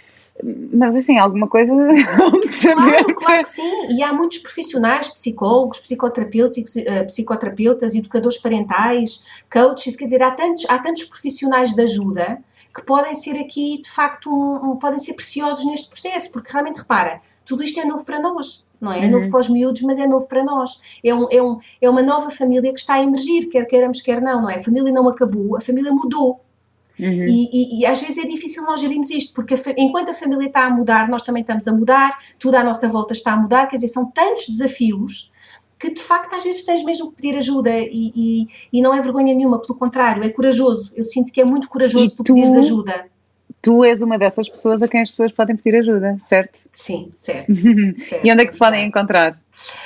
mas 0.73 0.97
assim, 0.97 1.19
alguma 1.19 1.49
coisa 1.49 1.75
de 2.43 2.53
saber. 2.53 2.75
Claro, 2.75 3.15
claro 3.15 3.43
que 3.43 3.49
sim, 3.49 3.87
e 3.91 4.03
há 4.03 4.13
muitos 4.13 4.39
profissionais, 4.39 5.09
psicólogos, 5.09 5.79
psicoterapeutas, 5.81 6.77
eh, 6.77 7.03
psicoterapeutas, 7.05 7.95
educadores 7.95 8.39
parentais, 8.39 9.25
coaches, 9.53 9.97
quer 9.97 10.05
dizer, 10.05 10.23
há 10.23 10.31
tantos, 10.31 10.67
há 10.69 10.79
tantos 10.79 11.05
profissionais 11.05 11.73
de 11.73 11.83
ajuda 11.83 12.43
que 12.75 12.83
podem 12.83 13.15
ser 13.15 13.39
aqui, 13.39 13.81
de 13.83 13.91
facto, 13.91 14.31
um, 14.31 14.71
um, 14.71 14.77
podem 14.77 14.99
ser 14.99 15.15
preciosos 15.15 15.65
neste 15.67 15.89
processo, 15.89 16.31
porque 16.31 16.53
realmente, 16.53 16.79
repara, 16.79 17.21
tudo 17.45 17.65
isto 17.65 17.81
é 17.81 17.85
novo 17.85 18.05
para 18.05 18.21
nós, 18.21 18.65
não 18.81 18.93
é? 18.93 19.05
É 19.05 19.09
novo 19.09 19.25
uhum. 19.25 19.31
para 19.31 19.41
os 19.41 19.49
miúdos, 19.49 19.83
mas 19.83 19.99
é 19.99 20.07
novo 20.07 20.29
para 20.29 20.45
nós. 20.45 20.81
É, 21.03 21.13
um, 21.13 21.27
é, 21.31 21.43
um, 21.43 21.59
é 21.81 21.91
uma 21.91 22.03
nova 22.03 22.31
família 22.31 22.73
que 22.73 22.79
está 22.79 22.95
a 22.95 23.03
emergir, 23.03 23.49
quer 23.49 23.65
queiramos, 23.65 24.01
quer 24.01 24.21
não, 24.21 24.43
não 24.43 24.51
é? 24.51 24.55
A 24.55 24.63
família 24.63 24.93
não 24.93 25.09
acabou, 25.09 25.57
a 25.57 25.61
família 25.61 25.91
mudou. 25.93 26.41
Uhum. 27.01 27.27
E, 27.27 27.51
e, 27.53 27.81
e, 27.81 27.87
às 27.87 28.01
vezes 28.01 28.19
é 28.19 28.27
difícil 28.27 28.63
nós 28.65 28.81
gerirmos 28.81 29.11
isto, 29.11 29.33
porque 29.33 29.55
a, 29.55 29.57
enquanto 29.77 30.11
a 30.11 30.15
família 30.15 30.47
está 30.47 30.67
a 30.67 30.71
mudar, 30.71 31.09
nós 31.09 31.23
também 31.23 31.41
estamos 31.41 31.67
a 31.67 31.73
mudar, 31.73 32.19
tudo 32.39 32.57
à 32.57 32.65
nossa 32.65 32.87
volta 32.89 33.13
está 33.13 33.33
a 33.33 33.37
mudar, 33.37 33.67
quer 33.67 33.77
dizer, 33.77 33.89
são 33.89 34.05
tantos 34.07 34.49
desafios 34.49 35.31
que 35.79 35.91
de 35.95 36.01
facto 36.01 36.35
às 36.35 36.45
vezes 36.45 36.63
tens 36.63 36.85
mesmo 36.85 37.11
que 37.11 37.17
pedir 37.23 37.39
ajuda 37.39 37.71
e, 37.71 38.13
e, 38.15 38.49
e 38.71 38.83
não 38.83 38.95
é 38.95 39.01
vergonha 39.01 39.35
nenhuma, 39.35 39.59
pelo 39.59 39.79
contrário, 39.79 40.23
é 40.23 40.29
corajoso. 40.29 40.93
Eu 40.95 41.03
sinto 41.03 41.33
que 41.33 41.41
é 41.41 41.45
muito 41.45 41.71
corajoso 41.71 42.17
tu, 42.17 42.23
tu 42.23 42.35
pedires 42.35 42.55
ajuda. 42.55 43.07
Tu 43.63 43.85
és 43.85 44.03
uma 44.03 44.19
dessas 44.19 44.49
pessoas 44.49 44.83
a 44.83 44.89
quem 44.89 45.01
as 45.01 45.11
pessoas 45.11 45.33
podem 45.33 45.57
pedir 45.57 45.79
ajuda, 45.79 46.19
certo? 46.27 46.59
Sim, 46.71 47.11
certo. 47.13 47.55
certo 47.55 48.25
e 48.25 48.31
onde 48.31 48.43
é 48.43 48.47
que 48.47 48.53
te 48.53 48.59
podem 48.59 48.87
encontrar? 48.87 49.41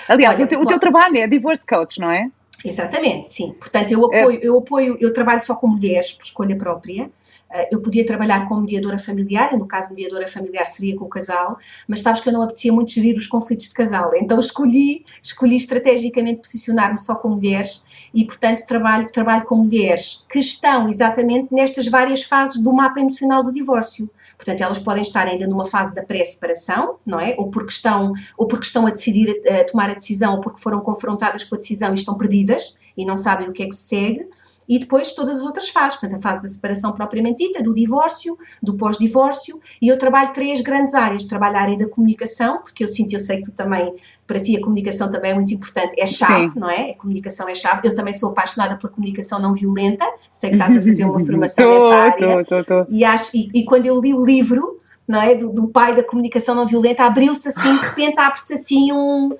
Aliás, 0.08 0.36
Olha, 0.36 0.44
o, 0.44 0.48
teu, 0.48 0.60
o 0.60 0.66
teu 0.66 0.78
trabalho 0.80 1.16
é 1.16 1.28
divorce 1.28 1.64
coach, 1.64 2.00
não 2.00 2.10
é? 2.10 2.28
Exatamente, 2.64 3.30
sim. 3.30 3.52
Portanto, 3.52 3.90
eu 3.90 4.12
é. 4.12 4.20
apoio, 4.20 4.40
eu 4.42 4.58
apoio, 4.58 4.96
eu 5.00 5.12
trabalho 5.12 5.42
só 5.42 5.54
com 5.54 5.66
mulheres 5.66 6.12
por 6.12 6.24
escolha 6.24 6.56
própria. 6.56 7.10
Eh, 7.54 7.68
eu 7.72 7.80
podia 7.80 8.04
trabalhar 8.04 8.46
como 8.48 8.62
mediadora 8.62 8.98
familiar, 8.98 9.56
no 9.56 9.66
caso 9.66 9.90
mediadora 9.90 10.26
familiar 10.26 10.66
seria 10.66 10.96
com 10.96 11.04
o 11.04 11.08
casal, 11.08 11.56
mas 11.86 12.00
sabes 12.00 12.20
que 12.20 12.28
eu 12.28 12.32
não 12.32 12.42
apetecia 12.42 12.72
muito 12.72 12.90
gerir 12.90 13.16
os 13.16 13.26
conflitos 13.26 13.68
de 13.68 13.74
casal, 13.74 14.10
então 14.16 14.38
escolhi, 14.40 15.04
escolhi 15.22 15.56
estrategicamente 15.56 16.40
posicionar-me 16.40 16.98
só 16.98 17.14
com 17.14 17.28
mulheres 17.28 17.84
e, 18.12 18.24
portanto, 18.24 18.66
trabalho, 18.66 19.06
trabalho 19.10 19.44
com 19.44 19.56
mulheres 19.56 20.26
que 20.28 20.38
estão 20.38 20.88
exatamente 20.88 21.52
nestas 21.52 21.86
várias 21.86 22.24
fases 22.24 22.62
do 22.62 22.72
mapa 22.72 23.00
emocional 23.00 23.42
do 23.42 23.52
divórcio. 23.52 24.10
Portanto, 24.36 24.60
elas 24.60 24.78
podem 24.78 25.02
estar 25.02 25.26
ainda 25.26 25.46
numa 25.46 25.64
fase 25.64 25.94
da 25.94 26.02
pré-separação, 26.02 26.96
não 27.04 27.20
é? 27.20 27.34
Ou 27.38 27.50
porque 27.50 27.72
estão, 27.72 28.12
ou 28.36 28.46
porque 28.46 28.66
estão 28.66 28.86
a 28.86 28.90
decidir 28.90 29.40
a, 29.48 29.60
a 29.60 29.64
tomar 29.64 29.90
a 29.90 29.94
decisão, 29.94 30.34
ou 30.34 30.40
porque 30.40 30.60
foram 30.60 30.80
confrontadas 30.80 31.44
com 31.44 31.54
a 31.54 31.58
decisão 31.58 31.90
e 31.90 31.94
estão 31.94 32.16
perdidas 32.16 32.76
e 32.96 33.04
não 33.04 33.16
sabem 33.16 33.48
o 33.48 33.52
que 33.52 33.62
é 33.62 33.66
que 33.66 33.74
se 33.74 33.88
segue 33.88 34.28
e 34.68 34.78
depois 34.78 35.12
todas 35.12 35.38
as 35.40 35.44
outras 35.44 35.68
fases, 35.68 35.98
portanto, 35.98 36.18
a 36.18 36.22
fase 36.22 36.42
da 36.42 36.48
separação 36.48 36.92
propriamente 36.92 37.46
dita, 37.46 37.62
do 37.62 37.74
divórcio, 37.74 38.36
do 38.62 38.74
pós-divórcio, 38.74 39.60
e 39.80 39.88
eu 39.88 39.98
trabalho 39.98 40.32
três 40.32 40.60
grandes 40.60 40.94
áreas. 40.94 41.24
Trabalho 41.24 41.56
a 41.56 41.60
área 41.60 41.78
da 41.78 41.88
comunicação, 41.88 42.60
porque 42.62 42.82
eu 42.82 42.88
sinto, 42.88 43.12
eu 43.12 43.18
sei 43.18 43.38
que 43.38 43.44
tu 43.44 43.52
também, 43.52 43.94
para 44.26 44.40
ti 44.40 44.56
a 44.56 44.60
comunicação 44.60 45.10
também 45.10 45.32
é 45.32 45.34
muito 45.34 45.52
importante, 45.52 45.94
é 45.98 46.06
chave, 46.06 46.50
Sim. 46.50 46.60
não 46.60 46.70
é? 46.70 46.90
A 46.90 46.94
comunicação 46.94 47.48
é 47.48 47.54
chave. 47.54 47.86
Eu 47.86 47.94
também 47.94 48.14
sou 48.14 48.30
apaixonada 48.30 48.76
pela 48.76 48.92
comunicação 48.92 49.38
não 49.38 49.52
violenta, 49.52 50.06
sei 50.32 50.50
que 50.50 50.56
estás 50.56 50.76
a 50.76 50.82
fazer 50.82 51.04
uma 51.04 51.20
formação 51.24 51.64
tô, 51.64 51.74
nessa 51.74 51.94
área. 51.94 52.44
Tô, 52.44 52.64
tô, 52.64 52.86
e, 52.88 53.04
acho, 53.04 53.36
e, 53.36 53.50
e 53.54 53.64
quando 53.64 53.86
eu 53.86 54.00
li 54.00 54.14
o 54.14 54.24
livro, 54.24 54.80
não 55.06 55.20
é, 55.20 55.34
do, 55.34 55.50
do 55.50 55.68
pai 55.68 55.94
da 55.94 56.02
comunicação 56.02 56.54
não 56.54 56.66
violenta, 56.66 57.04
abriu-se 57.04 57.48
assim, 57.48 57.76
de 57.78 57.86
repente 57.86 58.18
abre-se 58.18 58.54
assim 58.54 58.92
um 58.92 59.30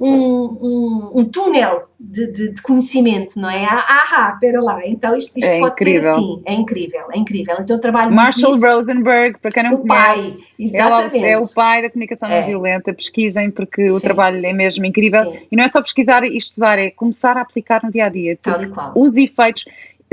um, 0.00 0.10
um, 0.10 1.12
um 1.16 1.24
túnel 1.24 1.88
de, 1.98 2.32
de, 2.32 2.54
de, 2.54 2.62
conhecimento, 2.62 3.38
não 3.38 3.48
é? 3.48 3.64
Ah, 3.64 4.04
ah, 4.12 4.38
pera 4.40 4.60
lá, 4.60 4.84
então 4.86 5.14
isto, 5.14 5.38
isto 5.38 5.48
é 5.48 5.60
pode 5.60 5.74
incrível. 5.74 6.02
ser 6.02 6.08
assim, 6.08 6.42
é 6.44 6.54
incrível, 6.54 7.02
é 7.12 7.18
incrível. 7.18 7.56
Então 7.60 7.76
eu 7.76 7.80
trabalho 7.80 8.12
Marshall 8.12 8.58
Rosenberg, 8.58 9.38
para 9.38 9.50
quem 9.50 9.62
não 9.62 9.74
o 9.74 9.86
conhece, 9.86 10.40
pai, 10.40 10.48
exatamente. 10.58 11.24
É, 11.24 11.38
o, 11.38 11.40
é 11.40 11.44
o 11.44 11.48
pai 11.54 11.82
da 11.82 11.90
comunicação 11.90 12.28
não 12.28 12.36
é. 12.36 12.46
violenta, 12.46 12.92
pesquisem 12.92 13.50
porque 13.50 13.86
Sim. 13.86 13.92
o 13.92 14.00
trabalho 14.00 14.44
é 14.44 14.52
mesmo 14.52 14.84
incrível. 14.84 15.24
Sim. 15.30 15.38
E 15.50 15.56
não 15.56 15.64
é 15.64 15.68
só 15.68 15.80
pesquisar 15.80 16.24
e 16.24 16.36
estudar, 16.36 16.78
é 16.78 16.90
começar 16.90 17.36
a 17.36 17.42
aplicar 17.42 17.82
no 17.84 17.90
dia 17.90 18.06
a 18.06 18.08
dia. 18.08 18.36
Tal 18.40 18.62
e 18.62 18.68
qual. 18.68 18.92
Os 18.96 19.16
efeitos 19.16 19.64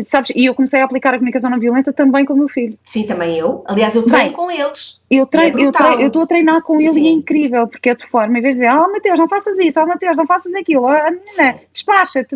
sabes, 0.02 0.32
e 0.36 0.46
eu 0.46 0.56
comecei 0.56 0.82
a 0.82 0.86
aplicar 0.86 1.14
a 1.14 1.18
comunicação 1.18 1.50
não 1.50 1.60
violenta 1.60 1.92
também 1.92 2.26
com 2.26 2.34
o 2.34 2.38
meu 2.38 2.48
filho. 2.48 2.78
Sim, 2.84 3.04
também 3.04 3.38
eu. 3.38 3.64
Aliás, 3.68 3.96
eu 3.96 4.04
treino 4.04 4.26
Bem, 4.26 4.34
com 4.34 4.52
eles. 4.52 5.04
Eu 5.10 5.26
treino, 5.26 5.60
é 5.60 5.66
eu 5.66 5.72
treino, 5.72 6.02
eu 6.02 6.08
estou 6.08 6.22
a 6.22 6.28
treinar 6.28 6.62
com 6.62 6.80
ele 6.80 6.92
Sim. 6.92 7.04
e 7.04 7.08
é 7.08 7.12
incrível, 7.12 7.68
porque 7.68 7.90
é 7.90 7.96
de 7.96 8.06
forma, 8.06 8.38
em 8.38 8.42
vez 8.42 8.56
de 8.56 8.62
dizer, 8.62 8.76
oh 8.76 8.92
Mateus, 8.92 9.20
não 9.20 9.28
faças 9.28 9.60
isso, 9.60 9.80
oh 9.82 9.86
Mateus, 9.86 10.18
não 10.18 10.26
faças 10.26 10.54
aquilo, 10.56 10.84
oh, 10.86 10.94
despacha-te, 11.74 12.36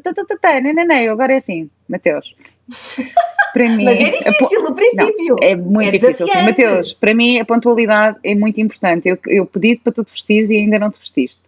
agora 1.10 1.34
é 1.34 1.36
assim, 1.36 1.70
Mateus. 1.88 2.36
Para 3.54 3.70
mim, 3.76 3.84
Mas 3.84 4.00
é 4.00 4.10
difícil 4.12 4.64
no 4.64 4.74
princípio. 4.74 5.36
Não, 5.36 5.48
é 5.48 5.56
muito 5.56 5.90
é 5.90 5.92
difícil. 5.92 6.28
Mateus, 6.44 6.94
para 6.94 7.14
mim 7.14 7.40
a 7.40 7.46
pontualidade 7.46 8.18
é 8.24 8.36
muito 8.36 8.60
importante. 8.62 9.08
Eu, 9.08 9.18
eu 9.28 9.46
pedi 9.46 9.76
para 9.76 9.92
tu 9.92 10.04
te 10.04 10.12
vestires 10.12 10.50
e 10.50 10.58
ainda 10.58 10.80
não 10.80 10.90
te 10.90 11.00
vestiste. 11.00 11.42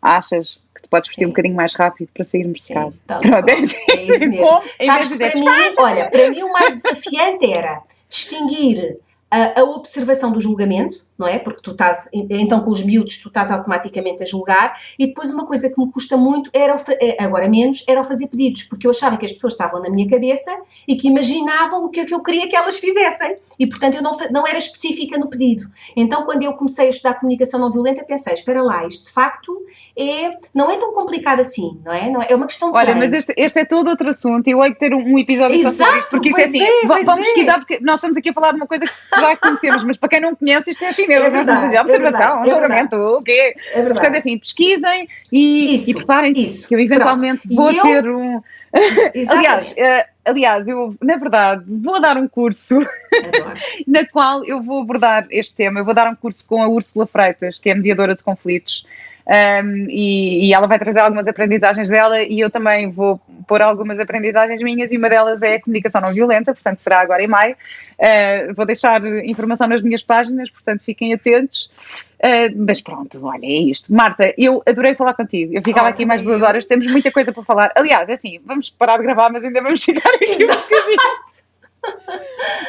Achas 0.00 0.60
podes 0.90 1.08
vestir 1.08 1.24
um 1.24 1.30
bocadinho 1.30 1.54
mais 1.54 1.74
rápido 1.74 2.10
para 2.12 2.24
sairmos 2.24 2.60
de 2.60 2.74
casa. 2.74 2.98
Tá 3.06 3.18
Pronto, 3.20 3.48
é, 3.48 3.92
é 3.92 4.02
isso 4.02 4.28
mesmo. 4.28 4.62
Sabes 4.84 5.08
que 5.08 5.16
para 5.16 5.34
mim, 5.34 5.46
olha, 5.78 6.10
para 6.10 6.30
mim 6.30 6.42
o 6.42 6.52
mais 6.52 6.74
desafiante 6.74 7.50
era 7.50 7.80
distinguir 8.08 8.98
a, 9.30 9.60
a, 9.60 9.64
observação 9.64 10.32
do 10.32 10.40
julgamento, 10.40 11.04
não 11.16 11.26
é? 11.26 11.38
Porque 11.38 11.60
tu 11.62 11.70
estás, 11.70 12.08
então 12.12 12.60
com 12.60 12.70
os 12.70 12.82
miúdos, 12.82 13.18
tu 13.18 13.28
estás 13.28 13.50
automaticamente 13.50 14.22
a 14.22 14.26
julgar, 14.26 14.74
e 14.98 15.06
depois 15.06 15.30
uma 15.30 15.46
coisa 15.46 15.68
que 15.70 15.80
me 15.80 15.90
custa 15.92 16.16
muito, 16.16 16.50
era 16.52 16.74
é, 17.00 17.22
agora 17.22 17.48
menos, 17.48 17.84
era 17.88 18.00
o 18.00 18.04
fazer 18.04 18.26
pedidos, 18.26 18.64
porque 18.64 18.86
eu 18.86 18.90
achava 18.90 19.16
que 19.16 19.26
as 19.26 19.32
pessoas 19.32 19.52
estavam 19.52 19.80
na 19.80 19.88
minha 19.88 20.08
cabeça 20.08 20.50
e 20.88 20.96
que 20.96 21.08
imaginavam 21.08 21.82
o 21.84 21.90
que, 21.90 22.00
é 22.00 22.04
que 22.04 22.14
eu 22.14 22.22
queria 22.22 22.48
que 22.48 22.56
elas 22.56 22.78
fizessem, 22.78 23.36
e 23.58 23.68
portanto 23.68 23.96
eu 23.96 24.02
não, 24.02 24.12
não 24.30 24.46
era 24.46 24.58
específica 24.58 25.18
no 25.18 25.28
pedido. 25.28 25.70
Então 25.94 26.24
quando 26.24 26.42
eu 26.42 26.52
comecei 26.54 26.86
a 26.86 26.90
estudar 26.90 27.14
comunicação 27.14 27.60
não 27.60 27.70
violenta, 27.70 28.04
pensei, 28.04 28.32
espera 28.32 28.62
lá, 28.62 28.86
isto 28.86 29.06
de 29.06 29.12
facto 29.12 29.54
é, 29.96 30.38
não 30.54 30.70
é 30.70 30.76
tão 30.76 30.92
complicado 30.92 31.40
assim, 31.40 31.78
não 31.84 31.92
é? 31.92 32.10
Não 32.10 32.22
é, 32.22 32.26
é 32.30 32.34
uma 32.34 32.46
questão 32.46 32.72
de 32.72 32.76
Olha, 32.76 32.94
mas 32.94 33.12
este, 33.12 33.34
este, 33.36 33.60
é 33.60 33.64
todo 33.64 33.88
outro 33.88 34.08
assunto, 34.08 34.48
eu 34.48 34.62
hei 34.64 34.72
de 34.72 34.78
ter 34.78 34.94
um, 34.94 35.18
episódio 35.18 35.56
Exato, 35.56 35.76
só 35.76 35.84
sobre 35.84 35.98
isto, 36.00 36.10
porque 36.10 36.28
isto 36.30 36.40
é 36.40 36.44
assim, 36.44 36.62
é, 36.62 36.86
vamos 36.86 37.08
é. 37.08 37.16
pesquisar, 37.16 37.58
porque 37.58 37.78
nós 37.80 37.96
estamos 37.96 38.16
aqui 38.16 38.30
a 38.30 38.32
falar 38.32 38.52
de 38.52 38.56
uma 38.56 38.66
coisa 38.66 38.86
que 38.86 39.19
já 39.20 39.36
conhecemos, 39.36 39.84
mas 39.84 39.96
para 39.96 40.08
quem 40.08 40.20
não 40.20 40.34
conhece, 40.34 40.70
isto 40.70 40.84
é 40.84 40.92
chinês, 40.92 41.22
é 41.22 41.30
verdade, 41.30 41.46
nós 41.46 41.46
estamos 41.46 41.62
a 41.62 41.66
dizer 41.66 41.80
observação, 41.80 42.42
é 42.42 42.50
julgamento, 42.50 42.96
o 42.96 43.22
quê? 43.22 43.54
É 43.72 43.76
verdade. 43.76 43.94
Portanto, 43.94 44.16
assim, 44.16 44.38
pesquisem 44.38 45.08
e, 45.30 45.90
e 45.90 45.94
preparem-se, 45.94 46.66
que 46.66 46.74
eu 46.74 46.80
eventualmente 46.80 47.46
Pronto. 47.48 47.56
vou 47.56 47.72
eu... 47.72 47.82
ter 47.82 48.08
um 48.08 48.42
aliás, 49.28 49.72
uh, 49.72 50.08
aliás, 50.24 50.68
eu, 50.68 50.94
na 51.02 51.16
verdade, 51.16 51.64
vou 51.66 52.00
dar 52.00 52.16
um 52.16 52.28
curso 52.28 52.78
na 53.86 54.06
qual 54.06 54.44
eu 54.44 54.62
vou 54.62 54.82
abordar 54.82 55.26
este 55.30 55.54
tema. 55.54 55.80
Eu 55.80 55.84
vou 55.84 55.94
dar 55.94 56.08
um 56.08 56.14
curso 56.14 56.46
com 56.46 56.62
a 56.62 56.68
Úrsula 56.68 57.06
Freitas, 57.06 57.58
que 57.58 57.70
é 57.70 57.74
mediadora 57.74 58.14
de 58.14 58.22
conflitos 58.22 58.86
um, 59.30 59.86
e, 59.88 60.48
e, 60.48 60.52
ela 60.52 60.66
vai 60.66 60.76
trazer 60.76 60.98
algumas 60.98 61.28
aprendizagens 61.28 61.88
dela 61.88 62.20
e 62.20 62.40
eu 62.40 62.50
também 62.50 62.90
vou 62.90 63.20
pôr 63.46 63.62
algumas 63.62 64.00
aprendizagens 64.00 64.60
minhas 64.60 64.90
e 64.90 64.96
uma 64.96 65.08
delas 65.08 65.40
é 65.40 65.54
a 65.54 65.60
comunicação 65.62 66.00
não 66.00 66.12
violenta, 66.12 66.52
portanto 66.52 66.80
será 66.80 67.00
agora 67.00 67.22
em 67.22 67.28
maio. 67.28 67.54
Uh, 67.96 68.52
vou 68.54 68.66
deixar 68.66 69.00
informação 69.24 69.68
nas 69.68 69.82
minhas 69.82 70.02
páginas, 70.02 70.50
portanto 70.50 70.82
fiquem 70.82 71.14
atentos. 71.14 71.70
Uh, 72.18 72.52
mas 72.56 72.80
pronto, 72.80 73.24
olha, 73.24 73.46
é 73.46 73.70
isto. 73.70 73.94
Marta, 73.94 74.34
eu 74.36 74.64
adorei 74.66 74.96
falar 74.96 75.14
contigo. 75.14 75.54
Eu 75.54 75.62
ficava 75.64 75.86
oh, 75.86 75.90
aqui 75.90 76.04
mais 76.04 76.22
duas 76.22 76.42
horas, 76.42 76.64
temos 76.64 76.90
muita 76.90 77.12
coisa 77.12 77.32
para 77.32 77.44
falar. 77.44 77.70
Aliás, 77.76 78.08
é 78.08 78.14
assim, 78.14 78.40
vamos 78.44 78.68
parar 78.68 78.96
de 78.96 79.04
gravar, 79.04 79.30
mas 79.30 79.44
ainda 79.44 79.62
vamos 79.62 79.80
chegar 79.80 80.12
aqui 80.12 80.42
um 80.42 80.46
bocadinho. 80.48 80.98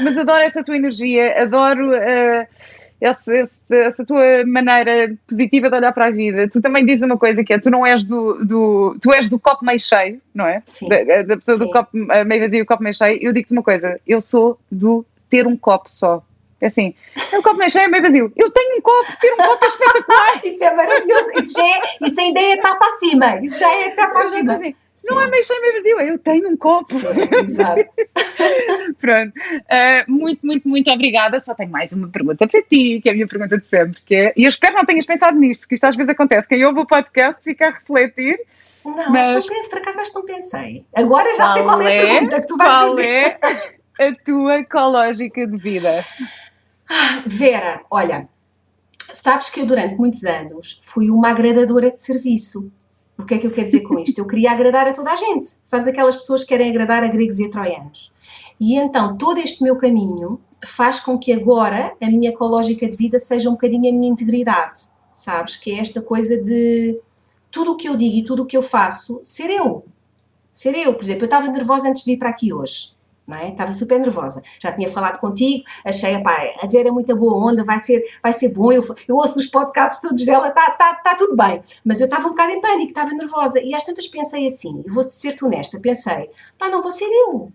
mas 0.01 0.16
adoro 0.16 0.43
essa 0.43 0.64
tua 0.64 0.76
energia, 0.76 1.41
adoro. 1.41 1.89
Uh, 1.89 2.45
essa, 3.02 3.34
essa, 3.36 4.06
tua 4.06 4.45
maneira 4.45 5.16
positiva 5.28 5.70
de 5.70 5.76
olhar 5.76 5.91
para 5.91 6.06
a 6.06 6.12
vida. 6.12 6.47
Tu 6.47 6.62
também 6.62 6.86
dizes 6.86 7.04
uma 7.04 7.18
coisa 7.18 7.43
que 7.43 7.52
é, 7.52 7.60
tu 7.60 7.72
não 7.72 7.84
és 7.86 8.04
do, 8.04 8.45
do 8.45 8.95
tu 9.02 9.12
és 9.12 9.28
do 9.28 9.39
copo 9.39 9.66
meio 9.66 9.80
cheio, 9.80 10.22
não 10.34 10.45
é? 10.45 10.62
Sim. 10.64 10.88
Da, 10.88 11.24
da 11.24 11.38
pessoa 11.38 11.58
Sim. 11.58 11.66
do 11.66 11.72
copo 11.72 11.89
meio 11.93 12.41
vazio 12.41 12.60
e 12.60 12.62
o 12.62 12.66
copo 12.66 12.84
meio 12.84 12.95
cheio. 12.95 13.20
Eu 13.20 13.34
digo-te 13.34 13.54
uma 13.54 13.64
coisa, 13.64 13.95
eu 14.06 14.22
sou 14.22 14.60
do 14.72 15.04
ter 15.28 15.47
um 15.47 15.58
copo 15.58 15.91
só. 15.91 16.24
É 16.62 16.68
assim, 16.68 16.93
é 17.34 17.39
um 17.39 17.41
copo 17.41 17.58
meio 17.58 17.72
cheio, 17.72 17.86
é 17.86 17.88
meio 17.88 18.04
vazio. 18.04 18.32
Eu 18.38 18.52
tenho 18.52 18.78
um 18.78 18.82
copo, 18.82 19.18
ter 19.20 19.34
um 19.34 19.38
copo 19.38 19.66
é 19.66 19.68
espetacular. 19.68 20.41
isso 20.45 20.64
é 20.64 20.76
maravilhoso. 20.76 21.32
Isso, 21.38 21.54
já 21.56 21.66
é, 21.66 21.82
isso 22.06 22.22
ainda 22.22 22.39
é 22.39 22.52
etapa 22.52 22.86
acima. 22.86 23.39
Isso 23.41 23.60
já 23.60 23.74
é 23.74 23.88
etapa 23.88 24.20
acima. 24.20 24.54
Assim, 24.54 24.76
não 25.10 25.22
é 25.22 25.30
meio 25.30 25.43
cheio, 25.43 25.62
meio 25.62 25.74
vazio, 25.74 25.99
eu 26.02 26.20
tenho 26.20 26.49
um 26.49 26.58
copo. 26.58 26.93
Sim, 26.93 27.08
exato. 27.43 27.95
Pronto. 28.99 29.34
Uh, 29.38 30.12
muito, 30.12 30.45
muito, 30.45 30.68
muito 30.68 30.91
obrigada. 30.91 31.39
Só 31.39 31.56
tenho 31.56 31.72
mais 31.72 31.91
uma 31.93 32.08
pergunta 32.10 32.47
para 32.47 32.62
ti, 32.62 32.99
que 33.02 33.10
é 33.10 33.12
a 33.12 33.16
minha 33.16 33.28
pergunta 33.28 33.58
de 33.58 33.66
sempre. 33.66 34.02
Que 34.06 34.16
é, 34.16 34.34
e 34.38 34.43
eu 34.43 34.49
espero 34.49 34.74
que 34.74 34.80
não 34.80 34.86
tenhas 34.86 35.06
pensado 35.06 35.38
nisto, 35.38 35.62
porque 35.62 35.76
isto 35.76 35.86
às 35.86 35.95
vezes 35.95 36.10
acontece. 36.10 36.47
Quem 36.47 36.64
ouve 36.66 36.80
o 36.82 36.86
podcast 36.86 37.41
fica 37.43 37.68
a 37.68 37.72
refletir. 37.72 38.38
Não, 38.86 39.12
mas 39.12 39.28
não 39.30 39.41
penso, 39.41 39.70
por 39.70 39.78
acaso 39.80 40.02
acho 40.02 40.12
que 40.12 40.20
não 40.20 40.26
pensei. 40.26 40.86
Agora 40.93 41.36
já 41.36 41.43
qual 41.43 41.54
sei 41.54 41.64
qual 41.64 41.82
é, 41.82 41.86
a 41.86 42.02
pergunta 42.02 42.41
que 42.41 42.47
tu 42.47 42.58
vais 42.58 42.72
qual 42.72 42.89
fazer. 42.89 43.39
Qual 43.39 43.52
é 43.52 44.08
a 44.08 44.16
tua 44.16 44.60
ecológica 44.60 45.47
de 45.47 45.58
vida? 45.58 46.06
Ah, 46.89 47.22
Vera, 47.26 47.82
olha, 47.89 48.28
sabes 49.14 49.49
que 49.49 49.62
eu 49.62 49.66
durante 49.66 49.95
muitos 49.95 50.24
anos 50.26 50.80
fui 50.84 51.10
uma 51.10 51.30
agradadora 51.30 51.91
de 51.91 52.02
serviço. 52.02 52.72
O 53.22 53.26
que 53.26 53.36
é 53.36 53.38
que 53.38 53.47
eu 53.47 53.51
quero 53.51 53.65
dizer 53.65 53.82
com 53.82 53.99
isto? 53.99 54.19
Eu 54.19 54.28
queria 54.28 54.51
agradar 54.51 54.88
a 54.88 54.93
toda 54.93 55.11
a 55.11 55.15
gente. 55.15 55.47
Sabes, 55.63 55.88
aquelas 55.88 56.15
pessoas 56.15 56.43
que 56.43 56.49
querem 56.49 56.69
agradar 56.69 57.03
a 57.03 57.07
gregos 57.07 57.39
e 57.39 57.45
a 57.45 57.49
troianos. 57.49 58.11
E 58.59 58.76
então, 58.76 59.17
todo 59.17 59.39
este 59.39 59.63
meu 59.63 59.78
caminho 59.78 60.39
faz 60.65 60.99
com 60.99 61.17
que 61.17 61.32
agora 61.32 61.95
a 62.01 62.09
minha 62.09 62.30
ecológica 62.30 62.88
de 62.89 62.97
vida 62.97 63.19
seja 63.19 63.49
um 63.49 63.53
bocadinho 63.53 63.89
a 63.89 63.93
minha 63.93 64.11
integridade. 64.11 64.82
Sabes? 65.13 65.55
Que 65.55 65.72
é 65.72 65.80
esta 65.80 66.01
coisa 66.01 66.38
de 66.38 66.99
tudo 67.49 67.74
o 67.74 67.78
que 67.78 67.88
eu 67.88 67.95
digo 67.95 68.17
e 68.17 68.24
tudo 68.24 68.43
o 68.43 68.45
que 68.45 68.57
eu 68.57 68.61
faço 68.61 69.19
ser 69.24 69.49
eu. 69.49 69.86
Ser 70.53 70.76
eu. 70.76 70.93
Por 70.93 71.03
exemplo, 71.03 71.24
eu 71.24 71.26
estava 71.26 71.47
nervosa 71.47 71.89
antes 71.89 72.03
de 72.03 72.11
vir 72.11 72.17
para 72.17 72.30
aqui 72.30 72.53
hoje 72.53 73.01
não 73.32 73.38
é? 73.38 73.50
Estava 73.50 73.72
super 73.72 73.98
nervosa. 73.98 74.44
Já 74.60 74.74
tinha 74.74 74.90
falado 74.90 75.18
contigo, 75.20 75.64
achei, 75.86 76.22
pá, 76.22 76.54
a 76.62 76.68
Vera 76.68 76.90
é 76.90 76.92
muita 76.92 77.16
boa 77.16 77.50
onda, 77.50 77.64
vai 77.64 77.80
ser, 77.80 78.04
vai 78.22 78.34
ser 78.34 78.50
bom. 78.50 78.72
Eu, 78.72 78.84
eu 79.08 79.16
ouço 79.16 79.40
os 79.40 79.48
podcasts 79.48 80.02
todos 80.02 80.26
dela, 80.26 80.50
está 80.50 80.72
tá, 80.72 80.96
tá 80.96 81.16
tudo 81.16 81.36
bem. 81.36 81.62
Mas 81.86 82.02
eu 82.02 82.06
estava 82.06 82.28
um 82.28 82.32
bocado 82.32 82.52
em 82.52 82.62
pânico, 82.62 82.90
estava 82.90 83.12
nervosa. 83.12 83.62
E 83.62 83.74
às 83.74 83.84
tantas 83.84 84.08
pensei 84.08 84.46
assim, 84.46 84.84
e 84.86 84.92
vou 84.92 85.04
ser-te 85.04 85.46
honesta, 85.46 85.80
pensei, 85.80 86.30
pá, 86.58 86.70
não 86.70 86.82
vou 86.82 86.92
ser 86.92 87.06
eu. 87.06 87.52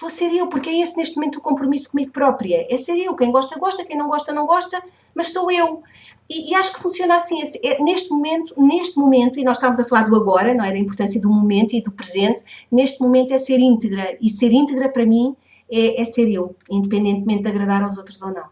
Vou 0.00 0.08
ser 0.08 0.32
eu, 0.34 0.46
porque 0.46 0.70
é 0.70 0.80
esse 0.80 0.96
neste 0.96 1.16
momento 1.16 1.36
o 1.36 1.42
compromisso 1.42 1.90
comigo 1.90 2.10
própria. 2.10 2.66
É 2.70 2.76
ser 2.78 2.96
eu. 2.96 3.14
Quem 3.14 3.30
gosta, 3.30 3.58
gosta, 3.58 3.84
quem 3.84 3.98
não 3.98 4.08
gosta, 4.08 4.32
não 4.32 4.46
gosta, 4.46 4.82
mas 5.14 5.28
sou 5.28 5.50
eu. 5.50 5.82
E, 6.30 6.52
e, 6.52 6.54
acho 6.54 6.72
que 6.72 6.80
funciona 6.80 7.16
assim, 7.16 7.42
é, 7.64 7.82
neste 7.82 8.08
momento, 8.10 8.54
neste 8.56 8.96
momento, 8.96 9.40
e 9.40 9.42
nós 9.42 9.56
estamos 9.56 9.80
a 9.80 9.84
falar 9.84 10.08
do 10.08 10.14
agora, 10.14 10.54
não 10.54 10.64
é? 10.64 10.70
Da 10.70 10.78
importância 10.78 11.20
do 11.20 11.28
momento 11.28 11.74
e 11.74 11.82
do 11.82 11.90
presente, 11.90 12.44
neste 12.70 13.02
momento 13.02 13.34
é 13.34 13.38
ser 13.38 13.58
íntegra, 13.58 14.16
e 14.20 14.30
ser 14.30 14.52
íntegra 14.52 14.88
para 14.88 15.04
mim 15.04 15.34
é, 15.68 16.00
é 16.00 16.04
ser 16.04 16.30
eu, 16.30 16.54
independentemente 16.70 17.42
de 17.42 17.48
agradar 17.48 17.82
aos 17.82 17.98
outros 17.98 18.22
ou 18.22 18.32
não. 18.32 18.44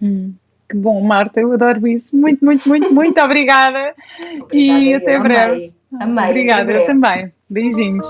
Hum, 0.00 0.34
que 0.68 0.76
bom, 0.76 1.00
Marta, 1.00 1.40
eu 1.40 1.52
adoro 1.52 1.84
isso. 1.88 2.16
Muito, 2.16 2.44
muito, 2.44 2.68
muito, 2.68 2.94
muito 2.94 3.20
obrigada. 3.20 3.92
obrigada 4.42 4.54
e 4.54 4.94
até 4.94 5.16
eu, 5.16 5.22
breve. 5.22 5.72
Amei. 5.92 6.00
amei 6.00 6.30
obrigada, 6.30 6.72
eu 6.72 6.86
também. 6.86 7.32
Beijinhos. 7.48 8.06